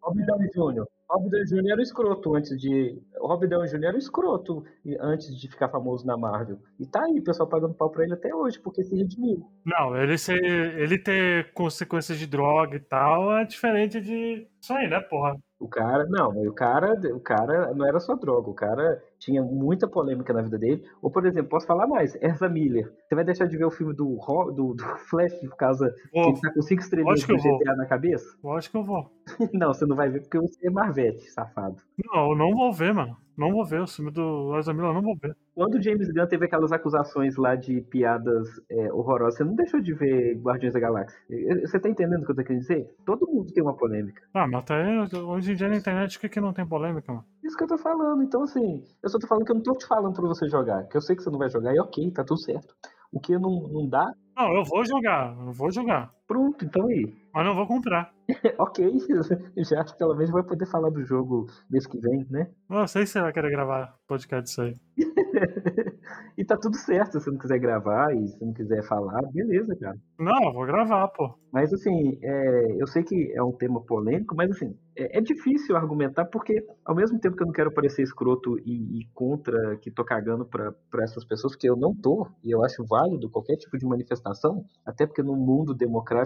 Robert 0.00 0.26
Downey 0.26 0.48
Jr. 0.54 0.86
Robert 1.10 1.30
Downey 1.30 1.46
Jr. 1.46 1.72
era 1.72 1.82
escroto 1.82 2.34
antes 2.34 2.60
de. 2.60 3.00
O 3.18 3.26
Robert 3.26 3.48
Downey 3.48 3.70
Jr. 3.70 3.84
era 3.84 3.98
escroto 3.98 4.64
antes 5.00 5.34
de 5.38 5.48
ficar 5.48 5.68
famoso 5.68 6.06
na 6.06 6.16
Marvel. 6.16 6.58
E 6.78 6.86
tá 6.86 7.04
aí, 7.04 7.18
o 7.18 7.24
pessoal 7.24 7.48
pagando 7.48 7.74
pau 7.74 7.90
pra 7.90 8.04
ele 8.04 8.12
até 8.12 8.34
hoje, 8.34 8.60
porque 8.60 8.84
se 8.84 8.94
redimiu. 8.94 9.48
Não, 9.64 9.96
ele, 9.96 10.18
ser, 10.18 10.42
ele 10.42 10.98
ter 10.98 11.52
consequências 11.52 12.18
de 12.18 12.26
droga 12.26 12.76
e 12.76 12.80
tal 12.80 13.38
é 13.38 13.44
diferente 13.44 14.00
de 14.00 14.46
isso 14.60 14.72
aí, 14.72 14.88
né, 14.88 15.00
porra? 15.00 15.36
O 15.60 15.68
cara, 15.68 16.06
não, 16.08 16.30
o 16.30 16.52
cara, 16.52 16.92
o 17.12 17.20
cara 17.20 17.74
não 17.74 17.84
era 17.84 17.98
só 17.98 18.14
droga, 18.14 18.48
o 18.48 18.54
cara 18.54 19.02
tinha 19.18 19.42
muita 19.42 19.88
polêmica 19.88 20.32
na 20.32 20.42
vida 20.42 20.56
dele. 20.56 20.84
Ou, 21.02 21.10
por 21.10 21.26
exemplo, 21.26 21.48
posso 21.48 21.66
falar 21.66 21.86
mais, 21.86 22.14
Ezra 22.22 22.48
Miller. 22.48 22.92
Você 23.04 23.14
vai 23.14 23.24
deixar 23.24 23.46
de 23.46 23.56
ver 23.56 23.64
o 23.64 23.70
filme 23.70 23.92
do, 23.92 24.16
do, 24.54 24.74
do 24.74 24.84
Flash 25.08 25.34
por 25.40 25.56
causa 25.56 25.90
que 25.90 26.20
Vou, 26.20 26.30
ele 26.30 26.40
tá 26.40 26.52
com 26.52 26.62
cinco 26.62 26.88
que 26.88 26.96
eu 26.96 27.38
vou. 27.38 27.58
GTA 27.58 27.74
na 27.74 27.86
cabeça? 27.86 28.38
lógico 28.42 28.72
que 28.72 28.78
eu 28.78 28.84
vou. 28.84 29.10
Não, 29.52 29.74
você 29.74 29.84
não 29.84 29.96
vai 29.96 30.08
ver 30.08 30.20
porque 30.20 30.38
você 30.38 30.68
é 30.68 30.70
Marvete, 30.70 31.28
safado. 31.30 31.82
Não, 32.12 32.30
eu 32.30 32.36
não 32.36 32.52
vou 32.52 32.72
ver, 32.72 32.94
mano. 32.94 33.16
Não 33.38 33.52
vou 33.52 33.64
ver, 33.64 33.80
o 33.80 33.86
filme 33.86 34.10
do 34.10 34.58
Ezra 34.58 34.74
Miller 34.74 34.92
não 34.92 35.00
vou 35.00 35.16
ver. 35.16 35.36
Quando 35.54 35.76
o 35.76 35.80
James 35.80 36.08
Gunn 36.12 36.26
teve 36.26 36.46
aquelas 36.46 36.72
acusações 36.72 37.36
lá 37.36 37.54
de 37.54 37.80
piadas 37.82 38.48
é, 38.68 38.92
horrorosas, 38.92 39.36
você 39.36 39.44
não 39.44 39.54
deixou 39.54 39.80
de 39.80 39.94
ver 39.94 40.36
Guardiões 40.38 40.74
da 40.74 40.80
Galáxia. 40.80 41.16
Você 41.64 41.78
tá 41.78 41.88
entendendo 41.88 42.22
o 42.22 42.26
que 42.26 42.32
eu 42.32 42.36
tô 42.36 42.42
querendo 42.42 42.62
dizer? 42.62 42.90
Todo 43.06 43.30
mundo 43.30 43.52
tem 43.52 43.62
uma 43.62 43.76
polêmica. 43.76 44.20
Ah, 44.34 44.48
mas 44.48 44.62
até 44.62 45.18
hoje 45.20 45.52
em 45.52 45.54
dia 45.54 45.68
na 45.68 45.76
internet 45.76 46.16
o 46.16 46.20
que, 46.20 46.28
que 46.28 46.40
não 46.40 46.52
tem 46.52 46.66
polêmica, 46.66 47.12
mano? 47.12 47.24
Isso 47.44 47.56
que 47.56 47.62
eu 47.62 47.68
tô 47.68 47.78
falando. 47.78 48.24
Então, 48.24 48.42
assim, 48.42 48.82
eu 49.02 49.08
só 49.08 49.18
tô 49.20 49.28
falando 49.28 49.44
que 49.44 49.52
eu 49.52 49.56
não 49.56 49.62
tô 49.62 49.72
te 49.74 49.86
falando 49.86 50.14
pra 50.14 50.26
você 50.26 50.48
jogar. 50.48 50.88
Que 50.88 50.96
eu 50.96 51.00
sei 51.00 51.14
que 51.14 51.22
você 51.22 51.30
não 51.30 51.38
vai 51.38 51.48
jogar 51.48 51.72
e 51.72 51.78
ok, 51.78 52.10
tá 52.10 52.24
tudo 52.24 52.40
certo. 52.40 52.74
O 53.12 53.20
que 53.20 53.38
não, 53.38 53.68
não 53.68 53.88
dá, 53.88 54.12
Não, 54.36 54.54
eu 54.54 54.64
vou 54.64 54.84
jogar, 54.84 55.34
eu 55.46 55.52
vou 55.52 55.70
jogar. 55.70 56.12
Pronto, 56.28 56.64
então 56.64 56.86
aí. 56.86 57.12
Mas 57.34 57.46
não 57.46 57.54
vou 57.54 57.66
comprar. 57.66 58.12
ok, 58.58 58.92
já 59.64 59.80
acho 59.80 59.92
que 59.92 59.98
pelo 59.98 60.14
menos 60.14 60.30
vai 60.30 60.42
poder 60.42 60.66
falar 60.66 60.90
do 60.90 61.02
jogo 61.04 61.46
mês 61.70 61.86
que 61.86 61.98
vem, 61.98 62.26
né? 62.30 62.50
Eu 62.68 62.86
sei 62.86 63.06
se 63.06 63.12
você 63.12 63.20
vai 63.22 63.32
querer 63.32 63.50
gravar 63.50 63.94
podcast 64.06 64.44
disso 64.44 64.62
aí. 64.62 64.76
e 66.36 66.44
tá 66.44 66.56
tudo 66.56 66.76
certo, 66.76 67.20
se 67.20 67.30
não 67.30 67.38
quiser 67.38 67.58
gravar 67.58 68.14
e 68.14 68.28
se 68.28 68.44
não 68.44 68.52
quiser 68.52 68.82
falar, 68.86 69.22
beleza, 69.32 69.74
cara. 69.76 69.96
Não, 70.18 70.48
eu 70.48 70.52
vou 70.52 70.66
gravar, 70.66 71.08
pô. 71.08 71.34
Mas 71.50 71.72
assim, 71.72 72.18
é, 72.22 72.76
eu 72.78 72.86
sei 72.86 73.02
que 73.02 73.32
é 73.34 73.42
um 73.42 73.52
tema 73.52 73.80
polêmico, 73.80 74.34
mas 74.36 74.50
assim, 74.50 74.76
é, 74.96 75.18
é 75.18 75.20
difícil 75.20 75.76
argumentar 75.76 76.26
porque 76.26 76.66
ao 76.84 76.94
mesmo 76.94 77.18
tempo 77.18 77.36
que 77.36 77.42
eu 77.42 77.46
não 77.46 77.54
quero 77.54 77.72
parecer 77.72 78.02
escroto 78.02 78.58
e, 78.58 79.00
e 79.00 79.08
contra 79.14 79.76
que 79.78 79.90
tô 79.90 80.04
cagando 80.04 80.44
pra, 80.44 80.72
pra 80.90 81.04
essas 81.04 81.24
pessoas, 81.24 81.56
que 81.56 81.68
eu 81.68 81.76
não 81.76 81.94
tô, 81.94 82.26
e 82.44 82.50
eu 82.50 82.62
acho 82.62 82.84
válido 82.84 83.30
qualquer 83.30 83.56
tipo 83.56 83.78
de 83.78 83.86
manifestação, 83.86 84.64
até 84.84 85.06
porque 85.06 85.22
num 85.22 85.36
mundo 85.36 85.72
democrático 85.72 86.17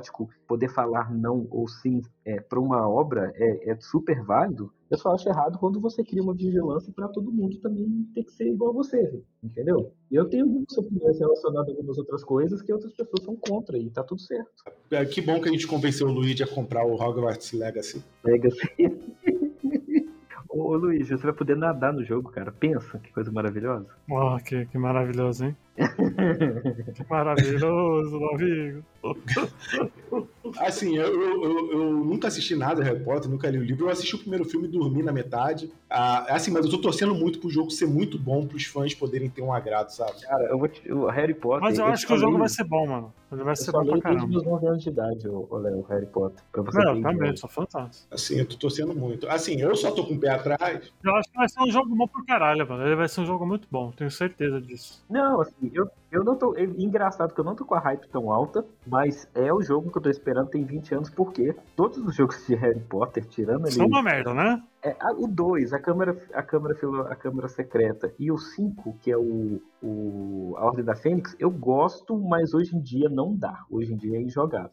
poder 0.47 0.69
falar 0.69 1.13
não 1.13 1.47
ou 1.51 1.69
sim 1.69 2.03
é, 2.25 2.41
pra 2.41 2.61
uma 2.61 2.89
obra 2.89 3.33
é, 3.35 3.71
é 3.71 3.77
super 3.81 4.23
válido, 4.23 4.73
eu 4.91 4.99
só 4.99 5.15
acho 5.15 5.29
errado 5.29 5.59
quando 5.59 5.81
você 5.81 6.05
cria 6.05 6.23
uma 6.23 6.35
vigilância 6.35 6.93
pra 6.95 7.09
todo 7.09 7.33
mundo 7.33 7.59
também 7.61 8.07
ter 8.15 8.25
que 8.25 8.33
ser 8.33 8.49
igual 8.49 8.71
a 8.71 8.75
você, 8.75 9.23
entendeu? 9.43 9.91
E 10.11 10.15
eu 10.15 10.29
tenho 10.29 10.45
algumas 10.45 10.77
opiniões 10.77 11.19
relacionadas 11.19 11.69
a 11.69 11.73
algumas 11.73 11.99
outras 11.99 12.23
coisas 12.23 12.61
que 12.61 12.73
outras 12.73 12.93
pessoas 12.93 13.25
são 13.25 13.35
contra 13.37 13.79
e 13.79 13.89
tá 13.89 14.03
tudo 14.03 14.21
certo. 14.21 14.51
É, 14.91 15.05
que 15.07 15.23
bom 15.23 15.41
que 15.41 15.49
a 15.49 15.53
gente 15.53 15.67
convenceu 15.67 16.09
o 16.09 16.13
Luigi 16.13 16.43
a 16.43 16.47
comprar 16.47 16.85
o 16.85 16.95
Hogwarts 16.95 17.53
Legacy. 17.53 18.05
Legacy. 18.23 18.69
Ô 20.55 20.77
Luiz, 20.77 21.09
você 21.09 21.23
vai 21.23 21.33
poder 21.33 21.57
nadar 21.57 21.95
no 21.95 22.05
jogo, 22.05 22.31
cara. 22.31 22.53
Pensa, 22.53 22.99
que 22.99 23.11
coisa 23.11 23.33
maravilhosa. 23.33 23.87
Oh, 24.11 24.37
que, 24.37 24.67
que 24.67 24.77
maravilhoso, 24.77 25.47
hein? 25.47 25.57
que 26.95 27.09
maravilhoso, 27.09 28.19
meu 28.19 28.35
amigo. 28.35 28.85
Assim, 30.59 30.99
eu, 30.99 31.07
eu, 31.07 31.45
eu, 31.45 31.73
eu 31.73 31.93
nunca 32.05 32.29
assisti 32.29 32.55
nada 32.55 32.83
de 32.83 32.89
Harry 32.89 33.03
Potter, 33.03 33.31
nunca 33.31 33.49
li 33.49 33.59
o 33.59 33.65
livro. 33.65 33.87
Eu 33.87 33.91
assisti 33.91 34.15
o 34.15 34.19
primeiro 34.19 34.45
filme 34.45 34.69
e 34.69 34.71
dormi 34.71 35.03
na 35.03 35.11
metade. 35.11 35.73
Ah, 35.89 36.27
assim, 36.35 36.51
mas 36.51 36.67
eu 36.67 36.71
tô 36.71 36.79
torcendo 36.79 37.15
muito 37.15 37.39
pro 37.39 37.49
jogo 37.49 37.71
ser 37.71 37.87
muito 37.87 38.19
bom, 38.19 38.47
pros 38.47 38.67
fãs 38.67 38.95
poderem 38.95 39.31
ter 39.31 39.41
um 39.41 39.55
agrado, 39.55 39.89
sabe? 39.89 40.21
Cara, 40.21 40.45
eu 40.51 40.59
vou 40.59 40.69
te... 40.69 40.93
o 40.93 41.09
Harry 41.09 41.35
Potter. 41.35 41.63
Mas 41.63 41.79
eu 41.79 41.87
acho 41.87 42.07
que 42.07 42.13
o 42.13 42.19
jogo 42.19 42.39
vai 42.39 42.51
ser 42.51 42.65
bom, 42.65 42.87
mano. 42.87 43.15
Ele 43.33 43.43
vai 43.45 43.53
Eu 43.53 43.57
ser 43.57 43.71
só 43.71 43.73
bom 43.73 43.79
pra 43.79 43.85
leio 43.85 44.03
desde 44.03 44.03
caramba. 44.19 44.29
meus 44.29 44.45
9 44.45 44.67
anos 44.67 44.83
de 44.83 44.89
idade, 44.91 45.29
ô 45.29 45.57
Léo, 45.57 45.83
Harry 45.89 46.07
Potter. 46.07 46.45
Pra 46.53 46.63
você 46.63 46.79
Não, 46.85 47.01
também, 47.03 47.37
sou 47.37 47.49
fantástico. 47.49 48.07
Assim, 48.15 48.39
eu 48.39 48.47
tô 48.49 48.57
torcendo 48.57 48.95
muito. 48.95 49.27
Assim, 49.29 49.61
eu 49.61 49.75
só 49.75 49.91
tô 49.91 50.05
com 50.07 50.15
o 50.15 50.21
pé 50.21 50.31
atrás. 50.31 50.93
Eu 51.03 51.15
acho 51.17 51.31
que 51.31 51.37
vai 51.37 51.49
ser 51.49 51.63
um 51.63 51.71
jogo 51.71 51.95
bom 51.95 52.07
pra 52.07 52.25
caralho, 52.25 52.69
mano. 52.69 52.85
Ele 52.85 52.95
vai 52.97 53.09
ser 53.09 53.21
um 53.23 53.27
jogo 53.27 53.47
muito 53.47 53.67
bom, 53.71 53.91
tenho 53.93 54.11
certeza 54.11 54.61
disso. 54.61 55.03
Não, 55.09 55.41
assim, 55.41 55.71
eu, 55.73 55.89
eu 56.13 56.23
não 56.23 56.37
tô. 56.37 56.55
é 56.57 56.63
engraçado 56.63 57.35
que 57.35 57.41
eu 57.41 57.45
não 57.45 57.57
tô 57.57 57.65
com 57.65 57.75
a 57.75 57.81
hype 57.81 58.07
tão 58.09 58.31
alta, 58.31 58.65
mas 58.87 59.27
é 59.35 59.53
o 59.53 59.61
jogo 59.63 59.91
que 59.91 59.99
eu 59.99 60.03
tô 60.03 60.11
esperando 60.11 60.49
tem 60.51 60.63
20 60.65 60.95
anos, 60.95 61.11
porque 61.11 61.57
todos 61.75 61.99
os 61.99 62.15
jogos 62.15 62.47
de 62.47 62.55
Harry 62.55 62.79
Potter, 62.81 63.25
tirando 63.25 63.63
ali. 63.65 63.73
São 63.73 63.87
uma 63.87 64.03
merda, 64.03 64.33
né? 64.35 64.63
É, 64.83 64.95
a- 65.01 65.13
o 65.13 65.27
2, 65.27 65.73
a 65.73 65.79
câmara, 65.81 66.17
a 66.35 66.43
câmara, 66.43 66.75
filo- 66.75 67.03
a 67.03 67.17
câmara 67.17 67.49
secreta, 67.49 68.13
e 68.19 68.31
o 68.31 68.39
5, 68.39 68.95
que 69.01 69.11
é 69.11 69.17
o, 69.17 69.61
o 69.83 70.55
a 70.59 70.65
Ordem 70.67 70.85
da 70.85 70.95
Fênix, 70.95 71.35
eu 71.39 71.51
gosto, 71.51 72.17
mas 72.19 72.53
hoje 72.55 72.77
em 72.77 72.81
dia 72.81 73.09
não 73.09 73.35
dá. 73.35 73.65
Hoje 73.71 73.93
em 73.93 73.97
dia 73.97 74.19
é 74.19 74.21
injogável. 74.23 74.71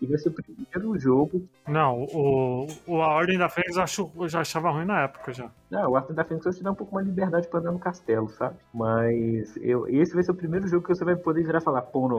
E 0.00 0.06
vai 0.06 0.18
ser 0.18 0.30
o 0.30 0.32
primeiro 0.32 0.98
jogo. 0.98 1.44
Não, 1.68 2.02
o, 2.12 2.66
o 2.88 3.00
A 3.00 3.08
Ordem 3.14 3.38
da 3.38 3.48
Fênix 3.48 3.76
eu, 3.76 3.82
acho, 3.84 4.10
eu 4.16 4.28
já 4.28 4.40
achava 4.40 4.68
ruim 4.70 4.84
na 4.84 5.02
época 5.04 5.32
já. 5.32 5.48
Não, 5.72 5.88
o 5.90 5.94
Ordem 5.94 6.14
da 6.14 6.22
Fênix 6.22 6.44
vai 6.44 6.52
te 6.52 6.62
dar 6.62 6.70
um 6.72 6.74
pouco 6.74 6.94
mais 6.94 7.06
de 7.06 7.10
liberdade 7.10 7.48
pra 7.48 7.58
andar 7.58 7.72
no 7.72 7.78
castelo, 7.78 8.28
sabe? 8.28 8.56
Mas 8.74 9.56
eu, 9.56 9.88
esse 9.88 10.12
vai 10.12 10.22
ser 10.22 10.32
o 10.32 10.34
primeiro 10.34 10.68
jogo 10.68 10.86
que 10.86 10.94
você 10.94 11.02
vai 11.02 11.16
poder 11.16 11.42
virar 11.42 11.60
e 11.60 11.64
falar, 11.64 11.80
pô, 11.80 12.06
não. 12.08 12.18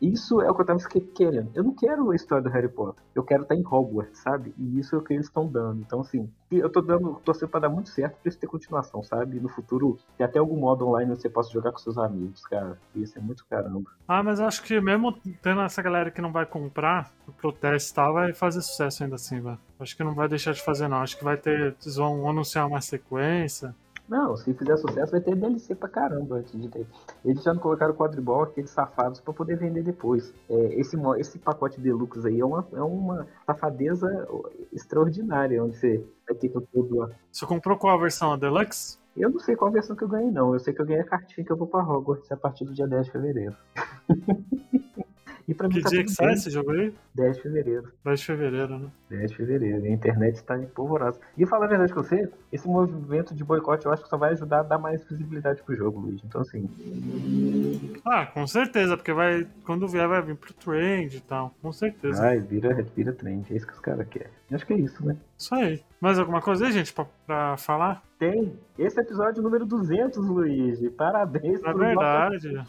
Isso 0.00 0.42
é 0.42 0.50
o 0.50 0.54
que 0.54 0.62
eu 0.62 0.66
tava 0.66 0.78
que- 0.88 1.00
querendo. 1.00 1.48
Eu 1.54 1.62
não 1.62 1.72
quero 1.76 2.10
a 2.10 2.16
história 2.16 2.42
do 2.42 2.50
Harry 2.50 2.68
Potter. 2.68 3.00
Eu 3.14 3.22
quero 3.22 3.44
estar 3.44 3.54
em 3.54 3.64
Hogwarts, 3.64 4.18
sabe? 4.18 4.52
E 4.58 4.80
isso 4.80 4.96
é 4.96 4.98
o 4.98 5.02
que 5.02 5.14
eles 5.14 5.26
estão 5.26 5.46
dando. 5.46 5.80
Então, 5.80 6.00
assim, 6.00 6.28
eu 6.50 6.68
tô 6.68 6.80
dando, 6.80 7.20
torcendo 7.24 7.50
pra 7.50 7.60
dar 7.60 7.68
muito 7.68 7.88
certo 7.88 8.16
pra 8.20 8.28
isso 8.28 8.38
ter 8.40 8.48
continuação, 8.48 9.00
sabe? 9.04 9.38
No 9.38 9.48
futuro, 9.48 9.96
ter 10.18 10.24
até 10.24 10.40
algum 10.40 10.56
modo 10.58 10.84
online 10.88 11.12
onde 11.12 11.20
você 11.22 11.30
possa 11.30 11.52
jogar 11.52 11.70
com 11.70 11.78
seus 11.78 11.96
amigos, 11.96 12.44
cara. 12.46 12.76
Isso 12.96 13.16
é 13.16 13.22
muito 13.22 13.46
caramba. 13.46 13.90
Ah, 14.08 14.24
mas 14.24 14.40
eu 14.40 14.46
acho 14.46 14.60
que 14.64 14.80
mesmo 14.80 15.12
tendo 15.40 15.60
essa 15.60 15.80
galera 15.82 16.10
que 16.10 16.20
não 16.20 16.32
vai 16.32 16.44
comprar, 16.46 17.12
o 17.28 17.32
protesto 17.32 17.92
e 17.92 17.94
tal, 17.94 18.12
vai 18.14 18.32
fazer 18.32 18.60
sucesso 18.60 19.04
ainda 19.04 19.14
assim, 19.14 19.40
velho. 19.40 19.58
Acho 19.82 19.96
que 19.96 20.04
não 20.04 20.14
vai 20.14 20.28
deixar 20.28 20.52
de 20.52 20.62
fazer, 20.62 20.88
não. 20.88 20.98
Acho 20.98 21.16
que 21.16 21.24
vai 21.24 21.36
ter. 21.36 21.74
Eles 21.82 21.96
vão 21.96 22.28
anunciar 22.28 22.66
uma 22.66 22.80
sequência. 22.80 23.74
Não, 24.08 24.36
se 24.36 24.52
fizer 24.52 24.76
sucesso, 24.76 25.12
vai 25.12 25.20
ter 25.20 25.34
DLC 25.34 25.74
pra 25.74 25.88
caramba 25.88 26.36
antes 26.36 26.60
de 26.60 26.68
ter. 26.68 26.86
Eles 27.24 27.42
já 27.42 27.54
não 27.54 27.60
colocaram 27.60 27.94
o 27.94 27.96
quadribol, 27.96 28.42
aqueles 28.42 28.70
safados, 28.70 29.20
pra 29.20 29.32
poder 29.32 29.56
vender 29.56 29.82
depois. 29.82 30.34
É, 30.50 30.78
esse, 30.78 30.96
esse 31.18 31.38
pacote 31.38 31.80
deluxe 31.80 32.26
aí 32.26 32.40
é 32.40 32.44
uma, 32.44 32.66
é 32.72 32.82
uma 32.82 33.26
safadeza 33.46 34.28
extraordinária, 34.72 35.64
onde 35.64 35.76
você 35.76 36.04
vai 36.26 36.36
ter 36.36 36.50
tudo 36.50 36.96
lá. 36.96 37.10
Você 37.30 37.46
comprou 37.46 37.78
qual 37.78 37.96
a 37.96 38.00
versão? 38.00 38.32
A 38.32 38.36
Deluxe? 38.36 38.98
Eu 39.16 39.30
não 39.30 39.38
sei 39.38 39.56
qual 39.56 39.70
versão 39.70 39.94
que 39.94 40.04
eu 40.04 40.08
ganhei, 40.08 40.30
não. 40.30 40.52
Eu 40.52 40.60
sei 40.60 40.74
que 40.74 40.80
eu 40.80 40.86
ganhei 40.86 41.02
a 41.02 41.06
cartinha 41.06 41.44
que 41.44 41.52
eu 41.52 41.56
vou 41.56 41.66
pra 41.66 41.80
Hogwarts 41.80 42.30
a 42.32 42.36
partir 42.36 42.64
do 42.64 42.74
dia 42.74 42.86
10 42.86 43.06
de 43.06 43.12
fevereiro. 43.12 43.56
e 45.48 45.54
pra 45.54 45.68
mim 45.68 45.74
Que 45.74 45.82
tá 45.82 45.88
dia 45.90 46.02
que 46.04 46.10
sai 46.10 46.26
bem. 46.28 46.34
esse 46.36 46.50
jogo 46.50 46.70
aí? 46.72 46.92
10 47.14 47.36
de 47.36 47.42
fevereiro. 47.42 47.92
10 48.04 48.20
de 48.20 48.26
fevereiro, 48.26 48.78
né? 48.78 48.86
10 49.10 49.30
de 49.30 49.36
fevereiro. 49.36 49.84
A 49.84 49.88
internet 49.88 50.34
está 50.36 50.58
empolvorosa. 50.58 51.20
E 51.36 51.44
falar 51.46 51.66
a 51.66 51.68
verdade 51.68 51.92
com 51.92 52.02
você, 52.02 52.28
esse 52.52 52.66
movimento 52.68 53.34
de 53.34 53.44
boicote 53.44 53.86
eu 53.86 53.92
acho 53.92 54.02
que 54.02 54.08
só 54.08 54.16
vai 54.16 54.32
ajudar 54.32 54.60
a 54.60 54.62
dar 54.62 54.78
mais 54.78 55.04
visibilidade 55.04 55.62
pro 55.62 55.74
jogo, 55.76 56.00
Luiz. 56.00 56.20
Então, 56.24 56.40
assim, 56.40 56.68
Ah, 58.04 58.26
com 58.26 58.46
certeza, 58.46 58.96
porque 58.96 59.12
vai. 59.12 59.46
Quando 59.64 59.86
vier 59.88 60.08
vai 60.08 60.22
vir 60.22 60.36
pro 60.36 60.52
trend 60.52 61.16
e 61.16 61.20
tal. 61.20 61.54
Com 61.62 61.72
certeza. 61.72 62.22
ai, 62.22 62.38
vira, 62.40 62.84
vira 62.96 63.12
trend. 63.12 63.46
É 63.52 63.56
isso 63.56 63.66
que 63.66 63.72
os 63.72 63.80
caras 63.80 64.06
querem. 64.08 64.28
Acho 64.52 64.66
que 64.66 64.74
é 64.74 64.76
isso, 64.78 65.04
né? 65.06 65.16
Isso 65.38 65.54
aí. 65.54 65.82
Mais 66.00 66.18
alguma 66.18 66.42
coisa 66.42 66.66
aí, 66.66 66.72
gente, 66.72 66.92
pra, 66.92 67.06
pra 67.26 67.56
falar? 67.56 68.02
Tem. 68.18 68.52
Esse 68.78 68.98
é 68.98 69.02
episódio 69.02 69.42
número 69.42 69.64
200, 69.64 70.18
Luiz. 70.26 70.78
Parabéns 70.96 71.62
É 71.64 71.72
verdade. 71.72 72.64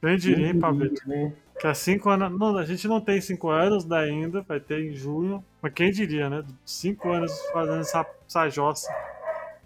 Quem 0.00 0.16
diria, 0.16 0.46
hein, 0.48 0.58
Pablito? 0.58 1.08
né? 1.08 1.32
Que 1.60 1.66
há 1.66 1.74
cinco 1.74 2.08
anos. 2.08 2.38
Não, 2.38 2.56
a 2.56 2.64
gente 2.64 2.86
não 2.86 3.00
tem 3.00 3.20
cinco 3.20 3.48
anos 3.50 3.90
ainda, 3.90 4.42
vai 4.42 4.60
ter 4.60 4.80
em 4.80 4.92
junho. 4.92 5.44
Mas 5.60 5.72
quem 5.72 5.90
diria, 5.90 6.30
né? 6.30 6.44
Cinco 6.64 7.10
anos 7.10 7.32
fazendo 7.52 7.80
essa, 7.80 8.06
essa 8.26 8.48
jossa. 8.48 8.88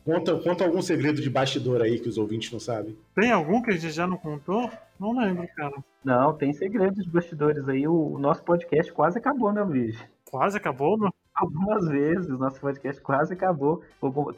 Conta, 0.04 0.34
conta 0.36 0.64
algum 0.64 0.82
segredo 0.82 1.20
de 1.20 1.30
bastidor 1.30 1.80
aí 1.80 2.00
que 2.00 2.08
os 2.08 2.18
ouvintes 2.18 2.50
não 2.50 2.58
sabem. 2.58 2.96
Tem 3.14 3.30
algum 3.30 3.62
que 3.62 3.70
a 3.70 3.74
gente 3.74 3.92
já 3.92 4.06
não 4.06 4.16
contou? 4.16 4.70
Não 4.98 5.16
lembro, 5.16 5.46
cara. 5.54 5.76
Não, 6.04 6.32
tem 6.32 6.52
segredos 6.52 7.04
de 7.04 7.10
bastidores 7.10 7.68
aí. 7.68 7.86
O, 7.86 8.14
o 8.14 8.18
nosso 8.18 8.42
podcast 8.42 8.92
quase 8.92 9.18
acabou, 9.18 9.52
né, 9.52 9.62
Luiz? 9.62 9.96
Quase 10.28 10.56
acabou, 10.56 10.98
né? 10.98 11.08
Algumas 11.34 11.86
vezes 11.88 12.28
o 12.28 12.38
nosso 12.38 12.60
podcast 12.60 13.00
quase 13.00 13.32
acabou. 13.32 13.82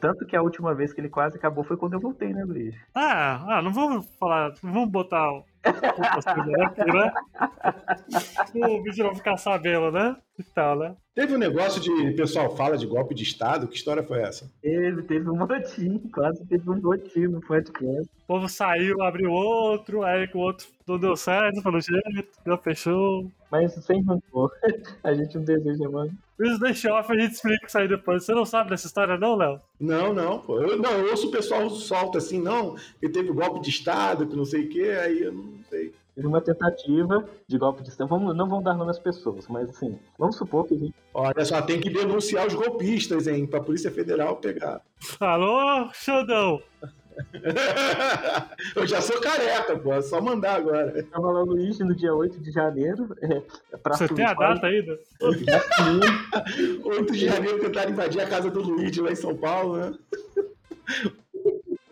Tanto 0.01 0.27
que 0.27 0.37
a 0.37 0.43
última 0.43 0.75
vez 0.75 0.93
que 0.93 1.01
ele 1.01 1.09
quase 1.09 1.37
acabou 1.37 1.65
foi 1.65 1.77
quando 1.77 1.95
eu 1.95 2.01
voltei, 2.01 2.33
né, 2.33 2.45
Luiz? 2.45 2.75
Ah, 2.95 3.59
ah, 3.59 3.63
não 3.63 3.73
vamos 3.73 4.07
falar. 4.19 4.53
Não 4.63 4.73
vamos 4.73 4.91
botar 4.91 5.31
o 8.55 8.83
bicho 8.83 9.03
não 9.03 9.15
ficar 9.15 9.37
sabendo, 9.37 9.91
né? 9.91 10.17
E 10.39 10.43
tal, 10.43 10.79
né? 10.79 10.95
Teve 11.15 11.35
um 11.35 11.39
negócio 11.39 11.81
de 11.81 12.13
pessoal 12.13 12.57
fala 12.57 12.77
de 12.77 12.87
golpe 12.87 13.15
de 13.15 13.23
Estado. 13.23 13.69
Que 13.69 13.77
história 13.77 14.03
foi 14.03 14.21
essa? 14.21 14.51
Teve, 14.61 15.03
teve 15.03 15.31
um 15.31 15.37
motim, 15.37 15.99
quase 16.13 16.45
teve 16.47 16.69
um 16.69 16.81
motim 16.81 17.27
no 17.27 17.41
podcast. 17.41 18.11
O 18.25 18.27
povo 18.27 18.49
saiu, 18.49 19.01
abriu 19.03 19.31
outro, 19.31 20.03
aí 20.03 20.27
que 20.27 20.37
o 20.37 20.41
outro 20.41 20.67
não 20.87 20.99
deu 20.99 21.17
certo, 21.17 21.63
pelo 21.63 21.81
jeito, 21.81 22.29
já 22.45 22.59
fechou. 22.59 23.31
Mas 23.51 23.73
sem 23.75 24.03
rancor. 24.03 24.51
A 25.05 25.15
gente 25.15 25.37
não 25.37 25.45
deseja, 25.45 25.89
mano. 25.89 26.13
Isso 26.41 26.59
deixa 26.59 26.93
off, 26.93 27.13
a 27.13 27.21
gente 27.21 27.35
explica 27.35 27.67
isso 27.67 27.79
aí 27.79 27.87
depois. 27.87 28.25
Você 28.25 28.35
não 28.35 28.45
sabe 28.45 28.71
dessa 28.71 28.87
história, 28.87 29.17
não, 29.17 29.37
Léo? 29.37 29.61
Não, 29.79 30.13
não, 30.13 30.39
pô. 30.41 30.61
Eu, 30.61 30.77
não, 30.77 30.91
eu 30.93 31.11
ouço 31.11 31.29
o 31.29 31.31
pessoal 31.31 31.69
solta 31.71 32.19
assim, 32.19 32.41
não, 32.41 32.77
que 32.99 33.09
teve 33.09 33.33
golpe 33.33 33.61
de 33.61 33.71
Estado, 33.71 34.27
que 34.27 34.37
não 34.37 34.45
sei 34.45 34.65
o 34.65 34.69
quê, 34.69 34.99
aí 35.01 35.23
eu 35.23 35.33
não 35.33 35.59
sei. 35.71 35.93
Teve 36.15 36.27
uma 36.29 36.41
tentativa 36.41 37.29
de 37.47 37.59
golpe 37.59 37.83
de 37.83 37.89
Estado. 37.89 38.09
Vamos, 38.09 38.37
não 38.37 38.49
vão 38.49 38.63
dar 38.63 38.75
nome 38.75 38.91
às 38.91 38.99
pessoas, 38.99 39.47
mas 39.49 39.69
assim, 39.69 39.99
vamos 40.19 40.37
supor 40.37 40.67
que 40.67 40.75
a 40.75 40.79
gente. 40.79 40.95
Olha 41.13 41.45
só, 41.45 41.61
tem 41.63 41.81
que 41.81 41.91
denunciar 41.91 42.47
os 42.47 42.55
golpistas, 42.55 43.27
hein, 43.27 43.47
pra 43.47 43.61
Polícia 43.61 43.91
Federal 43.91 44.37
pegar. 44.37 44.81
Alô, 45.21 45.89
Xandão? 45.93 46.61
eu 48.77 48.87
já 48.87 49.01
sou 49.01 49.21
careca, 49.21 49.79
pô, 49.79 49.93
é 49.93 50.03
só 50.03 50.21
mandar 50.21 50.57
agora. 50.57 51.03
Tava 51.05 51.31
lá 51.31 51.45
no 51.45 51.53
Luiz 51.53 51.79
no 51.79 51.95
dia 51.95 52.15
8 52.15 52.41
de 52.41 52.51
janeiro. 52.51 53.17
É, 53.21 53.43
pra 53.79 53.97
Você 53.97 54.09
tem 54.09 54.25
a 54.25 54.35
data 54.35 54.67
ainda? 54.67 54.99
8 56.85 57.13
de 57.13 57.27
janeiro 57.27 57.61
tentaram 57.61 57.91
invadir 57.91 58.21
a 58.21 58.29
casa 58.29 58.51
do 58.51 58.61
Luigi 58.61 59.01
lá 59.01 59.11
em 59.11 59.17
São 59.17 59.37
Paulo, 59.37 59.77
né? 59.77 59.95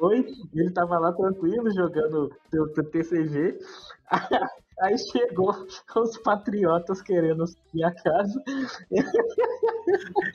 foi, 0.02 0.26
ele 0.52 0.70
tava 0.70 0.98
lá 0.98 1.12
tranquilo 1.12 1.72
jogando 1.72 2.34
seu 2.50 2.66
TCG. 2.66 3.56
Aí 4.82 4.98
chegou 4.98 5.54
os 5.96 6.18
patriotas 6.18 7.00
querendo 7.00 7.46
subir 7.46 7.84
a 7.84 7.94
casa. 7.94 8.42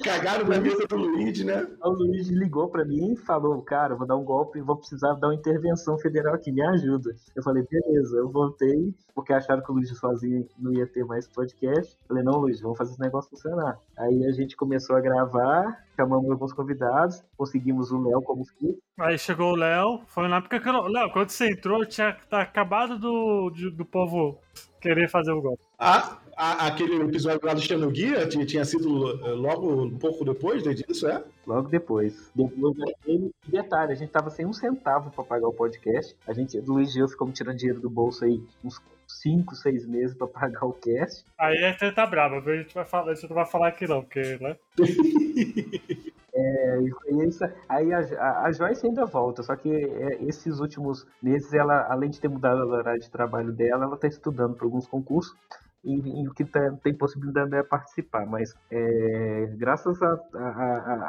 Cagaram 0.03 0.47
na 0.47 0.61
mesa 0.61 0.87
do 0.87 0.95
Luigi, 0.95 1.43
né? 1.43 1.67
O 1.83 1.89
Luigi 1.89 2.33
ligou 2.33 2.69
pra 2.69 2.85
mim 2.85 3.11
e 3.11 3.17
falou: 3.17 3.61
Cara, 3.61 3.95
vou 3.95 4.07
dar 4.07 4.15
um 4.15 4.23
golpe, 4.23 4.61
vou 4.61 4.77
precisar 4.77 5.15
dar 5.15 5.27
uma 5.27 5.35
intervenção 5.35 5.97
federal 5.97 6.33
aqui, 6.35 6.51
me 6.53 6.61
ajuda. 6.61 7.13
Eu 7.35 7.43
falei: 7.43 7.67
Beleza, 7.69 8.17
eu 8.17 8.29
voltei, 8.29 8.95
porque 9.13 9.33
acharam 9.33 9.61
que 9.61 9.69
o 9.69 9.75
Luigi 9.75 9.95
sozinho 9.95 10.47
não 10.57 10.71
ia 10.71 10.87
ter 10.87 11.03
mais 11.03 11.27
podcast. 11.27 11.97
Eu 12.03 12.07
falei: 12.07 12.23
Não, 12.23 12.39
Luigi, 12.39 12.61
vamos 12.61 12.77
fazer 12.77 12.91
esse 12.91 13.01
negócio 13.01 13.29
funcionar. 13.29 13.77
Aí 13.97 14.25
a 14.25 14.31
gente 14.31 14.55
começou 14.55 14.95
a 14.95 15.01
gravar, 15.01 15.83
chamamos 15.97 16.31
alguns 16.31 16.53
convidados, 16.53 17.21
conseguimos 17.35 17.91
o 17.91 18.01
Léo 18.01 18.21
como 18.21 18.45
filho. 18.45 18.77
Aí 18.99 19.17
chegou 19.17 19.51
o 19.53 19.55
Léo, 19.55 20.01
foi 20.07 20.27
na 20.27 20.37
época 20.37 20.59
que 20.59 20.67
o 20.69 20.87
Léo, 20.87 21.11
quando 21.11 21.29
você 21.29 21.51
entrou, 21.51 21.85
tinha 21.85 22.17
tá 22.29 22.41
acabado 22.41 22.97
do, 22.97 23.51
de- 23.51 23.69
do 23.69 23.85
povo 23.85 24.39
querer 24.81 25.07
fazer 25.07 25.31
o 25.31 25.41
golpe. 25.41 25.63
Ah, 25.77 26.17
a- 26.35 26.65
aquele 26.67 26.95
episódio 27.03 27.45
lá 27.45 27.53
do 27.53 27.61
Xenoguia 27.61 28.27
tinha, 28.27 28.43
tinha 28.45 28.65
sido 28.65 29.23
eh, 29.23 29.31
logo 29.33 29.83
um 29.83 29.97
pouco 29.99 30.25
depois 30.25 30.63
disso, 30.63 31.07
é? 31.07 31.23
Logo 31.45 31.69
depois. 31.69 32.31
Depois 32.35 32.75
daquele. 32.75 33.31
E 33.47 33.51
detalhe, 33.51 33.91
a 33.91 33.95
gente 33.95 34.09
tava 34.11 34.31
sem 34.31 34.47
um 34.47 34.53
centavo 34.53 35.11
pra 35.11 35.23
pagar 35.23 35.47
o 35.47 35.53
podcast. 35.53 36.15
A 36.27 36.33
gente, 36.33 36.59
Luiz 36.59 36.95
e 36.95 36.99
eu 36.99 37.07
ficamos 37.07 37.37
tirando 37.37 37.57
dinheiro 37.57 37.79
do 37.79 37.89
bolso 37.91 38.25
aí 38.25 38.41
uns 38.63 38.81
5, 39.07 39.55
6 39.55 39.85
meses 39.85 40.15
pra 40.17 40.25
pagar 40.25 40.65
o 40.65 40.73
cast. 40.73 41.23
Aí 41.39 41.63
a 41.63 41.71
gente 41.71 41.91
tá 41.93 42.05
brava, 42.07 42.37
a 42.37 42.55
gente 42.57 42.73
vai 42.73 42.83
falar, 42.85 43.11
a 43.11 43.13
gente 43.15 43.29
não 43.29 43.35
vai 43.35 43.45
falar 43.45 43.67
aqui 43.67 43.87
não, 43.87 44.01
porque, 44.01 44.37
né? 44.41 44.55
É, 46.39 46.79
isso. 47.25 47.43
Aí 47.67 47.91
a, 47.91 48.43
a, 48.43 48.51
Joyce 48.51 48.85
ainda 48.85 49.05
volta, 49.05 49.41
só 49.41 49.55
que 49.55 49.69
é, 49.73 50.23
esses 50.23 50.59
últimos 50.59 51.07
meses, 51.21 51.51
ela, 51.51 51.87
além 51.91 52.11
de 52.11 52.19
ter 52.21 52.27
mudado 52.27 52.59
o 52.61 52.69
horário 52.69 53.01
de 53.01 53.09
trabalho 53.09 53.51
dela, 53.51 53.85
ela 53.85 53.97
tá 53.97 54.07
estudando 54.07 54.53
para 54.55 54.65
alguns 54.65 54.85
concursos. 54.87 55.35
E, 55.83 56.21
e 56.21 56.27
o 56.27 56.33
que 56.33 56.43
tá- 56.43 56.71
tem 56.83 56.93
possibilidade 56.93 57.49
de 57.51 57.63
participar, 57.63 58.25
mas 58.25 58.53
é, 58.69 59.45
graças 59.57 60.01
a- 60.01 60.19
a- 60.33 60.39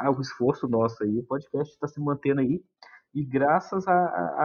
a- 0.01 0.07
ao 0.07 0.19
esforço 0.21 0.67
nosso 0.67 1.03
aí, 1.03 1.19
o 1.19 1.23
podcast 1.23 1.73
está 1.73 1.87
se 1.87 1.99
mantendo 1.99 2.39
aí. 2.41 2.61
E 3.13 3.23
graças 3.23 3.87
à 3.87 3.93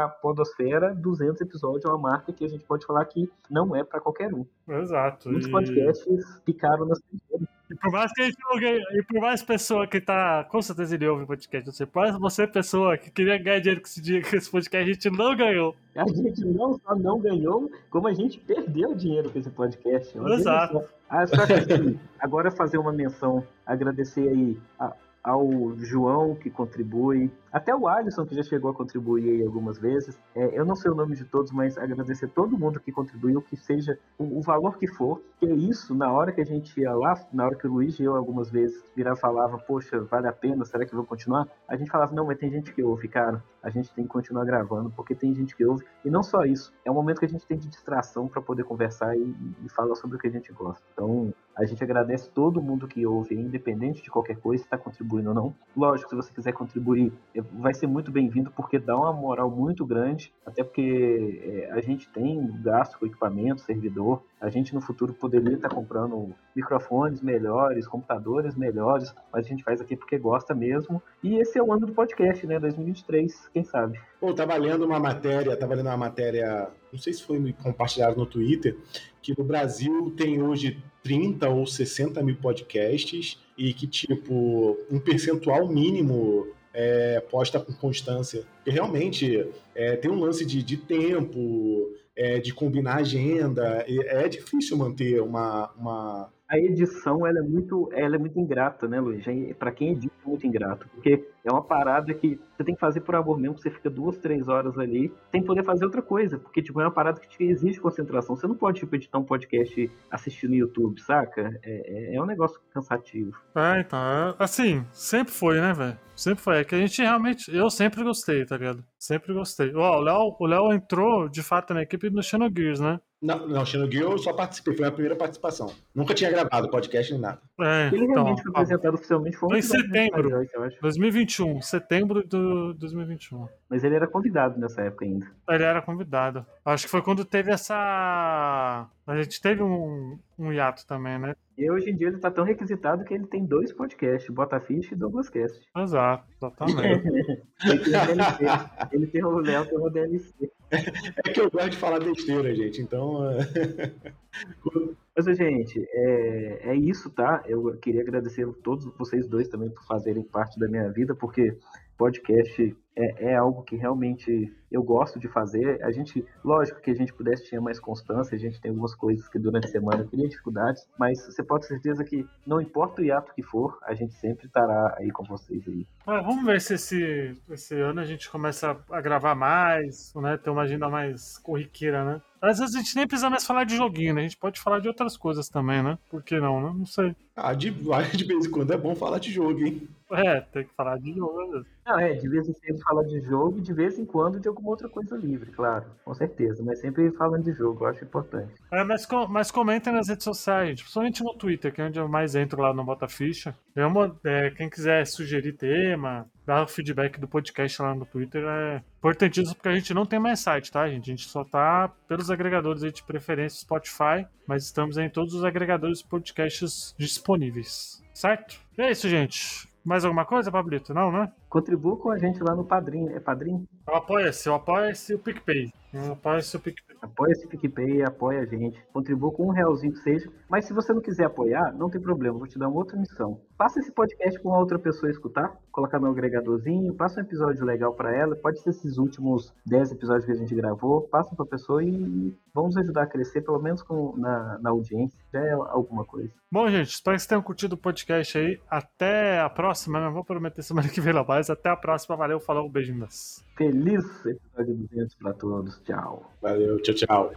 à- 0.05 0.09
Podosfera, 0.09 0.95
200 0.95 1.41
episódios 1.43 1.85
é 1.85 1.89
uma 1.89 1.99
marca 1.99 2.33
que 2.33 2.45
a 2.45 2.49
gente 2.49 2.65
pode 2.65 2.87
falar 2.87 3.05
que 3.05 3.29
não 3.51 3.77
é 3.77 3.85
para 3.85 4.01
qualquer 4.01 4.33
um. 4.33 4.47
Exato. 4.69 5.29
Muitos 5.31 5.49
E, 5.49 5.51
podcasts 5.51 6.41
ficaram 6.47 6.87
nas 6.87 6.99
primeiras. 7.03 7.49
e 7.71 7.75
por 7.77 7.93
mais 7.93 8.11
que 8.13 8.23
a 8.23 8.25
gente 8.25 8.39
não 8.51 8.59
ganhe, 8.59 8.81
e 8.93 9.03
por 9.03 9.21
mais 9.21 9.43
pessoa 9.43 9.87
que 9.87 10.01
tá, 10.01 10.45
com 10.45 10.63
certeza 10.63 10.95
ele 10.95 11.07
ouve 11.07 11.25
o 11.25 11.27
podcast, 11.27 11.71
você, 11.71 11.85
por 11.85 12.01
mais 12.03 12.19
você 12.19 12.47
pessoa 12.47 12.97
que 12.97 13.11
queria 13.11 13.37
ganhar 13.37 13.59
dinheiro 13.61 13.81
com 13.83 13.87
esse, 13.87 14.01
dia, 14.01 14.23
com 14.23 14.35
esse 14.35 14.51
podcast, 14.51 14.91
a 14.91 14.93
gente 14.95 15.11
não 15.11 15.37
ganhou. 15.37 15.77
A 15.95 16.09
gente 16.09 16.45
não 16.47 16.79
só 16.79 16.95
não 16.97 17.19
ganhou, 17.21 17.71
como 17.91 18.09
a 18.09 18.15
gente 18.15 18.39
perdeu 18.41 18.95
dinheiro 18.95 19.31
com 19.31 19.39
esse 19.39 19.51
podcast. 19.51 20.17
Exato. 20.19 20.73
só. 20.79 20.85
Ah, 21.11 21.27
só 21.27 21.47
que 21.47 21.53
assim, 21.53 22.01
agora 22.19 22.51
fazer 22.51 22.79
uma 22.79 22.93
menção, 22.93 23.47
agradecer 23.67 24.27
aí 24.27 24.59
a- 24.81 24.95
ao 25.23 25.75
João 25.79 26.35
que 26.35 26.51
contribui, 26.51 27.31
até 27.55 27.73
o 27.73 27.87
Alisson 27.87 28.27
que 28.27 28.35
já 28.35 28.43
chegou 28.43 28.73
a 28.73 28.75
contribuir 28.75 29.31
aí 29.31 29.47
algumas 29.47 29.79
vezes. 29.79 30.19
É, 30.35 30.59
eu 30.59 30.65
não 30.65 30.75
sei 30.75 30.91
o 30.91 30.95
nome 30.97 31.15
de 31.15 31.25
todos, 31.25 31.53
mas 31.53 31.79
agradecer 31.79 32.27
todo 32.27 32.59
mundo 32.59 32.81
que 32.81 32.91
contribuiu, 32.91 33.41
que 33.41 33.57
seja 33.57 33.97
o, 34.19 34.39
o 34.39 34.43
valor 34.43 34.77
que 34.77 34.89
for. 34.89 35.23
Que 35.39 35.47
é 35.47 35.55
isso, 35.55 35.95
na 35.95 36.11
hora 36.11 36.33
que 36.33 36.41
a 36.41 36.45
gente 36.45 36.81
ia 36.81 36.93
lá, 36.93 37.15
na 37.33 37.45
hora 37.45 37.55
que 37.55 37.69
o 37.69 37.71
Luiz 37.71 38.01
e 38.01 38.03
eu 38.03 38.17
algumas 38.17 38.51
vezes 38.51 38.83
virava 38.97 39.15
falava, 39.15 39.57
poxa, 39.57 40.01
vale 40.01 40.27
a 40.27 40.33
pena, 40.33 40.65
será 40.65 40.85
que 40.85 40.97
vou 40.97 41.05
continuar? 41.05 41.47
A 41.69 41.77
gente 41.77 41.93
falava, 41.93 42.13
não, 42.13 42.27
mas 42.27 42.39
tem 42.39 42.51
gente 42.51 42.73
que 42.73 42.83
ouve, 42.83 43.07
cara, 43.07 43.41
a 43.63 43.71
gente 43.71 43.93
tem 43.95 44.05
que 44.05 44.11
continuar 44.11 44.45
gravando, 44.45 44.91
porque 44.91 45.15
tem 45.15 45.33
gente 45.33 45.55
que 45.57 45.65
ouve. 45.65 45.85
E 46.05 46.11
não 46.11 46.23
só 46.23 46.45
isso, 46.45 46.73
é 46.85 46.91
um 46.91 46.95
momento 46.95 47.21
que 47.21 47.25
a 47.25 47.29
gente 47.29 47.47
tem 47.47 47.57
de 47.57 47.69
distração 47.69 48.27
para 48.27 48.43
poder 48.43 48.65
conversar 48.65 49.17
e, 49.17 49.35
e 49.65 49.69
falar 49.69 49.95
sobre 49.95 50.17
o 50.17 50.19
que 50.21 50.27
a 50.27 50.31
gente 50.31 50.53
gosta. 50.53 50.85
Então, 50.93 51.33
a 51.57 51.65
gente 51.65 51.83
agradece 51.83 52.29
todo 52.31 52.61
mundo 52.61 52.89
que 52.89 53.07
ouve, 53.07 53.35
independente 53.35 54.03
de 54.03 54.11
qualquer 54.11 54.37
coisa, 54.37 54.63
se 54.63 54.67
está 54.67 54.77
contribuindo 54.77 55.29
ou 55.29 55.35
não. 55.35 55.55
Lógico, 55.77 56.11
se 56.11 56.17
você 56.17 56.33
quiser 56.33 56.53
contribuir, 56.53 57.13
vai 57.53 57.75
ser 57.75 57.87
muito 57.87 58.11
bem-vindo, 58.11 58.51
porque 58.51 58.79
dá 58.79 58.97
uma 58.97 59.13
moral 59.13 59.51
muito 59.51 59.85
grande, 59.85 60.33
até 60.45 60.63
porque 60.63 61.41
é, 61.45 61.73
a 61.73 61.81
gente 61.81 62.09
tem 62.09 62.51
gasto 62.63 62.99
com 62.99 63.07
equipamento, 63.07 63.61
servidor, 63.61 64.23
a 64.41 64.51
gente 64.51 64.75
no 64.75 64.81
futuro 64.81 65.15
poderia 65.15 65.55
estar 65.55 65.69
comprando 65.69 66.35
microfones 66.55 67.23
melhores, 67.23 67.87
computadores 67.87 68.55
melhores, 68.55 69.15
mas 69.33 69.47
a 69.47 69.49
gente 69.49 69.65
faz 69.65 69.81
aqui 69.81 69.97
porque 69.97 70.19
gosta 70.19 70.55
mesmo. 70.55 71.03
E 71.23 71.37
esse 71.37 71.59
é 71.59 71.63
o 71.63 71.73
ano 71.73 71.87
do 71.87 71.95
podcast, 71.95 72.47
né? 72.47 72.59
2023, 72.59 73.49
quem 73.49 73.65
sabe? 73.65 73.99
Pô, 74.21 74.29
eu 74.29 74.35
tava 74.35 74.55
lendo 74.57 74.85
uma 74.85 75.01
matéria, 75.01 75.57
tava 75.57 75.75
lendo 75.75 75.87
uma 75.87 75.97
matéria, 75.97 76.69
não 76.93 76.99
sei 76.99 77.13
se 77.13 77.23
foi 77.23 77.55
compartilhado 77.63 78.19
no 78.19 78.27
Twitter, 78.27 78.77
que 79.23 79.35
no 79.37 79.45
Brasil 79.45 80.13
tem 80.17 80.43
hoje 80.43 80.83
30 81.03 81.49
ou 81.49 81.67
60 81.67 82.23
mil 82.23 82.37
podcasts 82.37 83.43
e 83.57 83.73
que, 83.73 83.87
tipo, 83.87 84.77
um 84.91 84.99
percentual 84.99 85.69
mínimo 85.69 86.49
é, 86.75 87.21
posta 87.31 87.61
com 87.61 87.73
constância. 87.73 88.45
Porque 88.57 88.71
realmente 88.71 89.47
é, 89.75 89.97
tem 89.97 90.11
um 90.11 90.19
lance 90.19 90.45
de, 90.45 90.63
de 90.63 90.77
tempo, 90.77 91.95
é, 92.17 92.39
de 92.39 92.53
combinar 92.53 92.97
agenda, 92.97 93.85
é 93.89 94.29
difícil 94.29 94.77
manter 94.77 95.23
uma, 95.23 95.71
uma, 95.79 96.33
A 96.49 96.59
edição 96.59 97.27
ela 97.27 97.39
é 97.39 97.43
muito, 97.43 97.89
ela 97.93 98.17
é 98.17 98.19
muito 98.19 98.39
ingrata, 98.39 98.87
né, 98.87 99.01
Luiz? 99.01 99.25
Para 99.59 99.73
quem 99.73 99.93
edita 99.93 100.15
é 100.25 100.29
muito 100.29 100.47
ingrato, 100.47 100.87
porque 100.91 101.27
é 101.43 101.51
uma 101.51 101.63
parada 101.63 102.13
que 102.13 102.39
você 102.57 102.65
tem 102.65 102.75
que 102.75 102.81
fazer 102.81 103.01
por 103.01 103.15
amor 103.15 103.39
mesmo, 103.39 103.59
você 103.59 103.71
fica 103.71 103.89
duas, 103.91 104.19
três 104.19 104.49
horas 104.49 104.79
ali, 104.79 105.13
sem 105.31 105.43
poder 105.43 105.65
fazer 105.65 105.85
outra 105.85 106.03
coisa, 106.03 106.39
porque 106.39 106.63
tipo 106.63 106.81
é 106.81 106.85
uma 106.85 106.91
parada 106.91 107.21
que 107.21 107.29
te 107.29 107.45
exige 107.45 107.81
concentração. 107.81 108.37
Você 108.37 108.47
não 108.47 108.55
pode 108.55 108.81
tipo 108.81 108.95
editar 108.95 109.19
um 109.19 109.25
podcast 109.25 109.91
assistindo 110.11 110.51
no 110.51 110.57
YouTube, 110.57 111.01
saca? 111.01 111.59
É, 111.63 112.13
é, 112.13 112.17
é 112.17 112.23
um 112.23 112.27
negócio 112.27 112.61
cansativo. 112.73 113.33
É, 113.57 113.81
então, 113.81 113.99
é- 113.99 114.35
assim, 114.39 114.85
sempre 114.93 115.33
foi, 115.33 115.61
né, 115.61 115.73
velho? 115.73 115.99
Sempre 116.15 116.45
foi. 116.45 116.59
É 116.59 116.65
que 116.65 116.75
a 116.75 116.79
gente 116.79 117.03
realmente. 117.03 117.55
Eu 117.55 117.69
sempre 117.69 118.05
gostei, 118.05 118.45
tá 118.45 118.57
ligado? 118.57 118.85
Sempre 118.99 119.33
gostei. 119.35 119.75
Ó, 119.75 119.99
o 119.99 120.01
Léo, 120.01 120.37
o 120.39 120.47
Léo 120.47 120.73
entrou, 120.73 121.29
de 121.29 121.43
fato, 121.43 121.75
na 121.75 121.83
equipe 121.83 122.09
do 122.09 122.23
Xenogears, 122.23 122.79
né? 122.81 123.01
Não, 123.25 123.49
não 123.49 123.65
Xenogear 123.65 124.05
eu 124.05 124.19
só 124.19 124.35
participei, 124.35 124.75
foi 124.75 124.85
a 124.85 124.89
minha 124.89 124.93
primeira 124.93 125.17
participação. 125.17 125.73
Nunca 125.95 126.13
tinha 126.13 126.31
gravado 126.31 126.69
podcast 126.69 127.11
nem 127.11 127.23
nada. 127.23 127.41
É, 127.61 127.87
Ele 127.87 128.05
então. 128.05 128.15
realmente 128.15 128.43
foi 128.43 128.51
ó, 128.53 128.59
apresentado 128.59 128.95
oficialmente 128.95 129.37
foi 129.37 129.55
um 129.55 129.57
em 129.57 129.63
setembro. 129.63 130.29
Joyce, 130.29 130.55
eu 130.55 130.63
acho. 130.65 130.81
2021, 130.81 131.63
setembro 131.63 132.27
de 132.27 132.75
2021. 132.79 133.47
Mas 133.71 133.85
ele 133.85 133.95
era 133.95 134.09
convidado 134.09 134.59
nessa 134.59 134.83
época 134.83 135.05
ainda. 135.05 135.31
Ele 135.49 135.63
era 135.63 135.81
convidado. 135.81 136.45
Acho 136.65 136.85
que 136.85 136.91
foi 136.91 137.03
quando 137.03 137.25
teve 137.25 137.53
essa. 137.53 138.89
A 139.07 139.23
gente 139.23 139.41
teve 139.41 139.63
um, 139.63 140.19
um 140.37 140.53
hiato 140.53 140.85
também, 140.87 141.19
né? 141.19 141.37
E 141.57 141.71
hoje 141.71 141.91
em 141.91 141.97
dia 141.97 142.09
ele 142.09 142.19
tá 142.19 142.31
tão 142.31 142.45
requisitado 142.45 143.05
que 143.05 143.15
ele 143.15 143.27
tem 143.27 143.45
dois 143.47 143.73
podcasts, 143.73 144.35
Botafish 144.35 144.91
e 144.91 144.97
Douglas 144.97 145.29
Cast. 145.29 145.61
Exato, 145.77 146.25
exatamente. 146.37 147.07
Ele 147.65 147.79
tem 147.79 147.95
a 147.95 148.05
DLC. 148.05 148.45
Ele 148.93 149.07
tem 149.07 149.25
o 149.25 149.39
Léo, 149.39 149.67
tem 149.67 149.79
uma 149.79 149.91
DLC. 149.91 150.35
É 151.25 151.31
que 151.31 151.41
eu 151.41 151.49
gosto 151.49 151.71
de 151.71 151.77
falar 151.77 152.01
besteira, 152.01 152.53
gente, 152.53 152.83
então. 152.83 153.21
Mas, 155.17 155.37
gente, 155.37 155.81
é, 155.93 156.71
é 156.71 156.77
isso, 156.77 157.09
tá? 157.09 157.43
Eu 157.47 157.77
queria 157.79 158.03
agradecer 158.03 158.49
a 158.49 158.53
todos 158.53 158.85
vocês 158.99 159.29
dois 159.29 159.49
também 159.49 159.71
por 159.71 159.85
fazerem 159.87 160.25
parte 160.25 160.59
da 160.59 160.69
minha 160.69 160.91
vida, 160.91 161.15
porque 161.15 161.57
podcast 161.97 162.77
é, 162.97 163.31
é 163.31 163.37
algo 163.37 163.63
que 163.63 163.77
realmente 163.77 164.53
eu 164.71 164.83
gosto 164.83 165.19
de 165.19 165.29
fazer. 165.29 165.83
A 165.85 165.91
gente, 165.93 166.25
lógico 166.45 166.81
que 166.81 166.91
a 166.91 166.95
gente 166.95 167.13
pudesse 167.13 167.49
ter 167.49 167.61
mais 167.61 167.79
constância, 167.79 168.35
a 168.35 168.39
gente 168.39 168.61
tem 168.61 168.71
algumas 168.71 168.95
coisas 168.95 169.29
que 169.29 169.39
durante 169.39 169.67
a 169.67 169.71
semana 169.71 170.05
teria 170.05 170.29
dificuldades, 170.29 170.87
mas 170.99 171.25
você 171.25 171.43
pode 171.43 171.63
ter 171.63 171.75
certeza 171.75 172.05
que 172.05 172.27
não 172.47 172.61
importa 172.61 173.01
o 173.01 173.05
hiato 173.05 173.33
que 173.35 173.43
for, 173.43 173.79
a 173.83 173.95
gente 173.95 174.15
sempre 174.15 174.47
estará 174.47 174.97
aí 174.99 175.11
com 175.11 175.25
vocês 175.25 175.63
aí. 175.69 175.87
Ah, 176.07 176.21
vamos 176.21 176.45
ver 176.45 176.61
se 176.61 176.75
esse, 176.75 177.35
esse 177.51 177.75
ano 177.81 178.01
a 178.01 178.05
gente 178.05 178.31
começa 178.31 178.77
a 178.91 179.01
gravar 179.01 179.35
mais, 179.35 180.13
né? 180.17 180.37
Ter 180.37 180.51
uma 180.51 180.63
agenda 180.63 180.89
mais 180.89 181.39
corriqueira, 181.39 182.05
né? 182.05 182.23
Às 182.43 182.59
vezes 182.59 182.75
a 182.75 182.79
gente 182.79 182.95
nem 182.97 183.07
precisa 183.07 183.31
mais 183.31 183.47
falar 183.47 183.65
de 183.65 183.77
joguinho, 183.77 184.15
né? 184.15 184.21
A 184.21 184.25
gente 184.25 184.37
pode 184.37 184.61
falar 184.61 184.79
de 184.79 184.89
outras 184.89 185.17
coisas 185.17 185.49
também, 185.49 185.83
né? 185.83 185.99
Por 186.11 186.23
que 186.23 186.39
não, 186.39 186.61
né? 186.61 186.75
Não 186.77 186.85
sei. 186.85 187.17
Ah, 187.35 187.55
de, 187.55 187.71
de 188.13 188.25
vez 188.25 188.47
em 188.47 188.51
quando 188.51 188.73
é 188.73 188.77
bom 188.77 188.95
falar 188.95 189.19
de 189.19 189.33
jogo, 189.33 189.61
hein? 189.61 189.89
É, 190.11 190.41
tem 190.43 190.65
que 190.65 190.75
falar 190.75 190.99
de 190.99 191.15
jogo 191.15 191.35
vezes. 191.55 191.67
Não, 191.87 191.99
é, 191.99 192.15
de 192.15 192.29
vez 192.29 192.49
em 192.49 192.53
quando 192.53 192.83
falar 192.85 193.03
de 193.05 193.21
jogo 193.21 193.61
de 193.61 193.73
vez 193.73 193.99
em 193.99 194.05
quando 194.05 194.39
de 194.39 194.49
alguma 194.49 194.71
outra 194.71 194.89
coisa 194.89 195.17
livre, 195.17 195.51
claro, 195.51 195.87
com 196.05 196.15
certeza, 196.15 196.63
mas 196.63 196.81
sempre 196.81 197.11
falando 197.13 197.45
de 197.45 197.53
jogo, 197.53 197.85
eu 197.85 197.89
acho 197.89 198.05
importante. 198.05 198.53
É, 198.73 198.85
mas, 198.85 199.07
com- 199.07 199.27
mas 199.27 199.51
comentem 199.51 199.93
nas 199.93 200.09
redes 200.09 200.25
sociais, 200.25 200.81
principalmente 200.81 201.23
no 201.25 201.35
Twitter, 201.35 201.73
que 201.73 201.81
é 201.81 201.85
onde 201.87 201.99
eu 201.99 202.09
mais 202.09 202.35
entro 202.35 202.61
lá 202.61 202.73
no 202.75 202.85
Bota 202.85 203.09
Ficha. 203.09 203.55
É 203.75 203.85
uma, 203.85 204.15
é, 204.25 204.51
quem 204.51 204.69
quiser 204.69 205.07
sugerir 205.07 205.53
tema, 205.55 206.27
dar 206.47 206.63
o 206.65 206.69
feedback 206.69 207.19
do 207.19 207.27
podcast 207.27 207.81
lá 207.81 207.95
no 207.95 208.05
Twitter 208.05 208.45
é 208.45 208.83
importantíssimo, 208.99 209.55
porque 209.55 209.69
a 209.69 209.75
gente 209.75 209.95
não 209.95 210.05
tem 210.07 210.19
mais 210.19 210.41
site, 210.41 210.71
tá, 210.71 210.89
gente? 210.89 211.11
A 211.11 211.15
gente 211.17 211.29
só 211.29 211.43
tá 211.45 211.91
pelos 212.07 212.31
agregadores 212.31 212.83
aí 212.83 212.93
de 212.93 213.03
preferência 213.03 213.61
Spotify, 213.61 214.27
mas 214.47 214.65
estamos 214.65 214.99
em 214.99 215.09
todos 215.09 215.35
os 215.35 215.45
agregadores 215.45 215.99
de 215.99 216.07
podcasts 216.07 216.95
disponíveis, 216.99 218.03
certo? 218.13 218.59
E 218.77 218.83
é 218.83 218.91
isso, 218.91 219.09
gente. 219.09 219.69
Mais 219.85 220.05
alguma 220.05 220.25
coisa, 220.25 220.51
Pablito? 220.51 220.95
Não, 220.95 221.13
né? 221.13 221.31
Contribua 221.49 221.97
com 221.97 222.11
a 222.11 222.19
gente 222.19 222.43
lá 222.43 222.55
no 222.55 222.65
Padrim. 222.65 223.09
É 223.11 223.21
Padrim? 223.21 223.67
O 223.87 223.93
Apoia-se, 223.93 224.49
o 224.49 224.55
Apoia-se 224.55 225.15
o 225.15 225.19
PicPay. 225.19 225.71
O 225.93 226.13
Apoia-se 226.13 226.57
o 226.57 226.61
PicPay. 226.61 226.95
Apoia 227.05 227.33
esse 227.33 227.47
PicPay, 227.47 228.03
apoia 228.03 228.41
a 228.41 228.47
gente. 228.47 228.83
Contribua 228.91 229.31
com 229.31 229.47
um 229.47 229.51
realzinho 229.51 229.93
que 229.93 229.99
seja. 229.99 230.33
Mas 230.49 230.65
se 230.65 230.73
você 230.73 230.91
não 230.95 231.03
quiser 231.03 231.27
apoiar, 231.27 231.71
não 231.75 231.91
tem 231.91 232.01
problema. 232.01 232.39
Vou 232.39 232.47
te 232.47 232.59
dar 232.59 232.69
uma 232.69 232.79
outra 232.79 232.97
missão. 232.97 233.43
Passa 233.59 233.79
esse 233.79 233.93
podcast 233.93 234.41
com 234.41 234.49
outra 234.49 234.79
pessoa 234.79 235.11
escutar. 235.11 235.55
Colocar 235.75 235.99
no 235.99 236.07
agregadorzinho. 236.07 236.95
Passa 236.95 237.19
um 237.19 237.25
episódio 237.25 237.65
legal 237.65 237.93
para 237.95 238.15
ela. 238.15 238.37
Pode 238.37 238.61
ser 238.61 238.71
esses 238.71 238.97
últimos 238.97 239.53
10 239.67 239.91
episódios 239.91 240.25
que 240.25 240.31
a 240.31 240.37
gente 240.37 240.55
gravou. 240.55 241.01
Passa 241.09 241.35
pra 241.35 241.45
pessoa 241.45 241.83
e 241.83 242.33
vamos 242.55 242.77
ajudar 242.77 243.03
a 243.03 243.07
crescer, 243.09 243.41
pelo 243.41 243.61
menos 243.61 243.83
com, 243.83 244.17
na, 244.17 244.57
na 244.61 244.71
audiência. 244.71 245.19
Já 245.33 245.41
é 245.41 245.51
alguma 245.51 246.05
coisa. 246.05 246.31
Bom, 246.49 246.71
gente, 246.71 246.91
espero 246.91 247.17
que 247.17 247.23
vocês 247.23 247.27
tenham 247.27 247.43
curtido 247.43 247.75
o 247.75 247.77
podcast 247.77 248.39
aí. 248.39 248.61
Até 248.71 249.41
a 249.41 249.51
próxima. 249.51 249.99
Não 249.99 250.13
vou 250.13 250.25
prometer 250.25 250.63
semana 250.63 250.89
que 250.89 251.01
vem 251.01 251.13
lá 251.13 251.25
mais. 251.25 251.51
Até 251.51 251.71
a 251.71 251.77
próxima. 251.77 252.15
Valeu, 252.15 252.39
falou, 252.39 252.71
beijinhos. 252.71 253.45
Feliz 253.57 254.05
episódio 254.25 254.77
200 254.77 255.17
pra 255.17 255.33
todos. 255.33 255.81
Tchau. 255.81 256.31
Valeu, 256.41 256.81
tchau, 256.83 256.95
tchau. 256.95 257.33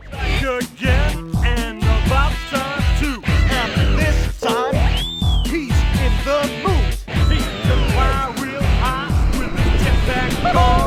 more. 10.58 10.87